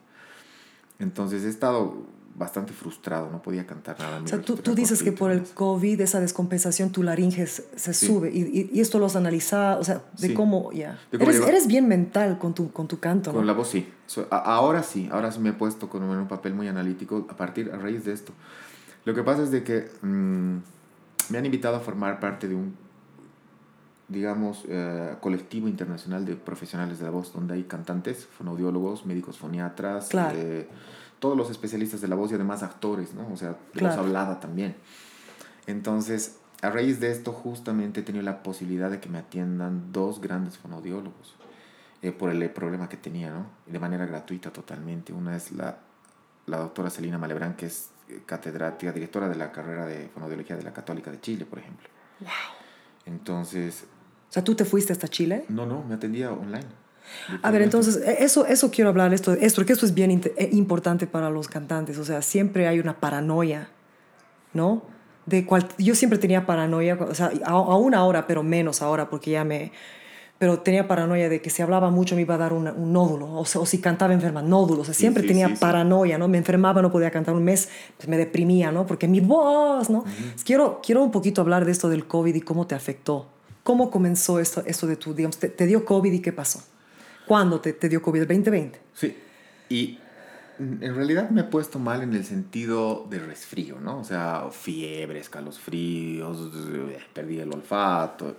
Entonces 1.00 1.44
he 1.46 1.50
estado 1.50 1.96
bastante 2.36 2.72
frustrado, 2.74 3.30
no 3.32 3.42
podía 3.42 3.66
cantar 3.66 4.00
nada. 4.00 4.22
O 4.24 4.28
sea, 4.28 4.42
tú, 4.42 4.56
tú 4.56 4.74
dices 4.76 5.04
que 5.04 5.12
por 5.12 5.32
el. 5.32 5.44
COVID, 5.44 6.00
esa 6.02 6.20
descompensación, 6.20 6.92
tu 6.92 7.04
laringe 7.04 7.46
se, 7.48 7.94
Sí. 7.94 8.06
sube. 8.08 8.30
Y, 8.32 8.42
y- 8.44 8.70
y 8.74 8.80
esto 8.80 8.98
lo 9.00 9.06
has 9.08 9.16
analizado, 9.16 9.80
o 9.80 9.84
sea, 9.84 10.04
de 10.18 10.28
Sí. 10.30 10.34
cómo, 10.34 10.72
ya. 10.72 11.00
Cómo 11.12 11.24
Eres, 11.24 11.42
eres 11.42 11.68
bien 11.68 11.88
mental 11.88 12.38
con 12.40 12.54
tu, 12.54 12.72
con 12.72 12.88
tu 12.88 13.00
canto, 13.00 13.32
Con 13.32 13.42
¿no? 13.42 13.48
la 13.48 13.54
voz 13.54 13.70
sí. 13.70 13.88
So- 14.08 14.28
a- 14.32 14.38
ahora 14.38 14.84
sí, 14.84 15.10
ahora 15.12 15.32
sí 15.32 15.40
me 15.40 15.50
he 15.50 15.54
puesto 15.54 15.90
con 15.90 16.04
un 16.04 16.28
papel 16.28 16.54
muy 16.54 16.68
analítico 16.68 17.28
a 17.30 17.36
partir, 17.36 17.72
a 17.74 17.78
raíz 17.78 18.06
de 18.06 18.14
esto. 18.14 18.32
Lo 19.06 19.14
que 19.14 19.24
pasa 19.24 19.44
es 19.44 19.52
de 19.52 19.64
que 19.64 19.90
mm, 20.02 20.58
me 21.30 21.38
han 21.38 21.46
invitado 21.46 21.76
a 21.76 21.80
formar 21.80 22.20
parte 22.20 22.48
de 22.48 22.56
un, 22.56 22.76
digamos, 24.10 24.66
eh, 24.68 25.16
colectivo 25.22 25.68
internacional 25.68 26.26
de 26.26 26.36
profesionales 26.36 26.98
de 27.00 27.06
la 27.06 27.12
voz, 27.12 27.32
donde 27.32 27.54
hay 27.54 27.64
cantantes, 27.64 28.26
fonoaudiólogos, 28.26 29.06
médicos 29.06 29.38
foniatras, 29.38 30.10
Claro. 30.10 30.36
eh, 30.38 30.68
todos 31.20 31.38
los 31.38 31.50
especialistas 31.52 32.02
de 32.02 32.08
la 32.08 32.16
voz 32.16 32.32
y 32.32 32.36
además 32.36 32.64
actores, 32.64 33.14
¿no? 33.14 33.28
O 33.32 33.38
sea, 33.38 33.50
de 33.50 33.56
Claro. 33.74 33.96
voz 33.96 34.06
hablada 34.06 34.40
también. 34.40 34.76
Entonces, 35.68 36.38
a 36.62 36.70
raíz 36.70 37.00
de 37.00 37.12
esto, 37.12 37.32
justamente 37.32 38.00
he 38.00 38.04
tenido 38.04 38.24
la 38.24 38.42
posibilidad 38.44 38.90
de 38.90 39.00
que 39.00 39.10
me 39.10 39.20
atiendan 39.20 39.92
dos 39.92 40.20
grandes 40.22 40.58
fonoaudiólogos 40.58 41.36
eh, 42.02 42.12
por 42.12 42.30
el 42.32 42.50
problema 42.50 42.90
que 42.90 42.98
tenía, 42.98 43.30
¿no? 43.30 43.46
De 43.68 43.78
manera 43.80 44.06
gratuita 44.06 44.52
totalmente. 44.52 45.14
Una 45.14 45.36
es 45.36 45.52
la, 45.52 45.78
la 46.48 46.58
doctora 46.58 46.90
Celina 46.90 47.18
Malebrán, 47.18 47.56
que 47.56 47.66
es 47.68 47.90
eh, 48.08 48.22
catedrática, 48.26 48.92
directora 48.92 49.30
de 49.30 49.36
la 49.36 49.52
carrera 49.52 49.86
de 49.86 50.08
fonoaudiología 50.10 50.56
de 50.56 50.64
la 50.64 50.74
Católica 50.74 51.12
de 51.12 51.20
Chile, 51.22 51.46
por 51.46 51.60
ejemplo. 51.60 51.88
Entonces, 53.06 53.86
O 54.30 54.32
sea, 54.32 54.44
tú 54.44 54.56
te 54.56 54.66
fuiste 54.66 54.94
hasta 54.94 55.08
Chile. 55.08 55.46
no, 55.50 55.66
no, 55.66 55.84
me 55.84 55.96
atendía 55.96 56.32
online. 56.32 56.66
A 57.42 57.50
ver, 57.50 57.64
entonces, 57.64 57.98
e- 57.98 58.24
eso, 58.24 58.46
eso 58.46 58.70
quiero 58.70 58.92
hablar, 58.92 59.12
esto, 59.14 59.34
esto, 59.34 59.56
porque 59.62 59.74
esto 59.74 59.86
es 59.88 59.94
bien 59.96 60.12
eh, 60.38 60.50
importante 60.54 61.08
para 61.08 61.32
los 61.32 61.48
cantantes. 61.48 61.98
O 61.98 62.06
sea, 62.06 62.22
siempre 62.22 62.68
hay 62.68 62.80
una 62.80 63.00
paranoia, 63.00 63.70
¿no? 64.54 64.84
De 65.26 65.46
cual, 65.46 65.68
yo 65.78 65.96
siempre 65.96 66.20
tenía 66.20 66.46
paranoia, 66.46 66.96
o 66.96 67.14
sea, 67.16 67.32
aún 67.46 67.94
ahora, 67.96 68.28
pero 68.28 68.44
menos 68.44 68.82
ahora, 68.84 69.10
porque 69.10 69.32
ya 69.32 69.44
me, 69.44 69.72
pero 70.40 70.60
tenía 70.60 70.88
paranoia 70.88 71.30
de 71.30 71.42
que 71.42 71.50
si 71.50 71.62
hablaba 71.62 71.90
mucho 71.92 72.16
me 72.16 72.22
iba 72.22 72.36
a 72.36 72.38
dar 72.38 72.54
una- 72.54 72.72
un 72.74 72.94
nódulo, 72.94 73.32
o, 73.34 73.46
sea, 73.46 73.62
o 73.62 73.66
si 73.66 73.80
cantaba 73.80 74.14
enferma, 74.14 74.42
nódulos, 74.42 74.82
o 74.82 74.86
sea, 74.86 74.94
siempre 74.94 75.24
sí, 75.24 75.28
tenía 75.30 75.50
sí, 75.50 75.56
paranoia, 75.60 76.18
¿no? 76.20 76.28
Me 76.28 76.38
enfermaba, 76.38 76.82
no 76.82 76.92
podía 76.92 77.10
cantar 77.12 77.34
un 77.36 77.44
mes, 77.44 77.70
pues 77.98 78.08
me 78.08 78.18
deprimía, 78.18 78.72
¿no? 78.72 78.86
Porque 78.88 79.08
mi 79.08 79.20
voz, 79.20 79.90
¿no? 79.90 80.04
quiero, 80.46 80.80
quiero 80.84 81.04
un 81.04 81.12
poquito 81.12 81.42
hablar 81.42 81.66
de 81.66 81.72
esto 81.72 81.90
del 81.90 82.08
COVID 82.08 82.34
y 82.36 82.42
cómo 82.42 82.66
te 82.68 82.76
afectó. 82.76 83.28
¿Cómo 83.64 83.92
comenzó 83.92 84.40
esto, 84.40 84.64
esto 84.66 84.88
de 84.88 84.96
tu, 84.96 85.14
digamos, 85.14 85.38
te, 85.38 85.68
dio 85.68 85.86
COVID 85.86 86.12
y 86.12 86.20
qué 86.22 86.32
pasó? 86.32 86.64
¿Cuándo 87.28 87.62
te, 87.62 87.74
te 87.74 87.90
dio 87.90 88.02
COVID? 88.02 88.22
¿El 88.22 88.28
2020? 88.28 88.80
Sí, 88.94 89.16
y 89.70 90.00
en 90.60 90.96
realidad 90.96 91.30
me 91.30 91.42
he 91.42 91.44
puesto 91.46 91.80
mal 91.80 92.02
en 92.02 92.14
el 92.14 92.26
sentido 92.26 93.08
de 93.10 93.20
resfrío, 93.20 93.80
¿no? 93.80 94.00
O 94.00 94.04
sea, 94.04 94.50
fiebre, 94.52 95.20
escalofríos, 95.20 96.52
perdí 97.14 97.40
el 97.40 97.54
olfato 97.54 98.36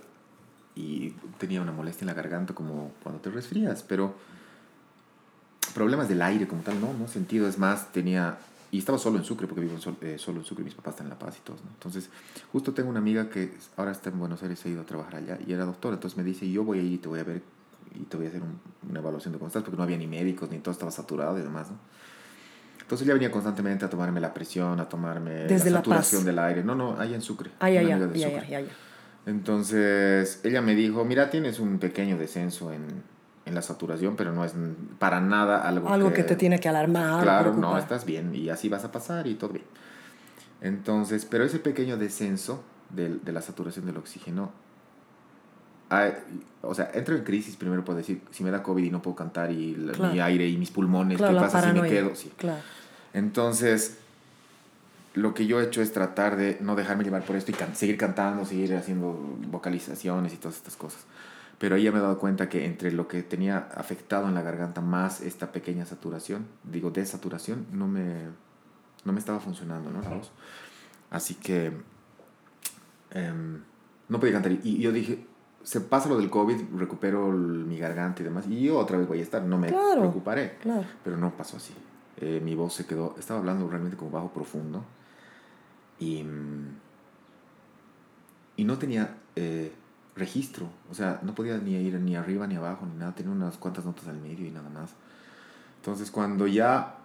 y 0.75 1.11
tenía 1.39 1.61
una 1.61 1.71
molestia 1.71 2.03
en 2.03 2.07
la 2.07 2.13
garganta 2.13 2.53
como 2.53 2.91
cuando 3.01 3.21
te 3.21 3.31
resfrías, 3.31 3.83
pero 3.83 4.13
problemas 5.73 6.09
del 6.09 6.21
aire 6.21 6.47
como 6.47 6.61
tal, 6.61 6.79
no, 6.79 6.93
no 6.93 7.07
sentido, 7.07 7.47
es 7.47 7.57
más, 7.57 7.91
tenía, 7.91 8.37
y 8.71 8.77
estaba 8.79 8.97
solo 8.97 9.17
en 9.17 9.23
Sucre, 9.25 9.47
porque 9.47 9.61
vivo 9.61 9.73
en 9.75 9.81
sol- 9.81 9.97
eh, 10.01 10.15
solo 10.17 10.39
en 10.39 10.45
Sucre, 10.45 10.63
mis 10.63 10.73
papás 10.73 10.93
están 10.93 11.07
en 11.07 11.11
La 11.11 11.19
Paz 11.19 11.37
y 11.37 11.41
todos, 11.41 11.61
¿no? 11.63 11.69
Entonces, 11.71 12.09
justo 12.51 12.73
tengo 12.73 12.89
una 12.89 12.99
amiga 12.99 13.29
que 13.29 13.53
ahora 13.77 13.91
está 13.91 14.09
en 14.09 14.17
Buenos 14.19 14.41
Aires, 14.43 14.63
ha 14.65 14.69
ido 14.69 14.81
a 14.81 14.85
trabajar 14.85 15.15
allá, 15.17 15.37
y 15.45 15.51
era 15.53 15.65
doctora, 15.65 15.95
entonces 15.95 16.17
me 16.17 16.23
dice, 16.23 16.49
yo 16.49 16.63
voy 16.63 16.79
a 16.79 16.81
ir 16.81 16.93
y 16.93 16.97
te 16.97 17.07
voy 17.09 17.19
a 17.19 17.23
ver, 17.23 17.41
y 17.93 18.03
te 18.03 18.15
voy 18.17 18.27
a 18.27 18.29
hacer 18.29 18.41
un- 18.41 18.59
una 18.89 18.99
evaluación 18.99 19.33
de 19.33 19.39
cómo 19.39 19.47
estás, 19.47 19.63
porque 19.63 19.77
no 19.77 19.83
había 19.83 19.97
ni 19.97 20.07
médicos, 20.07 20.49
ni 20.49 20.59
todo 20.59 20.71
estaba 20.71 20.91
saturado 20.91 21.37
y 21.37 21.41
demás, 21.41 21.69
¿no? 21.69 21.77
Entonces 22.81 23.05
ella 23.07 23.13
venía 23.13 23.31
constantemente 23.31 23.85
a 23.85 23.89
tomarme 23.89 24.19
la 24.19 24.33
presión, 24.33 24.79
a 24.79 24.87
tomarme 24.89 25.31
Desde 25.45 25.69
la 25.69 25.77
saturación 25.77 26.25
del 26.25 26.39
aire. 26.39 26.63
No, 26.63 26.75
no, 26.75 26.99
allá 26.99 27.15
en 27.15 27.21
Sucre. 27.21 27.51
ay, 27.59 27.77
ay, 27.77 27.91
ay. 27.91 28.67
Entonces, 29.25 30.39
ella 30.43 30.61
me 30.61 30.75
dijo, 30.75 31.05
mira, 31.05 31.29
tienes 31.29 31.59
un 31.59 31.77
pequeño 31.79 32.17
descenso 32.17 32.71
en, 32.73 32.81
en 33.45 33.55
la 33.55 33.61
saturación, 33.61 34.15
pero 34.15 34.31
no 34.33 34.45
es 34.45 34.53
para 34.99 35.19
nada 35.19 35.67
algo, 35.67 35.89
Algo 35.89 36.13
que 36.13 36.23
te 36.23 36.35
tiene 36.35 36.59
que 36.59 36.69
alarmar. 36.69 37.23
Claro, 37.23 37.53
no, 37.53 37.77
estás 37.77 38.05
bien 38.05 38.35
y 38.35 38.49
así 38.49 38.69
vas 38.69 38.83
a 38.85 38.91
pasar 38.91 39.25
y 39.27 39.35
todo 39.35 39.49
bien. 39.51 39.65
Entonces, 40.61 41.25
pero 41.25 41.43
ese 41.43 41.59
pequeño 41.59 41.97
descenso 41.97 42.63
de, 42.91 43.09
de 43.17 43.31
la 43.31 43.41
saturación 43.41 43.85
del 43.87 43.97
oxígeno, 43.97 44.51
ay, 45.89 46.13
o 46.61 46.75
sea, 46.75 46.91
entro 46.93 47.15
en 47.15 47.23
crisis 47.23 47.55
primero 47.55 47.83
por 47.83 47.95
decir, 47.95 48.21
si 48.31 48.43
me 48.43 48.51
da 48.51 48.61
COVID 48.61 48.83
y 48.83 48.91
no 48.91 49.01
puedo 49.01 49.15
cantar 49.15 49.51
y 49.51 49.75
la- 49.75 49.93
Claro. 49.93 50.13
mi 50.13 50.19
aire 50.19 50.47
y 50.47 50.57
mis 50.57 50.69
pulmones, 50.71 51.17
Claro, 51.17 51.33
¿qué 51.33 51.39
pasa 51.41 51.61
si 51.61 51.67
me 51.67 51.73
paranoia. 51.73 51.91
quedo? 51.91 52.15
Sí. 52.15 52.31
Claro. 52.37 52.61
Entonces, 53.13 53.97
lo 55.15 55.33
que 55.33 55.45
yo 55.47 55.59
he 55.59 55.65
hecho 55.65 55.81
es 55.81 55.91
tratar 55.91 56.37
de 56.37 56.57
no 56.61 56.75
dejarme 56.75 57.03
llevar 57.03 57.23
por 57.23 57.35
esto 57.35 57.51
y 57.51 57.53
can- 57.55 57.75
seguir 57.75 57.97
cantando, 57.97 58.45
seguir 58.45 58.75
haciendo 58.75 59.11
vocalizaciones 59.47 60.33
y 60.33 60.37
todas 60.37 60.55
estas 60.57 60.75
cosas. 60.75 61.01
Pero 61.61 61.75
ahí 61.75 61.83
ya 61.83 61.91
me 61.91 61.99
he 61.99 62.01
dado 62.01 62.17
cuenta 62.17 62.49
que 62.49 62.65
entre 62.65 62.91
lo 62.91 63.07
que 63.07 63.21
tenía 63.21 63.69
afectado 63.75 64.27
en 64.27 64.33
la 64.33 64.41
garganta 64.41 64.81
más 64.81 65.21
esta 65.21 65.51
pequeña 65.51 65.85
saturación, 65.85 66.47
digo 66.63 66.89
desaturación, 66.89 67.67
no 67.71 67.87
me, 67.87 68.23
no 69.05 69.13
me 69.13 69.19
estaba 69.19 69.39
funcionando, 69.39 69.91
¿no? 69.91 70.01
La 70.01 70.09
voz. 70.09 70.31
Así 71.11 71.35
que 71.35 71.71
em, 73.11 73.61
no 74.09 74.19
podía 74.19 74.33
cantar. 74.33 74.53
Y 74.63 74.79
yo 74.79 74.91
dije, 74.91 75.23
se 75.61 75.81
pasa 75.81 76.09
lo 76.09 76.17
del 76.17 76.31
COVID, 76.31 76.55
recupero 76.79 77.29
el- 77.29 77.65
mi 77.65 77.77
garganta 77.77 78.21
y 78.23 78.25
demás, 78.25 78.45
y 78.47 78.63
yo 78.63 78.79
otra 78.79 78.97
vez 78.97 79.07
voy 79.07 79.19
a 79.19 79.23
estar, 79.23 79.43
no 79.43 79.59
me 79.59 79.67
Claro. 79.67 79.99
preocuparé. 79.99 80.57
Claro. 80.63 80.87
Pero 81.03 81.17
no 81.17 81.37
pasó 81.37 81.57
así. 81.57 81.75
Eh, 82.17 82.41
mi 82.43 82.55
voz 82.55 82.73
se 82.73 82.87
quedó, 82.87 83.15
estaba 83.19 83.39
hablando 83.39 83.69
realmente 83.69 83.97
como 83.97 84.09
bajo 84.09 84.33
profundo. 84.33 84.83
Y, 85.99 86.25
y 88.57 88.63
no 88.63 88.77
tenía 88.79 89.17
eh, 89.35 89.71
registro. 90.15 90.67
O 90.89 90.93
sea, 90.93 91.19
no 91.23 91.33
podía 91.35 91.57
ni 91.57 91.75
ir 91.75 91.93
ni 91.99 92.15
arriba 92.15 92.47
ni 92.47 92.55
abajo 92.55 92.85
ni 92.85 92.97
nada. 92.99 93.13
Tenía 93.13 93.31
unas 93.31 93.57
cuantas 93.57 93.85
notas 93.85 94.07
al 94.07 94.17
medio 94.19 94.45
y 94.45 94.51
nada 94.51 94.69
más. 94.69 94.91
Entonces, 95.77 96.11
cuando 96.11 96.47
ya 96.47 96.95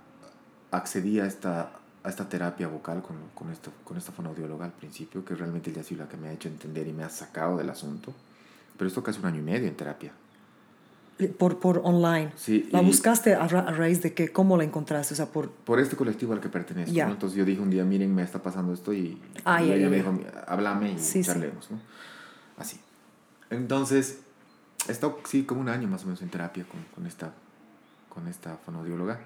accedí 0.71 1.21
a 1.21 1.27
esta, 1.27 1.71
a 2.03 2.09
esta 2.09 2.29
terapia 2.29 2.69
vocal 2.69 3.03
con, 3.03 3.17
con, 3.35 3.51
esto, 3.51 3.73
con 3.85 3.97
esta 3.97 4.13
fonoaudióloga 4.13 4.65
al 4.67 4.73
principio, 4.73 5.25
que 5.25 5.35
realmente 5.35 5.71
ella 5.71 5.81
ha 5.81 5.85
sido 5.85 6.03
la 6.05 6.09
que 6.09 6.17
me 6.17 6.29
ha 6.29 6.33
hecho 6.33 6.49
entender 6.49 6.87
y 6.87 6.93
me 6.93 7.05
ha 7.05 7.09
sacado 7.09 7.57
del 7.57 7.71
asunto. 7.71 8.13
Pero 8.77 8.89
esto 8.89 9.03
casi 9.03 9.19
un 9.21 9.27
año 9.27 9.39
y 9.39 9.43
medio 9.43 9.67
en 9.69 9.77
terapia. 9.77 10.13
Por, 11.39 11.59
por 11.61 11.81
online. 11.83 12.31
Sí, 12.37 12.69
¿La 12.73 12.83
buscaste 12.83 13.35
a, 13.35 13.49
ra- 13.49 13.61
a 13.61 13.73
raíz 13.73 14.03
de 14.03 14.13
qué? 14.13 14.29
¿Cómo 14.31 14.59
la 14.59 14.65
encontraste? 14.65 15.15
O 15.15 15.17
sea, 15.17 15.25
por... 15.25 15.49
por 15.51 15.81
este 15.81 15.97
colectivo 15.97 16.35
al 16.35 16.41
que 16.41 16.51
pertenezco. 16.51 16.93
Ya. 16.93 17.07
¿no? 17.07 17.13
Entonces 17.13 17.39
yo 17.39 17.47
dije 17.47 17.59
un 17.63 17.71
día, 17.71 17.85
miren, 17.85 18.15
me 18.15 18.23
está 18.23 18.43
pasando 18.43 18.75
esto 18.75 18.93
y, 18.93 19.19
Ay, 19.47 19.69
y 19.69 19.73
ay, 19.73 19.79
ella 19.79 19.85
ay, 19.87 19.91
me 19.91 19.97
dijo, 19.97 20.19
háblame 20.47 20.93
y 20.93 20.99
Sí, 20.99 21.23
sí. 21.23 21.23
charlemos, 21.23 21.71
¿no? 21.71 21.81
Así. 22.59 22.79
Entonces, 23.51 24.21
he 24.89 24.93
estado, 24.93 25.19
sí, 25.25 25.45
como 25.45 25.61
un 25.61 25.69
año 25.69 25.89
más 25.89 26.03
o 26.03 26.07
menos 26.07 26.23
en 26.23 26.31
terapia 26.31 26.65
con, 26.65 26.83
con 26.95 27.07
esta, 27.07 27.33
con 28.09 28.29
esta 28.29 28.57
fonoaudióloga 28.59 29.21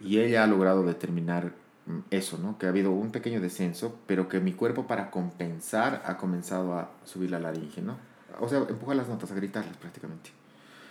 y 0.00 0.18
ella 0.18 0.44
ha 0.44 0.46
logrado 0.46 0.84
determinar 0.84 1.52
mm, 1.86 1.98
eso, 2.10 2.38
¿no? 2.38 2.58
Que 2.58 2.66
ha 2.66 2.68
habido 2.68 2.90
un 2.90 3.10
pequeño 3.10 3.40
descenso, 3.40 3.98
pero 4.06 4.28
que 4.28 4.40
mi 4.40 4.52
cuerpo 4.52 4.86
para 4.86 5.10
compensar 5.10 6.02
ha 6.06 6.16
comenzado 6.16 6.74
a 6.74 6.90
subir 7.04 7.30
la 7.30 7.38
laringe, 7.38 7.82
¿no? 7.82 7.96
O 8.40 8.48
sea, 8.48 8.58
empujar 8.58 8.96
las 8.96 9.08
notas, 9.08 9.30
a 9.30 9.34
gritarlas 9.34 9.76
prácticamente. 9.76 10.30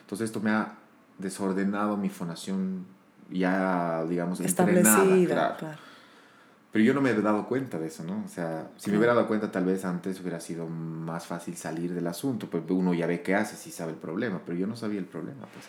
Entonces 0.02 0.26
esto 0.26 0.40
me 0.40 0.52
ha 0.52 0.76
desordenado 1.18 1.98
mi 1.98 2.10
fonación 2.10 2.86
ya, 3.30 4.06
digamos, 4.08 4.40
entrenada, 4.40 5.04
Establecida. 5.04 5.36
claro. 5.36 5.58
claro. 5.58 5.78
Pero 6.74 6.84
yo 6.86 6.94
no 6.96 7.02
me 7.02 7.12
he 7.12 7.22
dado 7.22 7.48
cuenta 7.48 7.78
de 7.80 7.86
eso, 7.88 8.04
¿no? 8.04 8.24
O 8.26 8.28
sea, 8.28 8.72
si 8.78 8.90
me 8.90 8.94
Claro. 8.94 8.98
hubiera 8.98 9.14
dado 9.14 9.28
cuenta, 9.28 9.52
tal 9.52 9.64
vez 9.66 9.86
antes 9.86 10.20
hubiera 10.20 10.40
sido 10.40 10.68
más 10.68 11.28
fácil 11.28 11.56
salir 11.56 11.94
del 11.94 12.08
asunto, 12.08 12.50
pues 12.50 12.64
uno 12.70 12.94
ya 12.96 13.06
ve 13.06 13.22
qué 13.22 13.36
hace 13.36 13.56
si 13.56 13.70
sabe 13.70 13.92
el 13.92 13.98
problema, 14.00 14.42
pero 14.44 14.58
yo 14.58 14.66
no 14.66 14.76
sabía 14.76 14.98
el 15.00 15.06
problema, 15.06 15.46
pues. 15.54 15.66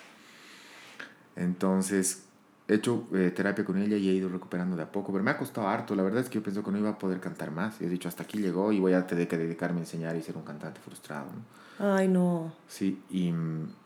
Entonces, 1.36 2.24
he 2.68 2.74
hecho 2.74 3.07
eh, 3.12 3.32
terapia 3.34 3.64
con 3.64 3.76
ella 3.78 3.96
y 3.96 4.09
he 4.09 4.12
ido 4.12 4.28
recuperando 4.28 4.76
de 4.76 4.82
a 4.84 4.90
poco, 4.92 5.12
pero 5.12 5.24
me 5.24 5.30
ha 5.30 5.36
costado 5.38 5.68
harto. 5.68 5.94
La 5.94 6.02
verdad 6.02 6.20
es 6.22 6.28
que 6.28 6.36
yo 6.36 6.42
pensé 6.42 6.62
que 6.62 6.70
no 6.70 6.78
iba 6.78 6.90
a 6.90 6.98
poder 6.98 7.20
cantar 7.20 7.50
más. 7.50 7.80
Y 7.80 7.84
he 7.84 7.88
dicho, 7.88 8.09
hasta 8.09 8.22
aquí 8.22 8.38
llegó 8.38 8.72
y 8.72 8.80
voy 8.80 8.92
a 8.94 9.07
tener 9.07 9.28
que 9.28 9.36
dedicarme 9.36 9.80
a 9.80 9.82
enseñar 9.82 10.16
y 10.16 10.22
ser 10.22 10.36
un 10.36 10.44
cantante 10.44 10.80
frustrado, 10.80 11.26
¿no? 11.26 11.94
Ay, 11.96 12.09
no. 12.09 12.52
Sí, 12.68 13.02
y 13.11 13.34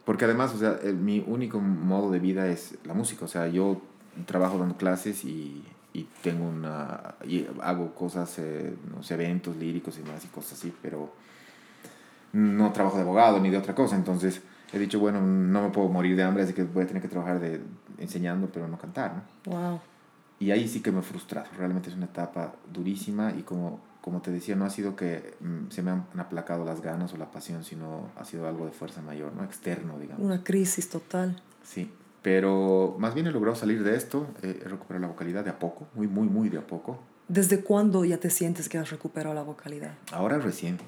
porque 0.04 0.26
además, 0.26 0.54
o 0.54 0.58
sea, 0.58 0.78
el- 0.84 0.96
mi 0.96 1.24
único 1.26 1.58
modo 1.58 2.10
de 2.10 2.18
vida 2.20 2.46
es 2.48 2.76
la 2.84 2.94
música. 2.94 3.24
O 3.24 3.28
sea, 3.28 3.48
yo 3.48 3.80
trabajo 4.26 4.58
dando 4.58 4.76
clases 4.76 5.24
y, 5.24 5.64
y 5.93 6.05
tengo 6.22 6.49
una. 6.49 7.14
y 7.24 7.47
hago 7.62 7.95
cosas, 7.95 8.39
eh, 8.39 8.76
no 8.95 9.03
sé, 9.03 9.14
eventos 9.14 9.57
líricos 9.57 9.99
y 9.99 10.03
demás 10.03 10.24
y 10.24 10.28
cosas 10.28 10.55
así, 10.55 10.72
pero 10.82 11.12
no 12.32 12.72
trabajo 12.72 12.97
de 12.97 13.03
abogado 13.03 13.41
ni 13.41 13.51
de 13.51 13.57
otra 13.57 13.74
cosa. 13.74 13.97
Entonces 13.97 14.43
he 14.72 14.78
dicho, 14.78 15.01
bueno, 15.01 15.20
no 15.20 15.62
me 15.62 15.70
puedo 15.70 15.89
morir 15.89 16.16
de 16.16 16.22
hambre, 16.22 16.43
así 16.43 16.53
que 16.53 16.64
voy 16.64 16.84
a 16.84 16.86
tener 16.86 17.03
que 17.03 17.09
trabajar 17.09 17.41
de, 17.41 17.61
enseñando, 17.99 18.49
pero 18.53 18.68
no 18.68 18.78
cantar, 18.78 19.14
¿no? 19.14 19.53
Wow. 19.53 19.80
Y 20.41 20.51
ahí 20.53 20.68
sí 20.68 20.80
que 20.80 20.93
me 20.93 21.01
he 21.01 21.03
frustrado. 21.03 21.49
Realmente 21.57 21.89
es 21.89 21.97
una 21.97 22.07
etapa 22.07 22.55
durísima 22.72 23.32
y 23.36 23.43
como, 23.43 23.80
como 24.01 24.20
te 24.20 24.30
decía, 24.30 24.55
no 24.55 24.64
ha 24.64 24.70
sido 24.70 24.95
que 24.95 25.34
mm, 25.41 25.70
se 25.70 25.82
me 25.82 25.91
han 25.91 26.07
aplacado 26.16 26.64
las 26.64 26.80
ganas 26.80 27.12
o 27.12 27.16
la 27.16 27.30
pasión, 27.30 27.64
sino 27.64 28.11
ha 28.16 28.24
sido 28.24 28.47
algo 28.47 28.66
de 28.66 28.72
fuerza 28.72 29.03
mayor, 29.03 29.32
¿no? 29.32 29.43
Externo, 29.43 29.99
digamos. 29.99 30.24
Una 30.24 30.45
crisis 30.45 30.89
total. 30.89 31.43
Sí. 31.64 31.91
Pero 32.22 32.96
más 32.98 33.14
bien 33.14 33.26
he 33.26 33.30
logrado 33.30 33.56
salir 33.56 33.82
de 33.84 33.96
esto, 33.96 34.26
eh, 34.42 34.60
he 34.64 34.68
recuperado 34.68 35.00
la 35.02 35.08
vocalidad 35.08 35.44
de 35.44 35.50
a 35.50 35.58
poco, 35.58 35.86
muy, 35.94 36.06
muy, 36.08 36.26
muy 36.28 36.48
de 36.48 36.58
a 36.58 36.66
poco. 36.66 36.98
¿Desde 37.28 37.60
cuándo 37.60 38.04
ya 38.04 38.18
te 38.18 38.30
sientes 38.30 38.68
que 38.68 38.78
has 38.78 38.90
recuperado 38.90 39.34
la 39.34 39.42
vocalidad? 39.42 39.92
Ahora 40.12 40.38
recién. 40.38 40.78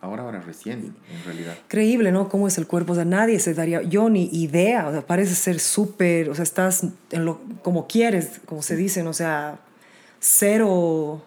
Ahora, 0.00 0.22
ahora 0.24 0.40
recién, 0.42 0.94
en 1.10 1.24
realidad. 1.24 1.54
Increíble, 1.64 2.12
¿no? 2.12 2.28
Cómo 2.28 2.46
es 2.46 2.58
el 2.58 2.66
cuerpo. 2.66 2.92
O 2.92 2.94
sea, 2.94 3.06
nadie 3.06 3.38
se 3.40 3.54
daría, 3.54 3.80
yo 3.80 4.10
ni 4.10 4.26
idea. 4.32 4.86
O 4.86 4.92
sea, 4.92 5.06
parece 5.06 5.34
ser 5.34 5.58
súper, 5.60 6.28
o 6.28 6.34
sea, 6.34 6.42
estás 6.42 6.84
en 7.10 7.24
lo, 7.24 7.40
como 7.62 7.86
quieres, 7.86 8.42
como 8.44 8.60
se 8.60 8.76
dicen, 8.76 9.06
o 9.06 9.14
sea, 9.14 9.60
cero, 10.20 11.24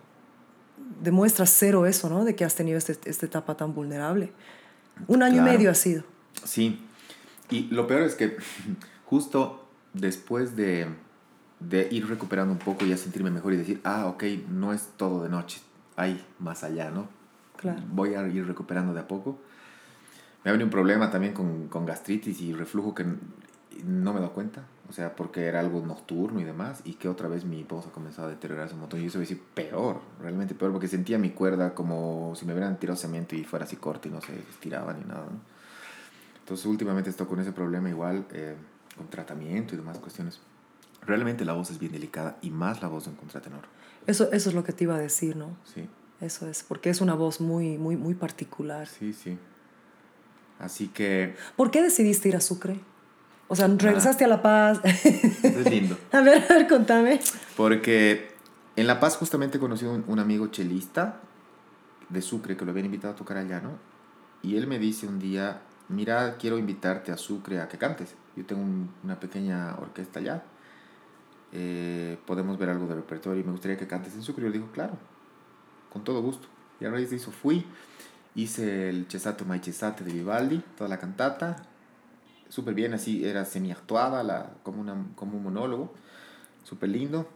demuestras 1.02 1.50
cero 1.58 1.88
eso, 1.88 2.08
¿no? 2.10 2.24
De 2.24 2.36
que 2.36 2.46
has 2.46 2.54
tenido 2.54 2.78
este- 2.78 3.10
esta 3.10 3.26
etapa 3.26 3.58
tan 3.58 3.74
vulnerable. 3.74 4.32
Un 5.08 5.24
año 5.24 5.36
Claro. 5.38 5.50
y 5.50 5.58
medio 5.58 5.72
ha 5.72 5.76
sido. 5.76 6.04
Sí. 6.44 6.80
Y 7.50 7.64
lo 7.72 7.88
peor 7.88 8.04
es 8.04 8.14
que 8.16 8.38
justo 9.10 9.66
después 9.94 10.56
de, 10.56 10.88
de 11.60 11.88
ir 11.92 12.08
recuperando 12.08 12.54
un 12.54 12.60
poco 12.60 12.86
y 12.86 12.90
ya 12.90 12.98
sentirme 12.98 13.32
mejor 13.32 13.54
y 13.54 13.58
decir, 13.58 13.82
ah, 13.84 14.06
ok, 14.08 14.24
no 14.50 14.74
es 14.74 14.90
todo 14.98 15.24
de 15.24 15.30
noche, 15.30 15.62
hay 15.96 16.24
más 16.40 16.64
allá, 16.64 16.92
¿no? 16.92 17.08
Claro. 17.58 17.82
Voy 17.92 18.14
a 18.14 18.28
ir 18.28 18.46
recuperando 18.46 18.94
de 18.94 19.00
a 19.00 19.08
poco. 19.08 19.40
Me 20.44 20.50
ha 20.50 20.52
venido 20.52 20.68
un 20.68 20.72
problema 20.72 21.10
también 21.10 21.34
con, 21.34 21.68
con 21.68 21.86
gastritis 21.86 22.40
y 22.42 22.54
reflujo 22.54 22.94
que 22.94 23.04
no 23.84 24.14
me 24.14 24.20
he 24.20 24.22
dado 24.22 24.34
cuenta. 24.34 24.64
O 24.90 24.94
sea, 24.94 25.16
porque 25.16 25.46
era 25.46 25.60
algo 25.60 25.84
nocturno 25.84 26.40
y 26.40 26.44
demás. 26.44 26.82
Y 26.86 26.94
que 26.94 27.10
otra 27.10 27.28
vez 27.28 27.44
mi 27.44 27.64
voz 27.64 27.88
ha 27.88 27.92
comenzado 27.92 28.28
a 28.28 28.32
deteriorarse 28.32 28.76
un 28.76 28.82
montón. 28.82 29.02
Y 29.02 29.08
eso 29.08 29.20
es 29.20 29.28
decir, 29.28 29.44
peor, 29.56 30.00
realmente 30.22 30.54
peor. 30.54 30.72
Porque 30.72 30.88
sentía 30.88 31.18
mi 31.18 31.32
cuerda 31.32 31.74
como 31.74 32.34
si 32.36 32.46
me 32.46 32.54
hubieran 32.54 32.78
tirado 32.78 32.96
cemento 32.96 33.36
y 33.36 33.44
fuera 33.44 33.66
así 33.66 33.76
corta 33.76 34.08
y 34.08 34.12
no 34.12 34.22
se 34.22 34.36
estiraba 34.36 34.94
ni 34.94 35.04
nada. 35.04 35.26
¿no? 35.26 35.58
Entonces 36.48 36.66
últimamente 36.66 37.10
estoy 37.10 37.28
con 37.28 37.42
ese 37.42 37.52
problema 37.52 37.90
igual, 37.90 38.26
eh, 38.32 38.56
con 38.98 39.08
tratamiento 39.10 39.74
y 39.74 39.78
demás 39.78 39.98
cuestiones. 40.00 40.40
Realmente 41.06 41.46
la 41.46 41.54
voz 41.54 41.70
es 41.70 41.80
bien 41.80 41.94
delicada 41.94 42.38
y 42.42 42.50
más 42.50 42.82
la 42.82 42.90
voz 42.90 43.06
de 43.06 43.12
un 43.12 43.16
contratenor. 43.16 43.62
Eso, 44.08 44.32
eso 44.32 44.50
es 44.50 44.56
lo 44.56 44.64
que 44.64 44.74
te 44.74 44.84
iba 44.84 44.96
a 44.96 45.00
decir, 45.00 45.36
¿no? 45.36 45.56
Sí, 45.74 45.88
Eso 46.20 46.48
es, 46.48 46.64
porque 46.64 46.90
es 46.90 47.00
una 47.02 47.14
voz 47.14 47.40
muy, 47.40 47.78
muy, 47.78 47.96
muy 47.96 48.14
particular. 48.16 48.88
sí, 48.88 49.14
sí. 49.14 49.38
Así 50.60 50.88
que 50.88 51.36
¿Por 51.56 51.70
qué 51.70 51.84
decidiste 51.84 52.30
ir 52.30 52.36
a 52.36 52.42
Sucre? 52.42 52.80
O 53.48 53.56
sea, 53.56 53.68
regresaste 53.68 54.26
a 54.26 54.28
La 54.28 54.42
Paz. 54.42 54.80
eso 54.84 55.60
es 55.60 55.70
lindo. 55.70 55.98
a 56.12 56.22
ver, 56.22 56.44
a 56.50 56.54
ver, 56.56 56.68
contame. 56.68 57.20
Porque 57.56 58.32
en 58.76 58.88
La 58.88 59.00
Paz 59.00 59.16
justamente 59.18 59.60
conocí 59.60 59.86
un, 59.86 60.04
un 60.08 60.20
amigo 60.20 60.48
chelista 60.48 61.22
de 62.10 62.22
Sucre 62.22 62.58
que 62.58 62.66
lo 62.66 62.72
habían 62.72 62.88
invitado 62.88 63.14
a 63.14 63.16
tocar 63.16 63.38
allá, 63.38 63.62
¿no? 63.62 63.78
Y 64.42 64.58
él 64.58 64.66
me 64.68 64.80
dice 64.80 65.08
un 65.08 65.20
día, 65.20 65.62
mira, 65.90 66.36
quiero 66.38 66.58
invitarte 66.58 67.12
a 67.12 67.18
Sucre 67.18 67.60
a 67.62 67.68
que 67.68 67.78
cantes. 67.78 68.16
Yo 68.36 68.46
tengo 68.46 68.62
un- 68.62 68.92
una 69.04 69.20
pequeña 69.20 69.76
orquesta 69.80 70.20
allá. 70.20 70.44
Eh, 71.54 72.18
podemos 72.26 72.58
ver 72.58 72.70
algo 72.70 72.88
de 72.88 72.96
repertorio 72.96 73.42
y 73.42 73.44
me 73.46 73.52
gustaría 73.52 73.78
que 73.78 73.88
cantes 73.88 74.14
en 74.16 74.22
Sucre. 74.24 74.44
Yo 74.44 74.50
le 74.50 74.58
digo, 74.60 74.72
claro, 74.72 74.98
con 75.92 76.04
todo 76.04 76.22
gusto. 76.22 76.48
Y 76.80 76.86
a 76.86 76.92
raíz 76.92 77.10
de 77.10 77.16
eso 77.16 77.32
fui, 77.32 77.66
hice 78.36 78.90
el 78.90 79.06
Cesato 79.10 79.46
Mai 79.46 79.60
Cesate 79.60 80.04
de 80.04 80.12
Vivaldi, 80.14 80.62
toda 80.78 80.90
la 80.90 81.00
cantata. 81.00 81.56
Súper 82.50 82.74
bien, 82.74 82.94
así 82.94 83.26
era 83.26 83.44
semi-actuada, 83.46 84.24
la, 84.24 84.52
como, 84.64 84.82
una, 84.82 84.96
como 85.16 85.38
un 85.38 85.44
monólogo. 85.44 85.94
Súper 86.64 86.90
lindo. 86.90 87.28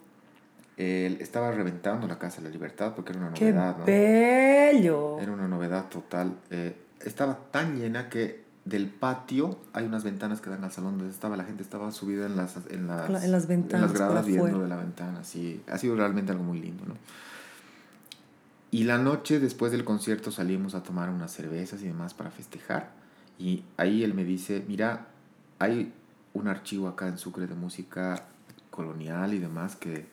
Él 0.77 1.17
estaba 1.21 1.51
reventando 1.51 2.07
la 2.07 2.17
Casa 2.17 2.37
de 2.37 2.43
la 2.47 2.49
Libertad 2.49 2.93
porque 2.95 3.11
era 3.11 3.21
una 3.21 3.33
¡Qué 3.33 3.51
novedad, 3.51 3.77
¿no? 3.77 3.85
bello! 3.85 5.19
Era 5.19 5.31
una 5.31 5.47
novedad 5.47 5.89
total. 5.89 6.37
Eh, 6.49 6.75
estaba 7.01 7.35
tan 7.51 7.77
llena 7.77 8.09
que 8.09 8.40
del 8.65 8.87
patio 8.89 9.57
hay 9.73 9.85
unas 9.85 10.03
ventanas 10.03 10.39
que 10.39 10.49
dan 10.49 10.63
al 10.63 10.71
salón 10.71 10.97
donde 10.97 11.13
estaba. 11.13 11.35
La 11.35 11.43
gente 11.43 11.63
estaba 11.63 11.91
subida 11.91 12.25
en 12.25 12.35
las 12.35 12.57
en 12.69 12.87
las, 12.87 13.23
en 13.23 13.31
las 13.31 13.47
ventanas, 13.47 13.89
por 13.89 13.97
gradas 13.97 14.25
viendo 14.25 14.61
de 14.61 14.67
la 14.67 14.77
ventana 14.77 15.23
sí. 15.23 15.61
Ha 15.67 15.77
sido 15.77 15.95
realmente 15.95 16.31
algo 16.31 16.43
muy 16.43 16.59
lindo 16.59 16.85
no 16.85 16.95
y 18.71 18.85
la 18.85 18.97
noche 18.97 19.39
después 19.39 19.73
del 19.73 19.83
concierto 19.83 20.31
salimos 20.31 20.75
a 20.75 20.83
tomar 20.83 21.09
unas 21.09 21.31
cervezas 21.31 21.81
y 21.81 21.87
demás 21.87 22.13
para 22.13 22.31
festejar. 22.31 22.91
Y 23.37 23.65
ahí 23.75 24.03
él 24.03 24.13
me 24.13 24.23
dice 24.23 24.63
mira 24.67 25.07
hay 25.59 25.93
un 26.33 26.47
archivo 26.47 26.87
acá 26.87 27.07
en 27.07 27.17
Sucre 27.17 27.47
de 27.47 27.55
música 27.55 28.23
colonial 28.69 29.33
y 29.33 29.39
demás 29.39 29.75
que 29.75 30.07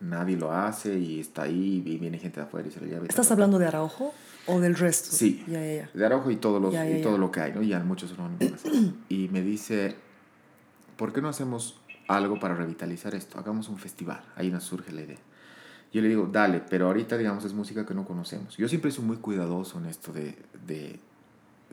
nadie 0.00 0.36
lo 0.36 0.52
hace 0.52 0.98
y 0.98 1.20
está 1.20 1.42
ahí 1.42 1.82
y 1.84 1.98
viene 1.98 2.18
gente 2.18 2.40
de 2.40 2.46
afuera 2.46 2.68
y 2.68 2.70
se 2.70 2.80
lo 2.80 2.86
lleva 2.86 3.04
y 3.04 3.08
¿Estás 3.08 3.16
ta, 3.16 3.22
ta, 3.22 3.28
ta". 3.28 3.34
hablando 3.34 3.58
de 3.58 3.66
Araujo 3.66 4.12
o 4.46 4.60
del 4.60 4.74
resto? 4.74 5.10
Sí. 5.12 5.44
Ya, 5.46 5.60
ya, 5.60 5.74
ya. 5.82 5.90
de 5.92 6.06
Araujo 6.06 6.30
y, 6.30 6.36
todos 6.36 6.60
los, 6.60 6.74
y 6.74 7.02
todo 7.02 7.18
lo 7.18 7.30
que 7.30 7.40
hay, 7.40 7.52
¿no? 7.52 7.62
Ya 7.62 7.80
muchos 7.80 8.10
son 8.10 8.32
más. 8.38 8.62
Y 9.08 9.28
me 9.28 9.42
dice, 9.42 9.96
¿por 10.96 11.12
qué 11.12 11.20
no 11.20 11.28
hacemos 11.28 11.80
algo 12.08 12.40
para 12.40 12.54
revitalizar 12.54 13.14
esto? 13.14 13.38
Hagamos 13.38 13.68
un 13.68 13.78
festival. 13.78 14.22
Ahí 14.36 14.50
nos 14.50 14.64
surge 14.64 14.92
la 14.92 15.02
idea. 15.02 15.18
Yo 15.92 16.00
le 16.02 16.08
digo, 16.08 16.28
dale, 16.30 16.62
pero 16.68 16.86
ahorita, 16.86 17.18
digamos, 17.18 17.44
es 17.44 17.52
música 17.52 17.84
que 17.84 17.94
no 17.94 18.04
conocemos. 18.04 18.56
Yo 18.56 18.68
siempre 18.68 18.90
soy 18.92 19.04
muy 19.04 19.16
cuidadoso 19.16 19.78
en 19.78 19.86
esto 19.86 20.12
de, 20.12 20.36
de, 20.66 21.00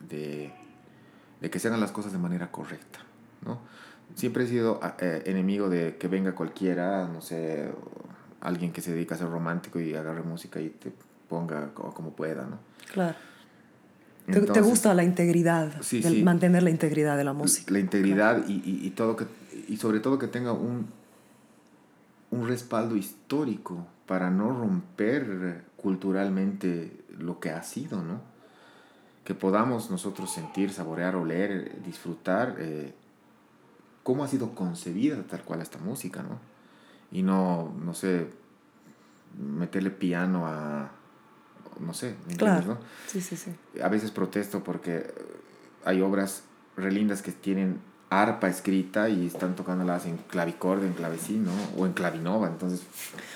de, 0.08 0.52
de 1.40 1.50
que 1.50 1.58
se 1.60 1.68
hagan 1.68 1.80
las 1.80 1.92
cosas 1.92 2.12
de 2.12 2.18
manera 2.18 2.50
correcta, 2.50 2.98
¿no? 3.44 3.60
Siempre 4.14 4.44
he 4.44 4.46
sido 4.48 4.80
eh, 5.00 5.22
enemigo 5.26 5.68
de 5.68 5.96
que 5.98 6.08
venga 6.08 6.34
cualquiera, 6.34 7.06
no 7.06 7.20
sé, 7.20 7.70
alguien 8.40 8.72
que 8.72 8.80
se 8.80 8.92
dedica 8.92 9.14
a 9.14 9.18
ser 9.18 9.28
romántico 9.30 9.80
y 9.80 9.94
agarre 9.94 10.22
música 10.22 10.60
y 10.60 10.70
te 10.70 10.92
ponga 11.28 11.72
co- 11.74 11.92
como 11.92 12.12
pueda, 12.12 12.46
¿no? 12.46 12.58
Claro. 12.92 13.16
¿Te, 14.26 14.60
gusta 14.60 14.92
la 14.92 15.04
integridad? 15.04 15.72
Sí, 15.80 16.00
del- 16.00 16.16
sí. 16.16 16.22
Mantener 16.22 16.62
la 16.62 16.70
integridad 16.70 17.16
de 17.16 17.24
la 17.24 17.32
música. 17.32 17.72
la 17.72 17.78
integridad 17.78 18.44
y, 18.46 18.52
y, 18.64 18.86
y 18.86 18.90
todo 18.90 19.16
que 19.16 19.26
y 19.68 19.76
sobre 19.78 20.00
todo 20.00 20.18
que 20.18 20.26
tenga 20.28 20.52
un 20.52 20.86
un 22.30 22.46
respaldo 22.46 22.94
histórico 22.96 23.86
para 24.06 24.28
no 24.30 24.50
romper 24.50 25.64
culturalmente 25.78 26.92
lo 27.18 27.40
que 27.40 27.50
ha 27.50 27.62
sido, 27.62 28.02
¿no? 28.02 28.20
Que 29.24 29.34
podamos 29.34 29.90
nosotros 29.90 30.30
sentir, 30.32 30.70
saborear, 30.72 31.16
oler, 31.16 31.80
disfrutar 31.82 32.56
eh, 32.58 32.92
cómo 34.02 34.24
ha 34.24 34.28
sido 34.28 34.54
concebida 34.54 35.22
tal 35.22 35.42
cual 35.42 35.62
esta 35.62 35.78
música, 35.78 36.22
¿no? 36.22 36.38
Y 37.10 37.22
no, 37.22 37.74
no 37.84 37.94
sé, 37.94 38.28
meterle 39.38 39.90
piano 39.90 40.46
a, 40.46 40.90
no 41.80 41.94
sé, 41.94 42.14
¿me 42.26 42.32
entiendes, 42.32 42.66
no? 42.66 42.78
Sí, 43.06 43.20
sí, 43.20 43.36
sí. 43.36 43.52
a 43.82 43.88
veces 43.88 44.10
protesto 44.10 44.62
porque 44.62 45.12
hay 45.84 46.00
obras 46.00 46.42
relindas 46.76 47.22
que 47.22 47.32
tienen 47.32 47.80
arpa 48.10 48.48
escrita 48.48 49.08
y 49.08 49.26
están 49.26 49.54
tocándolas 49.54 50.06
en 50.06 50.16
clavicorde, 50.16 50.86
en 50.86 50.94
clavecín, 50.94 51.44
¿no? 51.44 51.52
O 51.76 51.84
en 51.84 51.92
clavinova, 51.92 52.46
entonces... 52.46 52.82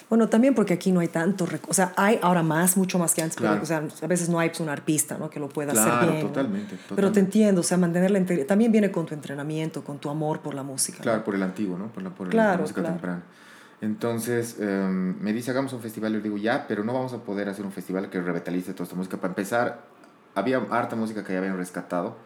Bueno, 0.09 0.29
también 0.29 0.55
porque 0.55 0.73
aquí 0.73 0.93
no 0.93 1.01
hay 1.01 1.09
tanto, 1.09 1.47
o 1.69 1.75
sea, 1.75 1.93
hay 1.97 2.19
ahora 2.23 2.43
más, 2.43 2.77
mucho 2.77 2.99
más 2.99 3.15
que 3.15 3.23
antes, 3.23 3.37
pero, 3.37 3.61
o 3.61 3.67
sea, 3.67 3.83
a 4.03 4.07
veces 4.07 4.31
no 4.31 4.39
hay 4.39 4.49
pues, 4.49 4.61
un 4.61 4.71
arpista, 4.71 5.19
¿no? 5.19 5.29
Que 5.29 5.41
lo 5.41 5.49
pueda 5.49 5.73
hacer 5.73 6.11
bien. 6.11 6.27
totalmente, 6.27 6.79
Pero 6.95 7.13
te 7.13 7.21
entiendo, 7.21 7.61
o 7.61 7.65
sea, 7.65 7.77
mantener 7.77 8.11
la 8.11 8.19
integridad, 8.19 8.47
también 8.47 8.73
viene 8.73 8.91
con 8.91 9.05
tu 9.05 9.15
entrenamiento, 9.15 9.85
con 9.85 9.99
tu 9.99 10.09
amor 10.09 10.41
por 10.41 10.55
la 10.55 10.63
música. 10.63 10.99
¿no? 10.99 11.03
Claro, 11.03 11.25
por 11.25 11.35
el 11.35 11.43
antiguo, 11.43 11.77
¿no? 11.77 11.89
Por 11.89 12.03
la, 12.03 12.11
por 12.11 12.33
la 12.33 12.57
música 12.57 12.83
temprana. 12.83 13.23
Entonces, 13.83 14.61
em, 14.61 15.19
me 15.21 15.33
dice, 15.33 15.51
hagamos 15.51 15.73
un 15.73 15.81
festival. 15.81 16.13
Yo 16.13 16.19
le 16.19 16.23
digo, 16.23 16.39
ya, 16.39 16.67
pero 16.69 16.85
no 16.85 16.95
vamos 16.95 17.13
a 17.15 17.25
poder 17.25 17.49
hacer 17.49 17.67
un 17.67 17.73
festival 17.73 18.09
que 18.11 18.21
revitalice 18.21 18.73
toda 18.75 18.85
esta 18.85 18.95
música. 18.95 19.17
Para 19.17 19.33
empezar, 19.33 19.83
había 20.37 20.59
harta 20.71 20.95
música 20.95 21.25
que 21.25 21.33
ya 21.33 21.41
habían 21.41 21.57
rescatado, 21.57 22.17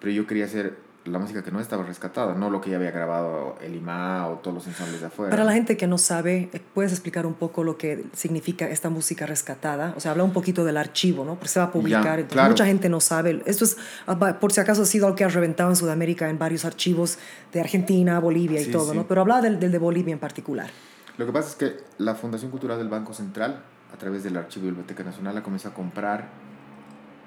pero 0.00 0.12
yo 0.12 0.26
quería 0.26 0.46
hacer 0.46 0.78
la 1.06 1.18
música 1.18 1.42
que 1.42 1.50
no 1.50 1.60
estaba 1.60 1.84
rescatada, 1.84 2.34
no 2.34 2.50
lo 2.50 2.60
que 2.60 2.70
ya 2.70 2.76
había 2.76 2.90
grabado 2.90 3.56
el 3.60 3.74
IMA 3.76 4.28
o 4.28 4.34
todos 4.38 4.54
los 4.54 4.66
ensambles 4.66 5.00
de 5.00 5.06
afuera. 5.06 5.30
Para 5.30 5.44
la 5.44 5.52
gente 5.52 5.76
que 5.76 5.86
no 5.86 5.98
sabe, 5.98 6.48
eh, 6.52 6.60
¿puedes 6.74 6.92
explicar 6.92 7.26
un 7.26 7.34
poco 7.34 7.64
lo 7.64 7.76
que 7.78 8.04
significa 8.12 8.68
esta 8.68 8.90
música 8.90 9.26
rescatada? 9.26 9.94
O 9.96 10.00
sea, 10.00 10.10
habla 10.12 10.24
un 10.24 10.32
poquito 10.32 10.64
del 10.64 10.76
archivo, 10.76 11.24
¿no? 11.24 11.34
Porque 11.34 11.48
se 11.48 11.58
va 11.60 11.66
a 11.66 11.70
publicar, 11.72 12.02
Ya, 12.04 12.10
entonces 12.14 12.32
claro. 12.32 12.50
mucha 12.50 12.66
gente 12.66 12.88
no 12.88 13.00
sabe. 13.00 13.42
Esto 13.46 13.64
es, 13.64 13.76
ah, 14.06 14.18
por 14.40 14.52
si 14.52 14.60
acaso, 14.60 14.82
ha 14.82 14.86
sido 14.86 15.06
algo 15.06 15.16
que 15.16 15.24
ha 15.24 15.28
reventado 15.28 15.70
en 15.70 15.76
Sudamérica 15.76 16.28
en 16.28 16.38
varios 16.38 16.64
archivos 16.64 17.18
de 17.52 17.60
Argentina, 17.60 18.18
Bolivia 18.20 18.60
y 18.60 18.64
Sí, 18.64 18.70
todo, 18.70 18.90
sí. 18.92 18.96
¿no? 18.96 19.06
Pero 19.06 19.20
habla 19.22 19.40
del, 19.40 19.58
del 19.60 19.72
de 19.72 19.78
Bolivia 19.78 20.12
en 20.12 20.18
particular. 20.18 20.70
Lo 21.18 21.24
que 21.26 21.32
pasa 21.32 21.48
es 21.50 21.54
que 21.56 21.76
la 21.98 22.14
Fundación 22.14 22.50
Cultural 22.50 22.78
del 22.78 22.88
Banco 22.88 23.14
Central, 23.14 23.62
a 23.92 23.96
través 23.96 24.22
del 24.24 24.36
Archivo 24.36 24.66
Biblioteca 24.66 25.02
Nacional, 25.04 25.36
ha 25.38 25.42
comenzado 25.42 25.72
a 25.72 25.74
comprar 25.76 26.28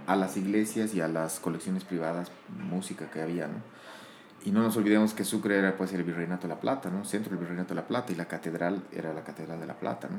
a 0.09 0.15
las 0.15 0.37
iglesias 0.37 0.95
y 0.95 1.01
a 1.01 1.07
las 1.07 1.39
colecciones 1.39 1.83
privadas 1.83 2.31
música 2.49 3.11
que 3.11 3.21
había, 3.21 3.47
¿no? 3.47 3.61
Y 4.43 4.49
no 4.49 4.63
nos 4.63 4.75
olvidemos 4.75 5.13
que 5.13 5.23
Sucre 5.23 5.59
era 5.59 5.77
pues 5.77 5.93
el 5.93 6.03
Virreinato 6.03 6.47
de 6.47 6.55
la 6.55 6.59
Plata, 6.59 6.89
¿no? 6.89 7.05
Centro 7.05 7.29
del 7.29 7.39
Virreinato 7.39 7.75
de 7.75 7.81
la 7.81 7.87
Plata 7.87 8.11
y 8.11 8.15
la 8.15 8.25
catedral 8.25 8.81
era 8.91 9.13
la 9.13 9.23
Catedral 9.23 9.59
de 9.59 9.67
la 9.67 9.77
Plata, 9.77 10.07
¿no? 10.09 10.17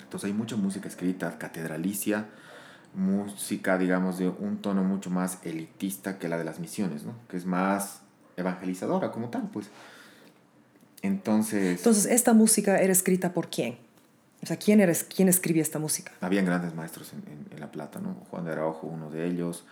Entonces 0.00 0.28
hay 0.28 0.34
mucha 0.36 0.54
música 0.54 0.86
escrita, 0.86 1.36
catedralicia, 1.36 2.28
música, 2.94 3.76
digamos, 3.76 4.18
de 4.18 4.28
un 4.28 4.58
tono 4.58 4.84
mucho 4.84 5.10
más 5.10 5.40
elitista 5.42 6.20
que 6.20 6.28
la 6.28 6.38
de 6.38 6.44
las 6.44 6.60
misiones, 6.60 7.02
¿no? 7.02 7.14
Que 7.28 7.38
es 7.38 7.44
más 7.44 8.02
evangelizadora 8.36 9.10
como 9.10 9.30
tal, 9.30 9.50
pues. 9.52 9.68
Entonces... 11.02 11.78
Entonces, 11.78 12.06
¿esta 12.06 12.34
música 12.34 12.78
era 12.78 12.92
escrita 12.92 13.32
por 13.32 13.50
quién? 13.50 13.78
O 14.42 14.46
sea, 14.46 14.56
¿quién, 14.58 14.80
eres, 14.80 15.02
quién 15.04 15.28
escribía 15.28 15.62
esta 15.62 15.78
música? 15.78 16.12
Habían 16.20 16.44
grandes 16.44 16.74
maestros 16.74 17.12
en, 17.12 17.20
en- 17.32 17.46
en 17.52 17.60
La 17.60 17.70
Plata, 17.72 17.98
¿no? 18.00 18.14
Juan 18.30 18.44
de 18.44 18.52
Araujo, 18.52 18.86
uno 18.86 19.10
de 19.10 19.26
ellos, 19.26 19.64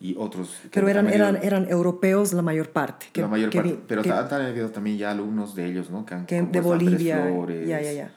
y 0.00 0.14
otros. 0.18 0.56
que 0.62 0.68
Pero 0.70 0.88
eran, 0.88 1.08
eran, 1.08 1.36
eran 1.42 1.68
europeos 1.70 2.32
la 2.32 2.42
mayor 2.42 2.70
parte. 2.70 3.06
que- 3.12 3.20
la 3.20 3.28
mayor 3.28 3.50
que 3.50 3.58
parte. 3.60 3.78
pero 3.86 4.02
han 4.02 4.42
habido 4.42 4.70
también 4.70 4.98
ya 4.98 5.10
alumnos 5.10 5.54
de 5.54 5.66
ellos, 5.66 5.90
¿no? 5.90 6.04
Que 6.06 6.14
han 6.14 6.26
que 6.26 6.42
de 6.42 6.60
Bolivia. 6.60 7.22
Flores, 7.22 7.68
Ya, 7.68 7.80
ya, 7.80 7.92
ya. 7.92 8.10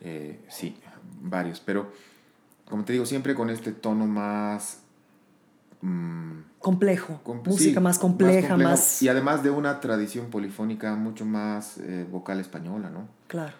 eh, 0.00 0.40
sí, 0.48 0.76
varios. 1.20 1.60
Pero, 1.60 1.92
como 2.68 2.84
te 2.84 2.92
digo, 2.92 3.04
siempre 3.04 3.34
con 3.34 3.50
este 3.50 3.72
tono 3.72 4.06
más. 4.06 4.78
mm, 5.80 6.40
Complejo. 6.60 7.20
com- 7.24 7.42
música 7.44 7.80
sí, 7.80 7.84
más 7.84 7.98
compleja, 7.98 8.56
más... 8.56 9.02
Y 9.02 9.08
además 9.08 9.42
de 9.42 9.50
una 9.50 9.80
tradición 9.80 10.30
polifónica 10.30 10.94
mucho 10.94 11.24
más 11.24 11.78
eh, 11.78 12.06
vocal 12.10 12.38
española, 12.40 12.88
¿no? 12.90 13.08
Claro. 13.26 13.54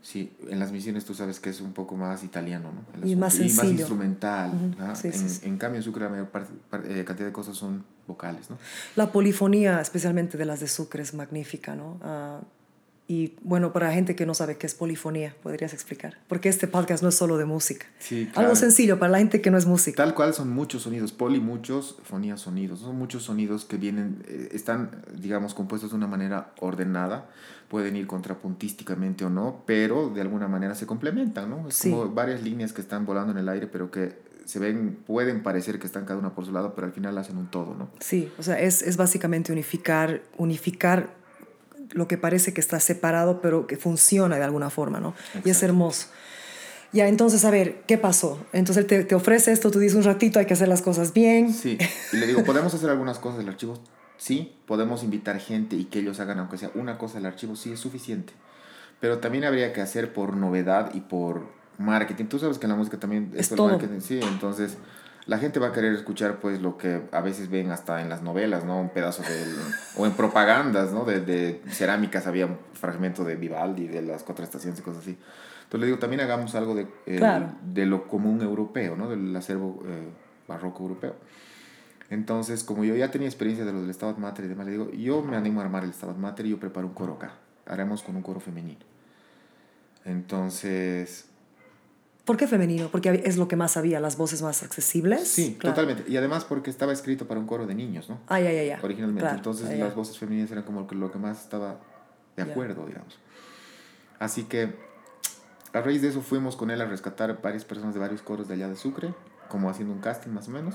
Sí, 0.00 0.32
en 0.48 0.58
las 0.60 0.70
misiones 0.72 1.04
tú 1.04 1.12
sabes 1.12 1.40
que 1.40 1.50
es 1.50 1.60
un 1.60 1.72
poco 1.72 1.96
más 1.96 2.22
italiano, 2.24 2.70
¿no? 2.72 3.02
El 3.02 3.08
Y 3.10 3.16
más 3.16 3.34
Y 3.40 3.50
más 3.52 3.64
instrumental. 3.64 4.50
Ujú, 4.54 4.82
¿ah? 4.82 4.94
sí, 4.94 5.08
en, 5.08 5.28
sí, 5.28 5.40
en 5.46 5.58
cambio, 5.58 5.78
en 5.78 5.82
Sucre 5.82 6.04
la 6.04 6.10
mayor 6.10 6.28
parte, 6.28 6.52
par- 6.70 6.84
eh, 6.86 7.04
cantidad 7.04 7.26
de 7.26 7.32
cosas 7.32 7.56
son 7.56 7.84
vocales, 8.06 8.48
¿no? 8.48 8.56
La 8.96 9.10
polifonía, 9.12 9.80
especialmente 9.80 10.38
de 10.38 10.44
las 10.46 10.60
de 10.60 10.68
Sucre, 10.68 11.02
es 11.02 11.14
magnífica, 11.14 11.74
¿no? 11.74 11.98
Ah, 12.02 12.40
y 13.10 13.34
bueno, 13.42 13.72
para 13.72 13.90
gente 13.92 14.14
que 14.14 14.26
no 14.26 14.34
sabe 14.34 14.58
qué 14.58 14.66
es 14.66 14.74
polifonía, 14.74 15.34
podrías 15.42 15.72
explicar. 15.72 16.18
Porque 16.28 16.50
este 16.50 16.68
podcast 16.68 17.02
no 17.02 17.08
es 17.08 17.14
solo 17.14 17.38
de 17.38 17.46
música. 17.46 17.86
Sí, 17.98 18.24
Algo 18.28 18.32
claro. 18.34 18.54
sencillo 18.56 18.98
para 18.98 19.10
la 19.12 19.18
gente 19.18 19.40
que 19.40 19.50
no 19.50 19.56
es 19.56 19.64
música. 19.64 19.96
Tal 20.04 20.14
cual 20.14 20.34
son 20.34 20.50
muchos 20.50 20.82
sonidos, 20.82 21.12
poli 21.12 21.40
muchos, 21.40 21.96
fonía 22.04 22.36
sonidos. 22.36 22.80
Son 22.80 22.96
muchos 22.96 23.22
sonidos 23.22 23.64
que 23.64 23.78
vienen, 23.78 24.22
eh, 24.28 24.50
están, 24.52 24.90
digamos, 25.18 25.54
compuestos 25.54 25.90
de 25.90 25.96
una 25.96 26.06
manera 26.06 26.52
ordenada. 26.60 27.30
Pueden 27.70 27.96
ir 27.96 28.06
contrapuntísticamente 28.06 29.24
o 29.24 29.30
no, 29.30 29.62
pero 29.66 30.10
de 30.10 30.20
alguna 30.20 30.46
manera 30.48 30.74
se 30.74 30.86
complementan, 30.86 31.48
¿no? 31.50 31.68
Es 31.68 31.76
Sí. 31.76 31.90
como 31.90 32.10
varias 32.10 32.42
líneas 32.42 32.72
que 32.74 32.82
están 32.82 33.06
volando 33.06 33.32
en 33.32 33.38
el 33.38 33.48
aire, 33.48 33.66
pero 33.68 33.90
que 33.90 34.18
se 34.44 34.58
ven, 34.58 34.98
pueden 35.06 35.42
parecer 35.42 35.78
que 35.78 35.86
están 35.86 36.04
cada 36.04 36.18
una 36.18 36.34
por 36.34 36.44
su 36.46 36.52
lado, 36.52 36.74
pero 36.74 36.86
al 36.86 36.92
final 36.92 37.16
hacen 37.18 37.36
un 37.36 37.50
todo, 37.50 37.74
¿no? 37.74 37.90
Sí, 38.00 38.30
o 38.38 38.42
sea, 38.42 38.58
es, 38.60 38.80
es 38.82 38.96
básicamente 38.96 39.52
unificar, 39.52 40.22
unificar 40.38 41.16
lo 41.92 42.08
que 42.08 42.18
parece 42.18 42.52
que 42.54 42.60
está 42.60 42.80
separado, 42.80 43.40
pero 43.40 43.66
que 43.66 43.76
funciona 43.76 44.36
de 44.36 44.42
alguna 44.44 44.70
forma, 44.70 45.00
¿no? 45.00 45.14
Y 45.44 45.50
es 45.50 45.62
hermoso. 45.62 46.08
Ya, 46.92 47.06
entonces, 47.08 47.44
a 47.44 47.50
ver, 47.50 47.82
¿qué 47.86 47.98
pasó? 47.98 48.38
Entonces 48.52 48.82
él 48.82 48.86
te, 48.86 49.04
te 49.04 49.14
ofrece 49.14 49.52
esto, 49.52 49.70
tú 49.70 49.78
dices 49.78 49.96
un 49.96 50.04
ratito, 50.04 50.38
hay 50.38 50.46
que 50.46 50.54
hacer 50.54 50.68
las 50.68 50.80
cosas 50.80 51.12
bien. 51.12 51.52
Sí, 51.52 51.76
y 52.12 52.16
le 52.16 52.26
digo, 52.26 52.44
¿podemos 52.44 52.72
hacer 52.72 52.88
algunas 52.88 53.18
cosas 53.18 53.38
del 53.38 53.48
archivo? 53.48 53.78
Sí, 54.16 54.56
podemos 54.66 55.02
invitar 55.04 55.38
gente 55.38 55.76
y 55.76 55.84
que 55.84 55.98
ellos 55.98 56.18
hagan, 56.18 56.38
aunque 56.38 56.56
sea 56.58 56.70
una 56.74 56.96
cosa 56.98 57.14
del 57.18 57.26
archivo, 57.26 57.56
sí 57.56 57.72
es 57.72 57.78
suficiente. 57.80 58.32
Pero 59.00 59.18
también 59.18 59.44
habría 59.44 59.72
que 59.72 59.80
hacer 59.80 60.12
por 60.12 60.34
novedad 60.36 60.90
y 60.94 61.00
por 61.00 61.46
marketing. 61.76 62.24
Tú 62.24 62.38
sabes 62.38 62.58
que 62.58 62.66
en 62.66 62.70
la 62.70 62.76
música 62.76 62.98
también 62.98 63.30
Es 63.36 63.50
el 63.52 63.56
todo. 63.58 63.68
marketing, 63.68 64.00
sí, 64.00 64.18
entonces 64.22 64.76
la 65.28 65.38
gente 65.38 65.60
va 65.60 65.68
a 65.68 65.72
querer 65.72 65.92
escuchar 65.92 66.40
pues 66.40 66.60
lo 66.60 66.76
que 66.78 67.02
a 67.12 67.20
veces 67.20 67.48
ven 67.50 67.70
hasta 67.70 68.00
en 68.00 68.08
las 68.08 68.22
novelas, 68.22 68.64
¿no? 68.64 68.80
Un 68.80 68.88
pedazo 68.88 69.22
de... 69.22 69.28
o 69.96 70.06
en 70.06 70.12
propagandas, 70.12 70.92
¿no? 70.92 71.04
De, 71.04 71.20
de 71.20 71.62
cerámicas 71.68 72.26
había 72.26 72.46
un 72.46 72.56
fragmento 72.72 73.24
de 73.24 73.36
Vivaldi, 73.36 73.86
de 73.88 74.02
las 74.02 74.22
cuatro 74.24 74.42
estaciones 74.42 74.80
y 74.80 74.82
cosas 74.82 75.02
así. 75.02 75.18
Entonces 75.64 75.80
le 75.80 75.86
digo, 75.86 75.98
también 75.98 76.22
hagamos 76.22 76.54
algo 76.54 76.74
de, 76.74 76.88
eh, 77.06 77.16
Claro. 77.18 77.52
de 77.62 77.84
lo 77.84 78.08
común 78.08 78.40
europeo, 78.40 78.96
¿no? 78.96 79.08
Del 79.10 79.36
acervo 79.36 79.82
eh, 79.86 80.08
barroco 80.48 80.82
europeo. 80.82 81.14
Entonces, 82.10 82.64
como 82.64 82.84
yo 82.84 82.96
ya 82.96 83.10
tenía 83.10 83.28
experiencia 83.28 83.66
de 83.66 83.72
lo 83.74 83.82
del 83.82 83.92
Stabat 83.92 84.16
Mater 84.16 84.46
y 84.46 84.48
demás, 84.48 84.64
le 84.64 84.72
digo, 84.72 84.90
yo 84.92 85.20
me 85.22 85.36
animo 85.36 85.60
a 85.60 85.64
armar 85.64 85.84
el 85.84 85.92
Stabat 85.92 86.16
Mater 86.16 86.46
y 86.46 86.50
yo 86.50 86.58
preparo 86.58 86.86
un 86.86 86.94
coro 86.94 87.12
acá. 87.16 87.32
Haremos 87.66 88.02
con 88.02 88.16
un 88.16 88.22
coro 88.22 88.40
femenino. 88.40 88.80
Entonces, 90.06 91.27
¿Por 92.28 92.36
qué 92.36 92.46
femenino? 92.46 92.90
Porque 92.92 93.22
es 93.24 93.38
lo 93.38 93.48
que 93.48 93.56
más 93.56 93.78
había, 93.78 94.00
las 94.00 94.18
voces 94.18 94.42
más 94.42 94.62
accesibles. 94.62 95.26
sí, 95.26 95.56
Claro. 95.58 95.74
totalmente. 95.74 96.10
Y 96.12 96.18
además 96.18 96.44
porque 96.44 96.68
estaba 96.68 96.92
escrito 96.92 97.26
para 97.26 97.40
un 97.40 97.46
coro 97.46 97.66
de 97.66 97.74
niños, 97.74 98.10
¿no? 98.10 98.18
Ah, 98.28 98.38
ya, 98.38 98.52
ya, 98.52 98.64
ya. 98.64 98.78
Originalmente. 98.82 99.22
Claro, 99.22 99.36
Entonces 99.36 99.70
ya. 99.70 99.76
las 99.86 99.94
voces 99.94 100.18
femeninas 100.18 100.50
eran 100.50 100.64
como 100.64 100.86
que 100.86 100.94
lo 100.94 101.10
que 101.10 101.16
más 101.18 101.40
estaba 101.40 101.80
de 102.36 102.44
Ya. 102.44 102.50
acuerdo, 102.50 102.84
digamos. 102.84 103.18
Así 104.18 104.44
que 104.44 104.74
a 105.72 105.80
raíz 105.80 106.02
de 106.02 106.08
eso 106.08 106.20
fuimos 106.20 106.54
con 106.56 106.70
él 106.70 106.82
a 106.82 106.84
rescatar 106.84 107.40
varias 107.40 107.64
personas 107.64 107.94
de 107.94 108.00
varios 108.00 108.20
coros 108.20 108.46
de 108.46 108.52
allá 108.54 108.68
de 108.68 108.76
Sucre, 108.76 109.14
como 109.48 109.70
haciendo 109.70 109.94
un 109.94 110.00
casting 110.00 110.30
más 110.30 110.48
o 110.48 110.50
menos. 110.50 110.74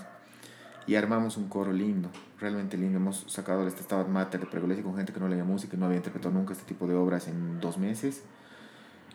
Y 0.88 0.95
armamos 0.95 1.38
un 1.38 1.49
coro 1.49 1.72
lindo, 1.72 2.10
realmente 2.39 2.78
lindo. 2.78 2.97
Hemos 2.97 3.26
sacado 3.28 3.68
este 3.68 3.84
Stabat 3.84 4.08
Mater 4.08 4.39
de 4.39 4.47
Pergolesi 4.47 4.82
con 4.82 4.95
gente 4.97 5.14
que 5.14 5.20
no 5.20 5.28
leía 5.28 5.43
música 5.43 5.76
y 5.76 5.80
no 5.80 5.86
había 5.86 5.97
interpretado 5.97 6.34
nunca 6.34 6.54
este 6.54 6.66
tipo 6.66 6.88
de 6.88 6.95
obras 6.95 7.28
en 7.28 7.60
dos 7.60 7.78
meses. 7.78 8.24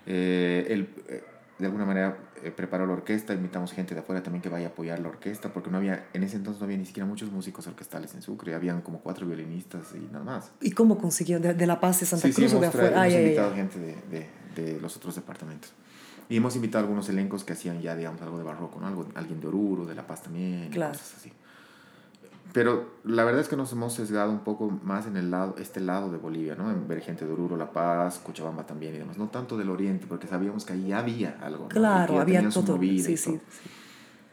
Eh, 0.07 0.67
él, 0.71 0.89
eh, 1.09 1.25
de 1.59 1.67
alguna 1.67 1.85
manera, 1.85 2.17
eh, 2.43 2.51
preparó 2.51 2.87
la 2.87 2.93
orquesta. 2.93 3.35
Invitamos 3.35 3.73
gente 3.73 3.95
de 3.95 4.01
afuera 4.01 4.23
también 4.23 4.43
que 4.43 4.49
vaya 4.49 4.67
a 4.67 4.71
apoyar 4.71 5.01
la 5.01 5.09
orquesta, 5.09 5.53
porque 5.53 5.71
no 5.71 5.79
había, 5.79 6.07
en 6.13 6.23
ese 6.23 6.37
entonces 6.37 6.61
no 6.61 6.65
había 6.67 6.77
ni 6.79 6.87
siquiera 6.87 7.07
muchos 7.07 7.33
músicos 7.33 7.67
orquestales 7.67 8.15
en 8.15 8.23
Sucre. 8.23 8.55
Habían 8.55 8.81
como 8.83 9.01
cuatro 9.01 9.27
violinistas 9.27 9.95
y 9.95 10.01
nada 10.13 10.25
más. 10.25 10.53
¿Y 10.61 10.71
cómo 10.71 10.99
consiguió? 10.99 11.41
¿De, 11.41 11.55
de 11.55 11.67
La 11.67 11.81
Paz 11.81 12.01
de 12.01 12.07
Santa 12.07 12.27
Sí, 12.29 12.33
sí, 12.33 12.41
Cruz 12.43 12.55
o 12.55 12.61
de 12.61 12.67
hemos, 12.67 12.75
afuera? 12.75 13.01
Ah, 13.03 13.09
hemos 13.09 13.13
ya, 13.15 13.19
ya, 13.21 13.25
invitado 13.27 13.51
ya. 13.51 13.57
gente 13.57 13.79
de, 13.79 13.97
de, 14.55 14.63
de 14.73 14.81
los 14.81 14.97
otros 14.97 15.15
departamentos. 15.17 15.73
Y 16.29 16.37
hemos 16.37 16.55
invitado 16.57 16.85
algunos 16.85 17.09
elencos 17.09 17.43
que 17.43 17.55
hacían 17.55 17.81
ya, 17.81 17.97
digamos, 17.97 18.21
algo 18.23 18.37
de 18.39 18.45
barroco, 18.45 18.79
¿no? 18.81 18.87
Algo, 18.87 19.09
alguien 19.15 19.41
de 19.41 19.47
Oruro, 19.47 19.87
de 19.87 19.95
La 19.95 20.07
Paz 20.07 20.23
también, 20.23 20.69
Claro. 20.71 20.93
cosas 20.93 21.15
así. 21.17 21.33
Pero 22.53 22.91
la 23.05 23.25
verdad 23.25 23.41
es 23.41 23.49
que 23.49 23.57
nos 23.57 23.73
hemos 23.73 23.95
sesgado 23.95 24.31
un 24.31 24.41
poco 24.41 24.71
más 24.83 25.07
en 25.07 25.17
el 25.17 25.31
lado, 25.31 25.55
este 25.59 25.81
lado 25.81 26.11
de 26.11 26.19
Bolivia, 26.19 26.55
¿no? 26.55 26.71
En 26.71 26.89
ver 26.89 27.01
gente 27.03 27.27
de 27.27 27.33
Oruro, 27.33 27.57
La 27.57 27.71
Paz, 27.71 28.21
Cochabamba 28.25 28.67
también 28.67 28.95
y 28.95 28.99
demás. 28.99 29.19
No 29.19 29.29
tanto 29.29 29.57
del 29.57 29.71
oriente, 29.71 30.07
porque 30.09 30.27
sabíamos 30.27 30.65
que 30.65 30.73
ahí 30.73 30.93
había 30.93 31.37
algo. 31.43 31.65
¿no? 31.65 31.69
Claro, 31.69 32.21
había 32.21 32.49
todo. 32.49 32.79
Sí, 32.81 33.17
sí, 33.17 33.41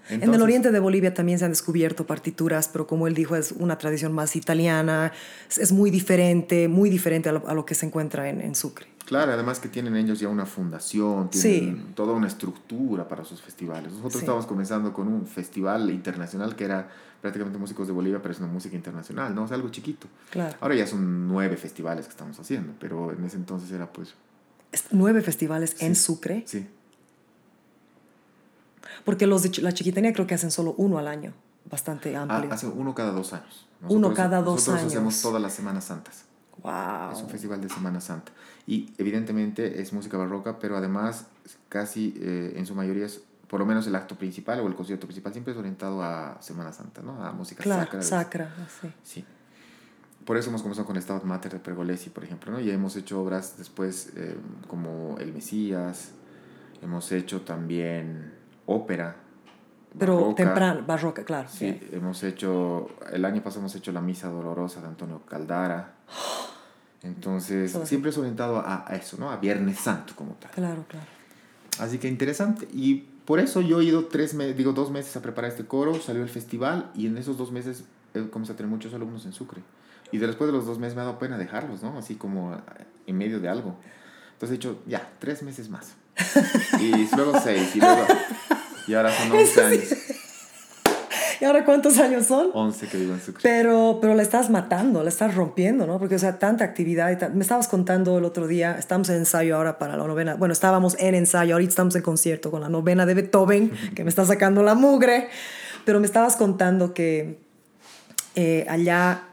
en 0.08 0.34
el 0.34 0.42
oriente 0.42 0.72
de 0.72 0.80
Bolivia 0.80 1.14
también 1.14 1.40
se 1.40 1.46
han 1.46 1.52
descubierto 1.52 2.06
partituras, 2.06 2.68
pero 2.68 2.86
como 2.86 3.08
él 3.08 3.16
dijo, 3.16 3.36
es 3.36 3.54
una 3.54 3.78
tradición 3.80 4.14
más 4.14 4.36
italiana, 4.36 5.12
es, 5.50 5.58
es 5.58 5.72
muy 5.72 5.90
diferente, 5.90 6.68
muy 6.68 6.92
diferente 6.92 7.30
a 7.30 7.32
lo, 7.32 7.48
a 7.48 7.56
lo 7.56 7.66
que 7.66 7.74
se 7.74 7.88
encuentra 7.88 8.30
en, 8.30 8.40
en 8.40 8.54
Sucre. 8.54 8.95
Claro, 9.06 9.32
además 9.34 9.60
que 9.60 9.70
tienen 9.70 9.96
ellos 9.96 10.20
ya 10.20 10.30
una 10.30 10.46
fundación, 10.48 11.30
tienen 11.30 11.94
toda 11.94 12.14
una 12.14 12.28
estructura 12.28 13.08
para 13.08 13.24
sus 13.24 13.40
festivales. 13.42 13.92
Nosotros 13.92 14.14
Sí. 14.14 14.20
estábamos 14.20 14.48
comenzando 14.48 14.94
con 14.94 15.08
un 15.08 15.28
festival 15.28 15.92
internacional 15.92 16.56
que 16.56 16.66
era 16.66 16.90
prácticamente 17.22 17.60
músicos 17.60 17.86
de 17.88 17.94
Bolivia, 17.94 18.20
pero 18.22 18.34
es 18.34 18.40
una 18.40 18.48
música 18.48 18.76
internacional, 18.76 19.34
¿no? 19.36 19.44
O 19.44 19.48
sea, 19.48 19.56
algo 19.58 19.70
chiquito. 19.70 20.08
Claro. 20.32 20.56
Ahora 20.60 20.74
ya 20.76 20.88
son 20.88 21.28
nueve 21.28 21.56
festivales 21.58 22.06
que 22.06 22.12
estamos 22.12 22.40
haciendo, 22.40 22.74
pero 22.80 23.12
en 23.12 23.24
ese 23.26 23.38
entonces 23.38 23.72
era 23.72 23.92
pues... 23.94 24.16
Es- 24.72 24.86
Nueve 24.92 25.22
festivales 25.22 25.76
en. 25.82 25.96
Sucre, 25.96 26.44
Sí, 26.48 26.68
porque 29.04 29.28
los 29.28 29.44
de 29.44 29.62
la 29.62 29.72
Chiquitanía 29.72 30.14
creo 30.14 30.26
que 30.28 30.34
hacen 30.34 30.52
solo 30.52 30.74
uno 30.78 30.98
al 30.98 31.08
año, 31.08 31.34
bastante 31.70 32.16
Ah, 32.16 32.24
amplio. 32.24 32.52
hace 32.52 32.68
uno 32.68 32.96
cada 32.96 33.12
dos 33.12 33.34
años. 33.34 33.68
Uno 33.88 34.14
cada 34.14 34.42
dos 34.42 34.56
nosotros 34.56 34.80
años. 34.82 34.94
hacemos 34.94 35.22
todas 35.22 35.42
las 35.42 35.54
Semanas 35.54 35.86
Santas. 35.86 36.26
wow. 36.64 37.12
Es 37.14 37.22
un 37.22 37.30
festival 37.30 37.62
de 37.62 37.70
Semana 37.70 38.02
Santa. 38.02 38.32
Y 38.68 38.92
evidentemente 38.98 39.82
es 39.82 39.94
música 39.94 40.18
barroca, 40.18 40.58
pero 40.60 40.76
además 40.78 41.28
casi 41.70 42.16
eh, 42.20 42.54
en 42.56 42.66
su 42.66 42.74
mayoría 42.74 43.06
es, 43.06 43.22
por 43.48 43.60
lo 43.60 43.66
menos 43.66 43.86
el 43.88 43.96
acto 43.96 44.16
principal 44.16 44.60
o 44.62 44.68
el 44.68 44.76
concierto 44.76 45.06
principal 45.06 45.34
siempre 45.34 45.54
es 45.54 45.60
orientado 45.60 46.02
a 46.02 46.38
Semana 46.42 46.72
Santa, 46.72 47.02
¿no? 47.04 47.24
A 47.24 47.32
música 47.32 47.64
Claro, 47.64 47.84
sacra. 47.84 48.02
sacra, 48.02 48.50
sí. 48.82 48.92
Sí. 49.04 49.26
Por 50.26 50.38
eso 50.38 50.50
hemos 50.50 50.64
comenzado 50.64 50.88
con 50.88 50.96
el 50.96 51.04
Stabat 51.04 51.24
Mater 51.24 51.52
de 51.54 51.60
Pergolesi, 51.60 52.10
por 52.10 52.24
ejemplo, 52.24 52.52
¿no? 52.52 52.60
Y 52.60 52.72
hemos 52.72 52.96
hecho 52.96 53.22
obras 53.22 53.56
después 53.60 54.12
eh, 54.16 54.36
como 54.68 55.16
El 55.20 55.32
Mesías, 55.32 56.14
hemos 56.82 57.12
hecho 57.12 57.42
también 57.42 58.34
ópera. 58.66 59.18
Pero 60.00 60.16
barroca. 60.16 60.36
temprano, 60.44 60.84
barroca, 60.88 61.24
claro. 61.24 61.48
Sí, 61.48 61.80
hemos 61.92 62.24
hecho, 62.24 62.88
el 63.14 63.24
año 63.24 63.44
pasado 63.44 63.60
hemos 63.62 63.76
hecho 63.76 63.92
La 63.92 64.02
Misa 64.02 64.28
Dolorosa 64.30 64.82
de 64.82 64.88
Antonio 64.88 65.22
Caldara. 65.30 65.94
Entonces, 67.06 67.78
siempre 67.86 68.10
es 68.12 68.18
orientado 68.18 68.58
a, 68.60 68.84
a 68.88 68.96
eso, 68.96 69.18
¿no? 69.20 69.30
A 69.30 69.38
Viernes 69.38 69.80
Santo 69.80 70.14
como 70.16 70.34
tal. 70.34 70.52
Claro, 70.52 70.84
claro. 70.88 71.06
Así 71.80 71.98
que 72.00 72.08
interesante. 72.08 72.68
Y 72.74 73.06
por 73.26 73.40
eso 73.40 73.62
yo 73.62 73.82
he 73.82 73.86
ido 73.86 74.06
tres 74.06 74.34
me- 74.34 74.54
digo, 74.54 74.74
dos 74.74 74.92
meses 74.92 75.16
a 75.16 75.22
preparar 75.22 75.52
este 75.52 75.66
coro, 75.66 75.96
salió 76.02 76.24
el 76.24 76.30
festival 76.30 76.92
y 76.96 77.08
en 77.08 77.18
esos 77.18 77.38
dos 77.38 77.52
meses 77.52 77.84
comenzado 78.32 78.54
a 78.54 78.58
tener 78.58 78.70
muchos 78.70 78.94
alumnos 78.94 79.26
en 79.26 79.34
Sucre. 79.34 79.62
Y 80.12 80.18
después 80.20 80.48
de 80.48 80.54
los 80.56 80.66
dos 80.66 80.80
meses 80.80 80.96
me 80.96 81.02
ha 81.02 81.06
dado 81.06 81.20
pena 81.20 81.38
dejarlos, 81.38 81.84
¿no? 81.84 81.98
Así 81.98 82.16
como 82.16 82.56
en 83.08 83.18
medio 83.18 83.40
de 83.40 83.50
algo. 83.50 83.76
Entonces 84.34 84.56
he 84.56 84.58
dicho, 84.58 84.82
ya, 84.88 85.12
tres 85.20 85.44
meses 85.44 85.70
más. 85.70 85.94
y 86.80 87.08
luego 87.16 87.40
seis, 87.44 87.76
y 87.76 87.80
luego... 87.80 88.06
Y 88.88 88.94
ahora 88.94 89.12
son 89.12 89.32
11 89.32 89.64
años. 89.64 89.84
¿Y 91.40 91.46
ahora 91.46 91.66
cuántos 91.66 91.98
años 92.00 92.26
son? 92.26 92.50
11 92.54 92.88
que 92.88 92.98
vivo 92.98 93.14
en 93.14 93.22
Sucre. 93.22 93.42
Pero, 93.44 94.00
pero 94.02 94.16
la 94.16 94.24
estás 94.24 94.50
matando, 94.50 95.04
la 95.04 95.10
estás 95.10 95.36
rompiendo, 95.36 95.86
¿no? 95.86 96.00
Porque, 96.00 96.16
o 96.16 96.20
sea, 96.20 96.40
tanta 96.40 96.64
actividad. 96.64 97.12
y 97.12 97.36
Me 97.36 97.44
estabas 97.44 97.68
contando 97.68 98.18
el 98.18 98.26
otro 98.26 98.48
día, 98.48 98.76
estamos 98.78 99.10
en 99.10 99.18
ensayo 99.18 99.56
ahora 99.56 99.78
para 99.78 99.98
la 99.98 100.08
novena. 100.08 100.36
Bueno, 100.36 100.54
estábamos 100.54 100.96
en 101.00 101.16
ensayo, 101.16 101.56
ahorita 101.56 101.70
estamos 101.70 101.96
en 101.96 102.02
concierto 102.02 102.52
con 102.52 102.62
la 102.62 102.70
novena 102.70 103.06
de 103.06 103.14
Beethoven, 103.14 103.72
que 103.96 104.04
me 104.04 104.10
está 104.10 104.26
sacando 104.26 104.64
la 104.64 104.76
mugre. 104.76 105.30
Pero 105.86 106.00
me 106.00 106.06
estabas 106.06 106.36
contando 106.36 106.94
que 106.94 107.40
eh, 108.36 108.66
allá, 108.68 109.24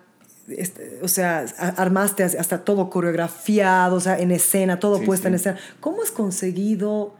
este, 0.48 1.00
o 1.02 1.08
sea, 1.08 1.44
armaste 1.58 2.22
hasta 2.24 2.64
todo 2.64 2.90
coreografiado, 2.90 3.96
o 3.96 4.00
sea, 4.00 4.18
en 4.18 4.30
escena, 4.30 4.78
todo 4.78 4.98
Sí, 4.98 5.06
puesto 5.06 5.28
en 5.28 5.34
escena. 5.34 5.58
¿Cómo 5.80 6.02
has 6.02 6.10
conseguido 6.10 7.14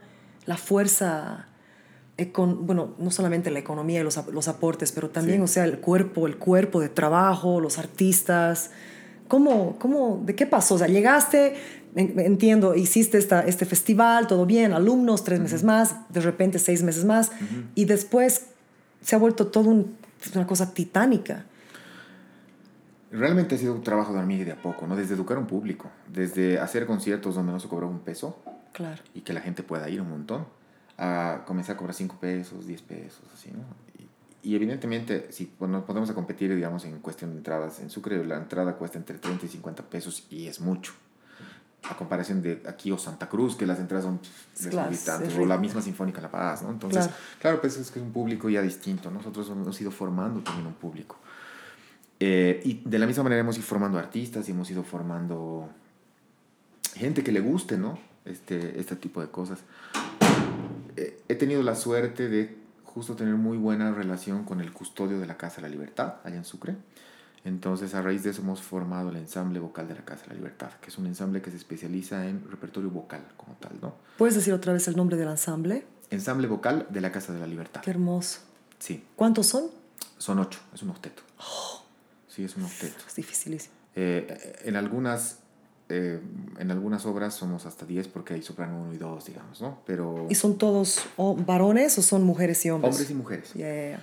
la 0.45 0.57
fuerza? 0.57 1.47
Econ- 2.17 2.57
bueno, 2.61 2.93
no 2.99 3.11
solamente 3.11 3.49
la 3.51 3.59
economía 3.59 4.01
y 4.01 4.03
los, 4.03 4.19
los 4.31 4.47
aportes, 4.47 4.91
pero 4.91 5.09
también, 5.09 5.37
Sí. 5.39 5.43
o 5.43 5.47
sea, 5.47 5.65
el 5.65 5.79
cuerpo, 5.79 6.27
el 6.27 6.37
cuerpo 6.37 6.79
de 6.79 6.89
trabajo, 6.89 7.59
los 7.59 7.77
artistas. 7.79 8.71
¿Cómo, 9.27 9.77
cómo, 9.79 10.21
de 10.25 10.35
qué 10.35 10.45
pasó? 10.45 10.75
O 10.75 10.77
sea, 10.77 10.87
llegaste, 10.87 11.55
en- 11.95 12.19
entiendo, 12.19 12.75
hiciste 12.75 13.17
esta, 13.17 13.41
este 13.41 13.65
festival, 13.65 14.27
todo 14.27 14.45
bien, 14.45 14.73
alumnos, 14.73 15.23
tres 15.23 15.39
meses 15.39 15.63
más, 15.63 15.95
de 16.09 16.19
repente 16.21 16.59
seis 16.59 16.83
meses 16.83 17.05
más, 17.05 17.31
y 17.73 17.85
después 17.85 18.47
se 19.01 19.15
ha 19.15 19.19
vuelto 19.19 19.47
todo 19.47 19.69
un- 19.69 19.95
una 20.35 20.45
cosa 20.45 20.73
titánica. 20.73 21.45
Realmente 23.11 23.55
ha 23.55 23.57
sido 23.57 23.73
un 23.75 23.83
trabajo 23.83 24.11
de 24.13 24.19
hormiga 24.19 24.45
de 24.45 24.51
a 24.53 24.61
poco, 24.61 24.87
¿no? 24.87 24.95
Desde 24.95 25.13
educar 25.13 25.37
a 25.37 25.39
un 25.39 25.45
público, 25.47 25.89
desde 26.11 26.59
hacer 26.59 26.85
conciertos 26.87 27.35
donde 27.35 27.51
no 27.51 27.59
se 27.59 27.67
cobra 27.67 27.85
un 27.85 27.99
peso 27.99 28.39
Claro. 28.71 29.01
y 29.13 29.21
que 29.21 29.33
la 29.33 29.41
gente 29.41 29.61
pueda 29.61 29.87
ir 29.89 30.01
un 30.01 30.09
montón, 30.09 30.45
a 30.97 31.43
comenzar 31.45 31.75
a 31.75 31.77
cobrar 31.77 31.95
5 31.95 32.17
pesos, 32.19 32.67
10 32.67 32.81
pesos, 32.83 33.21
así, 33.33 33.49
¿no? 33.51 33.63
Y, 34.43 34.49
y 34.51 34.55
evidentemente, 34.55 35.27
si 35.31 35.51
nos 35.59 35.83
podemos 35.83 36.09
a 36.09 36.13
competir, 36.13 36.53
digamos, 36.53 36.85
en 36.85 36.99
cuestión 36.99 37.31
de 37.31 37.37
entradas, 37.37 37.79
en 37.79 37.89
Sucre 37.89 38.23
la 38.25 38.37
entrada 38.37 38.75
cuesta 38.75 38.97
entre 38.97 39.17
30 39.17 39.45
y 39.45 39.49
50 39.49 39.83
pesos 39.83 40.27
y 40.29 40.47
es 40.47 40.59
mucho. 40.59 40.93
A 41.89 41.97
comparación 41.97 42.41
de 42.41 42.61
aquí 42.65 42.91
o 42.91 42.97
Santa 42.97 43.27
Cruz, 43.27 43.57
que 43.57 43.65
las 43.65 43.77
entradas 43.77 44.05
son 44.05 44.19
desorbitantes, 44.57 45.33
es 45.33 45.37
o 45.37 45.45
la 45.45 45.57
misma 45.57 45.81
Sinfónica 45.81 46.21
La 46.21 46.31
Paz, 46.31 46.61
¿no? 46.63 46.69
Entonces, 46.71 47.07
Claro. 47.07 47.19
claro, 47.41 47.61
pues 47.61 47.75
es 47.77 47.91
que 47.91 47.99
es 47.99 48.05
un 48.05 48.13
público 48.13 48.49
ya 48.49 48.61
distinto. 48.61 49.11
Nosotros 49.11 49.49
hemos 49.49 49.81
ido 49.81 49.91
formando 49.91 50.39
también 50.41 50.67
un 50.67 50.73
público. 50.75 51.17
Eh, 52.21 52.61
y 52.63 52.81
de 52.85 52.99
la 52.99 53.05
misma 53.05 53.23
manera 53.23 53.41
hemos 53.41 53.57
ido 53.57 53.65
formando 53.65 53.97
artistas 53.99 54.47
y 54.47 54.51
hemos 54.51 54.71
ido 54.71 54.83
formando 54.83 55.67
gente 56.95 57.21
que 57.21 57.33
le 57.33 57.41
guste, 57.41 57.77
¿no? 57.77 57.99
Este, 58.23 58.79
este 58.79 58.95
tipo 58.95 59.19
de 59.19 59.27
cosas. 59.27 59.59
Eh, 60.95 61.21
he 61.27 61.35
tenido 61.35 61.63
la 61.63 61.75
suerte 61.75 62.29
de 62.29 62.57
justo 62.83 63.15
tener 63.15 63.35
muy 63.35 63.57
buena 63.57 63.91
relación 63.91 64.43
con 64.43 64.61
el 64.61 64.71
custodio 64.71 65.19
de 65.19 65.25
la 65.25 65.37
Casa 65.37 65.57
de 65.57 65.63
la 65.63 65.69
Libertad, 65.69 66.15
allá 66.23 66.35
en 66.35 66.45
Sucre. 66.45 66.75
Entonces, 67.45 67.93
a 67.93 68.01
raíz 68.01 68.23
de 68.23 68.29
eso 68.29 68.41
hemos 68.41 68.61
formado 68.61 69.09
el 69.09 69.17
ensamble 69.17 69.59
vocal 69.59 69.87
de 69.87 69.95
la 69.95 70.05
Casa 70.05 70.23
de 70.23 70.29
la 70.29 70.35
Libertad, 70.35 70.71
que 70.79 70.89
es 70.89 70.97
un 70.97 71.07
ensamble 71.07 71.41
que 71.41 71.51
se 71.51 71.57
especializa 71.57 72.27
en 72.27 72.49
repertorio 72.49 72.89
vocal 72.89 73.21
como 73.35 73.55
tal, 73.55 73.73
¿no? 73.81 73.95
¿Puedes 74.17 74.35
decir 74.35 74.53
otra 74.53 74.71
vez 74.71 74.87
el 74.87 74.95
nombre 74.95 75.17
del 75.17 75.27
ensamble? 75.27 75.85
Ensamble 76.09 76.47
vocal 76.47 76.87
de 76.89 77.01
la 77.01 77.11
Casa 77.11 77.33
de 77.33 77.39
la 77.39 77.47
Libertad. 77.47 77.81
Qué 77.81 77.89
hermoso. 77.89 78.39
Sí, 78.79 79.03
¿Cuántos 79.15 79.47
son? 79.47 79.65
son 80.17 80.39
ocho, 80.39 80.59
es 80.73 80.81
un 80.83 80.91
octeto. 80.91 81.21
Sí, 82.29 82.43
es 82.43 82.55
un 82.55 82.63
octeto. 82.63 82.95
Es 83.05 83.15
dificilísimo. 83.15 83.75
Eh, 83.95 84.61
en, 84.63 84.75
algunas, 84.75 85.39
eh, 85.89 86.19
en 86.59 86.71
algunas 86.71 87.05
obras 87.05 87.33
somos 87.33 87.65
hasta 87.65 87.85
10 87.85 88.07
porque 88.07 88.33
hay 88.33 88.41
soprano 88.41 88.81
1 88.83 88.93
y 88.93 88.97
2, 88.97 89.25
digamos, 89.25 89.61
¿no? 89.61 89.79
Pero 89.85 90.27
¿Y 90.29 90.35
son 90.35 90.57
todos 90.57 91.05
varones 91.45 91.97
o 91.97 92.01
son 92.01 92.23
mujeres 92.23 92.65
y 92.65 92.69
hombres? 92.69 92.93
hombres 92.93 93.11
y 93.11 93.13
mujeres. 93.13 93.53
Ya, 93.53 93.67
ya, 93.67 93.89
ya. 93.91 93.99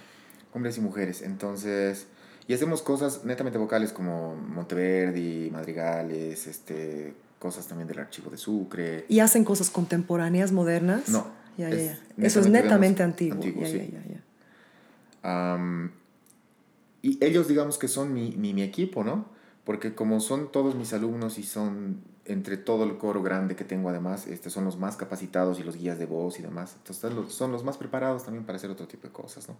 Hombres 0.53 0.79
y 0.79 0.81
mujeres. 0.81 1.23
Entonces, 1.23 2.07
y 2.47 2.55
hacemos 2.55 2.83
cosas 2.83 3.25
netamente 3.25 3.59
vocales 3.59 3.93
como 3.93 4.35
Monteverdi, 4.35 5.51
madrigales, 5.51 6.47
este, 6.47 7.15
cosas 7.39 7.67
también 7.67 7.89
del 7.89 7.99
archivo 7.99 8.31
de 8.31 8.37
Sucre. 8.37 9.07
¿Y 9.09 9.21
hacen 9.21 9.45
cosas 9.45 9.71
contemporáneas, 9.71 10.53
modernas? 10.53 11.09
No, 11.09 11.27
es. 11.57 11.99
Eso 12.19 12.41
es 12.41 12.49
netamente, 12.49 13.03
antiguo. 13.03 13.37
antiguo, 13.37 13.67
sí. 13.67 13.95
Am, 15.23 15.93
y 17.03 17.25
ellos, 17.25 17.49
digamos 17.49 17.79
que 17.79 17.89
son 17.89 18.13
mi, 18.13 18.33
mi, 18.33 18.53
mi 18.53 18.63
equipo, 18.63 19.05
¿no? 19.05 19.27
Porque 19.71 19.95
como 19.95 20.19
son 20.19 20.51
todos 20.51 20.75
mis 20.75 20.93
alumnos 20.95 21.39
y 21.39 21.45
son 21.45 22.03
entre 22.25 22.57
todo 22.57 22.83
el 22.83 22.99
coro 22.99 23.23
grande 23.23 23.55
que 23.55 23.63
tengo 23.63 23.89
además, 23.89 24.27
este, 24.27 24.51
son 24.51 24.65
los 24.65 24.77
más 24.77 24.97
capacitados 24.97 25.61
y 25.61 25.63
los 25.63 25.77
guías 25.77 25.97
de 25.97 26.07
voz 26.07 26.41
y 26.41 26.43
demás. 26.43 26.75
Entonces 26.77 27.33
son 27.33 27.53
los, 27.53 27.63
más 27.63 27.77
preparados 27.77 28.25
también 28.25 28.45
para 28.45 28.57
hacer 28.57 28.69
otro 28.69 28.89
tipo 28.89 29.07
de 29.07 29.13
cosas, 29.13 29.49
¿no? 29.49 29.55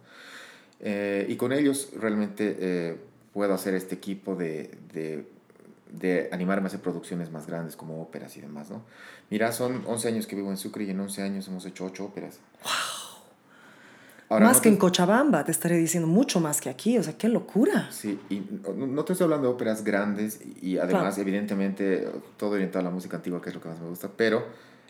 Eh, 0.81 1.27
y 1.29 1.37
con 1.37 1.53
ellos 1.53 1.91
realmente 1.95 2.57
eh, 2.59 2.97
puedo 3.31 3.53
hacer 3.53 3.73
este 3.73 3.95
equipo 3.95 4.35
de, 4.35 4.77
de, 4.93 5.25
de 5.93 6.27
animarme 6.33 6.65
a 6.65 6.67
hacer 6.67 6.81
producciones 6.81 7.31
más 7.31 7.47
grandes 7.47 7.77
como 7.77 8.01
óperas 8.01 8.35
y 8.35 8.41
demás, 8.41 8.69
¿no? 8.69 8.81
Mira, 9.29 9.53
son 9.53 9.81
11 9.87 10.09
años 10.09 10.27
que 10.27 10.35
vivo 10.35 10.49
en 10.49 10.57
Sucre 10.57 10.83
y 10.83 10.89
en 10.89 10.99
11 10.99 11.21
años 11.21 11.47
hemos 11.47 11.65
hecho 11.65 11.85
8 11.85 12.03
óperas. 12.03 12.41
¡Wow! 12.65 13.00
Más 14.39 14.61
que 14.61 14.69
en 14.69 14.77
Cochabamba, 14.77 15.43
te 15.43 15.51
estaré 15.51 15.77
diciendo, 15.77 16.07
mucho 16.07 16.39
más 16.39 16.61
que 16.61 16.69
aquí. 16.69 16.97
O 16.97 17.03
sea, 17.03 17.17
qué 17.17 17.27
locura. 17.27 17.87
Sí, 17.91 18.19
y 18.29 18.41
no, 18.77 18.87
no 18.87 19.03
te 19.05 19.13
estoy 19.13 19.25
hablando 19.25 19.47
de 19.49 19.53
óperas 19.53 19.83
grandes 19.83 20.39
y 20.61 20.77
además, 20.77 21.15
Claro. 21.15 21.21
evidentemente, 21.29 22.07
todo 22.37 22.51
orientado 22.51 22.79
a 22.79 22.89
la 22.89 22.93
música 22.95 23.17
antigua, 23.17 23.41
que 23.41 23.49
es 23.49 23.55
lo 23.55 23.61
que 23.61 23.69
más 23.69 23.79
me 23.79 23.89
gusta, 23.89 24.09
pero 24.15 24.43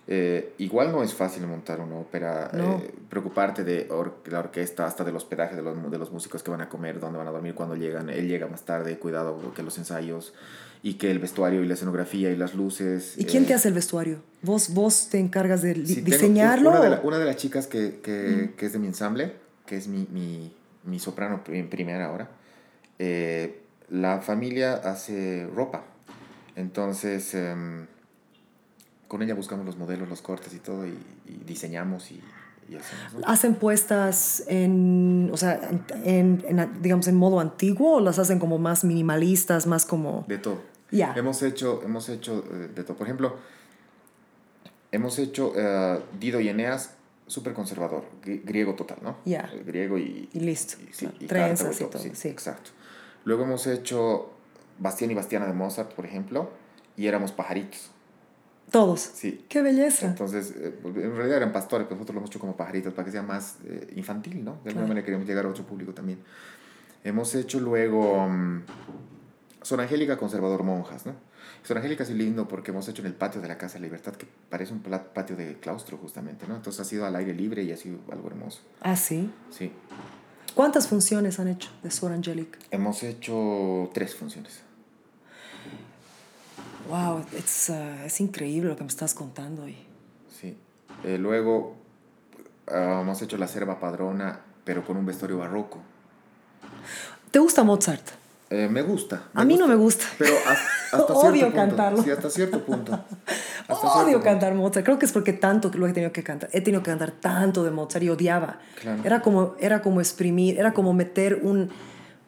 eh, 0.07 0.53
igual 0.57 0.91
no 0.91 1.03
es 1.03 1.13
fácil 1.13 1.45
montar 1.47 1.80
una 1.80 1.95
ópera, 1.95 2.49
No. 2.53 2.77
eh, 2.80 2.93
preocuparte 3.09 3.63
de 3.63 3.88
or- 3.91 4.15
la 4.30 4.39
orquesta, 4.39 4.85
hasta 4.85 5.03
del 5.03 5.15
hospedaje 5.15 5.55
de 5.55 5.61
los, 5.61 5.91
de 5.91 5.97
los 5.97 6.11
músicos 6.11 6.41
que 6.43 6.49
van 6.51 6.61
a 6.61 6.69
comer, 6.69 6.99
dónde 6.99 7.18
van 7.19 7.27
a 7.27 7.31
dormir, 7.31 7.53
cuando 7.53 7.76
llegan, 7.76 8.09
él 8.09 8.27
llega 8.27 8.47
más 8.47 8.63
tarde, 8.63 8.97
cuidado 8.97 9.39
que 9.55 9.61
los 9.63 9.77
ensayos 9.77 10.34
y 10.84 10.95
que 10.95 11.12
el 11.12 11.20
vestuario 11.20 11.64
y 11.64 11.68
la 11.68 11.76
escenografía 11.76 12.32
y 12.32 12.36
las 12.36 12.56
luces. 12.56 13.16
¿Y 13.18 13.26
quién 13.26 13.44
eh, 13.44 13.48
te 13.48 13.53
hace 13.53 13.68
el 13.68 13.74
vestuario? 13.76 14.24
¿Vos, 14.41 14.74
vos 14.74 15.10
te 15.10 15.20
encargas 15.20 15.62
de 15.62 15.74
diseñarlo? 15.76 16.70
Una 16.72 16.82
de, 16.82 16.90
la- 16.90 17.02
una 17.02 17.18
de 17.20 17.26
las 17.26 17.36
chicas 17.38 17.68
que, 17.68 17.99
que, 18.02 18.53
que 18.58 18.66
es 18.66 18.74
de 18.74 18.80
mi 18.80 18.88
ensamble, 18.88 19.34
que 19.68 19.78
es 19.78 19.88
mi, 19.88 20.08
mi, 20.12 20.52
mi 20.84 20.99
soprano 20.99 21.41
en 21.48 21.70
primera 21.70 22.06
ahora, 22.08 22.30
eh, 22.99 23.62
la 23.90 24.22
familia 24.22 24.74
hace 24.76 25.48
ropa. 25.53 25.84
Entonces, 26.56 27.34
em, 27.36 27.86
con 29.08 29.22
ella 29.22 29.34
buscamos 29.36 29.66
los 29.66 29.78
modelos, 29.78 30.10
los 30.10 30.22
cortes 30.22 30.53
y 30.53 30.60
todo, 30.60 30.86
y, 30.88 30.98
y 31.28 31.44
diseñamos 31.45 32.12
y, 32.12 32.22
y 32.70 32.76
hacemos. 32.76 33.14
¿no? 33.14 33.28
¿Hacen 33.28 33.56
puestas 33.56 34.44
en, 34.48 35.30
o 35.34 35.38
sea, 35.38 35.60
en, 36.03 36.44
en, 36.48 36.82
digamos, 36.82 37.08
en 37.08 37.16
modo 37.16 37.40
antiguo 37.40 37.98
o 37.98 37.99
las 38.02 38.20
hacen 38.20 38.40
como 38.40 38.58
más 38.58 38.84
minimalistas, 38.84 39.68
más 39.68 39.86
como... 39.86 40.26
De 40.28 40.38
todo. 40.38 40.62
Ya. 40.91 41.13
Hemos 41.15 41.41
hecho, 41.41 41.81
hemos 41.84 42.07
hecho 42.09 42.43
eh, 42.51 42.69
de 42.76 42.84
todo. 42.84 42.97
Por 42.97 43.07
ejemplo, 43.07 43.35
hemos 44.91 45.18
hecho 45.19 45.53
eh, 45.55 45.99
Dido 46.19 46.39
y 46.39 46.49
Eneas, 46.49 46.95
súper 47.27 47.53
conservador, 47.53 48.03
gri- 48.23 48.41
griego 48.43 48.76
total, 48.76 48.97
¿no? 49.01 49.18
Ya. 49.26 49.49
Eh, 49.53 49.63
Griego 49.65 49.97
y... 49.97 50.30
Y 50.34 50.39
listo, 50.41 50.76
y- 50.81 50.93
sí, 50.93 51.07
y 51.19 51.27
Trenzas 51.27 51.80
y 51.80 51.85
todo, 51.85 52.01
sí. 52.13 52.27
Exacto. 52.27 52.72
Luego 53.23 53.43
hemos 53.43 53.68
hecho 53.68 54.31
Bastián 54.80 55.11
y 55.11 55.13
Bastiana 55.13 55.45
de 55.45 55.53
Mozart, 55.53 55.93
por 55.93 56.05
ejemplo, 56.05 56.49
y 56.97 57.07
éramos 57.07 57.31
pajaritos. 57.31 57.89
Todos. 58.69 58.99
Sí. 59.01 59.45
¡Qué 59.49 59.61
belleza! 59.61 60.07
Entonces, 60.07 60.53
eh, 60.57 60.73
en 60.84 61.15
realidad 61.15 61.38
eran 61.38 61.51
pastores, 61.53 61.88
pero 61.88 61.95
nosotros 61.97 62.15
lo 62.15 62.19
hemos 62.22 62.30
hecho 62.30 62.39
como 62.39 62.55
pajaritos 62.55 62.93
para 62.93 63.05
que 63.05 63.11
sea 63.11 63.22
más 63.22 63.57
eh, 63.65 63.93
infantil, 63.95 64.43
¿no? 64.43 64.51
De 64.51 64.57
alguna 64.69 64.73
Claro. 64.73 64.88
manera 64.88 65.05
queremos 65.05 65.27
llegar 65.27 65.45
a 65.45 65.49
otro 65.49 65.63
público 65.65 65.93
también. 65.93 66.19
Hemos 67.03 67.34
hecho 67.35 67.59
luego 67.59 68.27
mm, 68.27 68.61
Son 69.61 69.79
Angélica 69.79 70.17
Conservador 70.17 70.63
Monjas, 70.63 71.05
¿no? 71.05 71.13
Son 71.63 71.77
Angélica 71.77 72.03
es 72.03 72.09
lindo 72.09 72.47
porque 72.47 72.71
hemos 72.71 72.88
hecho 72.88 73.01
en 73.01 73.07
el 73.07 73.13
patio 73.13 73.41
de 73.41 73.47
la 73.47 73.57
Casa 73.57 73.75
de 73.75 73.81
Libertad, 73.81 74.13
que 74.13 74.27
parece 74.49 74.73
un 74.73 74.81
patio 74.81 75.35
de 75.35 75.59
claustro 75.59 75.97
justamente, 75.97 76.47
¿no? 76.47 76.55
Entonces 76.55 76.81
ha 76.81 76.85
sido 76.85 77.05
al 77.05 77.15
aire 77.15 77.33
libre 77.33 77.63
y 77.63 77.71
ha 77.71 77.77
sido 77.77 77.99
algo 78.11 78.27
hermoso. 78.27 78.61
Ah, 78.81 78.95
sí. 78.95 79.31
Sí. 79.51 79.71
¿Cuántas 80.55 80.88
funciones 80.88 81.39
han 81.39 81.47
hecho 81.47 81.69
de 81.83 81.91
Sor 81.91 82.11
Angelique? 82.11 82.57
Hemos 82.71 83.03
hecho 83.03 83.89
tres 83.93 84.15
funciones. 84.15 84.61
Wow, 86.89 87.23
es, 87.38 87.69
uh, 87.69 88.05
es 88.05 88.19
increíble 88.19 88.69
lo 88.69 88.75
que 88.75 88.83
me 88.83 88.89
estás 88.89 89.13
contando. 89.13 89.67
Y... 89.67 89.77
Sí. 90.41 90.57
Eh, 91.03 91.17
luego 91.17 91.77
ah, 92.67 92.99
hemos 93.01 93.21
hecho 93.21 93.38
la 93.38 93.47
Serva 93.47 93.79
Padrona, 93.79 94.41
pero 94.65 94.83
con 94.83 94.97
un 94.97 95.05
vestuario 95.05 95.38
barroco. 95.38 95.79
¿Te 97.29 97.39
gusta 97.39 97.63
Mozart? 97.63 98.20
Eh, 98.53 98.68
me 98.69 98.82
gusta. 98.82 99.23
A 99.34 99.45
mí 99.45 99.56
no 99.56 99.65
me 99.68 99.76
gusta. 99.76 100.03
Pero 100.18 100.34
hasta, 100.45 100.98
hasta 100.98 101.14
Odio 101.14 101.32
cierto 101.32 101.45
punto. 101.45 101.56
cantarlo. 101.56 102.03
Sí, 102.03 102.11
hasta 102.11 102.30
cierto 102.30 102.64
punto. 102.65 102.91
Hasta 103.68 103.76
cierto 103.88 103.99
Odio 103.99 104.14
punto. 104.18 104.23
cantar 104.26 104.53
Mozart. 104.56 104.86
Creo 104.86 104.99
que 104.99 105.06
es 105.06 105.11
porque 105.14 105.32
tanto 105.32 105.72
que 105.72 105.78
lo 105.78 105.88
he 105.88 105.94
tenido 105.94 106.11
que 106.11 106.22
cantar. 106.23 106.49
He 106.52 106.60
tenido 106.60 106.84
que 106.84 106.91
cantar 106.91 107.11
tanto 107.11 107.64
de 107.64 107.72
Mozart 107.72 108.03
y 108.03 108.10
odiaba. 108.10 108.60
Claro. 108.82 109.02
Era, 109.06 109.22
como, 109.22 109.56
era 109.60 109.82
como 109.82 110.02
exprimir, 110.02 110.60
era 110.60 110.73
como 110.73 110.91
meter 110.94 111.40
un, 111.44 111.69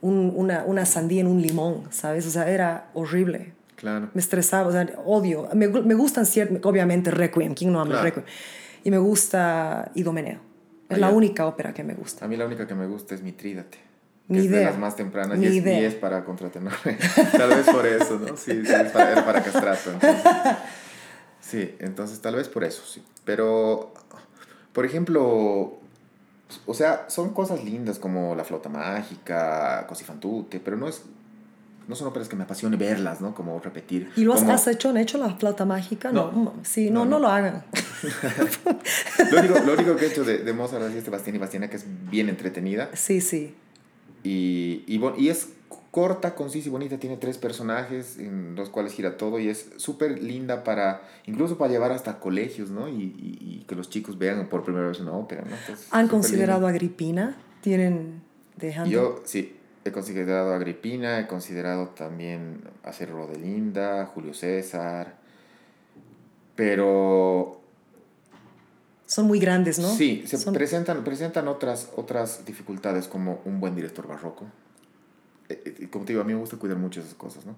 un- 0.02 0.32
una, 0.36 0.64
una 0.64 0.86
sandía 0.86 1.20
en 1.20 1.28
un 1.28 1.42
limón, 1.42 1.84
¿sabes? 1.90 2.26
O 2.26 2.30
sea, 2.30 2.50
era 2.50 2.90
horrible. 2.94 3.54
Claro. 3.76 4.10
Me 4.14 4.22
estresaba, 4.22 4.70
o 4.70 4.72
sea, 4.72 4.88
odio. 5.06 5.50
Me, 5.54 5.68
me 5.68 5.94
gustan 5.96 6.26
ciertos, 6.26 6.60
obviamente 6.64 7.12
Requiem, 7.12 7.54
¿quién 7.54 7.74
no 7.74 7.82
ama 7.82 7.90
Claro. 7.92 8.04
Requiem? 8.06 8.26
Y 8.86 8.92
me 8.92 8.98
gusta 8.98 9.92
Idomeneo. 9.96 10.40
Es 10.88 10.98
la 11.00 11.10
única 11.10 11.46
ópera 11.48 11.74
que 11.74 11.84
me 11.84 11.96
gusta. 11.96 12.24
A 12.24 12.28
mí 12.30 12.38
la 12.38 12.46
única 12.46 12.66
que 12.66 12.76
me 12.76 12.86
gusta 12.88 13.14
es 13.16 13.22
Mitrídate. 13.24 13.80
Ni 14.28 14.40
es 14.40 14.50
de 14.50 14.58
idea. 14.58 14.70
las 14.70 14.80
más 14.80 14.96
tempranas 14.96 15.38
Ni 15.38 15.46
y 15.46 15.50
es, 15.50 15.56
idea. 15.56 15.82
y 15.82 15.84
es 15.86 15.96
para 15.96 16.24
contratenor. 16.24 16.74
tal 17.38 17.50
vez 17.50 17.66
por 17.70 17.86
eso, 17.86 18.20
¿no? 18.20 18.38
Sí, 18.38 18.64
sí, 18.66 18.72
es 18.74 18.92
para, 18.92 19.12
era 19.12 19.26
para 19.26 19.44
castrato. 19.44 19.92
Entonces. 19.92 20.24
Sí, 21.42 21.76
entonces 21.80 22.20
tal 22.22 22.36
vez 22.36 22.48
por 22.48 22.64
eso, 22.64 22.84
sí. 22.86 23.04
Pero, 23.26 23.94
por 24.72 24.86
ejemplo, 24.86 25.78
o 26.66 26.74
sea, 26.74 27.06
son 27.10 27.34
cosas 27.34 27.64
lindas 27.64 28.00
como 28.00 28.34
La 28.36 28.44
Flauta 28.46 28.70
Mágica, 28.70 29.86
Cosifantute, 29.88 30.60
pero 30.60 30.78
no 30.78 30.88
es... 30.88 31.02
No 31.86 31.96
son 31.98 32.08
óperas 32.08 32.30
que 32.30 32.38
me 32.38 32.46
apasione 32.46 32.78
verlas, 32.78 33.20
¿no? 33.20 33.36
Como 33.36 33.60
repetir. 33.60 34.10
¿Y 34.16 34.24
lo 34.24 34.34
has, 34.34 34.40
Como- 34.40 34.54
has 34.54 34.66
hecho? 34.68 34.90
¿Han 34.90 34.96
hecho 34.96 35.18
la 35.18 35.32
flauta 35.36 35.66
mágica? 35.66 36.14
No. 36.14 36.32
No. 36.32 36.54
Sí, 36.64 36.90
no, 36.90 37.04
No, 37.04 37.12
no, 37.12 37.20
lo 37.20 37.28
hagan. 37.28 37.66
Lo 39.32 39.40
único, 39.40 39.60
lo 39.60 39.74
único 39.74 39.96
que 39.98 40.06
he 40.06 40.08
hecho 40.10 40.24
de, 40.24 40.38
de 40.40 40.54
Mozart 40.54 40.84
es 40.96 41.10
Bastián 41.10 41.36
y 41.36 41.40
Bastiana, 41.40 41.70
que 41.70 41.76
es 41.76 41.86
bien 42.10 42.30
entretenida. 42.30 42.90
Sí, 42.94 43.20
sí. 43.20 43.56
Y, 44.24 44.84
y, 44.88 44.98
bon- 44.98 45.16
y 45.18 45.30
es 45.30 45.50
corta, 45.92 46.34
concisa 46.34 46.68
y 46.70 46.72
bonita. 46.72 46.98
Tiene 46.98 47.18
tres 47.18 47.38
personajes 47.38 48.18
en 48.18 48.56
los 48.56 48.70
cuales 48.70 48.94
gira 48.94 49.18
todo. 49.18 49.38
Y 49.40 49.50
es 49.50 49.70
súper 49.78 50.22
linda 50.24 50.64
para, 50.64 51.02
incluso 51.26 51.58
para 51.58 51.72
llevar 51.72 51.92
hasta 51.92 52.20
colegios, 52.20 52.70
¿no? 52.72 52.88
Y, 52.88 52.94
y- 52.94 53.38
y 53.62 53.66
que 53.68 53.76
los 53.76 53.90
chicos 53.90 54.18
vean 54.18 54.48
por 54.50 54.64
primera 54.64 54.88
vez 54.88 55.00
una 55.00 55.12
ópera, 55.12 55.44
¿no? 55.48 55.56
Entonces, 55.56 55.88
¿Han 55.92 56.08
considerado 56.08 56.62
linda. 56.62 56.70
Agripina? 56.70 57.38
¿Tienen 57.62 58.22
dejando? 58.58 58.90
Yo, 58.92 59.22
sí, 59.26 59.56
he 59.86 59.92
considerado 59.92 60.54
Agripina, 60.54 61.20
he 61.20 61.28
considerado 61.28 61.90
también 61.90 62.62
hacer 62.84 63.10
Rodelinda, 63.12 64.06
Julio 64.08 64.34
César. 64.34 65.18
Pero 66.56 67.62
Son 69.06 69.26
muy 69.28 69.40
grandes, 69.40 69.80
¿no? 69.80 69.90
Sí, 69.90 70.24
se 70.26 70.38
Son- 70.38 70.54
presentan, 70.54 71.04
presentan 71.04 71.48
otras, 71.48 71.90
otras 71.96 72.46
dificultades 72.46 73.08
como 73.08 73.42
un 73.46 73.60
buen 73.60 73.76
director 73.76 74.08
barroco. 74.08 74.46
Eh, 75.50 75.76
eh, 75.82 75.88
como 75.92 76.06
te 76.06 76.14
digo, 76.14 76.22
a 76.22 76.26
mí 76.26 76.34
me 76.34 76.40
gusta 76.40 76.58
cuidar 76.58 76.78
mucho 76.78 77.02
esas 77.02 77.14
cosas, 77.16 77.46
¿no? 77.46 77.56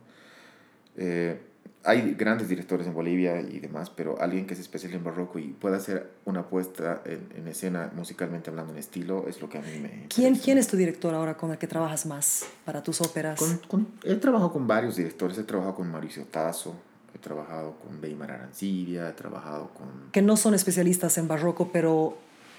Eh, 0.97 1.39
hay 1.83 2.15
grandes 2.15 2.49
directores 2.49 2.87
en 2.87 2.95
Bolivia 2.95 3.39
y 3.41 3.59
demás, 3.59 3.91
pero 3.91 4.19
alguien 4.19 4.47
que 4.47 4.55
se 4.55 4.61
especializa 4.61 4.97
en 4.97 5.03
barroco 5.03 5.37
y 5.37 5.49
pueda 5.49 5.77
hacer 5.77 6.09
una 6.25 6.47
puesta 6.49 7.01
en, 7.05 7.29
en 7.37 7.47
escena 7.47 7.91
musicalmente 7.95 8.49
hablando 8.49 8.73
en 8.73 8.79
estilo 8.79 9.25
es 9.27 9.39
lo 9.39 9.49
que 9.49 9.59
a 9.59 9.61
mí 9.61 9.77
me... 9.79 9.89
¿Quién, 10.09 10.29
interesa. 10.29 10.43
¿Quién 10.43 10.57
es 10.57 10.67
tu 10.67 10.77
director 10.77 11.13
ahora 11.13 11.37
con 11.37 11.51
el 11.51 11.59
que 11.59 11.67
trabajas 11.67 12.07
más 12.07 12.47
para 12.65 12.81
tus 12.81 13.01
óperas? 13.01 13.37
Con- 13.39 13.57
con- 13.67 13.87
he 14.03 14.15
trabajado 14.15 14.51
con 14.51 14.65
varios 14.67 14.95
directores, 14.95 15.37
he 15.37 15.43
trabajado 15.43 15.75
con 15.75 15.91
Mauricio 15.91 16.25
Tazo, 16.25 16.73
he 17.15 17.19
trabajado 17.19 17.77
con 17.79 18.01
Weimar 18.01 18.31
Arancibia, 18.31 19.09
he 19.09 19.13
trabajado 19.13 19.69
con... 19.73 20.11
Que 20.11 20.21
no 20.21 20.37
son 20.37 20.53
especialistas 20.53 21.17
en 21.17 21.27
barroco, 21.27 21.69
pero 21.71 22.17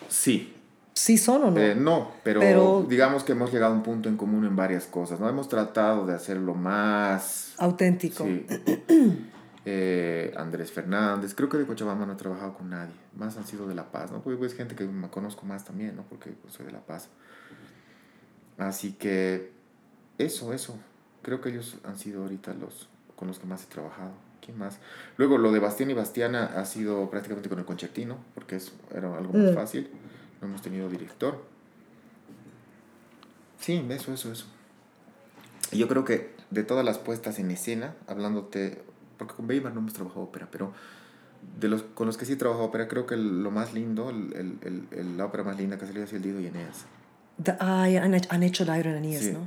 Sí, 0.09 0.55
sí 0.95 1.19
son 1.19 1.45
o 1.45 1.51
no. 1.51 1.61
Eh, 1.61 1.75
no, 1.75 2.13
pero, 2.23 2.41
Pero- 2.41 2.87
digamos 2.89 3.23
que 3.23 3.33
hemos 3.33 3.53
llegado 3.53 3.75
a 3.75 3.77
un 3.77 3.83
punto 3.83 4.09
en 4.09 4.17
común 4.17 4.45
en 4.45 4.57
varias 4.57 4.87
cosas, 4.87 5.21
¿no? 5.21 5.29
Hemos 5.29 5.49
tratado 5.49 6.07
de 6.07 6.15
hacerlo 6.15 6.55
más... 6.55 7.55
Auténtico. 7.59 8.25
Sí. 8.25 8.47
eh, 9.67 10.33
Andrés 10.37 10.73
Fernández. 10.73 11.35
Creo 11.35 11.49
que 11.49 11.59
de 11.59 11.67
Cochabamba 11.67 12.07
no 12.07 12.15
he 12.15 12.17
trabajado 12.17 12.55
con 12.55 12.71
nadie. 12.71 12.95
Más 13.15 13.37
han 13.37 13.47
sido 13.47 13.67
de 13.67 13.75
La 13.75 13.91
Paz, 13.91 14.11
¿no? 14.11 14.23
Porque 14.23 14.45
es 14.47 14.55
gente 14.55 14.75
que 14.75 14.85
me 14.85 15.09
conozco 15.09 15.45
más 15.45 15.65
también, 15.65 15.97
¿no? 15.97 16.03
Porque 16.03 16.31
pues, 16.31 16.55
soy 16.55 16.67
de 16.67 16.73
La 16.73 16.81
Paz. 16.81 17.09
Así 18.59 18.93
que 18.93 19.53
eso, 20.19 20.53
eso. 20.55 20.79
Creo 21.23 21.41
que 21.41 21.51
ellos 21.51 21.77
han 21.85 21.99
sido 21.99 22.23
ahorita 22.23 22.55
los 22.55 22.89
con 23.17 23.29
los 23.29 23.39
que 23.39 23.47
más 23.47 23.65
he 23.65 23.67
trabajado. 23.67 24.13
¿Quién 24.47 24.57
más? 24.59 24.79
Luego 25.19 25.37
lo 25.39 25.51
de 25.53 25.59
Bastián 25.59 25.91
y 25.91 25.95
Bastiana 25.95 26.53
ha 26.57 26.65
sido 26.65 27.11
prácticamente 27.11 27.49
con 27.51 27.59
el 27.59 27.65
concertino, 27.67 28.17
porque 28.35 28.57
es, 28.57 28.73
era 28.95 29.15
algo 29.19 29.33
más 29.35 29.51
Mm. 29.51 29.55
fácil. 29.55 29.91
No 30.41 30.47
hemos 30.49 30.63
tenido 30.63 30.89
director. 30.89 31.43
Sí, 33.61 33.85
eso, 33.91 34.13
eso, 34.15 34.31
eso. 34.33 34.47
Y 35.73 35.79
yo 35.79 35.89
creo 35.89 36.05
que 36.05 36.31
de 36.51 36.63
todas 36.63 36.85
las 36.85 36.99
puestas 36.99 37.39
en 37.39 37.51
escena, 37.51 37.95
hablándote, 38.07 38.83
porque 39.19 39.35
con 39.35 39.49
Weimar 39.49 39.73
no 39.75 39.81
hemos 39.81 39.93
trabajado 39.95 40.23
ópera, 40.23 40.49
pero 40.51 40.73
de 41.61 41.69
los 41.69 41.83
con 41.83 42.07
los 42.07 42.17
que 42.17 42.25
sí 42.25 42.35
he 42.35 42.37
trabajado 42.37 42.67
ópera, 42.67 42.87
creo 42.87 43.07
que 43.07 43.17
lo 43.17 43.51
más 43.51 43.75
lindo, 43.75 44.11
el, 44.11 44.33
el, 44.63 44.87
el- 44.93 45.17
la 45.17 45.25
ópera 45.27 45.43
más 45.43 45.57
linda 45.59 45.77
que 45.79 45.85
ha 45.85 45.89
salido 45.89 46.05
es 46.05 46.13
el 46.13 46.23
Dido 46.23 46.41
y 46.41 46.47
Eneas. 46.47 46.85
Ay, 47.59 47.97
han, 47.97 48.15
hecho- 48.15 48.29
han 48.33 48.43
hecho 48.43 48.65
Dairo 48.65 48.91
en 48.91 48.97
Aníes, 48.97 49.21
Sí. 49.25 49.33
¿no? 49.33 49.41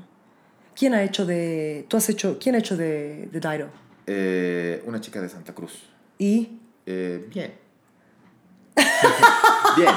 ¿Quién 0.76 0.93
ha 0.93 1.03
hecho 1.03 1.26
de... 1.26 1.85
Tú 1.89 1.97
has 1.97 2.07
hecho... 2.09 2.38
¿Quién 2.39 2.55
ha 2.55 2.59
hecho 2.59 2.77
de, 2.77 3.27
de 3.31 3.39
Dairo? 3.39 3.67
Eh, 4.11 4.81
una 4.88 4.99
chica 4.99 5.22
de 5.22 5.30
Santa 5.30 5.53
Cruz. 5.53 5.84
Y... 6.18 6.57
Eh, 6.88 7.27
bien. 7.30 7.53
bien. 9.77 9.90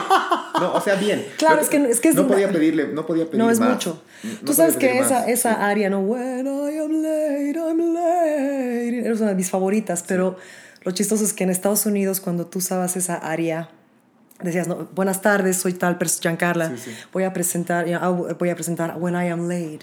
No, 0.61 0.75
o 0.75 0.81
sea, 0.83 0.97
bien. 0.97 1.25
Claro, 1.39 1.57
No- 1.57 1.63
es 1.63 1.69
que- 1.71 1.91
es 1.91 2.01
que 2.01 2.09
es 2.11 2.15
no 2.15 2.23
una- 2.23 2.33
podía 2.35 2.51
pedirle, 2.53 2.89
no 2.89 3.07
podía 3.07 3.25
pedir 3.27 3.39
No 3.39 3.51
es 3.51 3.59
más. 3.59 3.71
mucho. 3.71 4.03
No 4.23 4.31
Tú 4.31 4.37
podía 4.47 4.55
sabes 4.57 4.77
que 4.77 4.99
esa, 4.99 5.21
más, 5.21 5.29
esa 5.29 5.55
sí. 5.55 5.61
área, 5.61 5.89
¿no? 5.91 6.01
When 6.01 6.47
I 6.47 6.79
am 6.79 7.03
late, 7.03 7.55
I'm 7.59 7.95
late. 7.95 9.11
Es 9.11 9.21
una 9.21 9.31
de 9.31 9.35
mis 9.37 9.49
favoritas, 9.51 10.05
pero 10.07 10.37
lo 10.83 10.93
chistoso 10.93 11.25
es 11.25 11.33
que 11.33 11.45
en 11.45 11.51
Estados 11.51 11.87
Unidos, 11.87 12.21
cuando 12.21 12.47
tú 12.47 12.59
usabas 12.59 12.97
esa 12.97 13.17
área, 13.17 13.71
decías, 14.43 14.69
no, 14.69 14.89
buenas 14.95 15.23
tardes, 15.23 15.57
soy 15.57 15.73
tal 15.73 15.97
Giancarla, 16.21 16.71
Sí, 16.71 16.77
sí. 16.77 16.91
voy 17.13 17.25
a 17.25 17.33
presentar, 17.33 17.87
ah, 17.95 18.09
voy 18.11 18.51
a 18.51 18.55
presentar 18.55 18.97
When 18.99 19.15
I 19.15 19.29
am 19.31 19.49
late. 19.49 19.81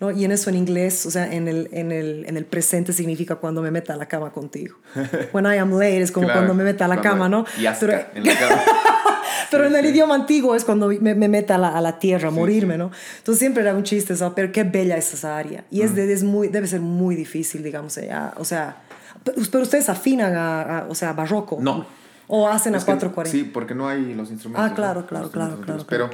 ¿No? 0.00 0.10
Y 0.10 0.24
en 0.24 0.32
eso 0.32 0.50
en 0.50 0.56
inglés, 0.56 1.04
o 1.06 1.10
sea, 1.10 1.32
en 1.32 1.46
el, 1.46 1.68
en, 1.72 1.92
el, 1.92 2.24
en 2.26 2.36
el 2.36 2.44
presente 2.46 2.92
significa 2.92 3.36
cuando 3.36 3.60
me 3.62 3.70
meta 3.70 3.92
a 3.94 3.96
la 3.96 4.06
cama 4.06 4.30
contigo. 4.32 4.76
When 5.32 5.44
I 5.46 5.58
am 5.58 5.72
late 5.72 6.00
es 6.00 6.10
como 6.10 6.26
Claro, 6.26 6.40
cuando 6.40 6.54
me 6.54 6.64
meta 6.64 6.86
a 6.86 6.88
la 6.88 7.00
cama, 7.00 7.28
¿no? 7.28 7.44
Y 7.60 7.66
asca 7.66 7.86
Pero- 7.86 8.06
en 8.14 8.24
la 8.26 8.38
cama. 8.38 8.62
pero 9.50 9.64
Sí, 9.64 9.70
en 9.70 9.76
el 9.78 9.84
sí. 9.86 9.90
idioma 9.92 10.14
antiguo 10.14 10.54
es 10.54 10.64
cuando 10.64 10.88
me, 10.88 11.14
me 11.14 11.28
meta 11.28 11.56
a 11.56 11.58
la, 11.58 11.76
a 11.76 11.80
la 11.80 11.98
tierra, 11.98 12.28
a 12.28 12.30
Sí, 12.32 12.36
morirme. 12.38 12.78
¿no? 12.78 12.90
Entonces 13.18 13.38
siempre 13.38 13.62
era 13.62 13.74
un 13.74 13.82
chiste 13.82 14.14
eso, 14.14 14.32
pero 14.34 14.50
qué 14.52 14.64
bella 14.64 14.96
es 14.96 15.12
esa 15.14 15.36
área. 15.36 15.64
Y 15.70 15.80
Mm. 15.80 15.84
es, 15.84 15.94
de- 15.94 16.12
es 16.12 16.22
muy, 16.24 16.48
debe 16.48 16.66
ser 16.66 16.80
muy 16.80 17.14
difícil, 17.16 17.62
digamos, 17.62 17.94
ya, 17.96 18.32
o 18.36 18.44
sea, 18.44 18.76
pe- 19.24 19.32
pero 19.50 19.62
ustedes 19.64 19.88
afinan 19.88 20.34
a, 20.34 20.62
a- 20.78 20.86
o 20.88 20.94
sea, 20.94 21.12
barroco. 21.12 21.58
No. 21.60 21.84
O 22.32 22.48
hacen 22.48 22.74
Es 22.76 22.82
a 22.84 22.86
que- 22.86 22.92
440. 22.92 23.30
Sí, 23.30 23.42
porque 23.52 23.74
no 23.74 23.88
hay 23.88 24.14
los 24.14 24.30
instrumentos. 24.30 24.70
Ah, 24.70 24.74
claro, 24.74 25.00
¿no? 25.00 25.06
claro, 25.08 25.30
claro, 25.30 25.56
claro, 25.56 25.80
antiguos. 25.80 25.84
Pero 25.88 26.10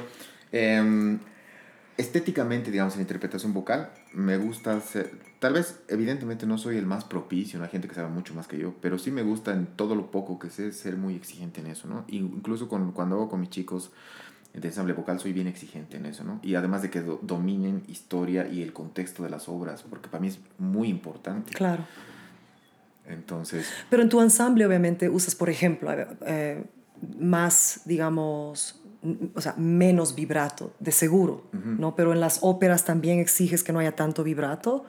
em, 0.51 1.19
estéticamente, 1.97 2.69
digamos, 2.71 2.95
en 2.95 3.01
interpretación 3.01 3.53
vocal, 3.53 3.91
me 4.13 4.37
gusta 4.37 4.75
hacer. 4.75 5.11
Tal 5.39 5.53
vez, 5.53 5.79
evidentemente, 5.87 6.45
no 6.45 6.57
soy 6.57 6.77
el 6.77 6.85
más 6.85 7.03
propicio, 7.05 7.57
no 7.59 7.65
hay 7.65 7.71
gente 7.71 7.87
que 7.87 7.95
sabe 7.95 8.09
mucho 8.09 8.33
más 8.33 8.47
que 8.47 8.57
yo, 8.57 8.73
pero 8.81 8.97
sí 8.99 9.11
me 9.11 9.23
gusta 9.23 9.53
en 9.53 9.65
todo 9.65 9.95
lo 9.95 10.11
poco 10.11 10.37
que 10.39 10.49
sé 10.49 10.71
ser 10.71 10.95
muy 10.97 11.15
exigente 11.15 11.61
en 11.61 11.67
eso, 11.67 11.87
¿no? 11.87 12.05
Incluso 12.07 12.67
con, 12.69 12.91
cuando 12.91 13.15
hago 13.15 13.29
con 13.29 13.39
mis 13.39 13.49
chicos 13.49 13.91
de 14.53 14.67
ensamble 14.67 14.93
vocal, 14.93 15.19
soy 15.19 15.33
bien 15.33 15.47
exigente 15.47 15.97
en 15.97 16.05
eso, 16.07 16.23
¿no? 16.23 16.39
Y 16.41 16.55
además 16.55 16.81
de 16.81 16.89
que 16.89 17.01
do- 17.01 17.19
dominen 17.21 17.83
historia 17.87 18.47
y 18.47 18.61
el 18.63 18.73
contexto 18.73 19.23
de 19.23 19.29
las 19.29 19.47
obras, 19.49 19.83
porque 19.87 20.09
para 20.09 20.21
mí 20.21 20.27
es 20.29 20.39
muy 20.57 20.87
importante. 20.89 21.53
Claro. 21.53 21.85
Entonces. 23.07 23.67
Pero 23.89 24.03
en 24.03 24.09
tu 24.09 24.21
ensamble, 24.21 24.65
obviamente, 24.65 25.09
usas, 25.09 25.35
por 25.35 25.49
ejemplo, 25.49 25.89
eh, 26.25 26.63
más, 27.19 27.81
digamos, 27.85 28.81
o 29.35 29.41
sea, 29.41 29.53
menos 29.57 30.15
vibrato, 30.15 30.73
de 30.79 30.91
seguro, 30.91 31.43
¿no? 31.53 31.95
Pero 31.95 32.13
en 32.13 32.19
las 32.19 32.39
óperas 32.41 32.83
también 32.85 33.19
exiges 33.19 33.63
que 33.63 33.71
no 33.73 33.79
haya 33.79 33.95
tanto 33.95 34.23
vibrato, 34.23 34.85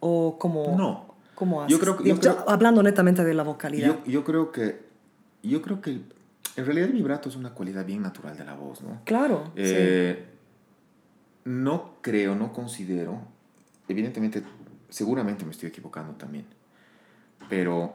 o 0.00 0.38
como... 0.38 0.76
No. 0.76 1.10
¿Cómo 1.34 1.66
Yo 1.68 1.76
haces? 1.76 1.78
creo 1.80 1.96
que- 1.96 2.08
yo 2.08 2.20
creo- 2.20 2.44
hablando 2.48 2.82
netamente 2.82 3.24
de 3.24 3.32
la 3.34 3.42
vocalidad. 3.42 3.86
Yo, 4.04 4.04
yo 4.04 4.24
creo 4.24 4.52
que. 4.52 4.80
Yo 5.42 5.62
creo 5.62 5.80
que. 5.80 5.92
en 5.92 6.66
realidad, 6.66 6.88
el 6.88 6.92
vibrato 6.92 7.30
es 7.30 7.36
una 7.36 7.54
cualidad 7.54 7.86
bien 7.86 8.02
natural 8.02 8.36
de 8.36 8.44
la 8.44 8.54
voz, 8.54 8.82
¿no? 8.82 9.00
claro. 9.06 9.44
sí. 9.56 9.62
Eh, 9.64 10.26
No 11.44 11.94
creo, 12.02 12.34
no 12.34 12.52
considero. 12.52 13.22
Evidentemente, 13.88 14.42
seguramente 14.90 15.44
me 15.46 15.52
estoy 15.52 15.70
equivocando 15.70 16.12
también. 16.12 16.44
Pero 17.48 17.94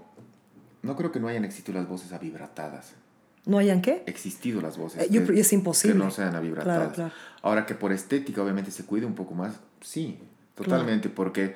no 0.81 0.95
creo 0.95 1.11
que 1.11 1.19
no 1.19 1.27
hayan 1.27 1.45
existido 1.45 1.77
las 1.79 1.87
voces 1.87 2.11
avibratadas. 2.13 2.95
¿No 3.45 3.57
hayan 3.59 3.81
qué? 3.81 4.03
Existido 4.07 4.59
las 4.61 4.77
voces. 4.77 5.03
Eh, 5.03 5.07
yo 5.11 5.25
que- 5.25 5.39
es 5.39 5.53
imposible. 5.53 5.97
Que 5.97 6.03
no 6.03 6.11
sean 6.11 6.35
avibratadas. 6.35 6.77
Claro, 6.77 6.93
claro. 6.93 7.11
Ahora 7.43 7.65
que 7.65 7.75
por 7.75 7.91
estética, 7.91 8.41
obviamente, 8.41 8.71
se 8.71 8.85
cuide 8.85 9.05
un 9.05 9.13
poco 9.15 9.35
más. 9.35 9.55
Sí, 9.81 10.19
totalmente. 10.55 11.09
Porque 11.09 11.55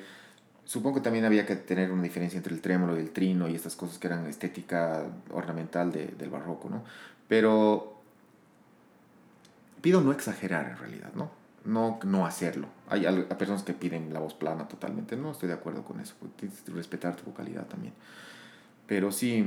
supongo 0.65 0.97
que 0.97 1.01
también 1.01 1.25
había 1.25 1.45
que 1.47 1.55
tener 1.55 1.91
una 1.91 2.03
diferencia 2.03 2.37
entre 2.37 2.53
el 2.53 2.61
trémolo 2.61 2.95
y 2.95 2.99
el 3.01 3.09
trino 3.09 3.47
y 3.47 3.55
estas 3.55 3.75
cosas 3.75 3.97
que 3.97 4.05
eran 4.07 4.27
estética 4.27 5.03
ornamental 5.31 5.91
de- 5.91 6.07
del 6.07 6.29
barroco, 6.29 6.69
¿no? 6.69 6.83
Pero 7.27 7.95
pido 9.81 10.01
no 10.01 10.11
exagerar 10.11 10.69
en 10.69 10.77
realidad, 10.77 11.11
¿no? 11.15 11.31
No, 11.65 11.99
no 12.03 12.25
hacerlo. 12.25 12.67
Hay, 12.87 13.05
hay 13.05 13.23
personas 13.37 13.63
que 13.63 13.73
piden 13.73 14.13
la 14.13 14.19
voz 14.19 14.33
plana 14.33 14.67
totalmente. 14.67 15.15
No 15.17 15.31
estoy 15.31 15.47
de 15.47 15.55
acuerdo 15.55 15.83
con 15.83 15.99
eso. 15.99 16.15
porque 16.19 16.35
Tienes 16.37 16.61
que 16.61 16.71
respetar 16.71 17.15
tu 17.15 17.25
vocalidad 17.25 17.65
también. 17.65 17.93
Pero 18.89 19.11
sí, 19.11 19.45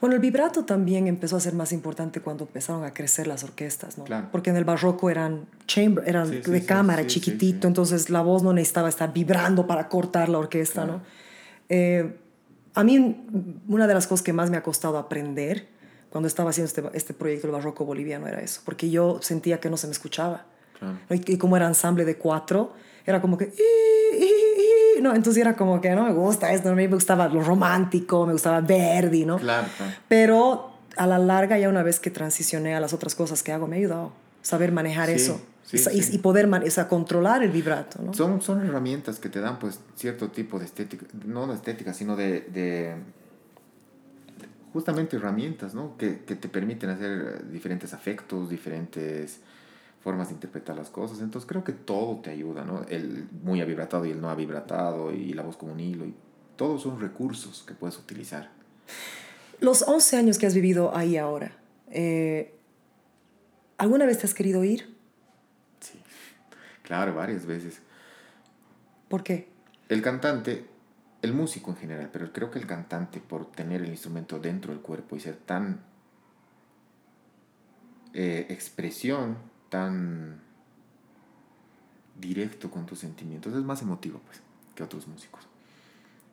Bueno, 0.00 0.14
el 0.14 0.20
vibrato 0.20 0.64
también 0.64 1.08
empezó 1.08 1.36
a 1.36 1.40
ser 1.40 1.54
más 1.54 1.72
importante 1.72 2.20
cuando 2.20 2.44
empezaron 2.44 2.84
a 2.84 2.92
crecer 2.94 3.26
las 3.26 3.42
orquestas, 3.42 3.98
¿no? 3.98 4.04
Claro. 4.04 4.28
Porque 4.30 4.50
en 4.50 4.56
el 4.56 4.64
barroco 4.64 5.10
eran 5.10 5.46
chamber, 5.66 6.04
eran 6.06 6.28
Sí, 6.28 6.40
sí, 6.44 6.50
de 6.52 6.60
sí, 6.60 6.66
cámara, 6.66 7.04
chiquitito, 7.06 7.66
entonces 7.66 8.08
la 8.10 8.20
voz 8.22 8.44
no 8.44 8.52
necesitaba 8.52 8.88
estar 8.88 9.12
vibrando 9.12 9.66
para 9.66 9.88
cortar 9.88 10.28
la 10.28 10.38
orquesta, 10.38 10.84
Claro. 10.84 10.98
¿no? 10.98 11.02
Eh, 11.68 12.16
a 12.74 12.84
mí 12.84 12.98
un- 12.98 13.62
una 13.66 13.86
de 13.88 13.94
las 13.94 14.06
cosas 14.06 14.22
que 14.22 14.32
más 14.32 14.50
me 14.50 14.56
ha 14.58 14.62
costado 14.62 14.98
aprender 14.98 15.66
cuando 16.10 16.28
estaba 16.28 16.50
haciendo 16.50 16.66
este, 16.68 16.82
este 16.96 17.12
proyecto 17.14 17.46
del 17.48 17.56
barroco 17.56 17.84
boliviano 17.84 18.28
era 18.28 18.40
eso, 18.40 18.60
porque 18.64 18.88
yo 18.90 19.18
sentía 19.22 19.58
que 19.58 19.68
no 19.70 19.76
se 19.76 19.86
me 19.88 19.92
escuchaba. 19.92 20.46
claro. 20.78 20.96
Y, 21.10 21.32
y 21.32 21.38
como 21.38 21.56
era 21.56 21.66
ensamble 21.66 22.04
de 22.04 22.16
cuatro, 22.16 22.72
era 23.04 23.20
como 23.20 23.36
que... 23.38 23.46
"Ii, 23.46 24.18
ii, 24.20 24.24
ii", 24.24 24.35
No, 25.00 25.14
entonces 25.14 25.40
era 25.40 25.54
como 25.56 25.80
que 25.80 25.90
no 25.90 26.04
me 26.04 26.12
gusta 26.12 26.52
esto, 26.52 26.70
a 26.70 26.74
mí 26.74 26.86
me 26.88 26.94
gustaba 26.94 27.28
lo 27.28 27.42
romántico, 27.42 28.26
me 28.26 28.32
gustaba 28.32 28.60
Verdi, 28.60 29.24
¿no? 29.24 29.38
Claro, 29.38 29.68
claro. 29.76 29.92
Pero 30.08 30.70
a 30.96 31.06
la 31.06 31.18
larga, 31.18 31.58
ya 31.58 31.68
una 31.68 31.82
vez 31.82 32.00
que 32.00 32.10
transicioné 32.10 32.74
a 32.74 32.80
las 32.80 32.92
otras 32.92 33.14
cosas 33.14 33.42
que 33.42 33.52
hago, 33.52 33.66
me 33.66 33.76
ha 33.76 33.78
ayudado 33.78 34.12
saber 34.42 34.72
manejar 34.72 35.08
Sí, 35.08 35.14
eso 35.16 35.40
sí, 35.64 35.76
y, 35.92 36.02
sí. 36.02 36.14
y 36.14 36.18
poder 36.18 36.46
man- 36.46 36.62
o 36.66 36.70
sea, 36.70 36.88
controlar 36.88 37.42
el 37.42 37.50
vibrato, 37.50 38.00
¿no? 38.02 38.14
Son, 38.14 38.40
son 38.40 38.64
herramientas 38.64 39.18
que 39.18 39.28
te 39.28 39.40
dan 39.40 39.58
pues 39.58 39.80
cierto 39.96 40.28
tipo 40.30 40.58
de 40.58 40.64
estética, 40.64 41.04
no 41.26 41.46
de 41.48 41.54
estética, 41.54 41.92
sino 41.92 42.14
de, 42.16 42.40
de 42.42 42.94
justamente 44.72 45.16
herramientas, 45.16 45.74
¿no? 45.74 45.96
Que, 45.96 46.20
que 46.20 46.34
te 46.36 46.48
permiten 46.48 46.90
hacer 46.90 47.50
diferentes 47.50 47.92
afectos, 47.94 48.48
diferentes 48.50 49.40
formas 50.06 50.28
de 50.28 50.34
interpretar 50.34 50.76
las 50.76 50.88
cosas. 50.88 51.18
Entonces 51.18 51.48
creo 51.48 51.64
que 51.64 51.72
todo 51.72 52.20
te 52.20 52.30
ayuda, 52.30 52.64
¿no? 52.64 52.84
El 52.84 53.26
muy 53.42 53.60
avibratado 53.60 54.06
y 54.06 54.12
el 54.12 54.20
no 54.20 54.30
avibratado 54.30 55.12
y 55.12 55.32
la 55.32 55.42
voz 55.42 55.56
como 55.56 55.72
un 55.72 55.80
hilo 55.80 56.06
y 56.06 56.14
todos 56.54 56.82
son 56.82 57.00
recursos 57.00 57.64
que 57.66 57.74
puedes 57.74 57.98
utilizar. 57.98 58.52
Los 59.58 59.82
11 59.82 60.16
años 60.16 60.38
que 60.38 60.46
has 60.46 60.54
vivido 60.54 60.96
ahí 60.96 61.16
ahora, 61.16 61.56
eh, 61.90 62.54
¿alguna 63.78 64.06
vez 64.06 64.18
te 64.18 64.26
has 64.26 64.34
querido 64.34 64.62
ir? 64.62 64.94
Sí, 65.80 65.98
claro, 66.84 67.12
varias 67.12 67.44
veces. 67.44 67.80
¿Por 69.08 69.24
qué? 69.24 69.48
El 69.88 70.02
cantante, 70.02 70.66
el 71.20 71.32
músico 71.32 71.72
en 71.72 71.78
general, 71.78 72.10
pero 72.12 72.32
creo 72.32 72.52
que 72.52 72.60
el 72.60 72.66
cantante, 72.68 73.18
por 73.18 73.50
tener 73.50 73.82
el 73.82 73.88
instrumento 73.88 74.38
dentro 74.38 74.72
del 74.72 74.82
cuerpo 74.82 75.16
y 75.16 75.20
ser 75.20 75.34
tan 75.34 75.80
eh, 78.14 78.46
expresión, 78.50 79.55
tan 79.68 80.40
directo 82.18 82.70
con 82.70 82.86
tus 82.86 82.98
sentimientos, 82.98 83.54
es 83.54 83.62
más 83.62 83.82
emotivo 83.82 84.20
pues, 84.26 84.40
que 84.74 84.82
otros 84.82 85.06
músicos. 85.06 85.46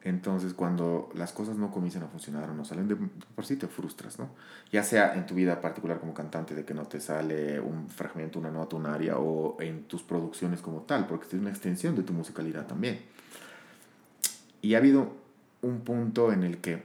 Entonces, 0.04 0.54
cuando 0.54 1.10
las 1.16 1.32
cosas 1.32 1.56
no 1.56 1.72
comienzan 1.72 2.04
a 2.04 2.08
funcionar 2.08 2.50
o 2.50 2.54
no 2.54 2.66
salen, 2.66 2.90
de 2.90 2.98
por 2.98 3.46
sí 3.46 3.56
te 3.56 3.68
frustras, 3.68 4.20
¿no? 4.20 4.30
Ya 4.70 4.84
sea 4.84 5.14
en 5.16 5.26
tu 5.26 5.34
vida 5.34 5.62
particular 5.62 6.02
como 6.02 6.14
cantante, 6.14 6.54
de 6.54 6.66
que 6.66 6.74
no 6.74 6.86
te 6.86 7.00
sale 7.00 7.62
un 7.62 7.88
fragmento, 7.88 8.38
una 8.38 8.52
nota, 8.52 8.76
un 8.76 8.86
área, 8.86 9.18
o 9.18 9.56
en 9.62 9.84
tus 9.84 10.04
producciones 10.04 10.60
como 10.60 10.82
tal, 10.82 11.08
porque 11.08 11.28
es 11.28 11.34
una 11.34 11.50
extensión 11.50 11.96
de 11.96 12.04
tu 12.04 12.12
musicalidad 12.12 12.68
también. 12.68 13.00
Y 14.62 14.74
ha 14.74 14.80
habido 14.80 15.14
un 15.62 15.82
punto 15.82 16.34
en 16.34 16.44
el 16.44 16.58
que, 16.58 16.84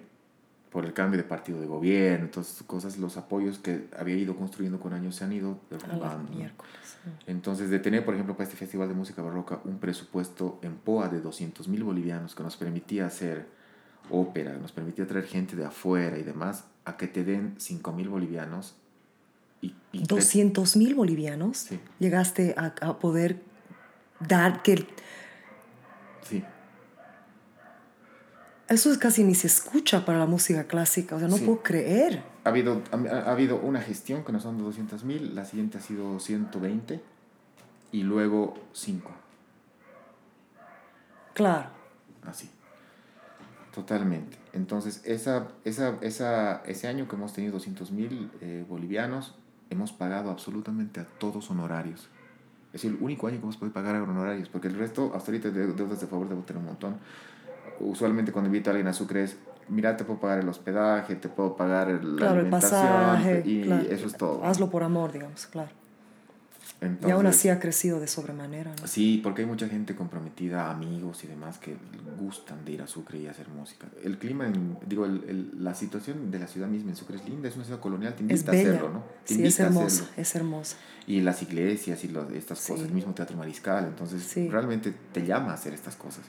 por 0.70 0.85
el 0.85 0.93
cambio 0.93 1.16
de 1.19 1.24
partido 1.24 1.61
de 1.61 1.66
gobierno, 1.66 2.28
todas 2.28 2.51
esas 2.51 2.62
cosas, 2.65 2.99
los 2.99 3.16
apoyos 3.16 3.59
que 3.59 3.89
había 3.99 4.16
ido 4.16 4.36
construyendo 4.36 4.78
con 4.78 4.93
años 4.93 5.16
se 5.16 5.24
han 5.24 5.32
ido 5.32 5.59
derrumbando. 5.70 6.31
¿no? 6.31 6.36
miércoles. 6.36 6.73
Entonces, 7.27 7.70
de 7.70 7.78
tener, 7.78 8.05
por 8.05 8.15
ejemplo, 8.15 8.35
para 8.36 8.45
este 8.45 8.57
Festival 8.57 8.89
de 8.89 8.95
Música 8.95 9.23
Barroca 9.23 9.61
un 9.65 9.78
presupuesto 9.78 10.59
en 10.62 10.77
POA 10.77 11.09
de 11.09 11.20
200 11.20 11.66
mil 11.69 11.85
bolivianos 11.85 12.35
que 12.35 12.43
nos 12.43 12.57
permitía 12.57 13.07
hacer 13.07 13.47
ópera, 14.11 14.55
nos 14.59 14.73
permitía 14.73 15.07
traer 15.07 15.27
gente 15.27 15.57
de 15.57 15.65
afuera 15.65 16.19
y 16.19 16.23
demás, 16.23 16.65
a 16.85 16.97
que 16.97 17.07
te 17.07 17.24
den 17.24 17.55
5 17.59 17.93
mil 17.93 18.09
bolivianos. 18.11 18.74
Y, 19.62 19.74
y 19.93 20.01
que- 20.01 20.07
200 20.07 20.77
mil 20.77 20.95
bolivianos 20.95 21.57
Sí. 21.59 21.81
llegaste 21.99 22.55
a, 22.59 22.74
a 22.81 22.99
poder 22.99 23.40
dar 24.20 24.62
que 24.62 24.86
Sí, 26.28 26.45
eso 28.69 28.90
es 28.93 28.99
casi 28.99 29.24
ni 29.24 29.35
se 29.35 29.47
escucha 29.47 30.05
para 30.05 30.19
la 30.19 30.27
música 30.27 30.65
clásica, 30.65 31.16
o 31.16 31.19
sea, 31.19 31.28
no 31.28 31.36
Sí. 31.36 31.45
puedo 31.45 31.62
creer. 31.62 32.23
ha 32.45 32.49
habido, 32.51 32.82
ha, 32.93 32.97
ha 33.15 33.32
habido 33.32 33.57
una 33.61 33.81
gestión 33.81 34.24
que 34.24 34.32
nos 34.32 34.47
han 34.47 34.57
dado 34.57 34.66
200 34.66 35.05
mil, 35.05 35.35
la 35.35 35.45
siguiente 35.45 35.78
ha 35.78 35.81
sido 35.81 36.19
120 36.20 37.01
y 37.93 38.03
luego 38.03 38.55
5. 38.73 39.11
Claro. 41.35 41.69
Así. 42.27 42.51
Totalmente. 43.74 44.36
Entonces, 44.53 45.03
esa, 45.05 45.49
esa, 45.65 45.97
esa, 46.01 46.62
ese 46.66 46.89
año 46.89 47.07
que 47.09 47.16
hemos 47.16 47.32
tenido 47.32 47.53
200 47.55 47.93
mil 47.93 48.31
eh, 48.40 48.65
bolivianos, 48.69 49.35
hemos 49.70 49.93
pagado 49.93 50.31
absolutamente 50.31 51.01
a 51.01 51.05
todos 51.05 51.51
honorarios. 51.51 52.09
Es 52.73 52.85
el 52.85 52.97
único 53.01 53.28
año 53.28 53.36
que 53.36 53.43
hemos 53.45 53.57
podido 53.57 53.73
pagar 53.74 53.95
honorarios, 53.97 54.49
porque 54.49 54.69
el 54.69 54.74
resto, 54.77 55.12
hasta 55.15 55.31
ahorita, 55.31 55.51
de 55.51 55.69
deudas 55.73 56.01
de 56.01 56.07
favor 56.07 56.28
debo 56.28 56.43
tener 56.43 56.61
un 56.61 56.66
montón. 56.66 56.97
Usualmente 57.80 58.32
cuando 58.32 58.48
invito 58.48 58.70
a 58.70 58.72
alguien 58.72 58.88
a 58.88 58.92
Sucre 58.92 59.24
es, 59.24 59.36
mira, 59.68 59.96
te 59.96 60.05
puedo 60.05 60.18
pagar 60.20 60.38
el 60.40 60.48
hospedaje, 60.48 61.14
te 61.16 61.28
puedo 61.28 61.56
pagar 61.56 61.88
el- 61.90 62.12
la 62.12 62.16
Claro, 62.18 62.34
el 62.34 62.40
alimentación, 62.40 62.80
pasaje. 62.82 63.42
y 63.44 63.62
claro. 63.62 63.82
eso 63.90 64.06
es 64.06 64.16
todo. 64.16 64.44
Hazlo 64.44 64.70
por 64.70 64.82
amor, 64.82 65.12
digamos, 65.12 65.46
claro. 65.46 65.70
y 66.80 66.84
aún 66.84 66.92
Entonces- 66.92 67.36
así 67.36 67.48
ha 67.48 67.59
crecido 67.59 67.98
de 67.98 68.06
sobremanera, 68.06 68.72
¿no? 68.80 68.86
Sí, 68.86 69.18
porque 69.20 69.42
hay 69.42 69.48
mucha 69.48 69.66
gente 69.68 69.96
comprometida, 69.96 70.70
amigos 70.70 71.24
y 71.24 71.26
demás 71.26 71.59
que 71.59 71.76
gustan 72.20 72.64
de 72.64 72.70
ir 72.70 72.82
a 72.82 72.86
Sucre 72.86 73.18
y 73.18 73.26
hacer 73.26 73.48
música. 73.48 73.88
El 74.05 74.16
clima, 74.18 74.46
en- 74.46 74.78
digo, 74.86 75.05
el- 75.05 75.24
el- 75.28 75.64
la 75.64 75.74
situación 75.74 76.30
de 76.30 76.38
la 76.38 76.46
ciudad 76.46 76.68
misma 76.68 76.90
en 76.90 76.96
Sucre 76.96 77.16
es 77.16 77.24
linda, 77.28 77.48
es 77.48 77.56
una 77.56 77.64
ciudad 77.64 77.80
colonial, 77.80 78.14
te 78.14 78.22
Es 78.26 78.30
invita 78.30 78.52
a 78.52 78.55
hacerlo, 78.55 78.90
¿no? 78.90 79.02
Te 79.26 79.34
Sí, 79.34 79.44
es 79.44 79.59
hermosa, 79.59 80.05
es 80.16 80.34
hermosa. 80.36 80.76
Y 81.09 81.20
las 81.20 81.42
iglesias 81.42 82.05
y 82.05 82.09
los- 82.09 82.30
estas 82.32 82.60
Sí. 82.60 82.70
cosas, 82.72 82.86
el 82.86 82.94
mismo 82.94 83.12
teatro 83.12 83.36
mariscal, 83.36 83.84
entonces 83.86 84.22
Sí. 84.22 84.48
realmente 84.48 84.94
te 85.12 85.26
llama 85.26 85.50
a 85.50 85.55
hacer 85.55 85.74
estas 85.74 85.96
cosas. 85.96 86.22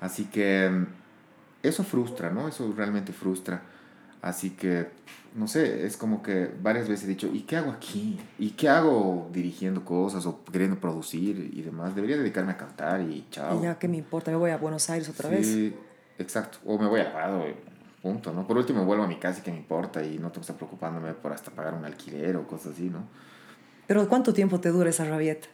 Así 0.00 0.24
que 0.24 0.68
mm, 0.70 0.86
eso 1.62 1.84
frustra, 1.84 2.30
¿no? 2.30 2.48
Eso 2.48 2.72
realmente 2.76 3.12
frustra. 3.12 3.62
Así 4.22 4.50
que, 4.50 4.88
no 5.34 5.48
sé, 5.48 5.86
es 5.86 5.96
como 5.96 6.22
que 6.22 6.50
varias 6.62 6.88
veces 6.88 7.06
he 7.06 7.08
dicho, 7.08 7.30
¿y 7.32 7.42
qué 7.42 7.56
hago 7.56 7.70
aquí? 7.70 8.20
¿Y 8.38 8.50
qué 8.50 8.68
hago 8.68 9.30
dirigiendo 9.32 9.84
cosas 9.84 10.26
o 10.26 10.44
queriendo 10.44 10.78
producir 10.78 11.50
y 11.54 11.62
demás? 11.62 11.94
Debería 11.94 12.18
dedicarme 12.18 12.52
a 12.52 12.56
cantar 12.56 13.00
y 13.00 13.26
chao. 13.30 13.58
Y 13.58 13.62
ya, 13.62 13.78
¿qué 13.78 13.88
me 13.88 13.96
importa? 13.96 14.30
Me 14.30 14.36
voy 14.36 14.50
a 14.50 14.58
Buenos 14.58 14.90
Aires 14.90 15.08
otra 15.08 15.30
vez. 15.30 15.46
Sí, 15.46 15.74
exacto. 16.18 16.58
O 16.66 16.78
me 16.78 16.86
voy 16.86 17.00
al 17.00 17.14
lado, 17.14 17.44
punto, 18.02 18.32
¿no? 18.32 18.46
Por 18.46 18.58
último 18.58 18.84
vuelvo 18.84 19.04
a 19.04 19.08
mi 19.08 19.16
casa 19.16 19.40
y 19.40 19.42
que 19.42 19.52
me 19.52 19.58
importa 19.58 20.02
y 20.02 20.18
no 20.18 20.28
tengo 20.28 20.32
que 20.32 20.40
estar 20.40 20.56
preocupándome 20.56 21.14
por 21.14 21.32
hasta 21.32 21.50
pagar 21.50 21.74
un 21.74 21.84
alquiler 21.86 22.36
o 22.36 22.46
cosas 22.46 22.74
así, 22.74 22.90
¿no? 22.90 23.04
Pero 23.86 24.06
¿cuánto 24.08 24.34
tiempo 24.34 24.60
te 24.60 24.68
dura 24.68 24.90
esa 24.90 25.04
rabieta? 25.04 25.48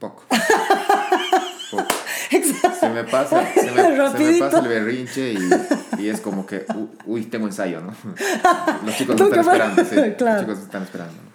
Poco. 0.00 0.24
Exacto. 2.30 2.80
Se 2.80 2.88
me 2.90 3.04
pasa, 3.04 3.46
se 3.54 3.62
me, 3.70 3.82
se 3.82 3.88
me 3.90 3.96
Rapidito. 3.96 4.44
pasa 4.44 4.58
el 4.60 4.68
berrinche 4.68 5.32
y, 5.34 5.50
y 6.02 6.08
es 6.08 6.20
como 6.20 6.46
que, 6.46 6.64
uy, 7.06 7.24
tengo 7.26 7.46
ensayo, 7.46 7.80
¿no? 7.80 7.94
Los 8.86 8.96
chicos 8.96 9.16
Tengo 9.16 9.28
están 9.30 9.40
esperando, 9.40 9.84
sí. 9.84 9.96
Claro. 10.18 10.34
Los 10.34 10.40
chicos 10.42 10.58
están 10.64 10.82
esperando. 10.82 11.14
¿no? 11.14 11.30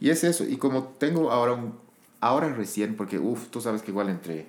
Y 0.00 0.10
es 0.10 0.24
eso. 0.24 0.44
Y 0.44 0.56
como 0.56 0.84
tengo 0.84 1.30
ahora 1.30 1.52
un, 1.52 1.78
ahora 2.20 2.48
recién, 2.48 2.96
porque, 2.96 3.18
uff, 3.18 3.48
tú 3.48 3.60
sabes 3.60 3.82
que 3.82 3.90
igual 3.90 4.08
entre 4.08 4.46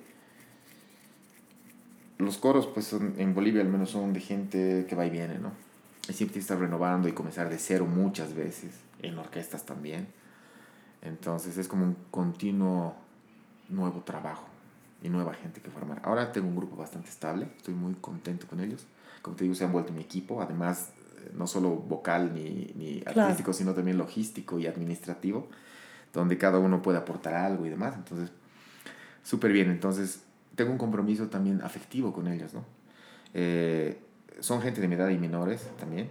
los 2.18 2.38
coros, 2.38 2.66
pues 2.68 2.86
son- 2.86 3.14
en 3.18 3.34
Bolivia 3.34 3.62
al 3.62 3.68
menos 3.68 3.90
son 3.90 4.12
de 4.12 4.20
gente 4.20 4.86
que 4.88 4.94
va 4.94 5.06
y 5.06 5.10
viene, 5.10 5.38
¿no? 5.38 5.52
Y 6.08 6.12
siempre 6.12 6.40
estar 6.40 6.58
renovando 6.58 7.08
y 7.08 7.12
comenzar 7.12 7.48
de 7.48 7.58
cero 7.58 7.86
muchas 7.86 8.34
veces, 8.34 8.70
en 9.02 9.18
orquestas 9.18 9.64
también. 9.64 10.06
Entonces 11.02 11.58
es 11.58 11.66
como 11.68 11.84
un 11.84 11.96
continuo 12.10 12.94
nuevo 13.68 14.02
trabajo 14.02 14.44
y 15.02 15.08
nueva 15.08 15.34
gente 15.34 15.60
que 15.60 15.70
formar. 15.70 16.00
Ahora 16.04 16.32
tengo 16.32 16.48
un 16.48 16.56
grupo 16.56 16.76
bastante 16.76 17.08
estable, 17.08 17.48
estoy 17.56 17.74
muy 17.74 17.94
contento 17.94 18.46
con 18.46 18.60
ellos. 18.60 18.86
Como 19.20 19.36
te 19.36 19.44
digo, 19.44 19.54
se 19.54 19.64
han 19.64 19.72
vuelto 19.72 19.92
mi 19.92 20.00
equipo, 20.02 20.40
además 20.42 20.90
eh, 21.18 21.30
no 21.34 21.46
solo 21.46 21.70
vocal 21.70 22.32
ni, 22.34 22.72
ni 22.76 23.00
Claro. 23.00 23.22
artístico, 23.22 23.52
sino 23.52 23.74
también 23.74 23.98
logístico 23.98 24.58
y 24.58 24.66
administrativo, 24.66 25.48
donde 26.12 26.38
cada 26.38 26.58
uno 26.58 26.82
puede 26.82 26.98
aportar 26.98 27.34
algo 27.34 27.66
y 27.66 27.70
demás. 27.70 27.94
Entonces, 27.96 28.30
súper 29.22 29.52
bien. 29.52 29.70
Entonces, 29.70 30.22
tengo 30.54 30.70
un 30.72 30.78
compromiso 30.78 31.28
también 31.28 31.62
afectivo 31.62 32.12
con 32.12 32.28
ellos, 32.28 32.52
¿no? 32.54 32.64
Eh, 33.34 33.98
son 34.40 34.60
gente 34.62 34.80
de 34.80 34.88
mi 34.88 34.94
edad 34.96 35.08
y 35.08 35.18
menores 35.18 35.68
también, 35.78 36.10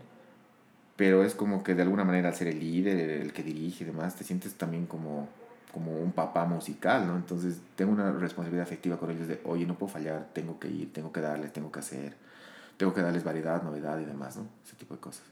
pero 0.95 1.23
es 1.23 1.35
como 1.35 1.63
que 1.63 1.75
de 1.75 1.81
alguna 1.83 2.03
manera 2.03 2.29
al 2.29 2.35
ser 2.35 2.47
el 2.47 2.59
líder, 2.59 3.21
el 3.21 3.33
que 3.33 3.43
dirige 3.43 3.83
y 3.83 3.87
demás, 3.87 4.15
te 4.15 4.23
sientes 4.23 4.55
también 4.55 4.85
como, 4.85 5.27
como 5.71 5.97
un 5.97 6.11
papá 6.11 6.45
musical, 6.45 7.07
¿no? 7.07 7.15
Entonces 7.15 7.57
tengo 7.75 7.91
una 7.91 8.11
responsabilidad 8.11 8.63
afectiva 8.63 8.97
con 8.97 9.11
ellos 9.11 9.27
de, 9.27 9.41
oye, 9.45 9.65
no 9.65 9.77
puedo 9.77 9.91
fallar, 9.91 10.27
tengo 10.33 10.59
que 10.59 10.67
ir, 10.67 10.91
tengo 10.93 11.11
que 11.11 11.21
darles, 11.21 11.53
tengo 11.53 11.71
que 11.71 11.79
hacer, 11.79 12.15
tengo 12.77 12.93
que 12.93 13.01
darles 13.01 13.23
variedad, 13.23 13.63
novedad 13.63 13.99
y 13.99 14.05
demás, 14.05 14.37
¿no? 14.37 14.47
Ese 14.65 14.75
tipo 14.75 14.93
de 14.93 14.99
cosas. 14.99 15.23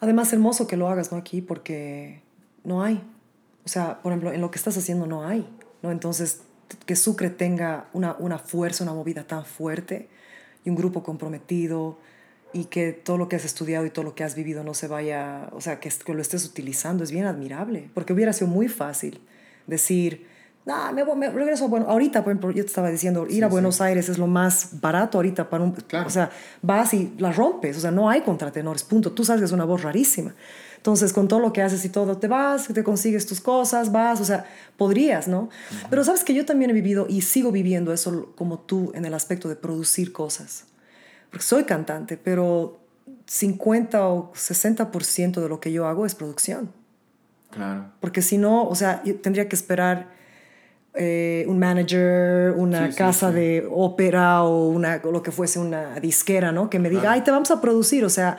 Además, 0.00 0.32
hermoso 0.32 0.66
que 0.66 0.76
lo 0.76 0.88
hagas, 0.88 1.10
¿no? 1.10 1.18
Aquí, 1.18 1.40
porque 1.40 2.22
no 2.64 2.82
hay. 2.82 3.02
O 3.64 3.68
sea, 3.68 4.00
por 4.02 4.12
ejemplo, 4.12 4.32
en 4.32 4.40
lo 4.40 4.50
que 4.50 4.58
estás 4.58 4.76
haciendo 4.76 5.06
no 5.06 5.24
hay, 5.26 5.48
¿no? 5.82 5.90
Entonces, 5.90 6.42
que 6.84 6.96
Sucre 6.96 7.30
tenga 7.30 7.88
una, 7.92 8.16
una 8.18 8.38
fuerza, 8.38 8.84
una 8.84 8.94
movida 8.94 9.24
tan 9.24 9.44
fuerte 9.44 10.08
y 10.64 10.70
un 10.70 10.76
grupo 10.76 11.02
comprometido 11.02 11.98
y 12.56 12.64
que 12.64 12.92
todo 12.92 13.18
lo 13.18 13.28
que 13.28 13.36
has 13.36 13.44
estudiado 13.44 13.84
y 13.86 13.90
todo 13.90 14.04
lo 14.04 14.14
que 14.14 14.24
has 14.24 14.34
vivido 14.34 14.64
no 14.64 14.74
se 14.74 14.88
vaya, 14.88 15.48
o 15.52 15.60
sea, 15.60 15.78
que, 15.78 15.90
que 15.90 16.14
lo 16.14 16.22
estés 16.22 16.44
utilizando 16.46 17.04
es 17.04 17.10
bien 17.10 17.26
admirable, 17.26 17.90
porque 17.94 18.12
hubiera 18.12 18.32
sido 18.32 18.48
muy 18.48 18.68
fácil 18.68 19.20
decir, 19.66 20.26
nah, 20.64 20.90
me, 20.92 21.04
me 21.14 21.30
regreso 21.30 21.68
bueno, 21.68 21.86
ahorita, 21.88 22.24
por 22.24 22.32
ejemplo, 22.32 22.50
yo 22.50 22.62
te 22.64 22.68
estaba 22.68 22.90
diciendo, 22.90 23.26
ir 23.26 23.32
Sí, 23.34 23.42
a 23.42 23.46
sí. 23.46 23.50
Buenos 23.52 23.80
Aires 23.80 24.08
es 24.08 24.18
lo 24.18 24.26
más 24.26 24.80
barato 24.80 25.18
ahorita 25.18 25.50
para 25.50 25.64
un, 25.64 25.72
Claro. 25.72 26.06
o 26.06 26.10
sea, 26.10 26.30
vas 26.62 26.94
y 26.94 27.12
la 27.18 27.30
rompes, 27.32 27.76
o 27.76 27.80
sea, 27.80 27.90
no 27.90 28.08
hay 28.08 28.22
contratenores, 28.22 28.82
punto. 28.84 29.12
Tú 29.12 29.24
sabes 29.24 29.40
que 29.42 29.44
es 29.46 29.52
una 29.52 29.64
voz 29.64 29.82
rarísima. 29.82 30.34
Entonces, 30.76 31.12
con 31.12 31.26
todo 31.26 31.40
lo 31.40 31.52
que 31.52 31.62
haces 31.62 31.84
y 31.84 31.88
todo, 31.88 32.16
te 32.16 32.28
vas, 32.28 32.68
te 32.68 32.84
consigues 32.84 33.26
tus 33.26 33.40
cosas, 33.40 33.90
vas, 33.90 34.20
o 34.20 34.24
sea, 34.24 34.46
podrías, 34.76 35.26
¿no? 35.26 35.48
Pero 35.90 36.04
sabes 36.04 36.22
que 36.22 36.32
yo 36.32 36.44
también 36.46 36.70
he 36.70 36.74
vivido 36.74 37.06
y 37.08 37.22
sigo 37.22 37.50
viviendo 37.50 37.92
eso 37.92 38.32
como 38.36 38.60
tú 38.60 38.92
en 38.94 39.04
el 39.04 39.12
aspecto 39.14 39.48
de 39.48 39.56
producir 39.56 40.12
cosas. 40.12 40.64
Porque 41.36 41.44
soy 41.44 41.64
cantante, 41.64 42.16
pero 42.16 42.78
50 43.26 44.08
o 44.08 44.32
60% 44.32 45.42
de 45.42 45.48
lo 45.50 45.60
que 45.60 45.70
yo 45.70 45.86
hago 45.86 46.06
es 46.06 46.14
producción. 46.14 46.72
Claro. 47.50 47.90
Porque 48.00 48.22
si 48.22 48.38
no, 48.38 48.66
o 48.66 48.74
sea, 48.74 49.02
yo 49.04 49.16
tendría 49.16 49.46
que 49.46 49.54
esperar 49.54 50.08
eh, 50.94 51.44
un 51.46 51.58
manager, 51.58 52.52
una 52.56 52.86
Sí, 52.86 52.92
sí, 52.92 52.98
casa 52.98 53.28
sí. 53.28 53.34
de 53.34 53.68
ópera 53.70 54.44
o, 54.44 54.68
una, 54.68 54.98
o 55.04 55.12
lo 55.12 55.22
que 55.22 55.30
fuese 55.30 55.58
una 55.58 56.00
disquera, 56.00 56.52
¿no? 56.52 56.70
Que 56.70 56.78
me 56.78 56.88
diga, 56.88 57.02
Claro. 57.02 57.14
ay, 57.16 57.20
te 57.20 57.30
vamos 57.30 57.50
a 57.50 57.60
producir. 57.60 58.02
O 58.06 58.08
sea, 58.08 58.38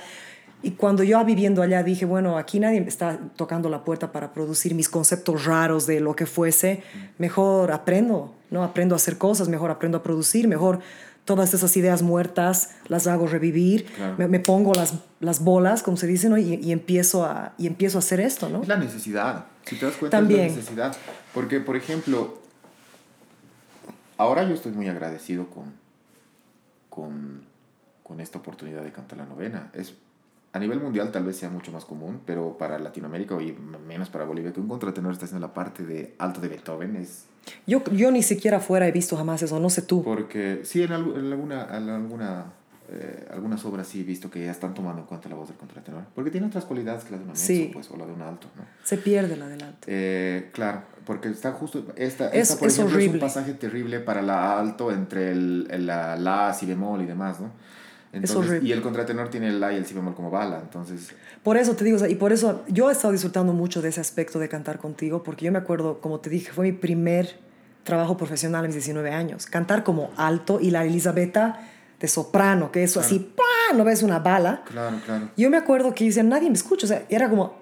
y 0.64 0.72
cuando 0.72 1.04
yo 1.04 1.24
viviendo 1.24 1.62
allá 1.62 1.84
dije, 1.84 2.06
bueno, 2.06 2.36
aquí 2.40 2.60
nadie 2.60 2.82
me 2.82 2.88
está 2.88 3.20
tocando 3.36 3.70
la 3.70 3.84
puerta 3.84 4.12
para 4.12 4.34
producir 4.34 4.74
mis 4.74 4.90
conceptos 4.90 5.46
raros 5.46 5.86
de 5.86 6.00
lo 6.00 6.16
que 6.16 6.26
fuese. 6.26 6.82
Mejor 7.20 7.72
aprendo, 7.72 8.34
¿no? 8.50 8.64
Aprendo 8.64 8.96
a 8.96 8.98
hacer 8.98 9.20
cosas, 9.20 9.50
mejor 9.50 9.70
aprendo 9.70 10.00
a 10.00 10.04
producir, 10.04 10.48
mejor 10.48 10.80
todas 11.28 11.54
esas 11.54 11.76
ideas 11.78 12.02
muertas 12.02 12.72
las 12.88 13.06
hago 13.06 13.28
revivir, 13.28 13.86
Claro. 13.86 14.16
me, 14.18 14.28
me 14.28 14.40
pongo 14.40 14.74
las, 14.74 14.94
las 15.20 15.42
bolas, 15.44 15.84
como 15.84 15.98
se 15.98 16.08
dice, 16.08 16.30
¿no? 16.30 16.38
Y, 16.40 16.56
y 16.56 16.72
empiezo 16.72 17.26
a, 17.26 17.54
y 17.60 17.68
empiezo 17.68 17.98
a 17.98 18.00
hacer 18.00 18.20
esto, 18.22 18.50
¿no? 18.50 18.64
Es 18.64 18.68
la 18.68 18.78
necesidad. 18.78 19.46
Si 19.66 19.76
te 19.76 19.86
das 19.86 19.96
cuenta, 19.98 20.18
También. 20.18 20.46
es 20.46 20.52
la 20.54 20.58
necesidad. 20.58 20.98
Porque, 21.34 21.60
por 21.60 21.76
ejemplo, 21.76 22.40
ahora 24.18 24.44
yo 24.48 24.54
estoy 24.56 24.72
muy 24.72 24.88
agradecido 24.88 25.48
con, 25.50 25.74
con, 26.90 27.42
con 28.04 28.20
esta 28.22 28.40
oportunidad 28.40 28.82
de 28.84 28.92
cantar 28.92 29.18
la 29.20 29.26
novena. 29.26 29.70
Es, 29.74 29.94
a 30.54 30.60
nivel 30.60 30.80
mundial 30.80 31.12
tal 31.12 31.24
vez 31.24 31.38
sea 31.38 31.50
mucho 31.50 31.72
más 31.72 31.86
común, 31.86 32.22
pero 32.26 32.58
para 32.58 32.80
Latinoamérica 32.80 33.36
y 33.42 33.56
menos 33.88 34.10
para 34.10 34.26
Bolivia, 34.26 34.54
que 34.54 34.60
un 34.60 34.68
contratenor 34.68 35.12
está 35.14 35.26
haciendo 35.26 35.46
la 35.46 35.54
parte 35.54 35.84
de 35.86 36.16
alto 36.18 36.42
de 36.42 36.48
Beethoven 36.48 36.96
es 36.96 37.26
Yo, 37.68 37.84
yo 37.92 38.12
ni 38.12 38.24
siquiera 38.24 38.60
fuera 38.60 38.88
he 38.88 38.92
visto 38.92 39.16
jamás 39.18 39.42
eso, 39.44 39.60
no 39.60 39.70
sé 39.70 39.82
tú. 39.84 40.04
porque 40.04 40.62
sí, 40.64 40.82
en, 40.84 40.92
en 40.94 41.32
alguna, 41.32 41.68
en 41.78 41.90
alguna, 41.90 42.46
eh, 42.90 43.28
algunas 43.32 43.64
obras 43.66 43.88
sí 43.88 44.00
he 44.02 44.04
visto 44.04 44.32
que 44.32 44.46
ya 44.46 44.52
están 44.52 44.74
tomando 44.74 45.02
en 45.02 45.08
cuenta 45.08 45.28
la 45.30 45.36
voz 45.36 45.50
del 45.50 45.58
contratenor, 45.58 46.04
porque 46.16 46.32
tiene 46.32 46.48
otras 46.48 46.66
cualidades 46.66 47.04
que 47.04 47.12
la 47.12 47.18
de 47.18 47.24
un 47.24 47.30
mezzo, 47.32 47.46
Sí. 47.46 47.70
pues, 47.74 47.92
o 47.92 47.98
la 47.98 48.06
de 48.06 48.14
un 48.14 48.22
alto, 48.22 48.48
¿no? 48.56 48.64
Se 48.84 48.98
pierde 48.98 49.34
el 49.36 49.42
adelanto. 49.42 49.80
Eh, 49.88 50.50
claro, 50.54 50.82
porque 51.06 51.28
está 51.30 51.52
justo. 51.52 51.86
Esta, 51.98 52.30
Es- 52.30 52.50
esta 52.50 52.60
por 52.60 52.68
es 52.70 52.74
ejemplo, 52.76 52.98
es 52.98 53.04
horrible. 53.06 53.14
un 53.18 53.20
pasaje 53.28 53.54
terrible 53.54 54.00
para 54.00 54.22
la 54.22 54.58
alto 54.60 54.92
entre 54.92 55.32
el, 55.32 55.68
el- 55.70 55.86
la, 55.86 56.16
la, 56.16 56.54
si 56.54 56.66
bemol 56.66 57.02
y 57.02 57.06
demás, 57.06 57.40
¿no? 57.42 57.52
Entonces, 58.18 58.36
horrible. 58.38 58.70
Y 58.70 58.72
el 58.72 58.82
contratenor 58.82 59.30
tiene 59.30 59.48
el 59.48 59.60
la 59.60 59.74
y 59.74 59.78
el 59.78 59.86
si 59.86 59.94
bemol 59.94 60.16
como 60.16 60.30
bala, 60.30 60.60
entonces. 60.62 61.12
Por 61.44 61.58
eso 61.58 61.76
te 61.76 61.84
digo, 61.84 61.98
o 61.98 62.00
sea, 62.00 62.10
y 62.10 62.16
por 62.16 62.34
eso 62.34 62.64
yo 62.68 62.90
he 62.90 62.94
estado 62.94 63.12
disfrutando 63.12 63.54
mucho 63.54 63.82
de 63.82 63.90
ese 63.90 64.02
aspecto 64.02 64.40
de 64.40 64.50
cantar 64.50 64.80
contigo, 64.80 65.24
porque 65.24 65.46
yo 65.46 65.52
me 65.52 65.60
acuerdo, 65.60 66.00
como 66.02 66.20
te 66.20 66.30
dije, 66.30 66.52
fue 66.52 66.66
mi 66.66 66.72
primer 66.72 67.40
trabajo 67.84 68.18
profesional 68.18 68.66
a 68.66 68.68
mis 68.68 68.76
19 68.76 69.12
años. 69.12 69.46
Cantar 69.46 69.84
como 69.84 70.12
alto 70.18 70.60
y 70.62 70.72
la 70.72 70.84
Elisabetta 70.86 71.60
de 72.00 72.08
soprano, 72.08 72.72
que 72.72 72.84
eso 72.84 73.00
así, 73.00 73.20
¡pah! 73.36 73.76
no 73.76 73.84
ves 73.84 74.04
una 74.04 74.20
bala. 74.20 74.64
Claro, 74.70 74.98
claro. 75.06 75.30
Yo 75.36 75.50
me 75.50 75.58
acuerdo 75.58 75.94
que 75.96 76.06
decía, 76.06 76.24
nadie 76.24 76.50
me 76.50 76.56
escucha, 76.56 76.86
o 76.86 76.88
sea, 76.88 77.06
era 77.10 77.30
como, 77.30 77.56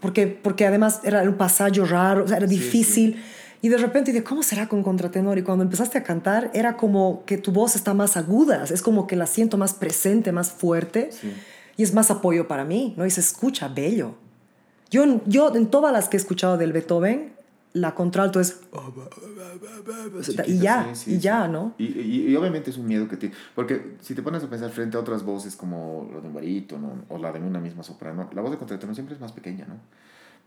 porque, 0.00 0.26
porque 0.26 0.66
además 0.66 1.00
era 1.04 1.22
un 1.22 1.36
pasaje 1.36 1.82
raro, 1.84 2.24
o 2.24 2.28
sea, 2.28 2.36
era 2.36 2.46
Sí, 2.48 2.56
difícil. 2.56 3.22
Y 3.64 3.70
de 3.70 3.78
repente 3.78 4.12
dije, 4.12 4.22
¿cómo 4.24 4.42
será 4.42 4.68
con 4.68 4.82
contratenor? 4.82 5.38
Y 5.38 5.42
cuando 5.42 5.64
empezaste 5.64 5.96
a 5.96 6.02
cantar, 6.02 6.50
era 6.52 6.76
como 6.76 7.24
que 7.24 7.38
tu 7.38 7.50
voz 7.50 7.76
está 7.76 7.94
más 7.94 8.16
aguda, 8.18 8.64
es 8.64 8.82
como 8.82 9.06
que 9.06 9.16
la 9.16 9.26
siento 9.26 9.56
más 9.56 9.72
presente, 9.72 10.32
más 10.32 10.50
fuerte. 10.52 11.08
Sí. 11.12 11.32
Y 11.78 11.82
es 11.82 11.94
más 11.94 12.10
apoyo 12.10 12.46
para 12.46 12.64
mí, 12.66 12.92
¿no? 12.98 13.06
Y 13.06 13.10
se 13.10 13.20
escucha 13.20 13.68
bello. 13.68 14.16
Yo, 14.90 15.22
yo 15.26 15.54
en 15.56 15.68
todas 15.68 15.92
las 15.94 16.08
que 16.10 16.18
he 16.18 16.20
escuchado 16.20 16.58
del 16.58 16.72
Beethoven, 16.74 17.32
la 17.72 17.94
contralto 17.94 18.38
es... 18.38 18.60
y 20.46 20.58
ya, 20.58 20.90
Sí, 20.94 21.04
sí, 21.04 21.14
y 21.14 21.18
ya. 21.18 21.48
¿no? 21.48 21.74
Y, 21.78 21.84
y- 21.86 22.28
y 22.30 22.36
obviamente 22.36 22.70
es 22.70 22.76
un 22.76 22.86
miedo 22.86 23.08
que 23.08 23.16
tiene. 23.16 23.34
Porque 23.54 23.96
si 24.00 24.14
te 24.14 24.22
pones 24.22 24.42
a 24.44 24.50
pensar 24.50 24.70
frente 24.70 24.96
a 24.96 25.00
otras 25.00 25.22
voces 25.24 25.56
como 25.56 26.08
la 26.12 26.20
de 26.20 26.28
un 26.28 26.34
barítono 26.34 27.04
o 27.08 27.18
la 27.18 27.32
de 27.32 27.40
una 27.40 27.60
misma 27.60 27.82
soprano, 27.82 28.28
la 28.34 28.42
voz 28.42 28.50
de 28.50 28.58
contratenor 28.58 28.94
siempre 28.94 29.14
es 29.14 29.20
más 29.20 29.32
pequeña, 29.32 29.64
¿no? 29.66 29.76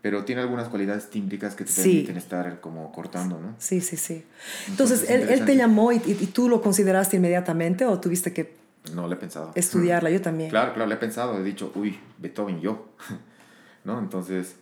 Pero 0.01 0.23
tiene 0.25 0.41
algunas 0.41 0.69
cualidades 0.69 1.09
tímbricas 1.09 1.55
que 1.55 1.63
te 1.65 1.71
Sí. 1.71 1.81
permiten 1.81 2.17
estar 2.17 2.61
como 2.61 2.91
cortando, 2.91 3.39
¿no? 3.39 3.55
Sí, 3.57 3.81
sí, 3.81 3.97
sí. 3.97 4.23
Entonces, 4.67 5.01
Entonces, 5.01 5.03
es 5.03 5.09
él, 5.33 5.39
él 5.39 5.45
te 5.45 5.55
llamó 5.55 5.91
y, 5.91 5.97
y- 6.05 6.27
tú 6.27 6.47
lo 6.49 6.61
consideraste 6.61 7.17
inmediatamente 7.17 7.83
o 7.85 7.99
tuviste 7.99 8.31
que 8.31 8.55
No, 8.93 9.07
le 9.07 9.15
he 9.15 9.17
pensado. 9.17 9.51
estudiarla, 9.55 10.09
yo 10.11 10.21
también. 10.21 10.49
Claro, 10.49 10.73
claro, 10.73 10.87
le 10.87 10.95
he 10.95 10.99
pensado. 10.99 11.37
He 11.39 11.43
dicho, 11.43 11.71
uy, 11.75 11.99
Beethoven, 12.19 12.61
yo. 12.61 12.89
¿No? 13.85 13.99
Entonces, 13.99 14.55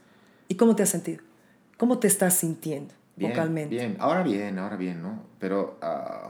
¿Y 0.48 0.56
cómo 0.56 0.76
te 0.76 0.84
has 0.84 0.90
sentido? 0.90 1.22
¿Cómo 1.78 2.00
te 2.00 2.08
estás 2.08 2.36
sintiendo 2.36 2.94
bien, 3.18 3.32
vocalmente? 3.32 3.76
bien. 3.76 3.98
Ahora 4.00 4.24
bien, 4.24 4.58
ahora 4.60 4.78
bien, 4.78 5.02
¿no? 5.02 5.22
Pero 5.40 5.78
ah, 5.82 6.30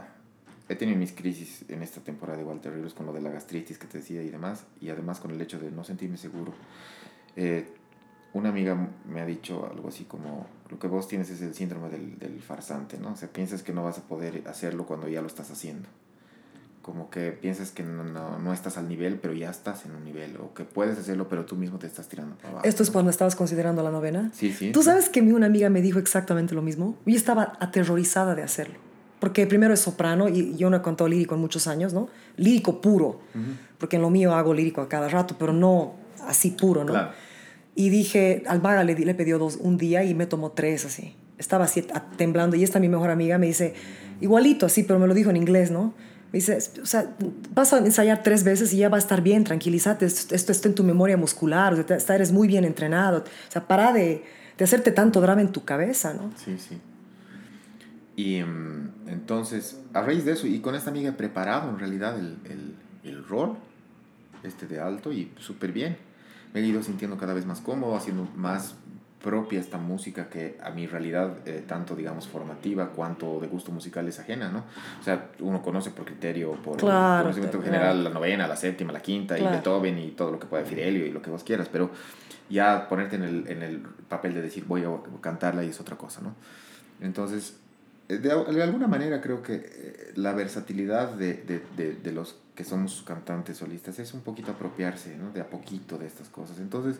he 0.67 0.75
tenido 0.75 0.97
mis 0.97 1.11
crisis 1.11 1.63
en 1.69 1.83
esta 1.83 2.01
temporada 2.01 2.41
igual 2.41 2.59
terribles 2.59 2.93
con 2.93 3.05
lo 3.05 3.13
de 3.13 3.21
la 3.21 3.29
gastritis 3.29 3.77
que 3.77 3.85
te 3.87 3.99
decía 3.99 4.23
y 4.23 4.29
demás. 4.29 4.63
Y 4.81 4.89
además 4.89 5.19
con 5.19 5.29
el 5.31 5.39
hecho 5.41 5.59
de 5.59 5.69
no 5.69 5.83
sentirme 5.83 6.17
seguro. 6.17 6.53
Eh, 7.35 7.67
una 8.35 8.49
amiga 8.49 8.77
me 9.09 9.21
ha 9.21 9.25
dicho 9.25 9.65
algo 9.71 9.87
así 9.87 10.03
como, 10.03 10.45
lo 10.69 10.77
que 10.77 10.87
vos 10.87 11.07
tienes 11.07 11.29
es 11.29 11.41
el 11.41 11.53
síndrome 11.53 11.89
del, 11.89 12.19
del 12.19 12.41
farsante, 12.41 12.97
¿no? 12.97 13.13
O 13.13 13.15
sea, 13.15 13.29
piensas 13.29 13.63
que 13.63 13.71
no 13.71 13.85
vas 13.85 13.97
a 13.97 14.01
poder 14.01 14.43
hacerlo 14.45 14.85
cuando 14.85 15.07
ya 15.07 15.21
lo 15.21 15.27
estás 15.27 15.51
haciendo. 15.51 15.87
Como 16.81 17.09
que 17.09 17.31
piensas 17.31 17.71
que 17.71 17.81
no, 17.81 18.03
no, 18.03 18.37
no 18.37 18.51
estás 18.51 18.77
al 18.77 18.89
nivel, 18.89 19.19
pero 19.19 19.33
ya 19.33 19.49
estás 19.49 19.85
en 19.85 19.95
un 19.95 20.03
nivel. 20.03 20.35
O 20.37 20.53
que 20.53 20.65
puedes 20.65 20.99
hacerlo, 20.99 21.29
pero 21.29 21.45
tú 21.45 21.55
mismo 21.55 21.79
te 21.79 21.87
estás 21.87 22.09
tirando 22.09 22.35
para 22.35 22.49
abajo. 22.49 22.67
¿Esto 22.67 22.83
es 22.83 22.89
¿no? 22.89 22.93
cuando 22.93 23.09
estabas 23.09 23.37
considerando 23.37 23.81
la 23.81 23.89
novena? 23.89 24.29
Sí, 24.33 24.51
sí. 24.51 24.73
Tú 24.73 24.81
sí. 24.81 24.87
sabes 24.87 25.07
que 25.07 25.21
mi 25.21 25.31
una 25.31 25.45
amiga 25.45 25.69
me 25.69 25.81
dijo 25.81 25.97
exactamente 25.97 26.53
lo 26.53 26.61
mismo. 26.61 26.97
Yo 27.05 27.15
estaba 27.15 27.53
aterrorizada 27.61 28.35
de 28.35 28.43
hacerlo. 28.43 28.75
Porque 29.21 29.47
primero 29.47 29.73
es 29.73 29.79
soprano 29.79 30.27
y 30.27 30.57
yo 30.57 30.69
no 30.69 30.75
he 30.75 30.81
cantado 30.81 31.07
lírico 31.07 31.35
en 31.35 31.41
muchos 31.41 31.67
años, 31.67 31.93
¿no? 31.93 32.09
Lírico 32.35 32.81
puro. 32.81 33.21
Porque 33.77 33.95
en 33.95 34.01
lo 34.01 34.09
mío 34.09 34.35
hago 34.35 34.53
lírico 34.53 34.81
a 34.81 34.89
cada 34.89 35.07
rato, 35.07 35.37
pero 35.39 35.53
no 35.53 35.93
así 36.27 36.51
puro, 36.51 36.83
¿no? 36.83 36.91
Claro. 36.91 37.11
Y 37.75 37.89
dije, 37.89 38.43
al 38.47 38.61
vaga 38.61 38.83
le, 38.83 38.95
le 38.95 39.15
pidió 39.15 39.37
dos 39.37 39.57
un 39.59 39.77
día 39.77 40.03
y 40.03 40.13
me 40.13 40.25
tomó 40.25 40.51
tres 40.51 40.85
así. 40.85 41.15
Estaba 41.37 41.65
así 41.65 41.85
temblando 42.15 42.55
y 42.55 42.63
esta 42.63 42.79
mi 42.79 42.87
mejor 42.87 43.09
amiga 43.09 43.37
me 43.37 43.47
dice, 43.47 43.73
igualito 44.21 44.65
así, 44.65 44.83
pero 44.83 44.97
me 44.99 45.07
lo 45.07 45.13
dijo 45.13 45.29
en 45.29 45.37
inglés, 45.37 45.71
¿no? 45.71 45.93
Me 46.31 46.39
dice, 46.39 46.57
o 46.81 46.85
sea, 46.85 47.13
vas 47.53 47.73
a 47.73 47.79
ensayar 47.79 48.23
tres 48.23 48.43
veces 48.43 48.73
y 48.73 48.77
ya 48.77 48.89
va 48.89 48.97
a 48.97 48.99
estar 48.99 49.21
bien, 49.21 49.43
tranquilízate, 49.43 50.05
esto, 50.05 50.33
esto 50.33 50.51
está 50.51 50.69
en 50.69 50.75
tu 50.75 50.83
memoria 50.83 51.17
muscular, 51.17 51.73
o 51.73 51.99
sea, 51.99 52.15
eres 52.15 52.31
muy 52.31 52.47
bien 52.47 52.63
entrenado. 52.63 53.19
O 53.19 53.51
sea, 53.51 53.67
para 53.67 53.91
de, 53.91 54.23
de 54.57 54.63
hacerte 54.63 54.91
tanto 54.91 55.19
drama 55.19 55.41
en 55.41 55.51
tu 55.51 55.65
cabeza, 55.65 56.13
¿no? 56.13 56.31
Sí, 56.37 56.57
sí. 56.57 56.79
Y 58.15 58.41
mm, 58.41 59.07
entonces, 59.07 59.81
a 59.93 60.01
raíz 60.01 60.23
de 60.23 60.33
eso, 60.33 60.47
y 60.47 60.59
con 60.59 60.75
esta 60.75 60.89
amiga 60.89 61.09
he 61.09 61.13
preparado 61.13 61.69
en 61.69 61.79
realidad 61.79 62.17
el, 62.17 62.37
el, 62.45 62.75
el 63.03 63.25
rol 63.25 63.57
este 64.43 64.67
de 64.67 64.79
alto 64.79 65.11
y 65.11 65.31
súper 65.37 65.71
bien. 65.71 65.97
Me 66.55 66.61
he 66.61 66.63
ido 66.65 66.81
sintiendo 66.81 67.17
cada 67.17 67.33
vez 67.35 67.45
más 67.45 67.59
cómodo, 67.59 67.95
haciendo 67.95 68.27
más 68.35 68.73
propia 69.21 69.59
esta 69.59 69.77
música 69.77 70.29
que 70.29 70.57
a 70.63 70.69
mi 70.69 70.87
realidad, 70.87 71.37
eh, 71.45 71.63
tanto 71.67 71.95
digamos 71.95 72.27
formativa 72.27 72.89
cuanto 72.91 73.39
de 73.39 73.47
gusto 73.47 73.71
musical 73.71 74.07
es 74.07 74.19
ajena, 74.19 74.49
¿no? 74.51 74.63
O 75.01 75.03
sea, 75.03 75.31
uno 75.39 75.61
conoce 75.61 75.89
por 75.91 76.05
criterio, 76.05 76.53
por 76.53 76.77
Claro, 76.77 77.23
conocimiento 77.23 77.57
claro. 77.59 77.73
general 77.73 78.03
la 78.03 78.09
novena, 78.11 78.47
la 78.47 78.55
séptima, 78.55 78.93
la 78.93 79.01
quinta, 79.01 79.35
Claro. 79.35 79.49
y 79.51 79.57
Beethoven 79.57 79.97
y 79.99 80.11
todo 80.11 80.31
lo 80.31 80.39
que 80.39 80.45
pueda 80.47 80.63
Fidelio 80.63 81.05
y 81.05 81.11
lo 81.11 81.21
que 81.21 81.29
vos 81.31 81.43
quieras, 81.43 81.67
pero 81.71 81.89
ya 82.49 82.87
ponerte 82.87 83.15
en 83.17 83.23
el, 83.23 83.47
en 83.47 83.63
el 83.63 83.79
papel 84.07 84.33
de 84.35 84.41
decir 84.43 84.63
voy 84.65 84.83
a 84.85 84.89
cantarla 85.21 85.63
y 85.63 85.69
es 85.69 85.79
otra 85.81 85.97
cosa, 85.97 86.21
¿no? 86.21 86.35
Entonces, 87.01 87.57
eh, 88.07 88.17
de, 88.19 88.29
de 88.53 88.63
alguna 88.63 88.87
manera 88.87 89.19
creo 89.21 89.41
que 89.41 89.55
eh, 89.55 90.11
la 90.15 90.33
versatilidad 90.33 91.09
de, 91.13 91.33
de, 91.33 91.63
de, 91.75 91.93
de 91.95 92.11
los 92.11 92.35
que 92.55 92.63
somos 92.63 93.03
cantantes 93.05 93.57
solistas 93.57 93.99
es 93.99 94.13
un 94.13 94.21
poquito 94.21 94.51
apropiarse, 94.51 95.17
¿no? 95.17 95.31
De 95.31 95.41
a 95.41 95.49
poquito 95.49 95.97
de 95.97 96.07
estas 96.07 96.29
cosas. 96.29 96.59
Entonces, 96.59 96.99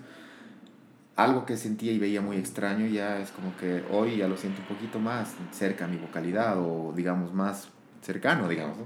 algo 1.16 1.46
que 1.46 1.56
sentía 1.56 1.92
y 1.92 2.00
veía 2.00 2.22
muy 2.22 2.38
extraño 2.38 2.86
ya 2.88 3.20
es 3.20 3.32
como 3.32 3.56
que 3.58 3.84
hoy 3.92 4.18
ya 4.18 4.28
lo 4.28 4.38
siento 4.38 4.62
un 4.62 4.68
poquito 4.68 5.00
más 5.00 5.34
cerca 5.52 5.86
a 5.86 5.88
mi 5.88 5.98
vocalidad 5.98 6.58
o 6.60 6.94
digamos 6.94 7.34
más 7.34 7.70
cercano, 8.02 8.48
digamos, 8.48 8.78
¿no? 8.78 8.86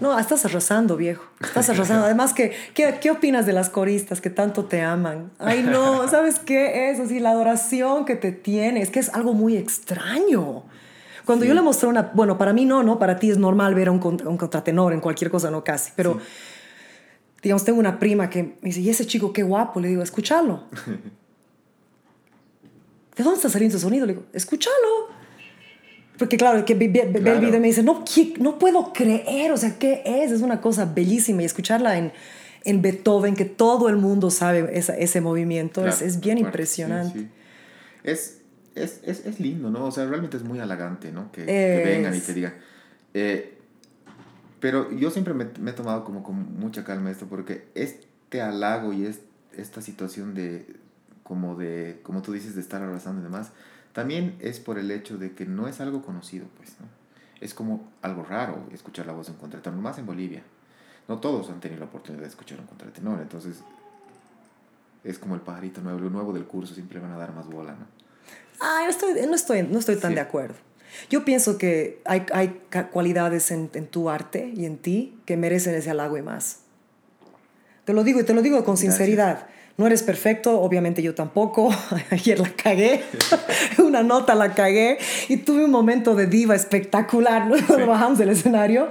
No, 0.00 0.18
estás 0.18 0.44
arrasando, 0.44 0.96
viejo. 0.96 1.24
Estás 1.40 1.68
arrasando. 1.70 2.04
Además, 2.04 2.32
que, 2.32 2.52
¿qué, 2.72 2.98
¿qué 3.00 3.10
opinas 3.10 3.44
de 3.44 3.52
las 3.52 3.68
coristas 3.68 4.20
que 4.20 4.30
tanto 4.30 4.66
te 4.66 4.82
aman? 4.82 5.32
Ay, 5.38 5.64
no, 5.64 6.06
¿sabes 6.08 6.38
qué 6.38 6.90
es? 6.90 7.00
Así, 7.00 7.18
la 7.18 7.30
adoración 7.30 8.04
que 8.04 8.14
te 8.14 8.30
tiene. 8.30 8.86
Que 8.86 9.00
es 9.00 9.08
algo 9.08 9.32
muy 9.34 9.56
extraño. 9.56 10.64
Cuando 11.24 11.44
Sí. 11.44 11.48
yo 11.48 11.54
le 11.54 11.62
mostré 11.62 11.88
una... 11.88 12.10
Bueno, 12.14 12.36
para 12.38 12.52
mí 12.52 12.64
no, 12.64 12.82
¿no? 12.82 12.98
Para 12.98 13.18
ti 13.18 13.30
es 13.30 13.38
normal 13.38 13.74
ver 13.74 13.88
a 13.88 13.90
un, 13.92 14.00
un 14.26 14.36
contratenor 14.36 14.92
en 14.92 15.00
cualquier 15.00 15.30
cosa, 15.30 15.50
no 15.50 15.62
casi. 15.64 15.92
Pero, 15.96 16.14
Sí. 16.14 16.20
digamos, 17.42 17.64
tengo 17.64 17.78
una 17.78 17.98
prima 17.98 18.28
que 18.30 18.42
me 18.42 18.56
dice, 18.62 18.80
¿y 18.80 18.88
ese 18.90 19.06
chico 19.06 19.32
qué 19.32 19.42
guapo? 19.42 19.80
Le 19.80 19.88
digo, 19.88 20.02
escúchalo. 20.02 20.64
¿De 23.16 23.24
dónde 23.24 23.36
está 23.36 23.48
saliendo 23.48 23.76
ese 23.76 23.84
sonido? 23.84 24.06
Le 24.06 24.14
digo, 24.14 24.24
escúchalo. 24.32 24.74
Porque 26.18 26.36
claro, 26.36 26.64
que 26.64 26.74
ve, 26.74 26.88
ve- 26.88 27.06
ve 27.10 27.18
el 27.18 27.22
Claro. 27.24 27.40
video 27.40 27.56
y 27.56 27.60
me 27.60 27.66
dice, 27.68 27.82
no, 27.82 28.04
¿qué- 28.04 28.34
no 28.38 28.58
puedo 28.58 28.92
creer, 28.92 29.52
o 29.52 29.56
sea, 29.56 29.78
¿qué 29.78 30.02
es? 30.04 30.30
Es 30.32 30.42
una 30.42 30.60
cosa 30.60 30.84
bellísima 30.84 31.42
y 31.42 31.44
escucharla 31.46 31.96
en, 31.98 32.12
en 32.64 32.82
Beethoven, 32.82 33.34
que 33.34 33.46
todo 33.46 33.88
el 33.88 33.96
mundo 33.96 34.30
sabe 34.30 34.68
esa- 34.78 34.96
ese 34.96 35.20
movimiento, 35.22 35.86
es, 35.86 35.96
Claro, 35.96 36.06
es 36.06 36.20
bien 36.20 36.34
de 36.36 36.40
acuerdo. 36.42 36.48
impresionante. 36.48 37.18
Sí, 37.18 37.24
sí. 37.24 37.30
Es, 38.04 38.39
es, 38.82 39.00
es, 39.04 39.26
es 39.26 39.40
lindo, 39.40 39.70
¿no? 39.70 39.86
O 39.86 39.90
sea, 39.90 40.06
realmente 40.06 40.36
es 40.36 40.44
muy 40.44 40.58
halagante, 40.58 41.12
¿no? 41.12 41.30
Que, 41.32 41.46
que 41.46 41.82
vengan 41.84 42.14
y 42.14 42.20
te 42.20 42.34
digan. 42.34 42.54
Eh, 43.14 43.58
pero 44.60 44.90
yo 44.92 45.10
siempre 45.10 45.34
me, 45.34 45.46
me 45.58 45.70
he 45.70 45.74
tomado 45.74 46.04
como 46.04 46.22
con 46.22 46.58
mucha 46.58 46.84
calma 46.84 47.10
esto 47.10 47.26
porque 47.26 47.68
este 47.74 48.42
halago 48.42 48.92
y 48.92 49.06
es, 49.06 49.20
esta 49.56 49.80
situación 49.82 50.34
de, 50.34 50.66
como 51.22 51.56
de, 51.56 52.00
como 52.02 52.22
tú 52.22 52.32
dices, 52.32 52.54
de 52.54 52.60
estar 52.60 52.82
arrasando 52.82 53.20
y 53.20 53.24
demás, 53.24 53.52
también 53.92 54.36
es 54.40 54.60
por 54.60 54.78
el 54.78 54.90
hecho 54.90 55.18
de 55.18 55.32
que 55.32 55.46
no 55.46 55.68
es 55.68 55.80
algo 55.80 56.02
conocido, 56.02 56.46
pues, 56.56 56.76
¿no? 56.80 56.86
Es 57.40 57.54
como 57.54 57.88
algo 58.02 58.22
raro 58.22 58.66
escuchar 58.72 59.06
la 59.06 59.12
voz 59.12 59.26
de 59.26 59.32
un 59.32 59.38
contratenor, 59.38 59.80
más 59.80 59.98
en 59.98 60.06
Bolivia. 60.06 60.42
No 61.08 61.18
todos 61.18 61.48
han 61.50 61.60
tenido 61.60 61.80
la 61.80 61.86
oportunidad 61.86 62.22
de 62.22 62.28
escuchar 62.28 62.60
un 62.60 62.66
contratenor, 62.66 63.20
entonces 63.20 63.62
es 65.02 65.18
como 65.18 65.34
el 65.34 65.40
pajarito 65.40 65.80
nuevo, 65.80 65.98
lo 65.98 66.10
nuevo 66.10 66.32
del 66.32 66.44
curso, 66.44 66.74
siempre 66.74 67.00
van 67.00 67.12
a 67.12 67.16
dar 67.16 67.34
más 67.34 67.46
bola, 67.46 67.72
¿no? 67.72 67.99
Ay, 68.60 68.84
no 68.84 68.90
estoy, 68.90 69.14
no 69.26 69.34
estoy, 69.34 69.62
no 69.62 69.78
estoy 69.78 69.96
tan 69.96 70.10
Sí. 70.10 70.14
de 70.16 70.20
acuerdo. 70.20 70.54
Yo 71.08 71.24
pienso 71.24 71.56
que 71.56 72.00
hay, 72.04 72.26
hay 72.32 72.60
cualidades 72.92 73.50
en, 73.52 73.70
en 73.74 73.86
tu 73.86 74.10
arte 74.10 74.52
y 74.54 74.64
en 74.66 74.76
ti 74.78 75.18
que 75.24 75.36
merecen 75.36 75.74
ese 75.74 75.90
halago 75.90 76.18
y 76.18 76.22
más. 76.22 76.60
Te 77.84 77.92
lo 77.92 78.04
digo 78.04 78.20
y 78.20 78.24
te 78.24 78.34
lo 78.34 78.42
digo 78.42 78.56
con 78.64 78.74
Gracias. 78.74 78.96
sinceridad. 78.96 79.46
No 79.76 79.86
eres 79.86 80.02
perfecto, 80.02 80.60
obviamente 80.60 81.00
yo 81.02 81.14
tampoco. 81.14 81.70
Ayer 82.10 82.38
la 82.38 82.50
cagué, 82.50 83.02
una 83.78 84.02
nota 84.02 84.34
la 84.34 84.52
cagué 84.54 84.98
y 85.28 85.38
tuve 85.38 85.64
un 85.64 85.70
momento 85.70 86.14
de 86.14 86.26
diva 86.26 86.54
espectacular. 86.54 87.46
¿no? 87.46 87.54
Cuando 87.66 87.86
bajamos 87.86 88.18
del 88.18 88.28
escenario. 88.30 88.88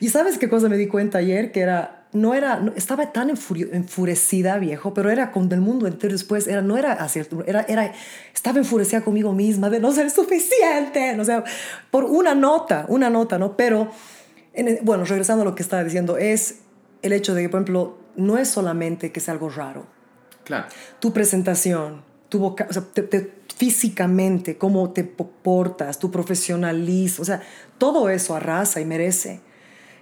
Y 0.00 0.10
sabes 0.10 0.38
qué 0.38 0.48
cosa 0.48 0.68
me 0.68 0.76
di 0.76 0.86
cuenta 0.86 1.18
ayer 1.18 1.50
que 1.50 1.60
era 1.60 1.97
no 2.12 2.34
era 2.34 2.58
no- 2.60 2.72
estaba 2.74 3.12
tan 3.12 3.28
enfurecida 3.30 4.58
viejo, 4.58 4.94
pero 4.94 5.10
era 5.10 5.30
con 5.32 5.50
el 5.52 5.60
mundo 5.60 5.86
entero 5.86 6.12
después 6.12 6.46
era 6.46 6.62
no 6.62 6.76
era 6.76 6.92
así, 6.92 7.20
era 7.46 7.62
era 7.68 7.92
estaba 8.34 8.58
enfurecida 8.58 9.02
conmigo 9.02 9.32
misma 9.32 9.68
de 9.70 9.80
no 9.80 9.92
ser 9.92 10.10
suficiente, 10.10 11.14
no 11.16 11.24
sé, 11.24 11.42
por 11.90 12.04
una 12.04 12.34
nota, 12.34 12.86
una 12.88 13.10
nota, 13.10 13.38
¿no? 13.38 13.56
Pero 13.56 13.90
en 14.54 14.68
el- 14.68 14.78
bueno, 14.82 15.04
regresando 15.04 15.42
a 15.42 15.44
lo 15.44 15.54
que 15.54 15.62
estaba 15.62 15.84
diciendo 15.84 16.16
es 16.16 16.60
el 17.02 17.12
hecho 17.12 17.34
de 17.34 17.42
que 17.42 17.48
por 17.48 17.60
ejemplo 17.60 17.98
no 18.16 18.38
es 18.38 18.48
solamente 18.48 19.12
que 19.12 19.20
sea 19.20 19.32
algo 19.34 19.48
raro 19.50 19.86
Claro. 20.44 20.66
tu 21.00 21.12
presentación, 21.12 22.02
tu 22.28 22.38
voca- 22.40 22.66
o 22.68 22.72
sea, 22.72 22.82
te- 22.92 23.02
te- 23.02 23.38
físicamente, 23.54 24.56
cómo 24.56 24.90
te 24.92 25.04
po- 25.04 25.30
portas, 25.42 25.98
tu 25.98 26.10
profesionalismo, 26.10 27.22
o 27.22 27.24
sea, 27.24 27.42
todo 27.76 28.08
eso 28.08 28.34
arrasa 28.34 28.80
y 28.80 28.84
merece. 28.84 29.40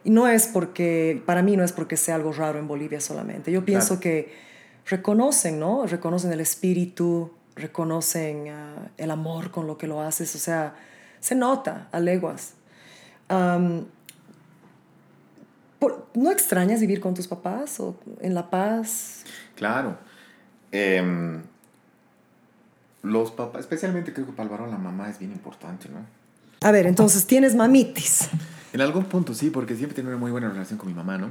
Y 0.07 0.11
no 0.11 0.29
es 0.29 0.47
porque, 0.47 1.21
para 1.27 1.43
mí 1.43 1.57
no 1.57 1.65
es 1.65 1.73
porque 1.73 1.97
sea 1.97 2.15
algo 2.15 2.31
raro 2.33 2.61
en 2.61 2.69
Bolivia 2.69 3.01
solamente. 3.01 3.51
Yo 3.51 3.65
pienso 3.65 3.89
Claro. 3.99 4.01
que 4.03 4.33
reconocen, 4.87 5.59
¿no? 5.59 5.85
Reconocen 5.85 6.31
el 6.33 6.41
espíritu, 6.41 7.33
reconocen 7.57 8.49
ah, 8.51 8.89
el 8.99 9.11
amor 9.11 9.51
con 9.51 9.67
lo 9.67 9.77
que 9.79 9.89
lo 9.89 10.01
haces, 10.01 10.33
o 10.37 10.39
sea, 10.39 10.77
se 11.19 11.35
nota 11.35 11.89
a 11.91 11.99
leguas. 11.99 12.55
Am, 13.29 13.87
Por- 15.81 16.07
¿No 16.15 16.31
extrañas 16.31 16.81
vivir 16.81 17.01
con 17.01 17.13
tus 17.15 17.27
papás 17.29 17.81
o 17.81 17.97
en 18.21 18.33
La 18.35 18.49
Paz? 18.49 19.25
Claro. 19.57 19.99
Em, 20.73 21.43
los 23.03 23.31
papás, 23.33 23.61
especialmente 23.63 24.13
creo 24.13 24.25
que 24.27 24.33
para 24.33 24.45
el 24.45 24.51
varón 24.51 24.71
la 24.71 24.79
mamá 24.79 25.11
es 25.11 25.19
bien 25.19 25.33
importante, 25.33 25.89
¿no? 25.89 25.99
A 26.67 26.73
ver, 26.73 26.89
entonces 26.89 27.29
tienes 27.29 27.55
mamitis. 27.55 28.29
En 28.73 28.81
algún 28.81 29.05
punto 29.05 29.35
sí, 29.35 29.51
porque 29.51 29.77
siempre 29.77 29.95
tenido 29.95 30.11
una 30.11 30.21
muy 30.21 30.33
buena 30.33 30.49
relación 30.49 30.77
con 30.81 30.89
mi 30.89 30.95
mamá, 30.95 31.17
¿no? 31.17 31.31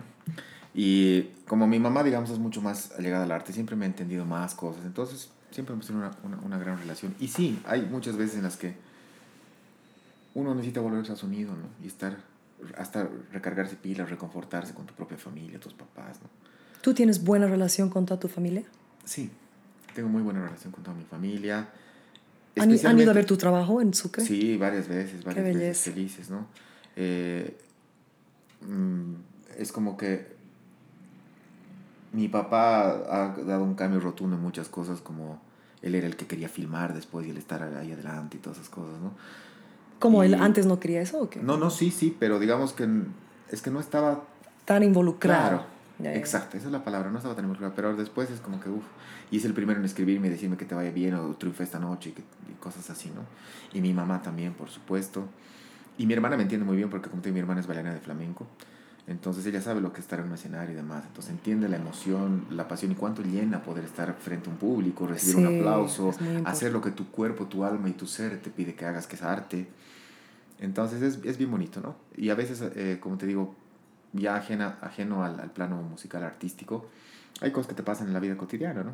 Y 0.73 1.23
como 1.45 1.67
mi 1.67 1.77
mamá, 1.77 2.03
digamos, 2.03 2.29
es 2.29 2.39
mucho 2.39 2.61
más 2.61 2.93
allegada 2.97 3.25
al 3.25 3.31
arte, 3.33 3.51
siempre 3.51 3.75
me 3.75 3.83
ha 3.83 3.89
entendido 3.89 4.23
más 4.23 4.55
cosas. 4.55 4.85
Entonces, 4.85 5.27
siempre 5.51 5.73
hemos 5.73 5.87
tenido 5.87 6.07
una, 6.07 6.17
una, 6.23 6.37
una 6.41 6.57
gran 6.57 6.79
relación. 6.79 7.13
Y 7.19 7.27
sí, 7.27 7.59
hay 7.65 7.81
muchas 7.81 8.15
veces 8.15 8.37
en 8.37 8.43
las 8.43 8.55
que 8.55 8.75
uno 10.35 10.55
necesita 10.55 10.79
volverse 10.79 11.11
a 11.11 11.17
su 11.17 11.27
nido, 11.27 11.51
¿no? 11.51 11.67
Y 11.83 11.87
estar, 11.87 12.15
hasta 12.77 13.09
recargarse 13.33 13.75
pilas, 13.75 14.09
reconfortarse 14.09 14.73
con 14.73 14.85
tu 14.85 14.93
propia 14.93 15.17
familia, 15.17 15.59
tus 15.59 15.73
papás, 15.73 16.17
¿no? 16.23 16.29
¿Tú 16.79 16.93
tienes 16.93 17.21
buena 17.25 17.47
relación 17.47 17.89
con 17.89 18.05
toda 18.05 18.21
tu 18.21 18.29
familia? 18.29 18.63
Sí, 19.03 19.29
tengo 19.93 20.07
muy 20.07 20.21
buena 20.21 20.45
relación 20.45 20.71
con 20.71 20.81
toda 20.81 20.95
mi 20.95 21.03
familia. 21.03 21.67
¿Han, 22.57 22.85
han 22.85 22.99
ido 22.99 23.11
a 23.11 23.13
ver 23.13 23.25
tu 23.25 23.37
trabajo 23.37 23.81
en 23.81 23.93
Sucre? 23.93 24.23
Sí, 24.25 24.57
varias 24.57 24.87
veces, 24.87 25.23
varias 25.23 25.45
veces 25.45 25.61
belleza. 25.61 25.91
felices, 25.91 26.29
¿no? 26.29 26.47
Eh, 26.95 27.57
mm, 28.61 29.13
es 29.57 29.71
como 29.71 29.97
que 29.97 30.33
mi 32.13 32.27
papá 32.29 32.87
ha 33.09 33.35
dado 33.43 33.63
un 33.63 33.75
cambio 33.75 33.99
rotundo 33.99 34.35
en 34.37 34.41
muchas 34.41 34.69
cosas, 34.69 35.01
como 35.01 35.41
él 35.81 35.95
era 35.95 36.07
el 36.07 36.15
que 36.15 36.25
quería 36.27 36.47
filmar 36.49 36.93
después 36.93 37.27
y 37.27 37.31
el 37.31 37.37
estar 37.37 37.61
ahí 37.61 37.91
adelante 37.91 38.37
y 38.37 38.39
todas 38.39 38.57
esas 38.59 38.69
cosas, 38.69 38.99
¿no? 39.01 39.11
¿Cómo 39.99 40.23
él 40.23 40.35
antes 40.35 40.65
no 40.65 40.79
quería 40.79 41.01
eso 41.01 41.21
o 41.21 41.29
qué? 41.29 41.41
No, 41.41 41.57
no, 41.57 41.69
sí, 41.69 41.91
sí, 41.91 42.15
pero 42.17 42.39
digamos 42.39 42.73
que 42.73 42.87
es 43.49 43.61
que 43.61 43.71
no 43.71 43.79
estaba 43.79 44.23
Tan 44.65 44.81
involucrado. 44.83 45.47
Claro, 45.49 45.63
Ya, 45.99 46.11
ya. 46.11 46.17
exacto, 46.17 46.57
esa 46.57 46.65
es 46.67 46.71
la 46.73 46.83
palabra, 46.83 47.09
no 47.09 47.17
estaba 47.17 47.35
tan 47.35 47.45
involucrado, 47.45 47.73
pero 47.75 47.95
después 47.95 48.29
es 48.29 48.41
como 48.41 48.59
que, 48.59 48.69
uff, 48.69 48.83
y 49.31 49.37
es 49.37 49.45
el 49.45 49.53
primero 49.53 49.79
en 49.79 49.85
escribirme 49.85 50.27
y 50.27 50.29
decirme 50.29 50.57
que 50.57 50.65
te 50.65 50.75
vaya 50.75 50.91
bien 50.91 51.13
o 51.15 51.33
triunfa 51.35 51.63
esta 51.63 51.79
noche 51.79 52.09
y, 52.09 52.13
que- 52.13 52.21
y 52.51 52.53
cosas 52.59 52.89
así, 52.89 53.09
¿no? 53.15 53.21
Y 53.73 53.81
mi 53.81 53.93
mamá 53.93 54.21
también, 54.21 54.53
por 54.53 54.69
supuesto. 54.69 55.27
Y 55.97 56.05
mi 56.05 56.13
hermana 56.13 56.35
me 56.35 56.43
entiende 56.43 56.65
muy 56.65 56.75
bien 56.75 56.89
porque 56.89 57.09
como 57.09 57.21
te 57.21 57.29
digo, 57.29 57.35
mi 57.35 57.39
hermana 57.39 57.61
es 57.61 57.67
bailarina 57.67 57.93
de 57.93 58.01
flamenco, 58.01 58.45
entonces 59.07 59.45
ella 59.45 59.61
sabe 59.61 59.79
lo 59.81 59.93
que 59.93 59.99
es 59.99 60.05
estar 60.05 60.19
en 60.19 60.25
un 60.25 60.33
escenario 60.33 60.73
y 60.73 60.75
demás, 60.75 61.03
entonces 61.07 61.31
entiende 61.31 61.69
la 61.69 61.77
emoción, 61.77 62.45
la 62.49 62.67
pasión 62.67 62.91
y 62.91 62.95
cuánto 62.95 63.21
llena 63.21 63.61
poder 63.63 63.85
estar 63.85 64.13
frente 64.15 64.49
a 64.49 64.51
un 64.51 64.57
público, 64.57 65.07
recibir 65.07 65.35
un 65.37 65.45
aplauso, 65.55 66.11
hacer 66.45 66.73
lo 66.73 66.81
que 66.81 66.91
tu 66.91 67.07
cuerpo, 67.11 67.45
tu 67.45 67.63
alma 67.63 67.87
y 67.87 67.93
tu 67.93 68.07
ser 68.07 68.41
te 68.41 68.49
pide 68.49 68.73
que 68.75 68.83
hagas, 68.85 69.07
que 69.07 69.15
es 69.15 69.21
arte. 69.23 69.67
Entonces 70.59 71.01
es, 71.01 71.19
es 71.23 71.37
bien 71.37 71.51
bonito, 71.51 71.81
¿no? 71.81 71.95
Y 72.15 72.29
a 72.29 72.35
veces, 72.35 72.61
eh, 72.75 72.97
como 73.01 73.17
te 73.17 73.25
digo, 73.25 73.55
ya 74.15 74.35
ajena, 74.35 74.77
ajeno 74.81 75.23
al, 75.23 75.39
al 75.39 75.51
plano 75.51 75.81
musical 75.81 76.23
artístico, 76.23 76.87
hay 77.41 77.51
cosas 77.51 77.67
que 77.67 77.75
te 77.75 77.83
pasan 77.83 78.07
en 78.07 78.13
la 78.13 78.19
vida 78.19 78.37
cotidiana, 78.37 78.83
¿no? 78.83 78.93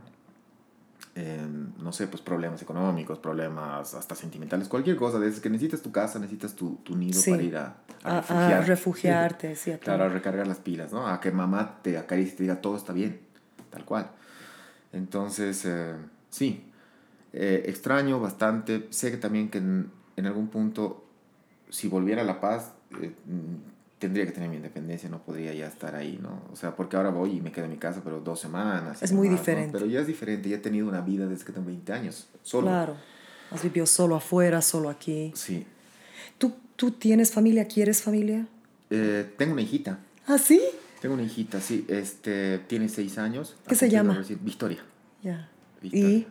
Eh, 1.16 1.46
no 1.80 1.92
sé, 1.92 2.08
pues 2.08 2.22
problemas 2.22 2.62
económicos, 2.62 3.20
problemas 3.20 3.94
hasta 3.96 4.16
sentimentales, 4.16 4.70
cualquier 4.70 4.96
cosa, 4.96 5.20
desde 5.20 5.42
que 5.42 5.50
necesitas 5.50 5.82
tu 5.82 5.92
casa, 5.92 6.20
necesitas 6.20 6.56
tu, 6.56 6.76
tu 6.84 6.96
nido 6.96 7.20
Sí. 7.20 7.32
para 7.32 7.44
ir 7.44 7.58
a, 7.58 7.66
a 8.04 8.10
A, 8.12 8.18
a 8.18 8.20
refugiar. 8.22 8.68
refugiarte, 8.68 9.56
sí, 9.58 9.72
a 9.72 9.78
Claro, 9.80 10.06
a 10.06 10.10
recargar 10.10 10.48
las 10.48 10.60
pilas, 10.60 10.94
¿no? 10.94 11.08
A 11.08 11.20
que 11.20 11.32
mamá 11.32 11.80
te 11.82 11.98
acaricie 11.98 12.34
y 12.34 12.38
te 12.38 12.44
diga 12.44 12.62
todo 12.62 12.78
está 12.78 12.94
bien, 12.94 13.20
tal 13.72 13.84
cual. 13.84 14.10
Entonces, 14.94 15.66
eh, 15.66 15.96
sí, 16.30 16.64
eh, 17.34 17.64
extraño 17.68 18.20
bastante. 18.20 18.88
Sé 18.92 19.12
que 19.12 19.18
también 19.18 19.50
que 19.50 19.58
en, 19.58 19.92
en 20.16 20.26
algún 20.28 20.48
punto, 20.48 21.06
si 21.70 21.88
volviera 21.90 22.22
a 22.22 22.26
La 22.26 22.40
Paz, 22.40 22.74
eh, 23.02 23.14
tendría 24.02 24.26
que 24.26 24.32
tener 24.32 24.50
mi 24.50 24.56
independencia, 24.56 25.08
no 25.10 25.22
podría 25.22 25.54
ya 25.54 25.68
estar 25.68 25.94
ahí, 25.94 26.18
¿no? 26.20 26.42
O 26.52 26.56
sea, 26.56 26.76
porque 26.76 26.98
ahora 26.98 27.12
voy 27.12 27.38
y 27.38 27.42
me 27.42 27.52
quedo 27.52 27.66
en 27.66 27.72
mi 27.72 27.78
casa, 27.78 28.02
pero 28.04 28.20
dos 28.20 28.40
semanas. 28.40 29.04
Es 29.04 29.12
muy 29.12 29.30
diferente. 29.30 29.72
Pero 29.72 29.86
ya 29.86 30.00
es 30.00 30.08
diferente, 30.08 30.50
ya 30.50 30.56
he 30.56 30.60
tenido 30.60 30.88
una 30.88 31.02
vida 31.02 31.28
desde 31.28 31.46
que 31.46 31.52
tengo 31.52 31.68
20 31.68 31.94
años, 31.94 32.28
solo. 32.42 32.68
Claro. 32.68 32.96
Has 33.52 33.62
vivido 33.62 33.86
solo 33.86 34.16
afuera, 34.16 34.60
solo 34.64 34.90
aquí. 34.90 35.32
Sí. 35.36 35.68
¿Tú, 36.40 36.54
¿Tú 36.76 36.92
tienes 36.92 37.32
familia? 37.32 37.68
¿Quieres 37.68 38.02
familia? 38.02 38.48
Eh, 38.90 39.32
tengo 39.38 39.54
una 39.54 39.62
hijita. 39.62 40.00
¿Ah, 40.26 40.40
sí? 40.40 40.60
Tengo 41.00 41.14
una 41.14 41.24
hijita, 41.24 41.62
sí. 41.62 41.86
Este, 41.88 42.58
tiene 42.58 42.90
seis 42.90 43.20
años. 43.20 43.56
¿Qué 43.68 43.76
se 43.76 43.88
llama? 43.88 44.20
Victoria. 44.42 44.80
Ya. 45.22 45.48
Victoria. 45.80 46.08
¿Y? 46.10 46.28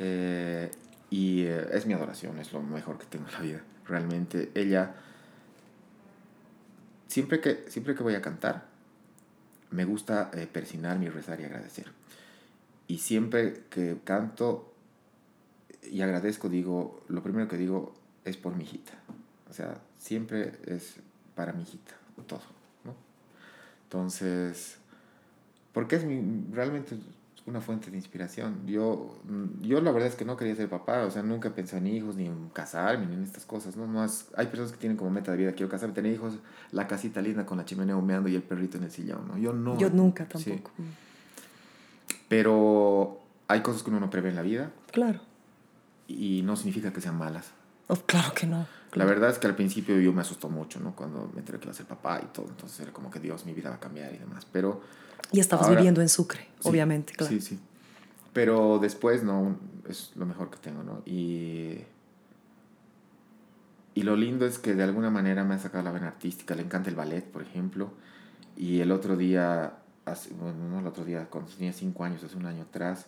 Eh, 0.00 0.70
y 1.08 1.44
eh, 1.44 1.66
es 1.72 1.86
mi 1.86 1.94
adoración, 1.94 2.38
es 2.40 2.52
lo 2.52 2.62
mejor 2.62 2.98
que 2.98 3.06
tengo 3.06 3.26
en 3.26 3.32
la 3.32 3.40
vida. 3.40 3.62
Realmente, 3.86 4.50
ella, 4.54 4.96
siempre 7.08 7.40
que, 7.40 7.64
siempre 7.68 7.94
que 7.94 8.02
voy 8.02 8.14
a 8.14 8.22
cantar, 8.22 8.66
me 9.70 9.84
gusta 9.84 10.30
eh, 10.34 10.46
persinarme 10.50 11.06
y 11.06 11.08
rezar 11.08 11.40
y 11.40 11.44
agradecer. 11.44 11.86
Y 12.86 12.98
siempre 12.98 13.64
que 13.70 13.98
canto 14.04 14.72
y 15.90 16.02
agradezco, 16.02 16.48
digo, 16.48 17.02
lo 17.08 17.22
primero 17.22 17.48
que 17.48 17.56
digo 17.56 17.94
es 18.24 18.36
por 18.36 18.56
mi 18.56 18.64
hijita. 18.64 18.92
O 19.50 19.52
sea, 19.52 19.80
siempre 19.98 20.58
es 20.66 20.96
para 21.34 21.52
mi 21.52 21.62
hijita, 21.62 21.94
todo, 22.26 22.42
¿no? 22.84 22.94
Entonces, 23.84 24.78
porque 25.72 25.96
es 25.96 26.04
mi, 26.04 26.46
realmente 26.52 26.96
una 27.46 27.60
fuente 27.60 27.90
de 27.90 27.96
inspiración. 27.98 28.66
Yo, 28.66 29.18
mm, 29.24 29.60
yo 29.62 29.80
la 29.82 29.92
verdad 29.92 30.08
es 30.08 30.14
que 30.16 30.24
no 30.24 30.36
quería 30.36 30.56
ser 30.56 30.68
papá, 30.70 31.02
o 31.04 31.10
sea, 31.10 31.22
nunca 31.22 31.50
pensé 31.54 31.76
en 31.76 31.86
hijos, 31.86 32.16
ni 32.16 32.24
en 32.26 32.48
casarme, 32.48 33.06
ni 33.06 33.14
en 33.14 33.22
estas 33.22 33.44
cosas, 33.44 33.76
¿no? 33.76 33.86
no 33.86 34.02
es- 34.04 34.28
hay 34.36 34.46
personas 34.46 34.72
que 34.72 34.78
tienen 34.78 34.96
como 34.96 35.10
meta 35.10 35.30
de 35.30 35.36
vida, 35.36 35.52
quiero 35.52 35.70
casarme, 35.70 35.94
tener 35.94 36.12
hijos, 36.14 36.38
la 36.72 36.86
casita 36.88 37.20
linda 37.20 37.44
con 37.44 37.58
la 37.58 37.64
chimenea 37.66 37.96
humeando 37.96 38.28
y 38.30 38.34
el 38.34 38.42
perrito 38.42 38.78
en 38.78 38.84
el 38.84 38.90
sillón, 38.90 39.28
¿no? 39.28 39.36
Yo 39.36 39.52
no. 39.52 39.78
Yo 39.78 39.90
nunca 39.90 40.26
Sí. 40.36 40.44
tampoco. 40.50 40.70
Pero 42.28 43.20
hay 43.48 43.60
cosas 43.60 43.82
que 43.82 43.90
uno 43.90 44.00
no 44.00 44.10
prevé 44.10 44.30
en 44.30 44.36
la 44.36 44.42
vida 44.42 44.70
Claro. 44.92 45.20
y 46.08 46.42
no 46.42 46.56
significa 46.56 46.92
que 46.92 47.00
sean 47.00 47.16
malas. 47.18 47.50
Oh, 47.88 47.96
claro 47.96 48.32
que 48.34 48.46
no. 48.46 48.66
La 48.94 49.04
verdad 49.04 49.28
es 49.28 49.38
que 49.38 49.46
al 49.48 49.56
principio 49.56 49.98
yo 50.00 50.12
me 50.12 50.20
asustó 50.20 50.48
mucho, 50.48 50.78
¿no? 50.80 50.94
Cuando 50.94 51.28
me 51.34 51.40
enteré 51.40 51.58
que 51.58 51.64
iba 51.64 51.72
a 51.72 51.74
ser 51.76 51.86
papá 51.86 52.20
y 52.22 52.26
todo, 52.32 52.46
entonces 52.48 52.78
era 52.80 52.92
como 52.92 53.10
que 53.10 53.18
Dios, 53.18 53.44
mi 53.44 53.52
vida 53.52 53.68
va 53.68 53.76
a 53.76 53.80
cambiar 53.80 54.14
y 54.14 54.18
demás, 54.18 54.46
pero... 54.50 54.80
Y 55.32 55.40
estabas 55.40 55.66
Ahora- 55.66 55.76
viviendo 55.80 56.00
en 56.00 56.08
Sucre, 56.08 56.40
Sí, 56.60 56.68
obviamente, 56.68 57.12
claro. 57.14 57.32
Sí, 57.32 57.40
sí. 57.40 57.58
Pero 58.32 58.78
después, 58.78 59.22
no, 59.22 59.56
es 59.88 60.12
lo 60.16 60.26
mejor 60.26 60.50
que 60.50 60.56
tengo, 60.58 60.82
¿no? 60.82 61.02
Y, 61.06 61.78
y 63.94 64.02
lo 64.02 64.16
lindo 64.16 64.44
es 64.46 64.58
que 64.58 64.74
de 64.74 64.82
alguna 64.82 65.10
manera 65.10 65.44
me 65.44 65.54
ha 65.54 65.58
sacado 65.58 65.84
la 65.84 65.92
vena 65.92 66.08
artística. 66.08 66.54
Le 66.54 66.62
encanta 66.62 66.90
el 66.90 66.96
ballet, 66.96 67.24
por 67.24 67.42
ejemplo. 67.42 67.90
Y 68.56 68.80
el 68.80 68.90
otro 68.92 69.16
día, 69.16 69.74
hace, 70.04 70.30
bueno, 70.34 70.68
no 70.68 70.80
el 70.80 70.86
otro 70.86 71.04
día, 71.04 71.26
cuando 71.30 71.50
tenía 71.52 71.72
cinco 71.72 72.04
años, 72.04 72.22
hace 72.24 72.36
un 72.36 72.46
año 72.46 72.62
atrás, 72.62 73.06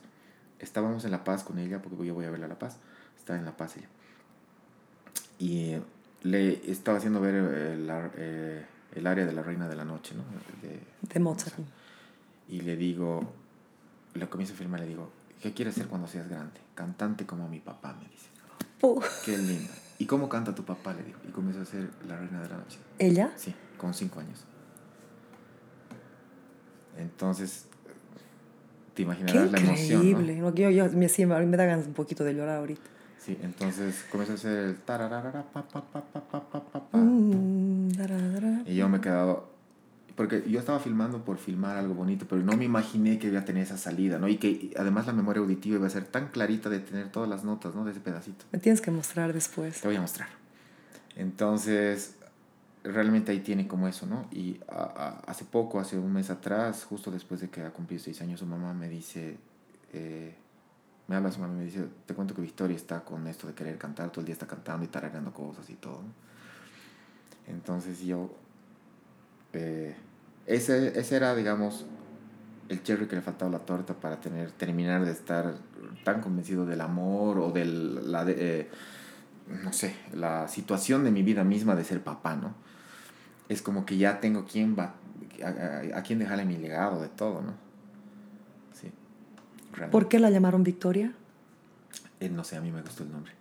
estábamos 0.60 1.05
en 1.05 1.10
La 1.10 1.24
Paz 1.24 1.43
con 1.44 1.59
ella, 1.59 1.82
porque 1.82 2.06
yo 2.06 2.14
voy 2.14 2.24
a 2.24 2.30
verla 2.30 2.47
a 2.47 2.51
La 2.51 2.59
Paz. 2.59 2.76
Está 3.18 3.36
en 3.36 3.44
La 3.44 3.56
Paz 3.56 3.76
ella. 3.76 3.88
Y 5.38 5.76
le 6.22 6.70
estaba 6.70 6.98
haciendo 6.98 7.20
ver 7.20 7.34
eh, 7.34 7.76
la- 7.78 8.10
eh, 8.16 8.64
el 8.94 9.06
área 9.06 9.26
de 9.26 9.32
la 9.32 9.43
Reina 9.43 9.68
de 9.68 9.76
la 9.76 9.84
Noche, 9.84 10.14
¿no? 10.14 10.22
De, 10.62 10.80
De 11.12 11.20
Mozart. 11.20 11.55
Y 12.48 12.60
le 12.60 12.77
digo, 12.77 13.23
le 14.14 14.28
comienzo 14.28 14.55
a 14.55 14.56
filmar, 14.56 14.81
le 14.81 14.86
digo, 14.86 15.10
¿qué 15.43 15.52
quieres 15.52 15.74
ser 15.74 15.86
cuando 15.86 16.06
seas 16.09 16.28
grande? 16.28 16.60
Cantante 16.74 17.27
como 17.27 17.48
mi 17.48 17.60
papá, 17.60 17.94
me 17.94 18.09
dice. 18.09 18.28
Oh, 18.82 19.01
Qué 19.24 19.36
linda. 19.39 19.73
¿Y 19.98 20.06
cómo 20.06 20.28
canta 20.28 20.55
tu 20.55 20.64
papá? 20.64 20.93
Le 20.93 21.02
digo. 21.02 21.18
Y 21.27 21.32
comienzo 21.32 21.62
a 21.62 21.64
ser 21.64 21.90
la 22.06 22.18
reina 22.18 22.43
de 22.43 22.48
la 22.48 22.56
noche. 22.59 22.78
¿Ella? 22.98 23.32
Sí, 23.36 23.55
con 23.78 23.94
cinco 23.94 24.20
años. 24.20 24.44
Entonces, 26.98 27.66
te 28.94 28.97
Qué 28.97 29.02
imaginarás 29.02 29.51
la 29.52 29.59
emoción. 29.59 30.06
increíble. 30.06 30.36
No, 30.36 30.55
yo, 30.55 30.70
yo, 30.70 30.90
me, 30.93 31.09
sí, 31.09 31.27
me 31.27 31.56
da 31.56 31.64
ganas 31.64 31.86
un 31.86 31.94
poquito 31.94 32.24
de 32.24 32.35
llorar 32.35 32.59
ahorita. 32.59 32.82
Sí, 33.18 33.36
entonces 33.43 34.05
comienzo 34.10 34.35
a 34.35 34.36
hacer 34.36 34.59
el 34.59 34.77
tararara, 34.77 35.43
pa, 35.52 35.66
pa, 35.66 35.82
pa, 35.82 36.01
pa, 36.01 36.20
pa, 36.23 36.48
pa, 36.48 36.64
pa, 36.64 36.90
pa. 36.90 36.98
Mm. 36.98 37.90
Y 38.66 38.77
yo 38.77 38.89
me 38.89 38.98
he 38.98 39.01
quedado. 39.01 39.55
Porque 40.16 40.43
yo 40.48 40.59
estaba 40.59 40.78
filmando 40.78 41.24
por 41.24 41.36
filmar 41.36 41.76
algo 41.76 41.93
bonito, 41.94 42.26
pero 42.28 42.43
no 42.43 42.56
me 42.56 42.64
imaginé 42.64 43.18
que 43.18 43.26
iba 43.28 43.40
a 43.40 43.44
tener 43.44 43.64
esa 43.64 43.76
salida, 43.76 44.18
¿no? 44.18 44.28
Y 44.28 44.38
que 44.38 44.72
además 44.78 45.06
la 45.06 45.12
memoria 45.12 45.43
auditiva 45.43 45.76
iba 45.76 45.86
a 45.86 45.90
ser 45.90 46.05
tan 46.06 46.28
clarita 46.28 46.70
de 46.70 46.80
tener 46.80 47.10
todas 47.10 47.28
las 47.28 47.44
notas, 47.44 47.74
¿no? 47.74 47.84
De 47.84 47.90
ese 47.90 48.01
pedacito. 48.01 48.47
Me 48.51 48.59
tienes 48.59 48.80
que 48.80 48.90
mostrar 48.90 49.32
después. 49.34 49.80
Te 49.82 49.86
voy 49.88 49.97
a 49.97 50.01
mostrar. 50.01 50.28
Entonces, 51.16 52.14
realmente 52.82 53.32
ahí 53.32 53.40
tiene 53.40 53.68
como 53.68 53.88
eso, 53.88 54.06
¿no? 54.06 54.26
Y 54.32 54.59
a- 54.68 54.82
a- 55.26 55.30
hace 55.30 55.44
poco, 55.44 55.80
hace 55.80 55.98
un 55.98 56.12
mes 56.12 56.30
atrás, 56.30 56.84
justo 56.88 57.10
después 57.10 57.40
de 57.43 57.51
que 57.51 57.62
ha 57.62 57.70
cumplido 57.70 58.02
seis 58.02 58.20
años, 58.22 58.40
su 58.40 58.47
mamá 58.47 58.72
me 58.72 58.88
dice, 58.88 59.36
eh, 59.93 60.34
me 61.09 61.16
habla 61.16 61.30
su 61.30 61.40
mamá 61.40 61.52
y 61.55 61.59
me 61.59 61.64
dice, 61.64 61.84
te 62.06 62.14
cuento 62.14 62.34
que 62.34 62.40
Victoria 62.43 62.74
está 62.76 63.01
con 63.05 63.26
esto 63.26 63.47
de 63.47 63.52
querer 63.55 63.76
cantar, 63.76 64.10
todo 64.10 64.20
el 64.20 64.26
día 64.26 64.32
está 64.32 64.47
cantando 64.47 64.84
y 64.84 64.88
tarareando 64.88 65.32
cosas 65.34 65.68
y 65.68 65.74
todo. 65.74 66.01
¿no? 66.02 66.26
Entonces 67.52 68.01
yo, 68.01 68.34
eh, 69.52 69.94
ese, 70.47 70.98
ese 70.98 71.16
era, 71.16 71.35
digamos, 71.35 71.85
el 72.68 72.82
cherry 72.82 73.06
que 73.06 73.16
le 73.16 73.23
faltaba 73.23 73.48
a 73.48 73.52
la 73.59 73.64
torta 73.64 73.94
para 73.94 74.20
tener, 74.20 74.51
terminar 74.52 75.05
de 75.05 75.12
estar 75.12 75.55
tan 76.05 76.20
convencido 76.20 76.66
del 76.66 76.81
amor 76.81 77.39
o 77.39 77.51
de 77.52 77.64
la... 77.64 78.24
De, 78.24 78.35
eh, 78.39 78.70
no 79.62 79.73
sé, 79.73 79.94
la 80.12 80.48
situación 80.48 81.05
de 81.05 81.10
mi 81.12 81.23
vida 81.23 81.44
misma 81.44 81.77
de 81.77 81.85
ser 81.85 82.02
papá, 82.02 82.35
¿no? 82.35 82.55
Es 83.48 83.62
como 83.62 83.86
que 83.86 83.97
ya 83.97 84.18
tengo 84.18 84.44
quien 84.44 84.77
va, 84.77 84.94
a, 85.44 85.47
a- 85.94 85.98
a 85.98 86.02
quién 86.02 86.18
dejarle 86.18 86.44
mi 86.44 86.56
legado 86.56 87.01
de 87.01 87.09
todo, 87.09 87.43
¿no? 87.43 87.52
Sí. 88.73 88.90
realmente. 89.70 89.93
¿Por 89.93 90.09
qué 90.09 90.18
la 90.18 90.31
llamaron 90.31 90.64
Victoria? 90.64 91.12
Eh, 92.18 92.28
no 92.28 92.43
sé, 92.43 92.56
a 92.56 92.60
mí 92.60 92.73
me 92.73 92.82
gustó 92.82 93.05
el 93.05 93.12
nombre. 93.12 93.32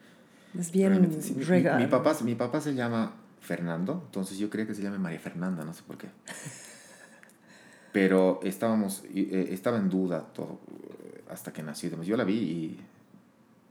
Es 0.58 0.72
bien 0.72 0.94
sí. 1.22 1.34
Mi- 1.34 1.86
mi, 1.86 1.88
papá, 1.88 2.16
mi 2.24 2.36
papá 2.36 2.62
se 2.62 2.76
llama 2.76 3.14
Fernando, 3.42 4.04
entonces 4.06 4.38
yo 4.38 4.50
creía 4.52 4.68
que 4.68 4.76
se 4.76 4.84
llame 4.84 5.00
María 5.00 5.20
Fernanda, 5.20 5.66
no 5.66 5.74
sé 5.74 5.82
por 5.84 5.98
qué. 5.98 6.08
Pero 7.96 8.42
estábamos, 8.44 9.04
eh, 9.14 9.48
estaba 9.52 9.78
en 9.78 9.90
duda 9.90 10.20
todo 10.34 10.60
eh, 10.68 11.24
hasta 11.30 11.54
que 11.54 11.64
nació. 11.64 12.04
Yo 12.04 12.18
la 12.18 12.26
vi 12.26 12.34
y 12.36 12.80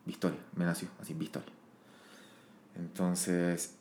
Victoria, 0.06 0.38
me 0.56 0.64
nació 0.64 0.88
así, 0.98 1.12
Victoria. 1.12 1.52
Entonces, 2.76 3.74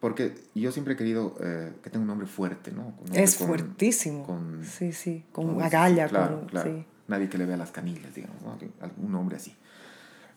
porque 0.00 0.34
yo 0.54 0.70
siempre 0.70 0.94
he 0.94 0.96
querido 0.96 1.34
eh, 1.40 1.72
que 1.82 1.90
tenga 1.90 2.02
un 2.02 2.06
nombre 2.08 2.28
fuerte, 2.28 2.70
¿no? 2.70 2.94
Nombre 3.00 3.22
Es 3.22 3.36
con- 3.36 3.48
fuertísimo. 3.48 4.24
con- 4.24 4.64
sí, 4.64 4.92
sí, 4.92 5.24
con 5.32 5.54
con- 5.54 5.62
agalla. 5.64 6.06
Claro, 6.08 6.38
con, 6.40 6.48
claro. 6.48 6.70
sí. 6.72 6.84
Nadie 7.08 7.28
que 7.28 7.38
le 7.38 7.46
vea 7.46 7.56
las 7.56 7.72
canillas, 7.72 8.14
digamos, 8.14 8.40
¿no? 8.42 8.56
Un 9.04 9.10
nombre 9.12 9.36
así. 9.36 9.54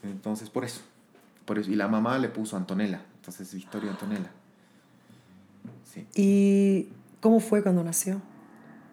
Entonces, 0.03 0.49
por 0.49 0.63
eso. 0.65 0.81
Por 1.45 1.59
eso. 1.59 1.69
Y 1.71 1.75
la 1.75 1.87
mamá 1.87 2.17
le 2.17 2.29
puso 2.29 2.57
Antonella. 2.57 3.01
Entonces, 3.17 3.53
Victoria 3.53 3.91
Antonella. 3.91 4.31
Sí. 5.93 6.07
¿Y 6.15 6.89
cómo 7.21 7.39
fue 7.39 7.61
cuando 7.63 7.83
nació? 7.83 8.21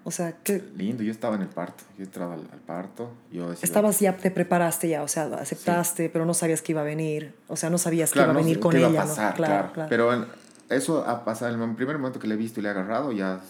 O 0.04 0.10
sea, 0.12 0.36
¿qué, 0.44 0.62
Lindo. 0.76 1.02
Yo 1.02 1.10
estaba 1.10 1.34
en 1.34 1.42
el 1.42 1.48
parto. 1.48 1.82
Yo 1.98 2.04
entraba 2.04 2.34
al, 2.34 2.48
al 2.52 2.60
parto. 2.60 3.10
Yo 3.32 3.50
decía, 3.50 3.64
estabas 3.66 3.98
ya, 3.98 4.16
te 4.16 4.30
preparaste 4.30 4.88
ya, 4.88 5.02
o 5.02 5.08
sea, 5.08 5.24
aceptaste, 5.34 6.08
pero 6.10 6.24
no 6.24 6.32
sabías 6.32 6.62
que 6.62 6.72
iba 6.72 6.82
a 6.82 6.84
venir. 6.84 7.34
O 7.48 7.56
sea, 7.56 7.70
no 7.70 7.78
sabías 7.78 8.12
claro, 8.12 8.28
que 8.28 8.32
iba 8.34 8.40
a 8.40 8.44
venir 8.44 8.60
con 8.60 8.70
qué 8.70 8.78
ella, 8.78 8.88
iba 8.90 9.02
a 9.02 9.04
¿no? 9.04 9.08
pasar, 9.10 9.34
Claro, 9.34 9.52
claro. 9.54 9.72
claro. 9.72 9.88
Pero 9.90 10.12
en- 10.14 10.26
eso 10.68 11.04
ha 11.08 11.24
pasado. 11.24 11.52
En 11.54 11.60
el 11.60 11.74
primer 11.74 11.98
momento 11.98 12.20
que 12.20 12.28
le 12.28 12.34
he 12.34 12.36
visto 12.38 12.60
y 12.60 12.62
le 12.62 12.68
he 12.68 12.72
agarrado, 12.72 13.10
ya, 13.10 13.40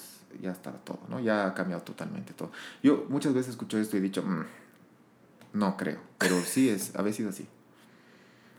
ya 0.41 0.51
estaba 0.53 0.79
todo, 0.79 1.01
¿no? 1.11 1.21
Ya 1.21 1.47
ha 1.47 1.53
cambiado 1.55 1.83
totalmente 1.83 2.33
todo. 2.33 2.51
Yo 2.83 3.05
muchas 3.11 3.35
veces 3.35 3.51
escucho 3.51 3.79
esto 3.79 3.97
y 3.97 4.01
he 4.01 4.03
dicho, 4.03 4.23
"Mm, 4.23 4.45
no 5.53 5.77
creo. 5.77 5.99
Pero 6.19 6.41
sí, 6.43 6.69
es, 6.71 6.95
a 6.97 7.03
veces 7.03 7.17
sido 7.19 7.29
así. 7.31 7.47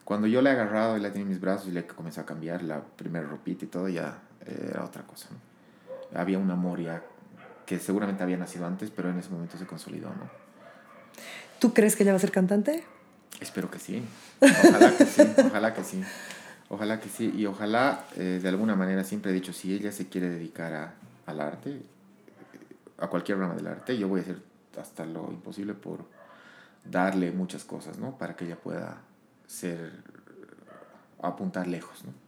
Cuando 0.03 0.27
yo 0.27 0.41
le 0.43 0.49
he 0.51 0.53
agarrado 0.53 0.97
y 0.97 1.01
la 1.01 1.09
tenía 1.09 1.23
en 1.23 1.29
mis 1.29 1.41
brazos 1.41 1.67
y 1.67 1.71
le 1.71 1.85
comenzó 1.87 2.21
a 2.21 2.25
cambiar 2.25 2.61
la 2.63 2.81
primera 2.81 3.27
ropita 3.27 3.65
y 3.65 3.67
todo, 3.67 3.89
ya 3.89 4.19
era 4.45 4.83
otra 4.85 5.01
cosa. 5.03 5.29
¿no? 5.31 5.46
Había 6.13 6.39
un 6.39 6.49
amor 6.51 6.81
ya 6.81 7.03
que 7.65 7.79
seguramente 7.79 8.23
había 8.23 8.37
nacido 8.37 8.65
antes, 8.65 8.91
pero 8.91 9.09
en 9.09 9.19
ese 9.19 9.29
momento 9.29 9.57
se 9.57 9.65
consolidó, 9.65 10.09
¿no? 10.09 10.29
¿Tú 11.59 11.73
crees 11.73 11.95
que 11.95 12.03
ella 12.03 12.13
va 12.13 12.17
a 12.17 12.21
ser 12.21 12.31
cantante? 12.31 12.83
Espero 13.39 13.69
que 13.69 13.79
sí. 13.79 14.03
Ojalá 14.41 14.95
que 14.97 15.05
sí, 15.05 15.21
ojalá 15.45 15.73
que 15.73 15.83
sí. 15.83 16.03
Ojalá 16.69 16.99
que 16.99 17.09
sí. 17.09 17.33
Y 17.35 17.45
ojalá, 17.45 18.05
eh, 18.15 18.39
de 18.41 18.49
alguna 18.49 18.75
manera, 18.75 19.03
siempre 19.03 19.31
he 19.31 19.33
dicho, 19.33 19.53
si 19.53 19.73
ella 19.73 19.91
se 19.91 20.07
quiere 20.07 20.29
dedicar 20.29 20.73
a, 20.73 20.93
al 21.25 21.41
arte, 21.41 21.71
eh, 21.71 21.81
a 22.99 23.07
cualquier 23.07 23.39
rama 23.39 23.55
del 23.55 23.67
arte, 23.67 23.97
yo 23.97 24.07
voy 24.07 24.19
a 24.19 24.23
hacer 24.23 24.41
hasta 24.79 25.05
lo 25.05 25.29
imposible 25.31 25.73
por 25.73 26.05
darle 26.85 27.31
muchas 27.31 27.63
cosas, 27.63 27.97
¿no? 27.97 28.17
Para 28.17 28.35
que 28.35 28.45
ella 28.45 28.57
pueda 28.57 28.97
ser, 29.47 29.91
apuntar 31.21 31.67
lejos, 31.67 32.03
¿no? 32.03 32.26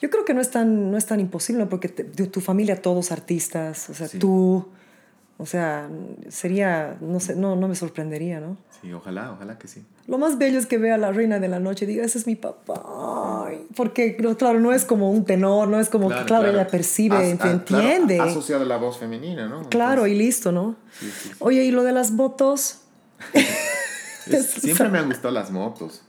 Yo 0.00 0.10
creo 0.10 0.24
que 0.24 0.34
no 0.34 0.40
es 0.40 0.50
tan, 0.50 0.90
no 0.90 0.96
es 0.96 1.06
tan 1.06 1.20
imposible, 1.20 1.62
¿no? 1.64 1.68
porque 1.68 1.88
te- 1.88 2.04
tu, 2.04 2.40
familia, 2.40 2.80
todos 2.80 3.12
artistas, 3.12 3.90
o 3.90 3.94
sea, 3.94 4.08
Sí. 4.08 4.18
tú, 4.18 4.66
o 5.38 5.46
sea, 5.46 5.88
sería, 6.28 6.96
no 7.00 7.20
sé, 7.20 7.34
no, 7.36 7.56
no 7.56 7.68
me 7.68 7.74
sorprendería, 7.74 8.40
¿no? 8.40 8.56
Sí, 8.80 8.92
ojalá, 8.92 9.32
ojalá 9.32 9.58
que 9.58 9.68
sí. 9.68 9.82
Lo 10.06 10.16
más 10.18 10.38
bello 10.38 10.58
es 10.58 10.66
que 10.66 10.78
vea 10.78 10.94
a 10.94 10.98
la 10.98 11.12
reina 11.12 11.38
de 11.38 11.48
la 11.48 11.60
noche 11.60 11.84
y 11.84 11.88
diga, 11.88 12.04
ese 12.04 12.18
es 12.18 12.26
mi 12.26 12.34
papá. 12.34 12.82
Porque, 13.76 14.16
claro, 14.16 14.58
no 14.58 14.72
es 14.72 14.84
como 14.84 15.10
un 15.10 15.24
tenor, 15.24 15.68
no 15.68 15.78
es 15.80 15.88
como 15.90 16.08
que, 16.08 16.24
claro, 16.24 16.48
ella 16.48 16.66
percibe, 16.66 17.16
As- 17.32 17.38
ah, 17.40 17.62
claro, 17.64 17.84
entiende. 17.84 18.20
asociado 18.20 18.62
a 18.62 18.66
la 18.66 18.76
voz 18.78 18.98
femenina, 18.98 19.48
¿no? 19.48 19.68
claro, 19.68 20.06
y 20.06 20.12
Entonces, 20.12 20.26
listo, 20.26 20.52
¿no? 20.52 20.76
sí, 20.98 21.10
sí. 21.22 21.30
Oye, 21.40 21.64
¿y 21.64 21.70
lo 21.70 21.84
de 21.84 21.92
las 21.92 22.16
votos? 22.16 22.80
Es- 24.26 24.46
siempre 24.46 24.88
me 24.90 24.98
han 24.98 25.06
gustado 25.08 25.32
las 25.32 25.50
motos, 25.50 26.02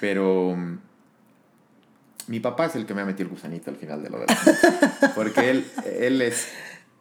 pero 0.00 0.54
mm, 0.56 0.78
mi 2.28 2.40
papá 2.40 2.66
es 2.66 2.76
el 2.76 2.86
que 2.86 2.94
me 2.94 3.02
ha 3.02 3.04
metido 3.04 3.24
el 3.28 3.34
gusanito 3.34 3.70
al 3.70 3.76
final 3.76 4.02
de 4.02 4.10
lo 4.10 4.18
de. 4.20 4.26
Porque 5.14 5.50
él, 5.50 5.66
él 5.84 6.20
es, 6.22 6.48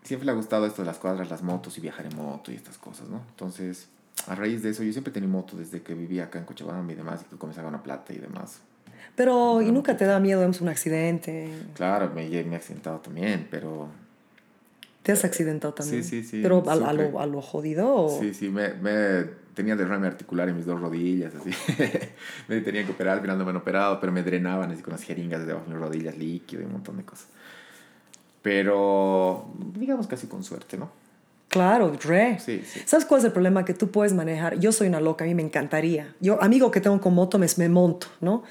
siempre 0.03 0.25
le 0.25 0.31
ha 0.31 0.35
gustado 0.35 0.65
esto 0.65 0.81
de 0.81 0.85
las 0.85 0.97
cuadras, 0.97 1.29
las 1.29 1.41
motos 1.43 1.77
y 1.77 1.81
viajar 1.81 2.05
en 2.05 2.15
moto 2.15 2.51
y 2.51 2.55
estas 2.55 2.77
cosas, 2.77 3.07
¿no? 3.09 3.21
Entonces, 3.29 3.87
a 4.27 4.35
raíz 4.35 4.61
de 4.63 4.69
eso, 4.69 4.83
yo 4.83 4.91
siempre 4.91 5.11
tenido 5.13 5.31
moto 5.31 5.57
desde 5.57 5.81
que 5.81 5.93
vivía 5.93 6.25
acá 6.25 6.39
en 6.39 6.45
Cochabamba 6.45 6.91
y 6.91 6.95
demás, 6.95 7.21
y 7.25 7.29
que 7.29 7.37
comenzaba 7.37 7.67
una 7.69 7.81
plata 7.83 8.13
y 8.13 8.17
demás. 8.17 8.59
Pero, 9.15 9.61
¿y 9.61 9.71
nunca 9.71 9.95
te 9.97 10.05
da 10.05 10.19
miedo, 10.19 10.39
digamos, 10.39 10.61
un 10.61 10.67
accidente? 10.69 11.49
Claro, 11.75 12.11
me, 12.13 12.27
me 12.29 12.53
he 12.53 12.55
accidentado 12.55 12.99
también, 12.99 13.47
pero 13.49 13.87
¿Te 15.03 15.11
has 15.11 15.23
accidentado 15.23 15.73
también? 15.73 16.03
sí, 16.03 16.23
sí, 16.23 16.39
¿Pero 16.41 16.63
a, 16.67 16.73
a 16.73 16.93
lo, 16.93 17.19
a 17.19 17.25
lo 17.27 17.41
jodido? 17.41 17.93
o- 17.93 18.19
Sí, 18.19 18.33
sí, 18.33 18.49
me, 18.49 18.73
me 18.73 19.44
tenía 19.55 19.75
derrame 19.75 20.05
articular 20.05 20.49
en 20.49 20.57
mis 20.57 20.65
dos 20.65 20.79
rodillas, 20.79 21.33
así. 21.33 21.49
me 22.47 22.61
tenían 22.61 22.85
que 22.85 22.91
operar, 22.91 23.15
al 23.15 23.21
final 23.21 23.37
no 23.37 23.45
me 23.45 23.51
han 23.51 23.57
operado, 23.57 23.99
pero 23.99 24.11
me 24.11 24.21
drenaban 24.21 24.69
así 24.71 24.83
con 24.83 24.91
las 24.91 25.01
jeringas 25.01 25.39
de 25.39 25.47
debajo 25.47 25.65
de 25.65 25.73
mis 25.73 25.81
rodillas, 25.81 26.17
líquido 26.17 26.61
y 26.61 26.65
un 26.65 26.73
montón 26.73 26.97
de 26.97 27.03
cosas. 27.03 27.27
Pero, 28.43 29.51
digamos 29.73 30.05
casi 30.05 30.27
con 30.27 30.43
suerte, 30.43 30.77
¿no? 30.77 30.91
Claro, 31.47 31.93
re. 32.03 32.37
Sí, 32.39 32.61
sí. 32.65 32.81
¿Sabes 32.85 33.05
cuál 33.05 33.19
es 33.19 33.25
el 33.25 33.31
problema? 33.31 33.63
Que 33.65 33.73
tú 33.73 33.89
puedes 33.89 34.13
manejar. 34.13 34.59
Yo 34.59 34.71
soy 34.71 34.87
una 34.87 34.99
loca, 34.99 35.23
a 35.23 35.27
mí 35.27 35.33
me 35.33 35.41
encantaría. 35.41 36.13
Yo, 36.19 36.41
amigo 36.43 36.69
que 36.69 36.81
tengo 36.81 36.99
con 36.99 37.15
moto, 37.15 37.39
me, 37.39 37.47
me 37.57 37.69
monto, 37.69 38.07
¿no? 38.19 38.43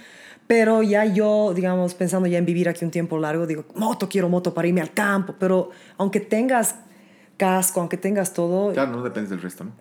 Pero 0.46 0.82
ya 0.82 1.04
yo, 1.04 1.52
digamos, 1.54 1.94
pensando 1.94 2.26
ya 2.26 2.38
en 2.38 2.44
vivir 2.44 2.68
aquí 2.68 2.84
un 2.84 2.90
tiempo 2.90 3.18
largo, 3.18 3.46
digo, 3.46 3.66
moto, 3.74 4.08
quiero 4.08 4.28
moto 4.28 4.52
para 4.52 4.68
irme 4.68 4.80
al 4.80 4.92
campo. 4.92 5.34
Pero 5.38 5.70
aunque 5.96 6.20
tengas 6.20 6.76
casco, 7.36 7.80
aunque 7.80 7.96
tengas 7.96 8.32
todo, 8.32 8.72
Claro, 8.72 8.92
no 8.92 9.02
depende 9.02 9.30
del 9.30 9.42
resto, 9.42 9.64
¿no? 9.64 9.72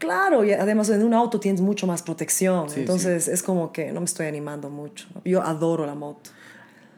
Claro, 0.00 0.42
y 0.44 0.52
además 0.52 0.88
en 0.90 1.04
un 1.04 1.14
auto 1.14 1.38
tienes 1.38 1.60
mucho 1.60 1.86
más 1.86 2.02
protección. 2.02 2.68
Sí, 2.68 2.80
Entonces 2.80 3.28
es 3.28 3.42
como 3.44 3.70
que 3.72 3.92
no 3.92 4.00
me 4.00 4.06
estoy 4.06 4.26
animando 4.26 4.68
mucho. 4.70 5.06
Yo 5.24 5.42
adoro 5.42 5.86
la 5.86 5.94
moto. 5.94 6.30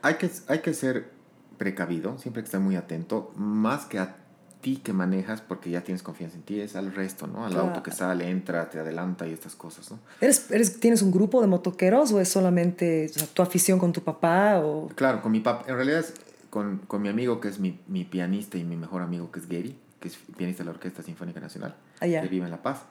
Hay 0.01 0.15
que, 0.15 0.31
hay 0.49 0.61
que 0.61 0.73
ser 0.73 1.11
precavido, 1.59 2.17
siempre 2.19 2.43
que 2.43 2.47
estar 2.47 2.61
muy 2.61 2.77
atento, 2.77 3.31
más 3.37 3.85
que 3.85 3.99
a 3.99 4.17
ti 4.63 4.77
que 4.77 4.93
manejas, 4.93 5.41
porque 5.41 5.71
ya 5.71 5.83
tienes 5.83 6.03
confianza 6.03 6.37
en 6.37 6.43
ti, 6.45 6.61
es 6.61 6.77
al 6.77 6.95
resto, 6.95 7.27
¿no? 7.27 7.45
Al 7.45 7.53
Claro. 7.53 7.69
auto 7.69 7.83
que 7.83 7.91
sale, 7.91 8.31
entra, 8.31 8.71
te 8.71 8.79
adelanta 8.79 9.27
y 9.27 9.33
estas 9.33 9.55
cosas, 9.57 9.91
¿no? 9.91 9.99
¿Eres, 10.21 10.51
eres, 10.51 10.79
¿Tienes 10.81 11.03
un 11.03 11.11
grupo 11.11 11.41
de 11.41 11.49
motoqueros 11.49 12.13
o 12.13 12.21
es 12.21 12.29
solamente 12.29 13.07
o 13.11 13.19
sea, 13.19 13.27
tu 13.27 13.43
afición 13.43 13.79
con 13.81 13.93
tu 13.93 14.03
papá? 14.03 14.61
O... 14.61 14.89
Claro, 14.95 15.21
con 15.21 15.33
mi 15.33 15.41
papá, 15.41 15.65
en 15.69 15.75
realidad 15.77 16.01
es 16.01 16.15
con, 16.51 16.79
con 16.87 17.03
mi 17.03 17.09
amigo 17.09 17.41
que 17.41 17.49
es 17.49 17.59
mi, 17.59 17.81
mi 17.89 18.05
pianista 18.05 18.57
y 18.59 18.63
mi 18.65 18.77
mejor 18.77 19.03
amigo 19.03 19.31
que 19.33 19.41
es 19.41 19.49
Gary, 19.49 19.77
que 20.03 20.09
es 20.09 20.19
pianista 20.37 20.63
de 20.63 20.67
la 20.67 20.73
Orquesta 20.73 21.03
Sinfónica 21.03 21.41
Nacional, 21.41 21.75
Ah, 22.01 22.07
ya. 22.07 22.21
que 22.21 22.29
vive 22.29 22.45
en 22.45 22.51
La 22.51 22.61
Paz, 22.61 22.83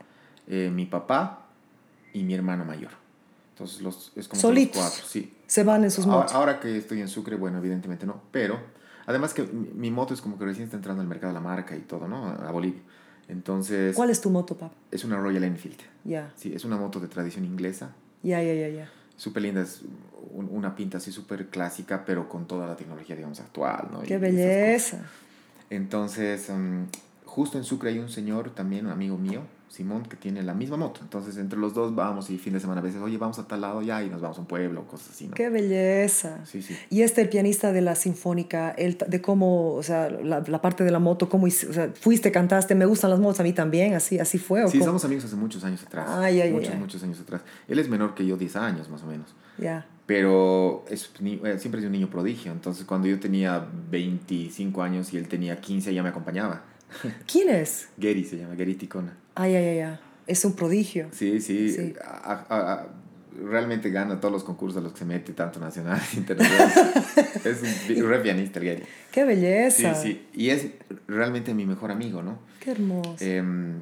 eh, 0.47 0.71
mi 0.73 0.85
papá 0.85 1.45
y 2.13 2.23
mi 2.23 2.33
hermano 2.33 2.63
mayor. 2.65 2.91
Entonces 3.53 3.81
los, 3.81 4.13
es 4.15 4.27
como 4.27 4.41
los 4.53 4.67
cuatro, 4.69 5.03
sí. 5.05 5.33
Se 5.45 5.63
van 5.63 5.83
en 5.83 5.91
sus 5.91 6.05
Ahora, 6.05 6.19
motos. 6.19 6.33
ahora 6.33 6.59
que 6.59 6.77
estoy 6.77 7.01
en 7.01 7.09
Sucre, 7.09 7.35
bueno, 7.35 7.57
evidentemente 7.59 8.05
no, 8.05 8.21
pero 8.31 8.59
además 9.05 9.33
que 9.33 9.43
mi, 9.43 9.91
moto 9.91 10.13
es 10.13 10.21
como 10.21 10.39
que 10.39 10.45
recién 10.45 10.63
está 10.65 10.77
entrando 10.77 11.01
al 11.01 11.07
mercado 11.07 11.33
la 11.33 11.41
marca 11.41 11.75
y 11.75 11.81
todo, 11.81 12.07
¿no? 12.07 12.27
A 12.27 12.49
Bolivia. 12.51 12.81
Entonces, 13.27 13.95
¿Cuál 13.95 14.09
es 14.09 14.19
tu 14.21 14.29
moto, 14.29 14.57
papá? 14.57 14.73
es 14.89 15.03
una 15.03 15.17
Royal 15.17 15.43
Enfield. 15.43 15.79
Ya, 16.05 16.31
Sí, 16.35 16.53
es 16.55 16.65
una 16.65 16.77
moto 16.77 16.99
de 16.99 17.07
tradición 17.07 17.45
inglesa, 17.45 17.91
ya, 18.23 18.41
ya, 18.41 18.53
ya, 18.53 18.69
ya. 18.69 18.89
súper 19.17 19.43
linda, 19.43 19.61
es 19.61 19.81
un- 20.33 20.49
una 20.51 20.75
pinta 20.75 20.97
así 20.97 21.11
súper 21.11 21.47
clásica, 21.49 22.03
pero 22.05 22.27
con 22.29 22.47
toda 22.47 22.65
la 22.67 22.75
tecnología, 22.77 23.15
digamos, 23.15 23.39
actual, 23.41 23.89
¿no? 23.91 24.03
Y 24.03 24.07
Qué 24.07 24.15
esas 24.15 24.21
belleza. 24.21 24.97
Entonces, 25.72 26.49
mm, 26.49 26.84
justo 27.26 27.57
en 27.57 27.64
Sucre 27.64 27.89
hay 27.89 27.99
un 27.99 28.10
señor 28.10 28.52
también, 28.52 28.85
un 28.85 28.91
amigo 28.91 29.18
mío, 29.18 29.41
Simón, 29.69 30.03
que 30.03 30.18
tiene 30.18 30.43
la 30.43 30.53
misma 30.53 30.76
moto. 30.76 30.99
Entonces, 31.02 31.38
entre 31.38 31.57
los 31.57 31.73
dos 31.73 31.95
vamos 31.95 32.30
y 32.30 32.38
fin 32.38 32.52
de 32.52 32.60
semana 32.60 32.81
a 32.81 32.84
veces, 32.84 33.02
oye, 33.02 33.18
vamos 33.18 33.39
a 33.39 33.48
tal 33.48 33.61
lado 33.61 33.81
ya 33.81 34.03
y 34.03 34.10
nos 34.10 34.19
vamos 34.19 34.38
a 34.38 34.41
un 34.41 34.48
pueblo, 34.48 34.85
cosas 34.85 35.11
así, 35.11 35.30
¿no? 35.30 35.34
Qué 35.34 35.49
belleza. 35.49 36.43
Sí, 36.45 36.61
sí. 36.61 36.76
Y 36.89 37.03
este, 37.03 37.22
el 37.22 37.30
pianista 37.30 37.72
de 37.72 37.80
la 37.80 37.95
sinfónica, 37.95 38.72
el, 38.72 38.98
de 38.98 39.22
cómo, 39.22 39.76
o 39.76 39.81
sea, 39.81 40.10
la, 40.10 40.43
la 40.45 40.61
parte 40.61 40.84
de 40.84 40.91
la 40.91 40.99
moto, 40.99 41.30
cómo, 41.30 41.45
o 41.45 41.49
sea, 41.49 41.89
fuiste, 41.98 42.34
cantaste, 42.34 42.76
me 42.76 42.85
gustan 42.85 43.11
las 43.11 43.22
motos 43.22 43.39
a 43.39 43.43
mí 43.43 43.53
también, 43.53 43.93
así, 43.93 44.19
así 44.19 44.39
fue. 44.39 44.65
¿o 44.65 44.68
Sí, 44.68 44.80
cómo? 44.80 44.89
somos 44.89 45.06
amigos 45.06 45.23
hace 45.23 45.38
muchos 45.38 45.64
años 45.64 45.81
atrás. 45.84 46.06
Ay, 46.10 46.41
ay, 46.41 46.52
muchos, 46.52 46.73
ay. 46.73 46.77
muchos 46.80 47.02
años 47.03 47.22
atrás. 47.22 47.41
Él 47.69 47.80
es 47.80 47.88
menor 47.88 48.14
que 48.14 48.26
yo, 48.26 48.35
10 48.35 48.57
años 48.57 48.89
más 48.89 49.03
o 49.03 49.06
menos. 49.06 49.34
Ya. 49.57 49.85
Pero 50.13 50.83
es, 50.89 51.09
eh, 51.23 51.55
siempre 51.57 51.79
es 51.79 51.85
un 51.85 51.93
niño 51.93 52.09
prodigio. 52.09 52.51
Entonces, 52.51 52.83
cuando 52.85 53.07
yo 53.07 53.17
tenía 53.17 53.65
25 53.89 54.83
años 54.83 55.13
y 55.13 55.17
él 55.17 55.29
tenía 55.29 55.61
15, 55.61 55.93
ya 55.93 56.03
me 56.03 56.09
acompañaba. 56.09 56.63
¿Quién 57.31 57.47
es? 57.49 57.88
Gary 57.95 58.25
se 58.25 58.38
llama, 58.38 58.55
Gary 58.55 58.75
Ticona. 58.75 59.15
Ay, 59.35 59.55
ay, 59.55 59.65
ay, 59.65 59.79
ay. 59.79 59.99
Es 60.27 60.43
un 60.43 60.53
prodigio. 60.53 61.07
Sí, 61.13 61.39
sí. 61.39 61.71
Sí. 61.71 61.93
a- 62.03 62.45
a- 62.49 62.73
a- 62.73 62.88
realmente 63.41 63.89
gana 63.89 64.19
todos 64.19 64.33
los 64.33 64.43
concursos 64.43 64.79
a 64.79 64.81
los 64.83 64.91
que 64.91 64.99
se 64.99 65.05
mete, 65.05 65.31
tanto 65.31 65.61
nacionales 65.61 66.13
internacionales. 66.17 66.75
es 67.45 67.97
un 67.97 68.09
re 68.09 68.19
pianista 68.19 68.59
el 68.59 68.65
Gary. 68.65 68.83
Qué 69.13 69.21
Sí, 69.21 69.27
belleza. 69.27 69.95
sí. 69.95 70.25
Y 70.33 70.49
es 70.49 70.67
realmente 71.07 71.53
mi 71.53 71.65
mejor 71.65 71.89
amigo, 71.91 72.21
¿no? 72.21 72.38
Qué 72.59 72.71
hermoso. 72.71 73.15
Em, 73.23 73.75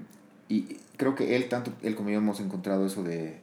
y 0.47 0.77
creo 0.95 1.15
que 1.15 1.35
él, 1.35 1.49
tanto 1.49 1.73
él 1.81 1.95
como 1.95 2.11
yo 2.11 2.17
hemos 2.19 2.39
encontrado 2.39 2.85
eso 2.85 3.01
de 3.03 3.41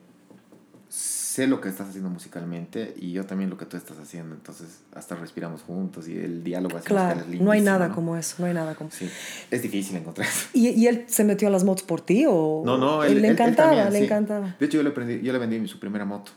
sé 1.37 1.47
lo 1.47 1.61
que 1.61 1.69
estás 1.69 1.89
haciendo 1.89 2.09
musicalmente 2.09 2.95
y 2.97 3.13
yo 3.13 3.27
también 3.27 3.51
lo 3.51 3.59
que 3.59 3.67
tú 3.67 3.77
estás 3.77 3.99
haciendo. 3.99 4.35
Entonces, 4.35 4.81
hasta 4.95 5.15
respiramos 5.17 5.61
juntos 5.63 6.09
y 6.09 6.17
el 6.19 6.43
diálogo 6.43 6.79
así 6.79 6.87
Claro, 6.87 7.21
es 7.21 7.41
no 7.41 7.51
hay 7.51 7.61
nada 7.61 7.89
¿no? 7.89 7.95
como 7.95 8.17
eso, 8.17 8.37
no 8.39 8.47
hay 8.47 8.55
nada 8.55 8.75
como 8.75 8.91
Sí, 8.91 9.11
es 9.51 9.61
difícil 9.63 9.97
encontrar 9.97 10.27
eso. 10.27 10.49
¿Y, 10.55 10.69
y 10.71 10.87
él 10.87 11.05
se 11.09 11.25
metió 11.25 11.49
a 11.49 11.51
las 11.51 11.63
motos 11.65 11.85
por 11.85 12.01
ti 12.01 12.25
o 12.27 12.63
No, 12.65 12.79
no, 12.79 13.05
él, 13.05 13.13
él, 13.13 13.15
le 13.15 13.19
él- 13.21 13.25
él 13.27 13.31
encantaba, 13.33 13.69
también, 13.71 13.93
le 13.93 13.99
sí. 13.99 14.05
encantaba? 14.07 14.57
De 14.59 14.67
hecho, 14.67 14.79
yo 14.79 14.83
le, 14.83 14.95
prendí- 14.95 15.21
yo 15.21 15.33
le 15.33 15.39
vendí 15.39 15.69
su 15.69 15.79
primera 15.79 16.05
moto. 16.07 16.33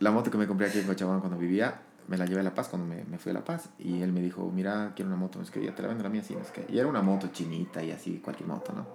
la 0.00 0.10
moto 0.10 0.30
que 0.30 0.38
me 0.38 0.46
compré 0.46 0.66
aquí 0.68 0.78
en 0.78 0.86
Cochabamba 0.86 1.20
cuando 1.20 1.38
vivía, 1.38 1.80
me 2.08 2.16
la 2.16 2.26
llevé 2.26 2.40
a 2.40 2.44
La 2.44 2.54
Paz 2.54 2.68
cuando 2.68 2.86
me, 2.86 3.04
me 3.04 3.18
fui 3.18 3.30
a 3.30 3.34
La 3.34 3.44
Paz. 3.44 3.70
Y 3.78 4.02
él 4.02 4.12
me 4.12 4.20
dijo, 4.20 4.50
mira, 4.54 4.92
quiero 4.96 5.08
una 5.08 5.16
moto, 5.18 5.38
no 5.38 5.44
es 5.44 5.50
que 5.50 5.64
ya 5.64 5.74
te 5.74 5.82
la 5.82 5.88
vendo 5.88 6.02
la 6.04 6.10
mía, 6.10 6.22
sí, 6.26 6.34
no 6.34 6.40
es 6.42 6.50
que. 6.50 6.64
Y 6.72 6.78
era 6.78 6.88
una 6.88 7.02
moto 7.02 7.28
chinita 7.32 7.82
y 7.82 7.90
así, 7.92 8.20
cualquier 8.22 8.48
moto, 8.48 8.72
¿no? 8.72 8.86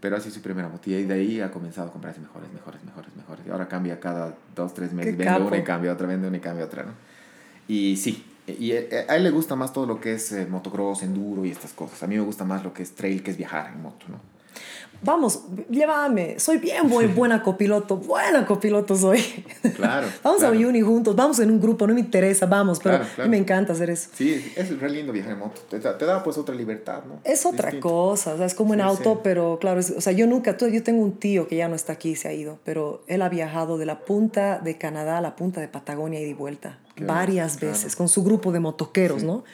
Pero 0.00 0.16
así 0.16 0.30
su 0.30 0.40
primera 0.40 0.68
moto. 0.68 0.88
Y 0.90 1.02
de 1.04 1.14
ahí 1.14 1.40
ha 1.40 1.50
comenzado 1.50 1.88
a 1.88 1.92
comprarse 1.92 2.20
mejores, 2.20 2.52
mejores, 2.52 2.84
mejores, 2.84 3.14
mejores. 3.16 3.46
Y 3.46 3.50
ahora 3.50 3.66
cambia 3.66 3.98
cada 3.98 4.36
dos, 4.54 4.72
tres 4.74 4.92
meses. 4.92 5.12
Qué 5.12 5.16
Vende 5.18 5.32
capo. 5.34 5.46
una 5.48 5.56
y 5.56 5.64
cambia 5.64 5.92
otra, 5.92 6.06
vende 6.06 6.28
una 6.28 6.36
y 6.36 6.40
cambia 6.40 6.64
otra, 6.64 6.84
¿no? 6.84 6.92
Y 7.66 7.96
sí, 7.96 8.24
y 8.46 8.70
eh, 8.72 9.06
a 9.08 9.16
él 9.16 9.24
le 9.24 9.30
gusta 9.30 9.56
más 9.56 9.72
todo 9.72 9.86
lo 9.86 10.00
que 10.00 10.14
es 10.14 10.32
eh, 10.32 10.46
motocross, 10.46 11.02
enduro 11.02 11.44
y 11.44 11.50
estas 11.50 11.72
cosas. 11.72 12.02
A 12.02 12.06
mí 12.06 12.14
me 12.14 12.22
gusta 12.22 12.44
más 12.44 12.62
lo 12.64 12.72
que 12.72 12.82
es 12.82 12.94
trail, 12.94 13.22
que 13.22 13.30
es 13.32 13.36
viajar 13.36 13.72
en 13.74 13.82
moto, 13.82 14.06
¿no? 14.08 14.20
Vamos, 15.00 15.42
llévame, 15.70 16.40
soy 16.40 16.56
bien 16.58 16.88
buen, 16.88 17.14
buena 17.14 17.40
copiloto, 17.40 17.98
buena 17.98 18.44
copiloto 18.44 18.96
soy. 18.96 19.20
Claro. 19.76 20.08
vamos 20.24 20.40
claro. 20.40 20.56
a 20.56 20.58
Uni 20.68 20.80
juntos, 20.80 21.14
vamos 21.14 21.38
en 21.38 21.52
un 21.52 21.60
grupo, 21.60 21.86
no 21.86 21.94
me 21.94 22.00
interesa, 22.00 22.46
vamos, 22.46 22.80
pero 22.82 22.96
Claro, 22.96 23.10
claro. 23.14 23.22
a 23.22 23.26
mí 23.26 23.30
me 23.30 23.36
encanta 23.40 23.74
hacer 23.74 23.90
eso. 23.90 24.10
Sí, 24.12 24.52
es 24.56 24.76
re 24.80 24.90
lindo 24.90 25.12
viajar 25.12 25.34
en 25.34 25.38
moto. 25.38 25.60
Te 25.70 25.78
da, 25.78 25.96
te 25.96 26.04
da, 26.04 26.24
pues 26.24 26.36
otra 26.36 26.52
libertad, 26.52 27.02
¿no? 27.06 27.20
Es 27.22 27.46
otra 27.46 27.66
Distinto. 27.70 27.88
cosa, 27.88 28.34
o 28.34 28.38
sea, 28.38 28.46
es 28.46 28.54
como 28.54 28.74
en 28.74 28.80
Sí, 28.80 28.86
auto, 28.86 29.12
sí. 29.14 29.20
pero 29.22 29.58
claro, 29.60 29.78
es- 29.78 29.92
o 29.96 30.00
sea, 30.00 30.12
yo 30.12 30.26
nunca, 30.26 30.56
yo 30.56 30.82
tengo 30.82 31.00
un 31.04 31.12
tío 31.12 31.46
que 31.46 31.54
ya 31.54 31.68
no 31.68 31.76
está 31.76 31.92
aquí, 31.92 32.16
se 32.16 32.26
ha 32.26 32.32
ido, 32.32 32.58
pero 32.64 33.04
él 33.06 33.22
ha 33.22 33.28
viajado 33.28 33.78
de 33.78 33.86
la 33.86 34.00
punta 34.00 34.58
de 34.58 34.78
Canadá 34.78 35.18
a 35.18 35.20
la 35.20 35.36
punta 35.36 35.60
de 35.60 35.68
Patagonia 35.68 36.18
y 36.20 36.24
de 36.24 36.34
vuelta, 36.34 36.80
Qué 36.96 37.04
varias 37.04 37.60
veces, 37.60 37.94
con 37.94 38.08
su 38.08 38.24
grupo 38.24 38.50
de 38.50 38.58
motoqueros, 38.58 39.20
Sí. 39.20 39.26
¿no? 39.28 39.44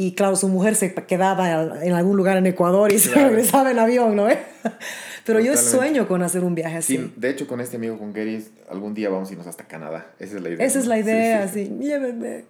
Y 0.00 0.12
claro, 0.12 0.36
su 0.36 0.46
mujer 0.48 0.76
se 0.76 0.94
quedaba 0.94 1.82
en 1.84 1.92
algún 1.92 2.16
lugar 2.16 2.36
en 2.36 2.46
Ecuador 2.46 2.92
y 2.92 2.98
se 3.00 3.10
Claro. 3.10 3.30
regresaba 3.30 3.70
en 3.72 3.80
avión, 3.80 4.14
¿no? 4.14 4.28
Pero 5.26 5.40
yo 5.40 5.52
Totalmente. 5.52 5.56
sueño 5.76 6.08
con 6.08 6.22
hacer 6.22 6.44
un 6.44 6.54
viaje 6.54 6.76
así. 6.76 6.96
Sí, 6.96 7.12
de 7.16 7.30
hecho, 7.30 7.46
con 7.48 7.60
este 7.60 7.76
amigo, 7.76 7.98
con 7.98 8.12
Gary, 8.12 8.46
algún 8.70 8.94
día 8.94 9.10
vamos 9.10 9.28
a 9.28 9.32
irnos 9.32 9.46
hasta 9.48 9.64
Canadá. 9.64 10.06
Esa 10.20 10.36
es 10.36 10.42
la 10.42 10.48
idea. 10.50 10.64
Esa 10.64 10.78
es 10.78 10.86
la 10.86 10.94
Sí, 10.94 11.00
idea, 11.02 11.48
sí, 11.48 11.60
así, 11.64 11.78
llévenme. 11.80 12.44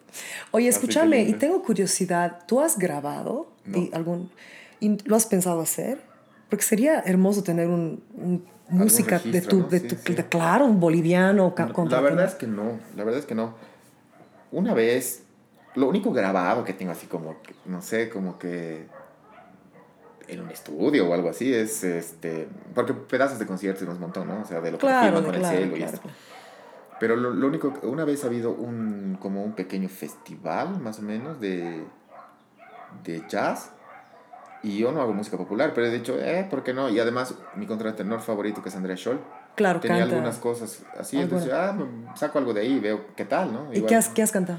Oye, 0.52 0.68
escúchame, 0.68 1.22
y 1.22 1.32
tengo 1.32 1.62
curiosidad, 1.62 2.40
¿tú 2.46 2.60
has 2.60 2.78
grabado 2.78 3.50
No. 3.64 3.78
y 3.78 3.90
algún 3.94 4.30
y 4.78 4.96
lo 5.08 5.16
has 5.16 5.24
pensado 5.26 5.60
hacer? 5.62 5.98
Porque 6.50 6.64
sería 6.64 7.00
hermoso 7.00 7.42
tener 7.42 7.66
un, 7.68 8.02
un 8.14 8.44
música 8.68 9.18
de 9.18 9.24
registro, 9.24 9.50
tu, 9.50 9.58
¿no? 9.60 9.68
de 9.68 9.80
Sí, 9.80 9.88
tu 9.88 9.96
sí. 9.96 10.14
de- 10.14 10.24
claro, 10.28 10.66
un 10.66 10.78
boliviano 10.80 11.54
ca- 11.54 11.72
La 11.88 12.00
verdad 12.00 12.26
es 12.26 12.34
que 12.34 12.46
no, 12.46 12.78
la 12.94 13.04
verdad 13.04 13.20
es 13.20 13.26
que 13.26 13.34
no. 13.34 13.54
Una 14.52 14.72
vez, 14.74 15.22
lo 15.74 15.88
único 15.88 16.12
grabado 16.12 16.64
que 16.64 16.72
tengo 16.72 16.92
así 16.92 17.06
como, 17.06 17.42
que, 17.42 17.54
no 17.66 17.82
sé, 17.82 18.08
como 18.08 18.38
que 18.38 18.86
en 20.28 20.40
un 20.40 20.50
estudio 20.50 21.08
o 21.08 21.14
algo 21.14 21.30
así 21.30 21.52
es, 21.54 21.82
este, 21.84 22.48
porque 22.74 22.92
pedazos 22.92 23.38
de 23.38 23.46
conciertos 23.46 23.86
nos 23.88 23.98
montó, 23.98 24.24
¿no? 24.24 24.42
O 24.42 24.44
sea, 24.44 24.60
de 24.60 24.70
lo 24.72 24.78
que 24.78 24.86
Claro, 24.86 25.06
filman 25.06 25.24
con 25.24 25.34
claro, 25.34 25.56
el 25.56 25.60
celo 25.62 25.76
y 25.76 25.78
claro, 25.80 25.92
esto. 25.94 26.02
claro. 26.02 26.16
Pero 26.98 27.16
lo, 27.16 27.30
lo 27.30 27.46
único, 27.46 27.72
que- 27.72 27.86
una 27.86 28.04
vez 28.04 28.24
ha 28.24 28.26
habido 28.26 28.50
un, 28.50 29.16
como 29.20 29.44
un 29.44 29.52
pequeño 29.52 29.88
festival, 29.88 30.80
más 30.80 30.98
o 30.98 31.02
menos, 31.02 31.40
de, 31.40 31.86
de 33.04 33.24
jazz. 33.28 33.70
Y 34.64 34.78
yo 34.78 34.90
no 34.90 35.00
hago 35.00 35.12
música 35.12 35.36
popular, 35.36 35.72
pero 35.74 35.86
he 35.86 35.90
dicho, 35.92 36.18
eh, 36.18 36.44
¿por 36.50 36.64
qué 36.64 36.74
no? 36.74 36.88
Y 36.88 36.98
además, 36.98 37.34
mi 37.54 37.66
contratenor 37.66 38.20
favorito, 38.20 38.60
que 38.62 38.68
es 38.70 38.74
Andrea 38.76 38.96
Scholl, 38.96 39.20
Claro, 39.54 39.80
tenía 39.80 40.00
canta. 40.00 40.14
algunas 40.16 40.38
cosas 40.38 40.80
así. 40.98 41.16
Alguna. 41.16 41.40
Entonces, 41.40 41.52
ah, 41.52 41.72
me 41.72 42.16
saco 42.18 42.38
algo 42.38 42.52
de 42.52 42.62
ahí 42.62 42.72
y 42.74 42.80
veo 42.80 43.06
qué 43.16 43.24
tal, 43.24 43.52
¿no? 43.52 43.72
¿Y 43.72 43.76
Igual, 43.78 43.88
qué 43.88 43.94
has, 43.94 44.08
qué 44.08 44.22
has 44.22 44.32
cantado? 44.32 44.58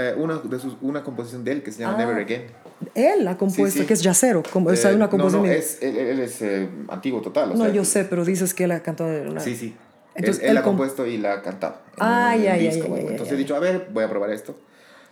Eh, 0.00 0.14
una, 0.16 0.36
de 0.38 0.58
sus, 0.60 0.76
una 0.80 1.02
composición 1.02 1.42
de 1.44 1.52
él 1.52 1.62
que 1.62 1.72
se 1.72 1.80
llama 1.80 1.94
Ah, 1.94 1.98
Never 1.98 2.16
Again. 2.22 2.42
Él 2.94 3.26
ha 3.26 3.36
compuesto, 3.36 3.80
sí. 3.80 3.86
que 3.86 3.94
es 3.94 4.02
yacero, 4.02 4.42
como, 4.52 4.70
o 4.70 4.76
sea, 4.76 4.92
Eh, 4.92 4.94
una 4.94 5.06
no, 5.06 5.10
composición. 5.10 5.42
No, 5.42 5.48
de- 5.50 5.58
es, 5.58 5.82
él, 5.82 5.96
él 5.96 6.20
es 6.20 6.40
eh, 6.42 6.68
antiguo 6.88 7.20
total. 7.20 7.50
o 7.50 7.54
No, 7.56 7.64
sea, 7.64 7.72
yo 7.74 7.84
sé, 7.84 8.04
pero 8.04 8.24
dices 8.24 8.54
que 8.54 8.64
él 8.64 8.70
ha 8.72 8.80
cantado 8.82 9.12
en 9.12 9.28
una... 9.30 9.40
Sí, 9.40 9.56
sí. 9.56 9.74
Entonces, 10.14 10.42
él, 10.42 10.44
él 10.44 10.48
él 10.50 10.54
la 10.54 10.60
ha 10.60 10.64
com- 10.64 10.72
compuesto 10.76 11.06
y 11.06 11.18
la 11.18 11.32
ha 11.34 11.42
cantado. 11.42 11.74
en 11.74 11.92
Ah, 11.98 12.32
en 12.36 12.42
ya, 12.44 12.52
un 12.54 12.58
ya, 12.60 12.70
disco 12.70 12.88
ya, 12.88 12.94
ya, 12.94 13.00
Entonces 13.10 13.28
ya. 13.28 13.34
he 13.34 13.38
dicho, 13.38 13.56
a 13.56 13.58
ver, 13.58 13.88
voy 13.92 14.04
a 14.04 14.08
probar 14.08 14.30
esto. 14.30 14.56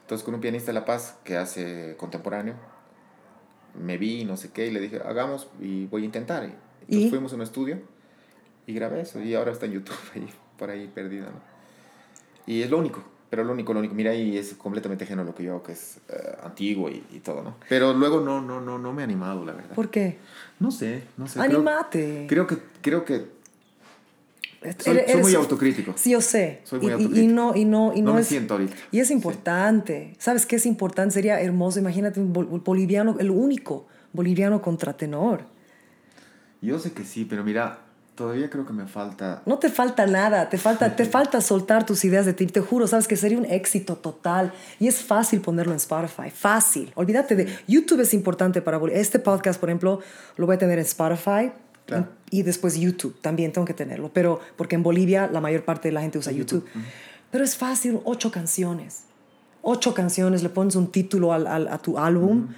Entonces 0.02 0.24
con 0.24 0.34
un 0.34 0.40
pianista 0.40 0.68
de 0.68 0.74
La 0.74 0.84
Paz 0.84 1.16
que 1.24 1.36
hace 1.36 1.94
contemporáneo, 1.96 2.54
me 3.74 3.98
vi, 3.98 4.24
no 4.24 4.36
sé 4.36 4.50
qué, 4.52 4.66
y 4.66 4.70
le 4.70 4.80
dije, 4.80 5.00
hagamos 5.04 5.48
y 5.60 5.86
voy 5.86 6.02
a 6.02 6.04
intentar. 6.04 6.44
Entonces 6.44 6.60
¿Y? 6.88 7.10
fuimos 7.10 7.32
a 7.32 7.36
un 7.36 7.42
estudio 7.42 7.78
y 8.66 8.72
grabé 8.74 9.00
eso. 9.00 9.20
Y 9.20 9.34
ahora 9.34 9.50
está 9.52 9.66
en 9.66 9.72
YouTube, 9.72 9.96
ahí, 10.14 10.26
por 10.56 10.70
ahí 10.70 10.86
perdido, 10.94 11.26
¿no? 11.26 11.40
Y 12.46 12.62
es 12.62 12.70
lo 12.70 12.78
único, 12.78 13.02
pero 13.30 13.44
lo 13.44 13.52
único, 13.52 13.72
lo 13.72 13.80
único. 13.80 13.94
Mira, 13.94 14.14
y 14.14 14.36
es 14.38 14.54
completamente 14.54 15.04
ajeno 15.04 15.22
a 15.22 15.24
lo 15.24 15.34
que 15.34 15.42
yo 15.44 15.52
hago, 15.52 15.62
que 15.62 15.72
es 15.72 15.98
eh, 16.08 16.36
antiguo 16.44 16.88
y, 16.88 17.02
y 17.12 17.20
todo, 17.20 17.42
¿no? 17.42 17.56
Pero 17.68 17.92
luego 17.94 18.20
no, 18.20 18.40
no, 18.40 18.60
no, 18.60 18.78
no 18.78 18.92
me 18.92 19.02
he 19.02 19.04
animado, 19.04 19.44
la 19.44 19.52
verdad. 19.52 19.74
¿Por 19.74 19.90
qué? 19.90 20.18
No 20.60 20.70
sé, 20.70 21.02
no 21.16 21.26
sé. 21.26 21.34
creo- 21.40 21.44
Anímate. 21.58 22.26
Creo 22.28 22.46
que, 22.46 22.58
creo 22.80 23.04
que 23.04 23.36
Eres- 24.62 25.12
soy, 25.12 25.20
muy 25.22 25.34
autocrítico. 25.34 25.92
Sí, 25.96 26.10
yo 26.10 26.20
sé. 26.20 26.60
Soy 26.64 26.80
muy 26.80 26.88
y, 26.88 26.90
y- 26.90 26.90
y 26.90 26.94
autocrítico. 27.02 27.34
no, 27.34 27.54
y 27.56 27.64
no, 27.64 27.92
y 27.94 28.00
No 28.00 28.08
no, 28.10 28.14
me 28.14 28.20
es, 28.22 28.26
siento 28.26 28.54
ahorita. 28.54 28.74
Y 28.90 28.98
es 29.00 29.10
importante. 29.10 30.14
¿Sabes 30.18 30.44
qué 30.46 30.56
es 30.56 30.66
importante? 30.66 31.14
Sería 31.14 31.40
hermoso. 31.40 31.78
Imagínate 31.78 32.18
un 32.20 32.32
bol- 32.32 32.46
boliviano, 32.64 33.16
el 33.20 33.30
único 33.30 33.86
boliviano 34.12 34.60
contratenor. 34.62 35.42
Yo 36.62 36.78
sé 36.78 36.92
que 36.92 37.04
sí, 37.04 37.24
pero 37.24 37.44
mira, 37.44 37.80
todavía 38.16 38.50
creo 38.50 38.66
que 38.66 38.72
me 38.72 38.86
falta. 38.86 39.42
No 39.46 39.58
te 39.58 39.68
falta 39.68 40.06
nada, 40.06 40.48
te 40.48 40.58
falta, 40.58 40.96
te 40.96 41.04
falta 41.04 41.40
soltar 41.40 41.86
tus 41.86 42.04
ideas 42.04 42.26
de 42.26 42.32
ti. 42.32 42.46
Te 42.46 42.60
juro, 42.60 42.86
sabes 42.88 43.06
que 43.06 43.14
sería 43.16 43.38
un 43.38 43.44
éxito 43.44 43.94
total. 43.96 44.52
Y 44.80 44.88
es 44.88 45.02
fácil 45.04 45.40
ponerlo 45.40 45.72
en 45.72 45.76
Spotify, 45.76 46.30
fácil. 46.34 46.90
Olvídate 46.96 47.36
de 47.36 47.56
YouTube 47.68 48.00
es 48.00 48.12
importante 48.14 48.60
para 48.62 48.80
este 48.92 49.18
podcast, 49.20 49.60
por 49.60 49.68
ejemplo, 49.68 50.00
lo 50.36 50.46
voy 50.46 50.56
a 50.56 50.58
tener 50.58 50.78
en 50.78 50.84
Spotify 50.86 51.52
Claro. 51.86 52.08
y 52.30 52.42
después 52.42 52.76
YouTube 52.80 53.14
también 53.20 53.52
tengo 53.52 53.64
que 53.64 53.74
tenerlo. 53.74 54.10
Pero 54.12 54.40
porque 54.56 54.74
en 54.74 54.82
Bolivia 54.82 55.28
la 55.32 55.40
mayor 55.40 55.64
parte 55.64 55.88
de 55.88 55.92
la 55.92 56.00
gente 56.00 56.18
usa 56.18 56.32
YouTube. 56.32 56.64
Pero 57.30 57.44
es 57.44 57.56
fácil, 57.56 58.00
ocho 58.04 58.30
canciones. 58.32 59.02
Ocho 59.62 59.94
canciones, 59.94 60.42
le 60.42 60.48
pones 60.48 60.74
un 60.76 60.90
título 60.90 61.32
al- 61.32 61.46
al- 61.46 61.68
a 61.68 61.78
tu 61.78 61.98
álbum 61.98 62.48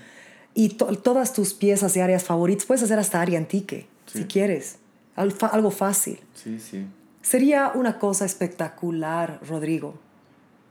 y 0.54 0.70
to- 0.70 0.86
todas 0.98 1.32
tus 1.32 1.52
piezas 1.54 1.96
y 1.96 2.00
áreas 2.00 2.22
favoritas. 2.22 2.64
Puedes 2.66 2.82
hacer 2.82 2.98
hasta 2.98 3.20
área 3.20 3.38
antique, 3.38 3.86
Sí. 4.06 4.18
si 4.20 4.24
quieres. 4.26 4.76
Algo 5.18 5.70
fácil. 5.70 6.20
Sí, 6.34 6.58
sí. 6.60 6.86
Sería 7.22 7.72
una 7.74 7.98
cosa 7.98 8.24
espectacular, 8.24 9.40
Rodrigo. 9.48 9.94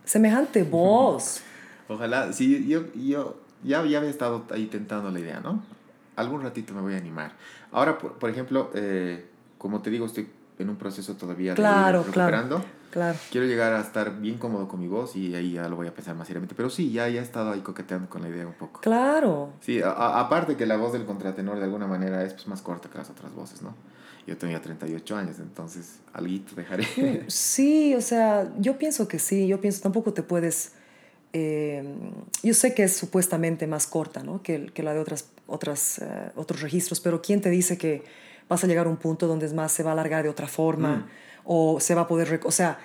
Semejante 0.06 0.64
voz. 0.64 1.41
Ojalá, 1.90 2.32
sí, 2.34 2.65
yo, 2.68 2.84
yo 2.95 3.36
ya, 3.64 3.84
ya 3.86 3.98
había 3.99 4.10
estado 4.10 4.44
ahí 4.52 4.68
tentando 4.68 5.11
la 5.11 5.19
idea, 5.19 5.40
¿no? 5.41 5.61
Algún 6.15 6.41
ratito 6.41 6.74
me 6.74 6.82
voy 6.82 6.94
a 6.94 6.98
animar. 6.98 7.34
Ahora, 7.72 7.98
por, 7.98 8.14
por 8.14 8.30
ejemplo, 8.30 8.72
eh, 8.74 9.26
como 9.57 9.82
te 9.82 9.90
digo, 9.90 10.06
estoy 10.06 10.30
en 10.60 10.69
un 10.69 10.78
proceso 10.78 11.15
todavía 11.15 11.52
de 11.52 11.56
Claro, 11.57 11.99
ir 11.99 12.06
recuperando. 12.07 12.56
claro. 12.57 12.78
Claro. 12.90 13.19
Quiero 13.30 13.45
llegar 13.45 13.74
a 13.74 13.82
estar 13.82 14.18
bien 14.22 14.38
cómodo 14.38 14.68
con 14.69 14.80
mi 14.80 14.88
voz 14.88 15.15
y 15.18 15.36
ahí 15.36 15.52
ya 15.52 15.68
lo 15.68 15.76
voy 15.76 15.88
a 15.88 15.94
pensar 15.94 16.15
más 16.15 16.26
seriamente. 16.26 16.56
Pero 16.56 16.69
sí, 16.69 16.91
ya, 16.91 17.07
ya 17.10 17.19
he 17.19 17.24
estado 17.24 17.52
ahí 17.52 17.60
coqueteando 17.60 18.10
con 18.10 18.22
la 18.24 18.30
idea 18.30 18.48
un 18.48 18.53
poco. 18.53 18.80
Claro. 18.80 19.49
Sí, 19.60 19.82
a- 19.82 19.91
a- 19.91 20.22
aparte 20.22 20.56
que 20.56 20.65
la 20.65 20.78
voz 20.78 20.94
del 20.94 21.06
contratenor 21.06 21.57
de 21.57 21.65
alguna 21.65 21.86
manera 21.86 22.24
es 22.24 22.34
pues, 22.34 22.48
más 22.48 22.61
corta 22.61 22.90
que 22.90 22.98
las 22.98 23.10
otras 23.10 23.34
voces, 23.36 23.61
¿no? 23.61 23.76
Yo 24.28 24.38
tenía 24.38 24.62
38 24.62 25.16
años, 25.16 25.40
entonces 25.40 25.99
algo 26.14 26.44
dejaré. 26.56 27.24
Sí, 27.28 27.95
o 27.95 28.02
sea, 28.02 28.52
yo 28.60 28.78
pienso 28.78 29.08
que 29.08 29.20
sí. 29.20 29.48
Yo 29.48 29.62
pienso 29.62 29.82
tampoco 29.82 30.14
te 30.14 30.22
puedes. 30.22 30.74
eh, 31.34 31.84
yo 32.44 32.54
sé 32.54 32.74
que 32.74 32.84
es 32.84 32.95
supuestamente 32.95 33.66
más 33.68 33.88
corta, 33.88 34.24
¿no? 34.24 34.41
Que, 34.44 34.66
que 34.68 34.84
la 34.84 34.94
de 34.94 34.99
otras, 34.99 35.30
otras, 35.48 35.99
eh, 35.99 36.32
otros 36.36 36.62
registros, 36.62 36.99
pero 36.99 37.22
¿quién 37.22 37.40
te 37.41 37.49
dice 37.49 37.78
que 37.78 38.04
vas 38.49 38.64
a 38.64 38.68
llegar 38.68 38.86
a 38.88 38.90
un 38.90 38.98
punto 38.98 39.28
donde 39.28 39.45
es 39.45 39.54
más 39.54 39.72
se 39.72 39.84
va 39.84 39.91
a 39.91 39.94
alargar 39.94 40.24
de 40.24 40.30
otra 40.30 40.48
forma 40.48 40.98
Mm. 40.98 41.06
o 41.45 41.80
se 41.80 41.95
va 41.95 42.02
a 42.02 42.08
poder, 42.08 42.40
o 42.44 42.52
sea, 42.52 42.80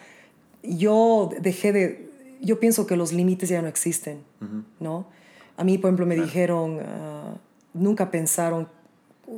yo 0.62 1.30
dejé 1.40 1.72
de, 1.72 2.10
yo 2.40 2.58
pienso 2.60 2.86
que 2.86 2.96
los 2.96 3.12
límites 3.12 3.48
ya 3.48 3.62
no 3.62 3.68
existen, 3.68 4.18
Ujú. 4.40 4.62
¿no? 4.80 5.06
A 5.56 5.64
mí, 5.64 5.78
por 5.78 5.88
ejemplo, 5.88 6.06
me 6.06 6.14
dijeron, 6.16 6.80
ah, 6.84 7.34
nunca 7.74 8.10
pensaron, 8.10 8.68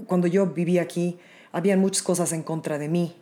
cuando 0.06 0.26
yo 0.26 0.46
vivía 0.46 0.82
aquí, 0.82 1.18
habían 1.54 1.78
muchas 1.80 2.02
cosas 2.02 2.32
en 2.32 2.42
contra 2.42 2.78
de 2.78 2.88
mí, 2.88 3.14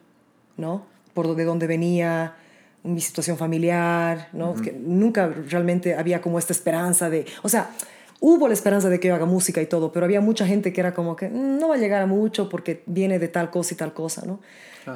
¿no? 0.57 0.85
Por 1.15 1.35
de 1.37 1.45
dónde 1.45 1.67
venía, 1.67 2.35
mi 2.83 3.01
situación 3.01 3.37
familiar, 3.37 4.29
¿no? 4.33 4.55
Que 4.55 4.73
nunca 4.73 5.29
realmente 5.29 5.95
había 5.95 6.21
como 6.21 6.39
esta 6.39 6.53
esperanza 6.53 7.09
de, 7.11 7.27
o 7.43 7.49
sea, 7.49 7.71
hubo 8.19 8.49
la 8.49 8.55
esperanza 8.55 8.89
de 8.89 8.99
que 8.99 9.09
yo 9.09 9.15
haga 9.15 9.27
música 9.27 9.61
y 9.63 9.67
todo, 9.67 9.93
pero 9.93 10.05
había 10.07 10.21
mucha 10.21 10.47
gente 10.47 10.73
que 10.73 10.81
era 10.81 10.93
como 10.95 11.15
que 11.15 11.29
"Mm, 11.29 11.59
no 11.59 11.69
va 11.69 11.75
a 11.77 11.79
llegar 11.79 12.03
a 12.03 12.07
mucho 12.07 12.49
porque 12.49 12.83
viene 12.87 13.19
de 13.19 13.29
tal 13.29 13.51
cosa 13.51 13.75
y 13.75 13.77
tal 13.77 13.93
cosa, 13.95 14.23
¿no? 14.27 14.41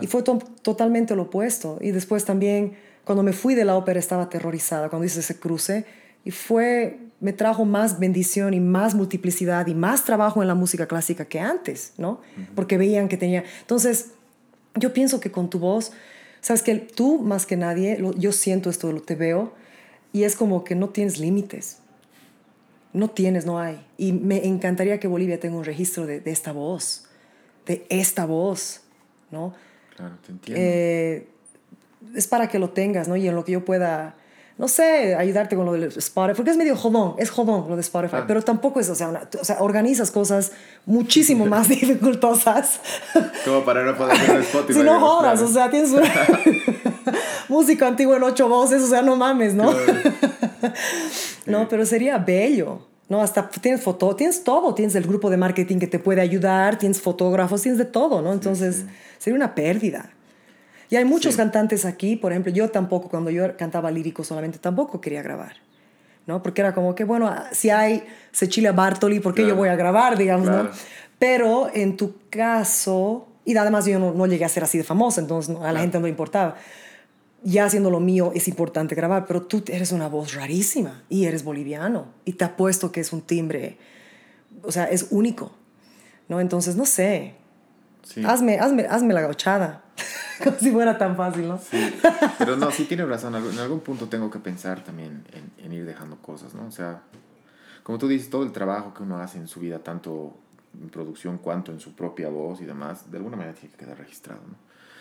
Y 0.02 0.06
fue 0.08 0.22
to- 0.22 0.38
totalmente 0.62 1.14
lo 1.14 1.22
opuesto. 1.22 1.78
Y 1.80 1.92
después 1.92 2.24
también, 2.24 2.76
cuando 3.04 3.22
me 3.22 3.32
fui 3.32 3.54
de 3.54 3.64
la 3.64 3.76
ópera, 3.76 4.00
estaba 4.00 4.24
aterrorizada 4.24 4.88
cuando 4.88 5.06
hice 5.06 5.20
ese 5.20 5.38
cruce. 5.38 5.84
Y 6.24 6.32
fue, 6.32 6.98
me 7.20 7.32
trajo 7.32 7.64
más 7.64 7.98
bendición 7.98 8.52
y 8.54 8.60
más 8.60 8.94
multiplicidad 8.94 9.66
y 9.66 9.74
más 9.74 10.04
trabajo 10.04 10.42
en 10.42 10.48
la 10.48 10.54
música 10.54 10.86
clásica 10.86 11.24
que 11.24 11.40
antes, 11.40 11.94
¿no? 11.98 12.20
Porque 12.54 12.76
veían 12.78 13.08
que 13.08 13.16
tenía... 13.16 13.44
Entonces, 13.60 14.10
yo 14.74 14.92
pienso 14.92 15.20
que 15.20 15.30
con 15.30 15.48
tu 15.50 15.58
voz 15.58 15.92
Sabes 16.42 16.62
que 16.62 16.76
tú 16.76 17.18
más 17.18 17.44
que 17.44 17.56
nadie, 17.56 17.98
lo- 17.98 18.12
yo 18.14 18.30
siento 18.30 18.70
esto, 18.70 18.92
lo 18.92 19.00
te 19.02 19.16
veo, 19.16 19.52
y 20.12 20.22
es 20.22 20.36
como 20.36 20.62
que 20.62 20.76
no 20.76 20.90
tienes 20.90 21.18
límites. 21.18 21.78
No 22.92 23.08
tienes, 23.10 23.46
no 23.46 23.58
hay. 23.58 23.84
Y 23.98 24.12
me 24.12 24.46
encantaría 24.46 25.00
que 25.00 25.08
Bolivia 25.08 25.40
tenga 25.40 25.56
un 25.56 25.64
registro 25.64 26.06
de, 26.06 26.20
de 26.20 26.30
esta 26.30 26.52
voz, 26.52 27.08
de 27.66 27.84
esta 27.88 28.26
voz, 28.26 28.82
¿no? 29.32 29.54
Claro, 29.96 30.18
te 30.24 30.30
entiendo. 30.32 30.62
Eh, 30.62 31.26
es 32.14 32.28
para 32.28 32.48
que 32.48 32.60
lo 32.60 32.70
tengas, 32.70 33.08
¿no? 33.08 33.16
Y 33.16 33.26
en 33.26 33.34
lo 33.34 33.44
que 33.44 33.50
yo 33.52 33.64
pueda, 33.64 34.14
no 34.58 34.68
sé, 34.68 35.14
ayudarte 35.14 35.54
con 35.54 35.66
lo 35.66 35.72
del 35.72 35.84
Spotify, 35.84 36.34
porque 36.34 36.50
es 36.50 36.56
medio 36.56 36.74
jodón, 36.76 37.14
es 37.18 37.28
jodón 37.30 37.68
lo 37.68 37.74
de 37.76 37.82
Spotify, 37.82 38.16
Ah. 38.20 38.24
pero 38.26 38.40
tampoco 38.42 38.80
es, 38.80 38.88
o 38.88 38.94
sea, 38.94 39.08
una- 39.08 39.28
o 39.40 39.44
sea, 39.44 39.58
organizas 39.60 40.10
cosas 40.10 40.52
muchísimo 40.86 41.44
más 41.46 41.68
dificultosas. 41.76 42.80
Como 43.44 43.64
para 43.64 43.84
no 43.84 43.94
poder 43.96 44.16
ver 44.26 44.40
Spotify. 44.40 44.78
si 44.80 44.84
no 44.84 44.98
jodas, 44.98 45.42
o 45.42 45.48
sea, 45.48 45.70
tienes 45.70 45.90
una 45.90 46.08
música 47.48 47.86
antigua 47.86 48.16
en 48.16 48.22
ocho 48.22 48.48
voces, 48.48 48.82
o 48.82 48.86
sea, 48.86 49.02
no 49.02 49.14
mames, 49.16 49.54
¿no? 49.54 49.70
no, 51.46 51.68
pero 51.68 51.84
sería 51.86 52.18
bello. 52.18 52.80
No, 53.08 53.22
hasta 53.22 53.48
tienes 53.48 53.82
foto, 53.82 54.16
tienes 54.16 54.42
todo, 54.42 54.74
tienes 54.74 54.96
el 54.96 55.04
grupo 55.04 55.30
de 55.30 55.36
marketing 55.36 55.78
que 55.78 55.86
te 55.86 56.00
puede 56.00 56.20
ayudar, 56.20 56.76
tienes 56.76 57.00
fotógrafos, 57.00 57.62
tienes 57.62 57.78
de 57.78 57.84
todo, 57.84 58.20
¿no? 58.20 58.32
Entonces, 58.32 58.84
sería 59.18 59.36
una 59.36 59.54
pérdida. 59.54 60.10
Y 60.90 60.96
hay 60.96 61.04
muchos 61.04 61.32
Sí. 61.34 61.38
cantantes 61.38 61.84
aquí, 61.84 62.16
por 62.16 62.32
ejemplo, 62.32 62.52
yo 62.52 62.68
tampoco, 62.70 63.08
cuando 63.08 63.30
yo 63.30 63.56
cantaba 63.56 63.90
lírico 63.90 64.22
solamente, 64.24 64.58
tampoco 64.58 65.00
quería 65.00 65.22
grabar, 65.22 65.56
¿no? 66.26 66.42
Porque 66.42 66.60
era 66.60 66.74
como 66.74 66.94
que, 66.94 67.04
bueno, 67.04 67.34
si 67.52 67.70
hay 67.70 68.04
Cecilia 68.32 68.72
Bartoli, 68.72 69.20
¿por 69.20 69.34
qué 69.34 69.42
yo 69.42 69.48
Claro. 69.48 69.58
voy 69.58 69.68
a 69.68 69.76
grabar, 69.76 70.16
digamos, 70.16 70.46
Claro. 70.48 70.64
¿no? 70.64 70.70
Pero 71.18 71.70
en 71.74 71.96
tu 71.96 72.14
caso, 72.30 73.26
y 73.44 73.56
además 73.56 73.86
yo 73.86 73.98
no, 73.98 74.12
no 74.12 74.26
llegué 74.26 74.44
a 74.44 74.48
ser 74.48 74.62
así 74.64 74.78
de 74.78 74.84
famosa, 74.84 75.20
entonces 75.20 75.56
a 75.60 75.72
la 75.72 75.80
gente 75.80 75.98
no 75.98 76.04
le 76.04 76.10
importaba. 76.10 76.56
Ya 77.42 77.64
haciendo 77.64 77.90
lo 77.90 78.00
mío 78.00 78.32
es 78.34 78.48
importante 78.48 78.94
grabar, 78.94 79.24
pero 79.26 79.42
tú 79.42 79.62
eres 79.68 79.92
una 79.92 80.08
voz 80.08 80.34
rarísima 80.34 81.04
y 81.08 81.24
eres 81.26 81.42
boliviano 81.44 82.06
y 82.24 82.32
te 82.34 82.44
apuesto 82.44 82.90
que 82.92 83.00
es 83.00 83.12
un 83.12 83.22
timbre, 83.22 83.78
o 84.62 84.72
sea, 84.72 84.84
es 84.86 85.06
único, 85.10 85.52
¿no? 86.28 86.40
Entonces, 86.40 86.76
no 86.76 86.86
sé, 86.86 87.34
Sí. 88.02 88.22
hazme, 88.24 88.58
hazme, 88.58 88.86
hazme 88.88 89.14
la 89.14 89.20
gauchada, 89.20 89.82
como 90.44 90.56
si 90.58 90.70
fuera 90.70 90.96
tan 90.98 91.16
fácil, 91.16 91.48
¿no? 91.48 91.58
Sí, 91.58 91.92
pero 92.38 92.56
no, 92.56 92.70
sí 92.70 92.84
tienes 92.84 93.08
razón. 93.08 93.34
En 93.34 93.58
algún 93.58 93.80
punto 93.80 94.08
tengo 94.08 94.30
que 94.30 94.38
pensar 94.38 94.82
también 94.84 95.24
en, 95.32 95.64
en 95.64 95.72
ir 95.72 95.84
dejando 95.84 96.16
cosas, 96.16 96.54
¿no? 96.54 96.66
O 96.66 96.70
sea, 96.70 97.02
como 97.82 97.98
tú 97.98 98.08
dices, 98.08 98.30
todo 98.30 98.42
el 98.42 98.52
trabajo 98.52 98.92
que 98.94 99.02
uno 99.02 99.18
hace 99.18 99.38
en 99.38 99.48
su 99.48 99.60
vida, 99.60 99.78
tanto 99.78 100.36
en 100.80 100.88
producción 100.90 101.38
cuanto 101.38 101.72
en 101.72 101.80
su 101.80 101.94
propia 101.94 102.28
voz 102.28 102.60
y 102.60 102.64
demás, 102.64 103.10
de 103.10 103.16
alguna 103.18 103.36
manera 103.36 103.54
tiene 103.54 103.74
que 103.74 103.84
quedar 103.84 103.96
registrado, 103.98 104.40
¿no? 104.46 104.54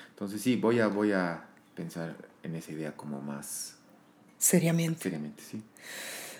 Entonces 0.09 0.41
sí, 0.41 0.55
voy 0.55 0.79
a, 0.79 0.87
voy 0.87 1.11
a 1.11 1.43
pensar 1.75 2.15
en 2.43 2.55
esa 2.55 2.71
idea 2.71 2.93
como 2.95 3.19
más 3.21 3.75
Seriamente. 4.37 5.01
seriamente, 5.03 5.43
sí. 5.43 5.61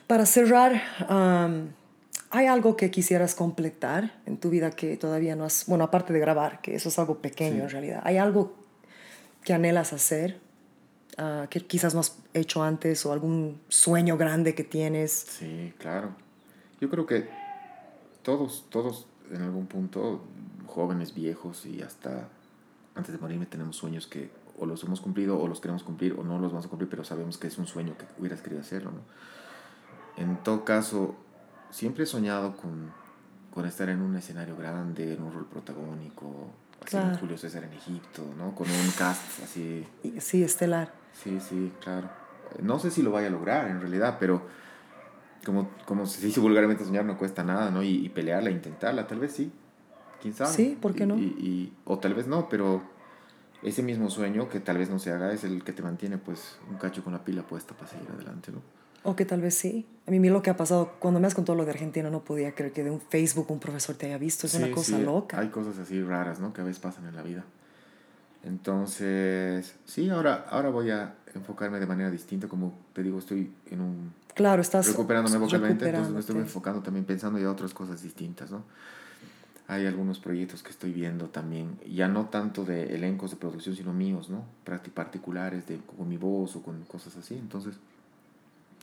Para 0.08 0.26
cerrar, 0.26 0.82
am, 1.10 1.70
¿hay 2.30 2.46
algo 2.46 2.78
que 2.78 2.92
quisieras 2.92 3.36
completar 3.36 4.14
en 4.26 4.38
tu 4.38 4.50
vida 4.50 4.72
que 4.72 4.96
todavía 4.98 5.36
no 5.36 5.44
has, 5.46 5.66
bueno, 5.66 5.84
aparte 5.84 6.14
de 6.14 6.20
grabar, 6.20 6.62
que 6.62 6.76
eso 6.76 6.90
es 6.90 7.00
algo 7.00 7.18
pequeño 7.18 7.56
Sí. 7.56 7.62
en 7.62 7.70
realidad, 7.70 8.02
¿hay 8.06 8.18
algo 8.18 8.54
que 9.46 9.54
anhelas 9.54 9.94
hacer 9.94 10.42
ah, 11.18 11.48
que 11.50 11.62
quizás 11.62 11.94
no 11.94 12.02
has 12.02 12.18
hecho 12.34 12.64
antes 12.64 13.06
o 13.06 13.14
algún 13.14 13.62
sueño 13.70 14.18
grande 14.18 14.56
que 14.56 14.66
tienes? 14.66 15.12
Sí, 15.12 15.74
claro. 15.78 16.16
Yo 16.82 16.90
creo 16.90 17.06
que 17.06 17.30
todos, 18.24 18.66
todos 18.70 19.08
en 19.32 19.42
algún 19.42 19.68
punto, 19.68 20.26
jóvenes, 20.66 21.14
viejos 21.14 21.66
y 21.66 21.82
hasta 21.82 22.28
antes 22.96 23.14
de 23.14 23.20
morirme 23.20 23.46
tenemos 23.46 23.78
sueños 23.78 24.08
que 24.08 24.30
o 24.58 24.66
los 24.66 24.84
hemos 24.84 25.02
cumplido 25.02 25.40
o 25.40 25.48
los 25.48 25.60
queremos 25.60 25.84
cumplir 25.84 26.14
o 26.14 26.24
no 26.24 26.40
los 26.40 26.52
vamos 26.52 26.66
a 26.66 26.70
cumplir, 26.70 26.90
pero 26.90 27.04
sabemos 27.04 27.38
que 27.38 27.48
es 27.48 27.58
un 27.58 27.68
sueño 27.68 27.98
que 27.98 28.06
hubieras 28.18 28.42
querido 28.42 28.62
hacerlo, 28.62 28.92
¿no? 28.92 29.02
En 30.18 30.38
todo 30.44 30.64
caso, 30.64 31.16
siempre 31.72 32.06
he 32.06 32.08
soñado 32.08 32.56
con, 32.56 32.92
con 33.54 33.66
estar 33.66 33.90
en 33.90 34.02
un 34.02 34.16
escenario 34.16 34.56
grande, 34.56 35.14
en 35.14 35.24
un 35.24 35.34
rol 35.34 35.46
protagónico, 35.46 36.52
Claro. 36.86 37.18
Julio 37.18 37.38
César 37.38 37.64
en 37.64 37.74
Egipto, 37.74 38.24
¿no? 38.38 38.54
Con 38.56 38.70
un 38.70 38.92
cast 38.98 39.44
así 39.44 39.86
Sí, 40.20 40.44
estelar. 40.44 40.94
Sí, 41.14 41.40
sí, 41.40 41.72
claro. 41.82 42.10
No 42.62 42.80
sé 42.80 42.92
si 42.92 43.02
lo 43.02 43.12
vaya 43.12 43.28
a 43.28 43.32
lograr 43.32 43.68
en 43.68 43.82
realidad, 43.82 44.18
pero 44.20 44.44
como, 45.46 45.70
como 45.86 46.06
se 46.06 46.26
dice 46.26 46.40
vulgarmente, 46.40 46.86
soñar 46.86 47.06
no 47.06 47.18
cuesta 47.18 47.44
nada, 47.44 47.70
¿no? 47.72 47.84
Y, 47.84 48.06
y 48.06 48.10
pelearla, 48.10 48.50
intentarla, 48.52 49.08
tal 49.08 49.20
vez 49.20 49.34
sí. 49.34 49.52
¿Quién 50.22 50.34
sabe? 50.34 50.52
Sí, 50.54 50.78
¿por 50.82 50.94
qué 50.96 51.04
Y- 51.04 51.08
no? 51.08 51.18
Y, 51.18 51.22
y- 51.22 51.74
o 51.86 52.00
tal 52.00 52.14
vez 52.14 52.28
no, 52.28 52.50
pero 52.50 52.82
ese 53.62 53.84
mismo 53.84 54.10
sueño 54.10 54.48
que 54.50 54.60
tal 54.60 54.78
vez 54.78 54.90
no 54.90 55.00
se 55.00 55.12
haga 55.12 55.32
es 55.34 55.44
el 55.44 55.64
que 55.64 55.74
te 55.74 55.82
mantiene, 55.84 56.18
pues, 56.18 56.58
un 56.70 56.78
cacho 56.78 57.04
con 57.04 57.14
la 57.14 57.24
pila 57.24 57.44
puesta 57.44 57.74
para 57.76 57.88
seguir 57.90 58.10
adelante, 58.12 58.52
¿no? 58.52 58.62
O 59.06 59.16
que 59.16 59.26
tal 59.26 59.42
vez 59.42 59.56
sí. 59.56 59.86
A 60.08 60.12
mí, 60.12 60.20
mira 60.20 60.34
lo 60.34 60.42
que 60.42 60.50
ha 60.50 60.58
pasado, 60.58 60.94
cuando 61.00 61.20
me 61.20 61.28
has 61.28 61.34
contado 61.34 61.56
lo 61.56 61.64
de 61.66 61.72
Argentina, 61.72 62.10
no 62.10 62.24
podía 62.24 62.54
creer 62.54 62.74
que 62.74 62.84
de 62.84 62.92
un 62.92 63.00
Facebook 63.00 63.50
un 63.50 63.60
profesor 63.60 63.96
te 63.96 64.08
haya 64.08 64.18
visto. 64.18 64.48
Es 64.48 64.56
una 64.56 64.70
cosa 64.72 64.98
sí, 64.98 65.04
loca. 65.04 65.40
Hay 65.40 65.50
cosas 65.50 65.78
así 65.78 66.02
raras, 66.02 66.40
¿no? 66.40 66.54
Que 66.54 66.62
a 66.62 66.64
veces 66.64 66.80
pasan 66.80 67.08
en 67.08 67.16
la 67.16 67.22
vida. 67.22 67.44
Entonces, 68.44 69.76
sí, 69.86 70.10
ahora, 70.10 70.46
ahora 70.50 70.70
voy 70.70 70.92
a 70.92 71.16
enfocarme 71.34 71.80
de 71.80 71.88
manera 71.88 72.12
distinta. 72.12 72.48
Como 72.48 72.74
te 72.94 73.02
digo, 73.02 73.20
estoy 73.20 73.52
en 73.72 73.82
un 73.82 74.14
Claro, 74.36 74.62
estás 74.62 74.88
recuperándome 74.88 75.38
vocalmente, 75.38 75.88
entonces 75.88 76.14
me 76.14 76.20
estoy 76.20 76.38
enfocando 76.40 76.82
también 76.82 77.06
pensando 77.06 77.40
ya 77.40 77.50
otras 77.50 77.74
cosas 77.74 78.04
distintas, 78.04 78.52
¿no? 78.52 78.64
Hay 79.68 79.86
algunos 79.86 80.20
proyectos 80.20 80.62
que 80.62 80.72
estoy 80.72 80.92
viendo 80.92 81.30
también, 81.30 81.80
ya 81.90 82.10
no 82.10 82.26
tanto 82.26 82.66
de 82.66 82.94
elencos 82.94 83.32
de 83.32 83.38
producción, 83.38 83.78
sino 83.78 83.94
míos, 83.94 84.30
¿no? 84.30 84.44
Particulares, 84.94 85.66
de, 85.68 85.78
con 85.78 86.10
mi 86.10 86.18
voz 86.18 86.58
o 86.58 86.62
con 86.62 86.84
cosas 86.84 87.16
así, 87.16 87.36
entonces... 87.36 87.76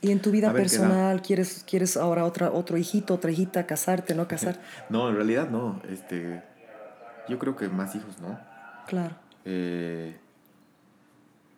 Y 0.03 0.11
en 0.11 0.21
tu 0.21 0.31
vida 0.31 0.51
ver 0.51 0.63
personal, 0.63 1.21
¿quieres, 1.21 1.63
¿quieres 1.65 1.95
ahora 1.95 2.25
otra, 2.25 2.51
otro 2.51 2.77
hijito, 2.77 3.13
otra 3.13 3.31
hijita, 3.31 3.65
casarte, 3.65 4.13
no 4.13 4.27
casarte? 4.27 4.59
No, 4.89 5.09
en 5.09 5.15
realidad 5.15 5.49
no, 5.49 5.81
este... 5.89 6.43
Yo 7.29 7.39
creo 7.39 7.55
que 7.55 7.69
más 7.69 7.95
hijos, 7.95 8.19
¿no? 8.19 8.37
Claro. 8.85 9.15
Eh, 9.45 10.13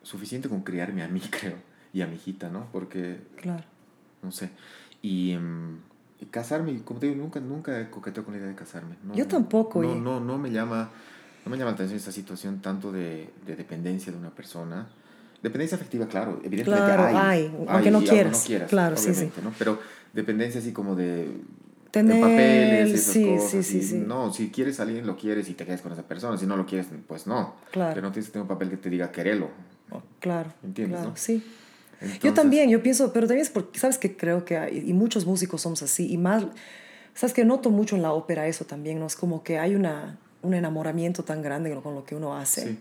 suficiente 0.03 0.47
con 0.47 0.61
criarme 0.61 1.01
a 1.01 1.07
mí, 1.07 1.19
creo, 1.31 1.55
y 1.91 2.01
a 2.03 2.07
mi 2.07 2.15
hijita, 2.17 2.49
¿no? 2.49 2.67
Porque 2.71 3.19
Claro. 3.41 3.63
no 4.21 4.31
sé. 4.31 4.51
Y, 5.01 5.35
y 6.19 6.25
casarme, 6.29 6.83
como 6.83 6.99
te 6.99 7.07
digo, 7.07 7.17
nunca, 7.19 7.39
nunca 7.39 7.79
he 7.81 7.89
coqueteado 7.89 8.25
con 8.25 8.35
la 8.35 8.39
idea 8.41 8.49
de 8.49 8.55
casarme. 8.55 8.95
No, 9.03 9.15
Yo 9.15 9.27
tampoco, 9.27 9.81
No, 9.81 9.95
no, 9.95 10.19
no 10.19 10.37
me 10.37 10.51
llama, 10.51 10.91
no 11.45 11.49
me 11.49 11.57
llama 11.57 11.71
la 11.71 11.75
atención 11.75 11.97
esta 11.97 12.11
situación 12.11 12.59
tanto 12.61 12.91
de, 12.91 13.31
de 13.47 13.55
dependencia 13.55 14.11
de 14.13 14.19
una 14.19 14.29
persona. 14.29 14.87
Dependencia 15.45 15.75
afectiva, 15.75 16.07
claro, 16.07 16.39
evidentemente 16.43 16.85
Claro, 16.95 17.03
hay. 17.05 17.15
hay, 17.43 17.55
aunque 17.67 17.91
no 17.91 18.01
y 18.01 18.05
quieras, 18.07 18.47
claro, 18.67 18.97
sí, 18.97 19.13
sí. 19.13 19.29
¿no? 19.43 19.53
Pero 19.59 19.77
dependencia 20.11 20.59
así 20.59 20.71
como 20.71 20.95
de... 20.95 21.29
Tener, 21.91 22.19
papeles, 22.19 22.91
esas 22.93 23.13
sí, 23.13 23.25
cosas, 23.25 23.51
sí, 23.51 23.63
sí, 23.63 23.81
sí. 23.83 24.03
No, 24.05 24.33
si 24.33 24.49
quieres 24.49 24.79
a 24.79 24.83
alguien, 24.83 25.05
lo 25.05 25.15
quieres 25.15 25.47
y 25.49 25.53
te 25.53 25.65
quedas 25.65 25.81
con 25.81 25.93
esa 25.93 26.01
persona. 26.01 26.35
Si 26.37 26.47
no 26.47 26.57
lo 26.57 26.65
quieres, 26.65 26.87
pues 27.07 27.27
no. 27.27 27.53
Claro. 27.71 27.93
Pero 27.93 28.07
no 28.07 28.11
tienes 28.11 28.25
que 28.27 28.33
tener 28.33 28.41
un 28.41 28.47
papel 28.49 28.69
que 28.71 28.77
te 28.77 28.89
diga 28.89 29.11
querelo. 29.11 29.49
Claro. 30.19 30.51
¿Entiendes, 30.63 30.97
claro, 30.97 31.11
no? 31.11 31.15
Sí. 31.15 31.43
yo 32.01 32.05
Entonces- 32.07 32.33
también, 32.33 32.69
yo 32.71 32.81
pienso, 32.81 33.13
pero 33.13 33.27
también 33.27 33.43
es 33.45 33.51
porque, 33.51 33.79
¿sabes 33.79 33.97
qué? 33.99 34.17
Creo 34.17 34.43
que 34.45 34.57
hay, 34.57 34.83
y 34.89 34.93
muchos 34.93 35.25
músicos 35.27 35.61
somos 35.61 35.83
así, 35.83 36.11
y 36.11 36.17
más, 36.17 36.43
¿sabes 37.13 37.33
que 37.35 37.45
Noto 37.45 37.69
mucho 37.69 37.95
en 37.95 38.01
la 38.01 38.11
ópera 38.13 38.47
eso 38.47 38.65
también, 38.65 38.99
¿no? 38.99 39.05
Es 39.05 39.15
como 39.15 39.43
que 39.43 39.59
hay 39.59 39.75
una, 39.75 40.17
un 40.41 40.53
enamoramiento 40.55 41.23
tan 41.23 41.41
grande 41.41 41.73
con 41.81 41.93
lo 41.95 42.03
que 42.03 42.15
uno 42.15 42.35
hace. 42.35 42.63
Sí. 42.69 42.79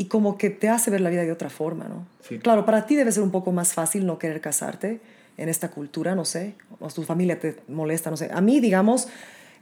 Y 0.00 0.06
como 0.06 0.38
que 0.38 0.48
te 0.48 0.68
hace 0.70 0.90
ver 0.90 1.00
la 1.02 1.10
vida 1.10 1.22
de 1.22 1.32
otra 1.32 1.50
forma, 1.50 1.86
¿no? 1.88 2.06
Sí. 2.26 2.38
Claro, 2.38 2.64
para 2.64 2.86
ti 2.86 2.94
debe 2.96 3.12
ser 3.12 3.22
un 3.22 3.30
poco 3.32 3.52
más 3.52 3.74
fácil 3.74 4.06
no 4.06 4.18
querer 4.18 4.40
casarte 4.40 5.00
en 5.36 5.48
esta 5.50 5.70
cultura, 5.70 6.14
no 6.14 6.24
sé, 6.24 6.54
o 6.80 6.88
tu 6.88 7.02
familia 7.02 7.38
te 7.38 7.56
molesta, 7.68 8.08
no 8.10 8.16
sé. 8.16 8.30
A 8.32 8.40
mí, 8.40 8.60
digamos, 8.60 9.08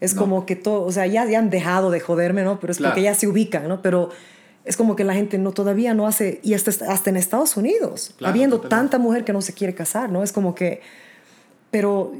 es 0.00 0.14
No. 0.14 0.20
como 0.20 0.46
que 0.46 0.54
todo, 0.54 0.82
o 0.84 0.92
sea, 0.92 1.06
ya, 1.06 1.24
ya 1.24 1.38
han 1.38 1.50
dejado 1.50 1.90
de 1.90 2.00
joderme, 2.00 2.42
¿no? 2.44 2.60
Pero 2.60 2.70
es 2.70 2.76
Claro. 2.76 2.92
porque 2.92 3.02
ya 3.02 3.14
se 3.14 3.26
ubican, 3.26 3.66
¿no? 3.66 3.80
Pero 3.82 4.10
es 4.66 4.76
como 4.76 4.94
que 4.94 5.04
la 5.04 5.14
gente 5.14 5.38
no 5.38 5.52
todavía 5.52 5.94
no 5.94 6.06
hace, 6.06 6.38
y 6.42 6.52
hasta, 6.54 6.70
hasta 6.92 7.08
en 7.10 7.16
Estados 7.16 7.56
Unidos, 7.56 8.12
Claro, 8.18 8.30
habiendo 8.30 8.56
totalmente. 8.60 8.90
tanta 8.92 8.98
mujer 9.02 9.24
que 9.24 9.32
no 9.32 9.40
se 9.40 9.54
quiere 9.54 9.74
casar, 9.74 10.10
¿no? 10.10 10.22
Es 10.22 10.32
como 10.32 10.54
que, 10.54 10.82
pero 11.70 12.12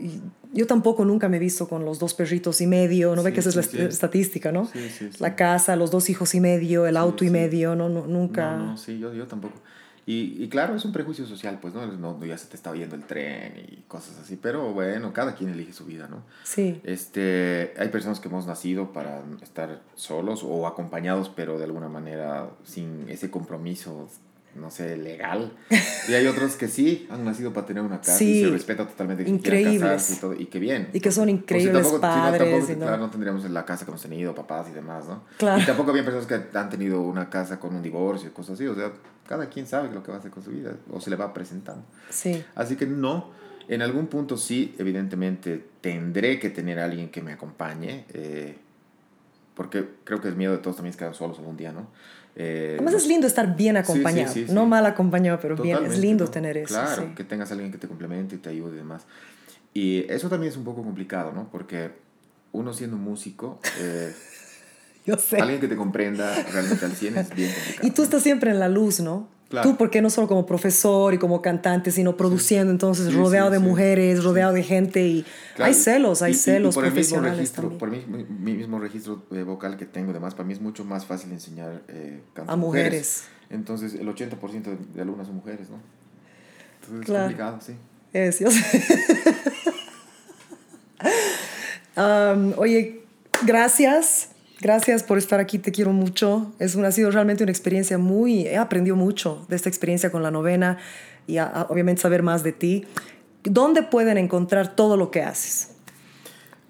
yo 0.57 0.66
tampoco 0.66 1.05
nunca 1.05 1.28
me 1.28 1.37
he 1.37 1.41
visto 1.41 1.69
con 1.69 1.85
los 1.85 1.99
dos 1.99 2.15
perritos 2.15 2.61
y 2.61 2.66
medio, 2.66 3.15
¿no 3.15 3.23
ve 3.23 3.33
que 3.33 3.41
esa 3.41 3.53
sí, 3.53 3.59
es 3.61 3.66
la 3.66 3.70
sí. 3.70 3.78
est- 3.83 3.93
estadística, 3.93 4.51
¿no? 4.51 4.66
Sí, 4.66 4.89
sí, 4.91 5.09
sí. 5.12 5.19
La 5.20 5.37
casa, 5.37 5.77
los 5.77 5.91
dos 5.91 6.11
hijos 6.11 6.35
y 6.35 6.41
medio, 6.41 6.87
el 6.87 6.97
auto 6.97 7.24
y 7.24 7.31
medio, 7.31 7.77
no, 7.77 7.89
no 7.89 8.07
nunca. 8.07 8.57
No, 8.57 8.66
no, 8.73 8.77
sí, 8.77 8.99
yo, 8.99 9.12
yo 9.15 9.27
tampoco. 9.27 9.55
Y, 10.09 10.41
y 10.41 10.49
claro, 10.49 10.77
es 10.77 10.85
un 10.85 10.93
prejuicio 10.93 11.27
social, 11.27 11.59
pues, 11.61 11.74
¿no? 11.74 11.85
no 11.85 12.24
ya 12.24 12.39
se 12.39 12.47
te 12.47 12.55
está 12.55 12.70
oyendo 12.70 12.95
el 12.95 13.03
tren 13.03 13.55
y 13.69 13.83
cosas 13.89 14.16
así, 14.20 14.37
pero 14.41 14.73
bueno, 14.73 15.12
cada 15.12 15.35
quien 15.35 15.51
elige 15.51 15.73
su 15.73 15.85
vida, 15.85 16.07
¿no? 16.09 16.23
Sí, 16.45 16.81
Este, 16.85 17.74
hay 17.77 17.89
personas 17.89 18.20
que 18.20 18.28
hemos 18.28 18.47
nacido 18.47 18.93
para 18.93 19.23
estar 19.43 19.83
solos 19.97 20.43
o 20.45 20.69
acompañados, 20.69 21.28
pero 21.28 21.59
de 21.59 21.65
alguna 21.65 21.89
manera 21.89 22.49
sin 22.62 23.09
ese 23.09 23.33
compromiso 23.33 24.09
no 24.59 24.70
sé, 24.70 24.97
legal. 24.97 25.53
Y 26.09 26.15
hay 26.15 26.27
otros 26.27 26.57
que 26.57 26.69
sí 26.69 27.07
han 27.11 27.24
nacido 27.24 27.53
para 27.53 27.66
tener 27.66 27.83
una 27.83 27.99
casa 27.99 28.19
Sí. 28.19 28.41
y 28.41 28.45
se 28.45 28.51
respeta 28.51 28.87
totalmente 28.87 29.24
que 29.24 29.31
Increíbles. 29.31 29.81
casarse 29.81 30.15
y 30.15 30.16
todo. 30.16 30.35
Y 30.35 30.47
qué 30.47 30.59
bien. 30.59 30.89
Y 30.93 31.01
que 31.01 31.11
son 31.12 31.28
increíbles 31.28 31.73
tampoco- 31.74 31.97
si 31.97 32.03
no, 32.03 32.39
tampoco, 32.39 32.73
y 32.73 32.77
no- 32.77 32.87
claro, 32.87 32.97
no 32.99 33.11
tendríamos 33.11 33.45
la 33.51 33.65
casa 33.65 33.85
que 33.85 33.91
hemos 33.91 34.03
tenido, 34.03 34.35
papás 34.35 34.69
y 34.70 34.73
demás, 34.74 35.07
¿no? 35.07 35.23
Claro. 35.39 35.61
Y 35.62 35.66
tampoco 35.66 35.91
había 35.91 36.05
personas 36.05 36.27
que 36.27 36.59
han 36.59 36.70
tenido 36.70 37.01
una 37.01 37.28
casa 37.31 37.59
con 37.61 37.74
un 37.74 37.83
divorcio 37.83 38.28
y 38.28 38.33
cosas 38.33 38.55
así. 38.55 38.66
O 38.66 38.74
sea, 38.74 38.93
cada 39.28 39.49
quien 39.49 39.66
sabe 39.66 39.93
lo 39.93 40.03
que 40.03 40.11
va 40.11 40.16
a 40.16 40.20
hacer 40.20 40.31
con 40.31 40.43
su 40.43 40.51
vida 40.51 40.73
o 40.91 41.01
se 41.01 41.11
le 41.11 41.16
va 41.16 41.33
presentando. 41.35 41.85
Sí. 42.11 42.45
Así 42.55 42.77
que 42.77 42.87
no, 42.87 43.31
en 43.69 43.83
algún 43.83 44.07
punto 44.07 44.37
sí, 44.37 44.74
evidentemente 44.78 45.65
tendré 45.81 46.39
que 46.39 46.51
tener 46.51 46.78
a 46.78 46.85
alguien 46.85 47.09
que 47.11 47.20
me 47.23 47.33
acompañe, 47.33 48.05
eh, 48.15 48.57
porque 49.55 49.89
creo 50.05 50.20
que 50.20 50.28
el 50.28 50.37
miedo 50.37 50.53
de 50.53 50.59
todos 50.59 50.77
también 50.77 50.91
es 50.91 50.97
quedar 50.97 51.15
solos 51.15 51.39
algún 51.39 51.57
día, 51.57 51.73
¿no? 51.73 51.89
Eh, 52.39 52.73
Además 52.75 52.93
no 52.93 52.99
es 52.99 53.07
lindo 53.07 53.27
estar 53.27 53.57
bien 53.57 53.77
Sí, 53.77 53.83
sí, 53.85 53.93
acompañado. 53.93 54.33
sí, 54.33 54.47
sí. 54.47 54.53
No 54.53 54.67
mal 54.67 54.85
acompañado, 54.87 55.39
pero 55.41 55.57
bien. 55.57 55.69
Es 55.77 55.81
Totalmente, 55.81 56.07
lindo 56.07 56.25
¿no? 56.27 56.31
tener 56.31 56.57
eso. 56.59 56.69
Claro, 56.75 57.15
que 57.15 57.25
tengas 57.25 57.51
a 57.51 57.55
alguien 57.55 57.73
que 57.73 57.79
te 57.79 57.89
complemente 57.89 58.35
y 58.35 58.39
te 58.39 58.51
ayude 58.51 58.75
y 58.75 58.77
demás. 58.77 59.05
Y 59.73 60.05
eso 60.13 60.29
también 60.29 60.51
es 60.53 60.57
un 60.59 60.65
poco 60.65 60.83
complicado, 60.83 61.33
¿no? 61.33 61.49
Porque 61.51 61.91
uno 62.53 62.73
siendo 62.73 62.97
músico, 62.97 63.59
eh, 63.81 64.15
Yo 65.07 65.17
sé. 65.17 65.41
alguien 65.41 65.61
que 65.61 65.69
te 65.69 65.77
comprenda 65.77 66.35
realmente 66.53 66.85
al 66.85 66.93
100 66.93 67.17
es 67.19 67.35
bien 67.35 67.51
complicado. 67.53 67.87
Y 67.89 67.91
tú 67.93 68.03
estás 68.03 68.23
siempre 68.23 68.51
en 68.51 68.59
la 68.59 68.69
luz, 68.69 69.01
¿no? 69.01 69.29
Claro. 69.48 69.70
Tú, 69.70 69.77
porque 69.77 70.02
no 70.02 70.10
solo 70.10 70.27
como 70.27 70.44
profesor 70.44 71.14
y 71.14 71.18
como 71.18 71.40
cantante, 71.40 71.93
sino 71.93 72.16
produciendo, 72.16 72.73
entonces 72.73 73.06
Sí, 73.06 73.12
rodeado 73.14 73.47
sí, 73.48 73.52
de 73.52 73.59
sí. 73.60 73.64
mujeres, 73.64 74.24
rodeado 74.24 74.52
de 74.52 74.64
gente 74.64 75.06
y 75.06 75.24
Claro, 75.55 75.68
hay 75.68 75.74
celos, 75.74 76.20
hay 76.23 76.32
y- 76.32 76.35
y- 76.35 76.36
y 76.36 76.40
celos 76.40 76.74
por 76.74 76.85
el 76.85 76.90
mismo 76.93 77.20
profesionales 77.20 77.39
registro, 77.39 77.62
también. 77.62 77.78
Por 77.78 77.90
mi, 77.90 78.05
mi- 78.06 78.24
mi 78.24 78.55
mismo 78.55 78.81
registro 78.81 79.23
eh, 79.31 79.44
vocal 79.44 79.77
que 79.77 79.86
tengo, 79.86 80.10
además, 80.10 80.35
para 80.35 80.47
mí 80.48 80.52
es 80.52 80.60
mucho 80.60 80.85
más 80.85 81.06
fácil 81.06 81.31
enseñar 81.31 81.81
eh, 81.86 82.20
A 82.48 82.56
mujeres. 82.56 83.24
Entonces, 83.48 83.94
el 83.94 84.09
80% 84.09 84.62
de, 84.64 84.78
de 84.94 85.01
alumnas 85.02 85.28
son 85.28 85.36
mujeres, 85.36 85.70
¿no? 85.70 85.77
Entonces, 86.82 87.06
Claro. 87.06 87.27
es 87.27 87.36
complicado, 87.36 87.59
sí. 87.64 87.74
Es, 88.12 88.40
yo 88.40 88.51
sé. 88.51 88.82
Um, 91.97 92.52
oye, 92.59 93.01
gracias. 93.47 94.28
Gracias 94.61 95.03
por 95.03 95.19
estar 95.19 95.39
aquí, 95.41 95.59
te 95.59 95.70
quiero 95.73 95.93
mucho. 95.93 96.53
Es 96.59 96.74
una, 96.77 96.89
ha 96.89 96.93
sido 96.93 97.11
realmente 97.11 97.43
una 97.43 97.53
experiencia 97.53 97.99
muy... 97.99 98.47
He 98.47 98.57
aprendido 98.57 98.97
mucho 98.97 99.45
de 99.49 99.57
esta 99.57 99.69
experiencia 99.69 100.11
con 100.11 100.23
la 100.23 100.31
novena 100.31 100.78
y 101.27 101.37
a- 101.37 101.45
a- 101.47 101.62
obviamente 101.65 102.01
saber 102.03 102.23
más 102.23 102.43
de 102.43 102.53
ti. 102.53 102.85
¿Dónde 103.45 103.83
pueden 103.83 104.16
encontrar 104.19 104.74
todo 104.74 104.97
lo 104.97 105.11
que 105.11 105.23
haces? 105.23 105.73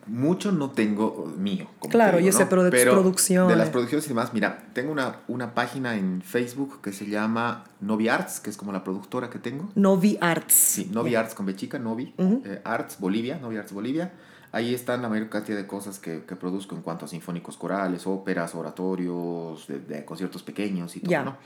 Mucho 0.08 0.52
no 0.52 0.70
tengo 0.70 1.32
mío. 1.36 1.66
como 1.80 1.90
Claro, 1.90 2.18
digo, 2.18 2.30
yo 2.30 2.36
sé, 2.36 2.44
¿no? 2.44 2.48
pero 2.50 2.62
de 2.64 2.70
tus 2.70 2.80
producciones. 2.92 3.48
De 3.50 3.56
las 3.56 3.70
producciones 3.70 4.04
y 4.04 4.08
demás, 4.08 4.32
mira, 4.34 4.66
tengo 4.72 4.92
una, 4.92 5.20
una 5.26 5.52
página 5.54 5.96
en 5.96 6.22
Facebook 6.22 6.80
que 6.80 6.92
se 6.92 7.06
llama 7.06 7.64
Novi 7.80 8.08
Arts, 8.08 8.38
que 8.40 8.50
es 8.50 8.56
como 8.56 8.72
la 8.72 8.84
productora 8.84 9.30
que 9.30 9.38
tengo. 9.40 9.68
Novi 9.74 10.16
Arts. 10.20 10.54
Sí, 10.54 10.90
Novi 10.92 11.16
Arts 11.16 11.34
con 11.34 11.46
B 11.46 11.56
chica, 11.56 11.78
Novi 11.80 12.14
eh, 12.18 12.60
Arts 12.64 12.98
Bolivia, 13.00 13.38
Novi 13.40 13.56
Arts 13.56 13.72
Bolivia. 13.72 14.12
Ahí 14.56 14.72
están 14.74 15.02
la 15.02 15.10
mayor 15.10 15.28
cantidad 15.28 15.58
de 15.58 15.66
cosas 15.66 15.98
que, 15.98 16.24
que 16.24 16.34
produzco 16.34 16.74
en 16.74 16.80
cuanto 16.80 17.04
a 17.04 17.08
sinfónicos 17.08 17.58
corales, 17.58 18.06
óperas, 18.06 18.54
oratorios, 18.54 19.66
de, 19.66 19.80
de 19.80 20.02
conciertos 20.06 20.42
pequeños 20.42 20.96
y 20.96 21.00
todo. 21.00 21.24
¿no? 21.24 21.36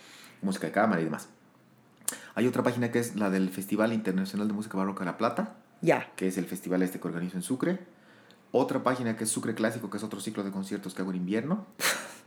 Música 0.43 0.69
de 0.69 0.73
cámara 0.73 1.01
y 1.01 1.05
demás. 1.07 1.29
Hay 2.37 2.47
otra 2.47 2.63
página 2.63 2.93
que 2.93 3.01
es 3.01 3.17
la 3.17 3.29
del 3.29 3.49
Festival 3.51 3.93
Internacional 3.93 4.47
de 4.47 4.55
Música 4.55 4.79
Barroca 4.79 5.01
de 5.01 5.07
La 5.07 5.19
Plata, 5.19 5.57
Ya. 5.81 6.13
que 6.15 6.29
es 6.29 6.39
el 6.39 6.45
festival 6.45 6.83
este 6.85 7.01
que 7.01 7.09
organizo 7.09 7.37
en 7.37 7.43
Sucre. 7.43 7.81
Otra 8.53 8.85
página 8.85 9.17
que 9.17 9.25
es 9.25 9.31
Sucre 9.31 9.55
Clásico, 9.57 9.91
que 9.91 9.97
es 9.97 10.05
otro 10.05 10.21
ciclo 10.21 10.45
de 10.45 10.53
conciertos 10.53 10.95
que 10.95 11.03
hago 11.03 11.11
en 11.11 11.17
invierno. 11.17 11.67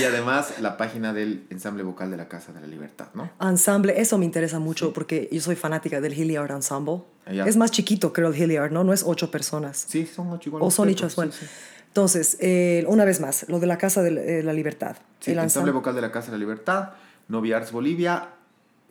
y 0.00 0.04
además 0.04 0.54
la 0.60 0.76
página 0.76 1.12
del 1.12 1.46
ensamble 1.50 1.82
vocal 1.82 2.10
de 2.10 2.16
la 2.16 2.28
Casa 2.28 2.52
de 2.52 2.60
la 2.60 2.66
Libertad, 2.66 3.08
¿no? 3.14 3.30
Ensamble, 3.40 4.00
eso 4.00 4.18
me 4.18 4.24
interesa 4.24 4.58
mucho 4.58 4.92
porque 4.92 5.28
yo 5.30 5.40
soy 5.40 5.56
fanática 5.56 6.00
del 6.00 6.18
Hilliard 6.18 6.50
Ensemble. 6.50 7.02
Ya. 7.32 7.46
Es 7.46 7.56
más 7.56 7.70
chiquito, 7.70 8.12
creo, 8.12 8.28
el 8.28 8.40
Hilliard, 8.40 8.72
¿no? 8.72 8.84
No 8.84 8.92
es 8.92 9.02
ocho 9.06 9.30
personas. 9.30 9.84
Sí, 9.88 10.06
son 10.06 10.30
ocho 10.30 10.48
igual. 10.48 10.62
O 10.62 10.70
son 10.70 10.88
hechos, 10.88 11.16
bueno. 11.16 11.32
sí, 11.32 11.44
sí. 11.44 11.52
Entonces, 11.88 12.36
eh, 12.40 12.84
una 12.88 13.06
vez 13.06 13.20
más, 13.20 13.48
lo 13.48 13.58
de 13.58 13.66
la 13.66 13.78
Casa 13.78 14.02
de 14.02 14.10
la, 14.10 14.20
eh, 14.20 14.54
Libertad. 14.54 14.96
Sí, 15.18 15.30
el 15.30 15.38
ensamble 15.38 15.44
ensamble. 15.44 15.72
vocal 15.72 15.94
de 15.94 16.02
la 16.02 16.12
Casa 16.12 16.26
de 16.26 16.32
la 16.32 16.38
Libertad, 16.38 16.90
Novi 17.28 17.54
Arts 17.54 17.72
Bolivia, 17.72 18.28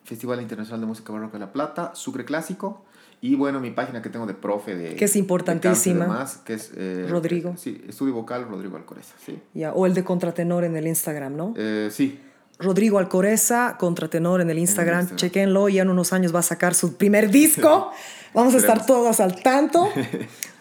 Festival 0.03 0.41
Internacional 0.41 0.81
de 0.81 0.87
Música 0.87 1.13
Barroca 1.13 1.33
de 1.33 1.39
La 1.39 1.53
Plata, 1.53 1.91
Sucre 1.93 2.25
Clásico 2.25 2.83
y 3.25 3.35
bueno, 3.35 3.59
mi 3.59 3.71
página 3.71 4.03
que 4.03 4.09
tengo 4.09 4.27
de 4.27 4.35
profe 4.35 4.75
de... 4.75 4.95
Que 4.95 5.05
es 5.05 5.15
importantísima. 5.15 6.05
demás, 6.05 6.41
que 6.45 6.53
es... 6.53 6.71
eh, 6.75 7.07
Rodrigo. 7.09 7.55
Sí, 7.57 7.83
Estudio 7.87 8.13
Vocal 8.13 8.47
Rodrigo 8.47 8.77
Alcoreza, 8.77 9.15
sí. 9.25 9.39
Ya, 9.55 9.73
o 9.73 9.87
el 9.87 9.95
de 9.95 10.03
contratenor 10.03 10.63
en 10.63 10.77
el 10.77 10.85
Instagram, 10.85 11.35
¿no? 11.35 11.53
Eh, 11.57 11.89
sí, 11.91 12.19
Rodrigo 12.59 12.99
Alcoreza, 12.99 13.77
contratenor 13.79 14.41
en 14.41 14.51
el 14.51 14.59
Instagram. 14.59 14.99
Instagram. 15.01 15.17
Chequenlo, 15.17 15.69
ya 15.69 15.81
en 15.81 15.89
unos 15.89 16.13
años 16.13 16.33
va 16.33 16.39
a 16.39 16.43
sacar 16.43 16.75
su 16.75 16.97
primer 16.97 17.31
disco. 17.31 17.91
Vamos 18.35 18.53
a 18.53 18.57
estar 18.57 18.85
todos 18.85 19.19
al 19.19 19.41
tanto. 19.41 19.89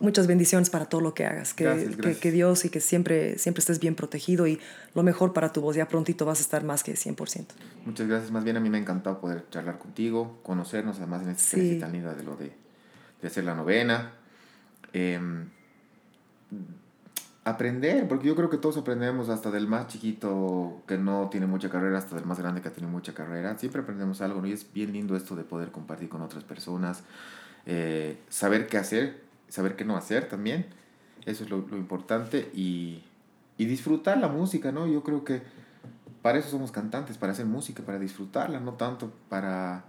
Muchas 0.00 0.26
bendiciones 0.28 0.70
para 0.70 0.86
todo 0.86 1.00
lo 1.00 1.12
que 1.14 1.24
hagas. 1.26 1.54
Que, 1.54 1.64
Gracias, 1.64 1.90
que- 1.90 1.96
gracias. 1.96 2.18
que 2.20 2.30
Dios 2.30 2.64
y 2.64 2.70
que 2.70 2.80
siempre, 2.80 3.36
siempre 3.38 3.60
estés 3.60 3.80
bien 3.80 3.94
protegido 3.96 4.46
y 4.46 4.60
lo 4.94 5.02
mejor 5.02 5.32
para 5.32 5.52
tu 5.52 5.60
voz. 5.60 5.74
Ya 5.76 5.88
prontito 5.88 6.24
vas 6.24 6.38
a 6.38 6.42
estar 6.42 6.62
más 6.64 6.82
que 6.84 6.94
100%. 6.94 7.54
muchas 7.84 8.06
gracias. 8.06 8.30
Más 8.30 8.44
bien 8.44 8.56
a 8.56 8.60
mí 8.60 8.70
me 8.70 8.78
ha 8.78 8.80
encantado 8.80 9.20
poder 9.20 9.44
charlar 9.50 9.78
contigo, 9.78 10.38
conocernos 10.44 10.98
además 10.98 11.22
en 11.22 11.30
esta 11.30 11.42
Sí. 11.56 11.78
tan 11.80 11.92
linda 11.92 12.14
de 12.14 12.22
lo 12.22 12.36
de, 12.36 12.52
de 13.22 13.26
hacer 13.28 13.42
la 13.44 13.54
novena. 13.54 14.12
Eh, 14.92 15.18
aprender, 17.44 18.06
porque 18.08 18.26
yo 18.28 18.36
creo 18.36 18.50
que 18.50 18.58
todos 18.58 18.76
aprendemos 18.76 19.28
hasta 19.30 19.50
del 19.50 19.66
más 19.66 19.86
chiquito 19.88 20.82
que 20.86 20.98
no 20.98 21.28
tiene 21.30 21.46
mucha 21.46 21.70
carrera 21.70 21.98
hasta 21.98 22.14
del 22.14 22.26
más 22.26 22.38
grande 22.38 22.60
que 22.60 22.68
ha 22.68 22.72
tenido 22.72 22.92
mucha 22.92 23.14
carrera. 23.14 23.56
Siempre 23.58 23.80
aprendemos 23.82 24.20
algo, 24.20 24.40
¿no? 24.42 24.46
Y 24.46 24.52
es 24.52 24.70
bien 24.72 24.92
lindo 24.92 25.16
esto 25.16 25.34
de 25.34 25.44
poder 25.44 25.70
compartir 25.70 26.08
con 26.10 26.20
otras 26.20 26.44
personas, 26.44 27.02
eh, 27.64 28.18
saber 28.28 28.66
qué 28.66 28.76
hacer, 28.76 29.22
saber 29.48 29.76
qué 29.76 29.84
no 29.84 29.96
hacer 29.96 30.28
también. 30.28 30.66
Eso 31.26 31.44
es 31.44 31.50
lo, 31.50 31.58
lo 31.58 31.76
importante 31.76 32.50
y, 32.54 33.02
y 33.58 33.66
disfrutar 33.66 34.18
la 34.18 34.28
música, 34.28 34.72
¿no? 34.72 34.86
Yo 34.86 35.02
creo 35.02 35.24
que 35.24 35.42
para 36.22 36.38
eso 36.38 36.48
somos 36.48 36.72
cantantes, 36.72 37.18
para 37.18 37.32
hacer 37.32 37.46
música, 37.46 37.82
para 37.82 37.98
disfrutarla, 37.98 38.60
no 38.60 38.74
tanto 38.74 39.12
para, 39.28 39.84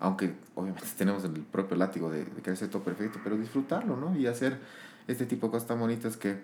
aunque 0.00 0.34
obviamente 0.54 0.86
tenemos 0.98 1.24
el 1.24 1.32
propio 1.32 1.76
látigo 1.76 2.10
de, 2.10 2.24
querer 2.24 2.56
ser 2.56 2.68
todo 2.68 2.82
perfecto, 2.82 3.20
pero 3.22 3.36
disfrutarlo, 3.36 3.96
¿no? 3.96 4.16
Y 4.16 4.26
hacer 4.26 4.58
este 5.06 5.26
tipo 5.26 5.46
de 5.46 5.52
cosas 5.52 5.68
tan 5.68 5.80
bonitas 5.80 6.16
que 6.16 6.40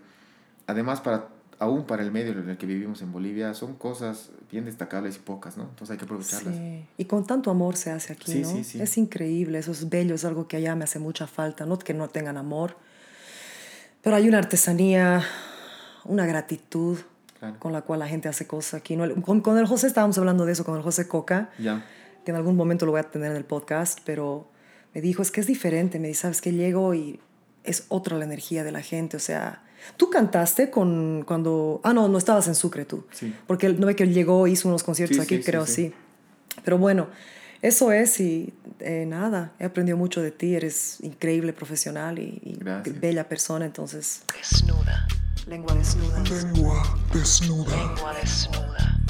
además 0.66 1.00
para 1.00 1.28
aún 1.58 1.84
para 1.86 2.02
el 2.02 2.10
medio 2.10 2.32
en 2.32 2.48
el 2.48 2.56
que 2.56 2.66
vivimos 2.66 3.00
en 3.02 3.12
Bolivia 3.12 3.54
son 3.54 3.74
cosas 3.74 4.30
bien 4.50 4.64
destacables 4.64 5.16
y 5.16 5.18
pocas, 5.20 5.56
¿no? 5.56 5.64
Entonces 5.64 5.90
hay 5.92 5.98
que 5.98 6.04
aprovecharlas. 6.04 6.54
Sí. 6.54 6.84
Y 6.98 7.04
con 7.06 7.26
tanto 7.26 7.50
amor 7.50 7.76
se 7.76 7.90
hace 7.90 8.12
aquí, 8.12 8.32
Sí, 8.32 8.40
¿no? 8.42 8.48
sí, 8.50 8.64
sí. 8.64 8.80
Es 8.82 8.96
increíble, 8.98 9.58
eso 9.58 9.72
es 9.72 9.88
bello, 9.88 10.14
es 10.14 10.24
algo 10.24 10.46
que 10.48 10.56
allá 10.56 10.74
me 10.74 10.84
hace 10.84 10.98
mucha 10.98 11.26
falta. 11.26 11.66
No 11.66 11.78
que 11.78 11.94
no 11.94 12.08
tengan 12.08 12.36
amor, 12.36 12.76
pero 14.02 14.16
hay 14.16 14.28
una 14.28 14.38
artesanía, 14.38 15.22
una 16.04 16.26
gratitud 16.26 16.98
Claro. 17.38 17.58
con 17.58 17.72
la 17.72 17.82
cual 17.82 17.98
la 17.98 18.08
gente 18.08 18.28
hace 18.28 18.46
cosas 18.46 18.74
aquí. 18.74 18.96
¿no? 18.96 19.12
Con, 19.22 19.40
con 19.42 19.58
el 19.58 19.66
José 19.66 19.86
estábamos 19.86 20.16
hablando 20.18 20.46
de 20.46 20.52
eso, 20.52 20.64
con 20.64 20.76
el 20.76 20.82
José 20.82 21.08
Coca, 21.08 21.50
Ya. 21.58 21.84
que 22.24 22.30
en 22.30 22.36
algún 22.36 22.56
momento 22.56 22.86
lo 22.86 22.92
voy 22.92 23.00
a 23.00 23.10
tener 23.10 23.30
en 23.32 23.36
el 23.36 23.44
podcast, 23.44 23.98
pero 24.04 24.48
me 24.94 25.00
dijo, 25.00 25.20
es 25.22 25.30
que 25.30 25.40
es 25.40 25.46
diferente, 25.46 25.98
me 25.98 26.08
dice, 26.08 26.22
sabes 26.22 26.40
que 26.40 26.52
llego 26.52 26.94
y 26.94 27.20
es 27.64 27.84
otra 27.88 28.16
la 28.18 28.24
energía 28.24 28.62
de 28.64 28.72
la 28.72 28.80
gente, 28.82 29.16
o 29.16 29.20
sea, 29.20 29.62
tú 29.96 30.10
cantaste 30.10 30.70
con 30.70 31.24
cuando, 31.26 31.80
ah, 31.84 31.92
no, 31.92 32.08
no 32.08 32.18
estabas 32.18 32.46
en 32.48 32.54
Sucre 32.54 32.84
tú, 32.84 33.04
Sí. 33.12 33.34
porque 33.46 33.68
no 33.70 33.86
ve 33.86 33.96
que 33.96 34.02
él 34.04 34.12
llegó, 34.14 34.46
hizo 34.46 34.68
unos 34.68 34.82
conciertos 34.82 35.16
Sí, 35.16 35.22
aquí, 35.22 35.36
sí, 35.38 35.42
creo, 35.42 35.66
sí. 35.66 35.72
sí. 35.74 35.94
Pero 36.64 36.78
bueno, 36.78 37.08
eso 37.62 37.92
es 37.92 38.20
y 38.20 38.52
eh, 38.80 39.04
nada, 39.06 39.52
he 39.58 39.64
aprendido 39.64 39.96
mucho 39.96 40.20
de 40.22 40.30
ti, 40.30 40.54
eres 40.54 40.98
increíble 41.02 41.52
profesional 41.52 42.18
y, 42.18 42.40
y 42.44 42.58
bella 42.90 43.28
persona, 43.28 43.64
entonces 43.64 44.22
Desnuda. 44.36 45.06
Lengua 45.46 45.74
desnuda. 45.74 46.22
Lengua 46.22 46.98
desnuda. 47.12 49.00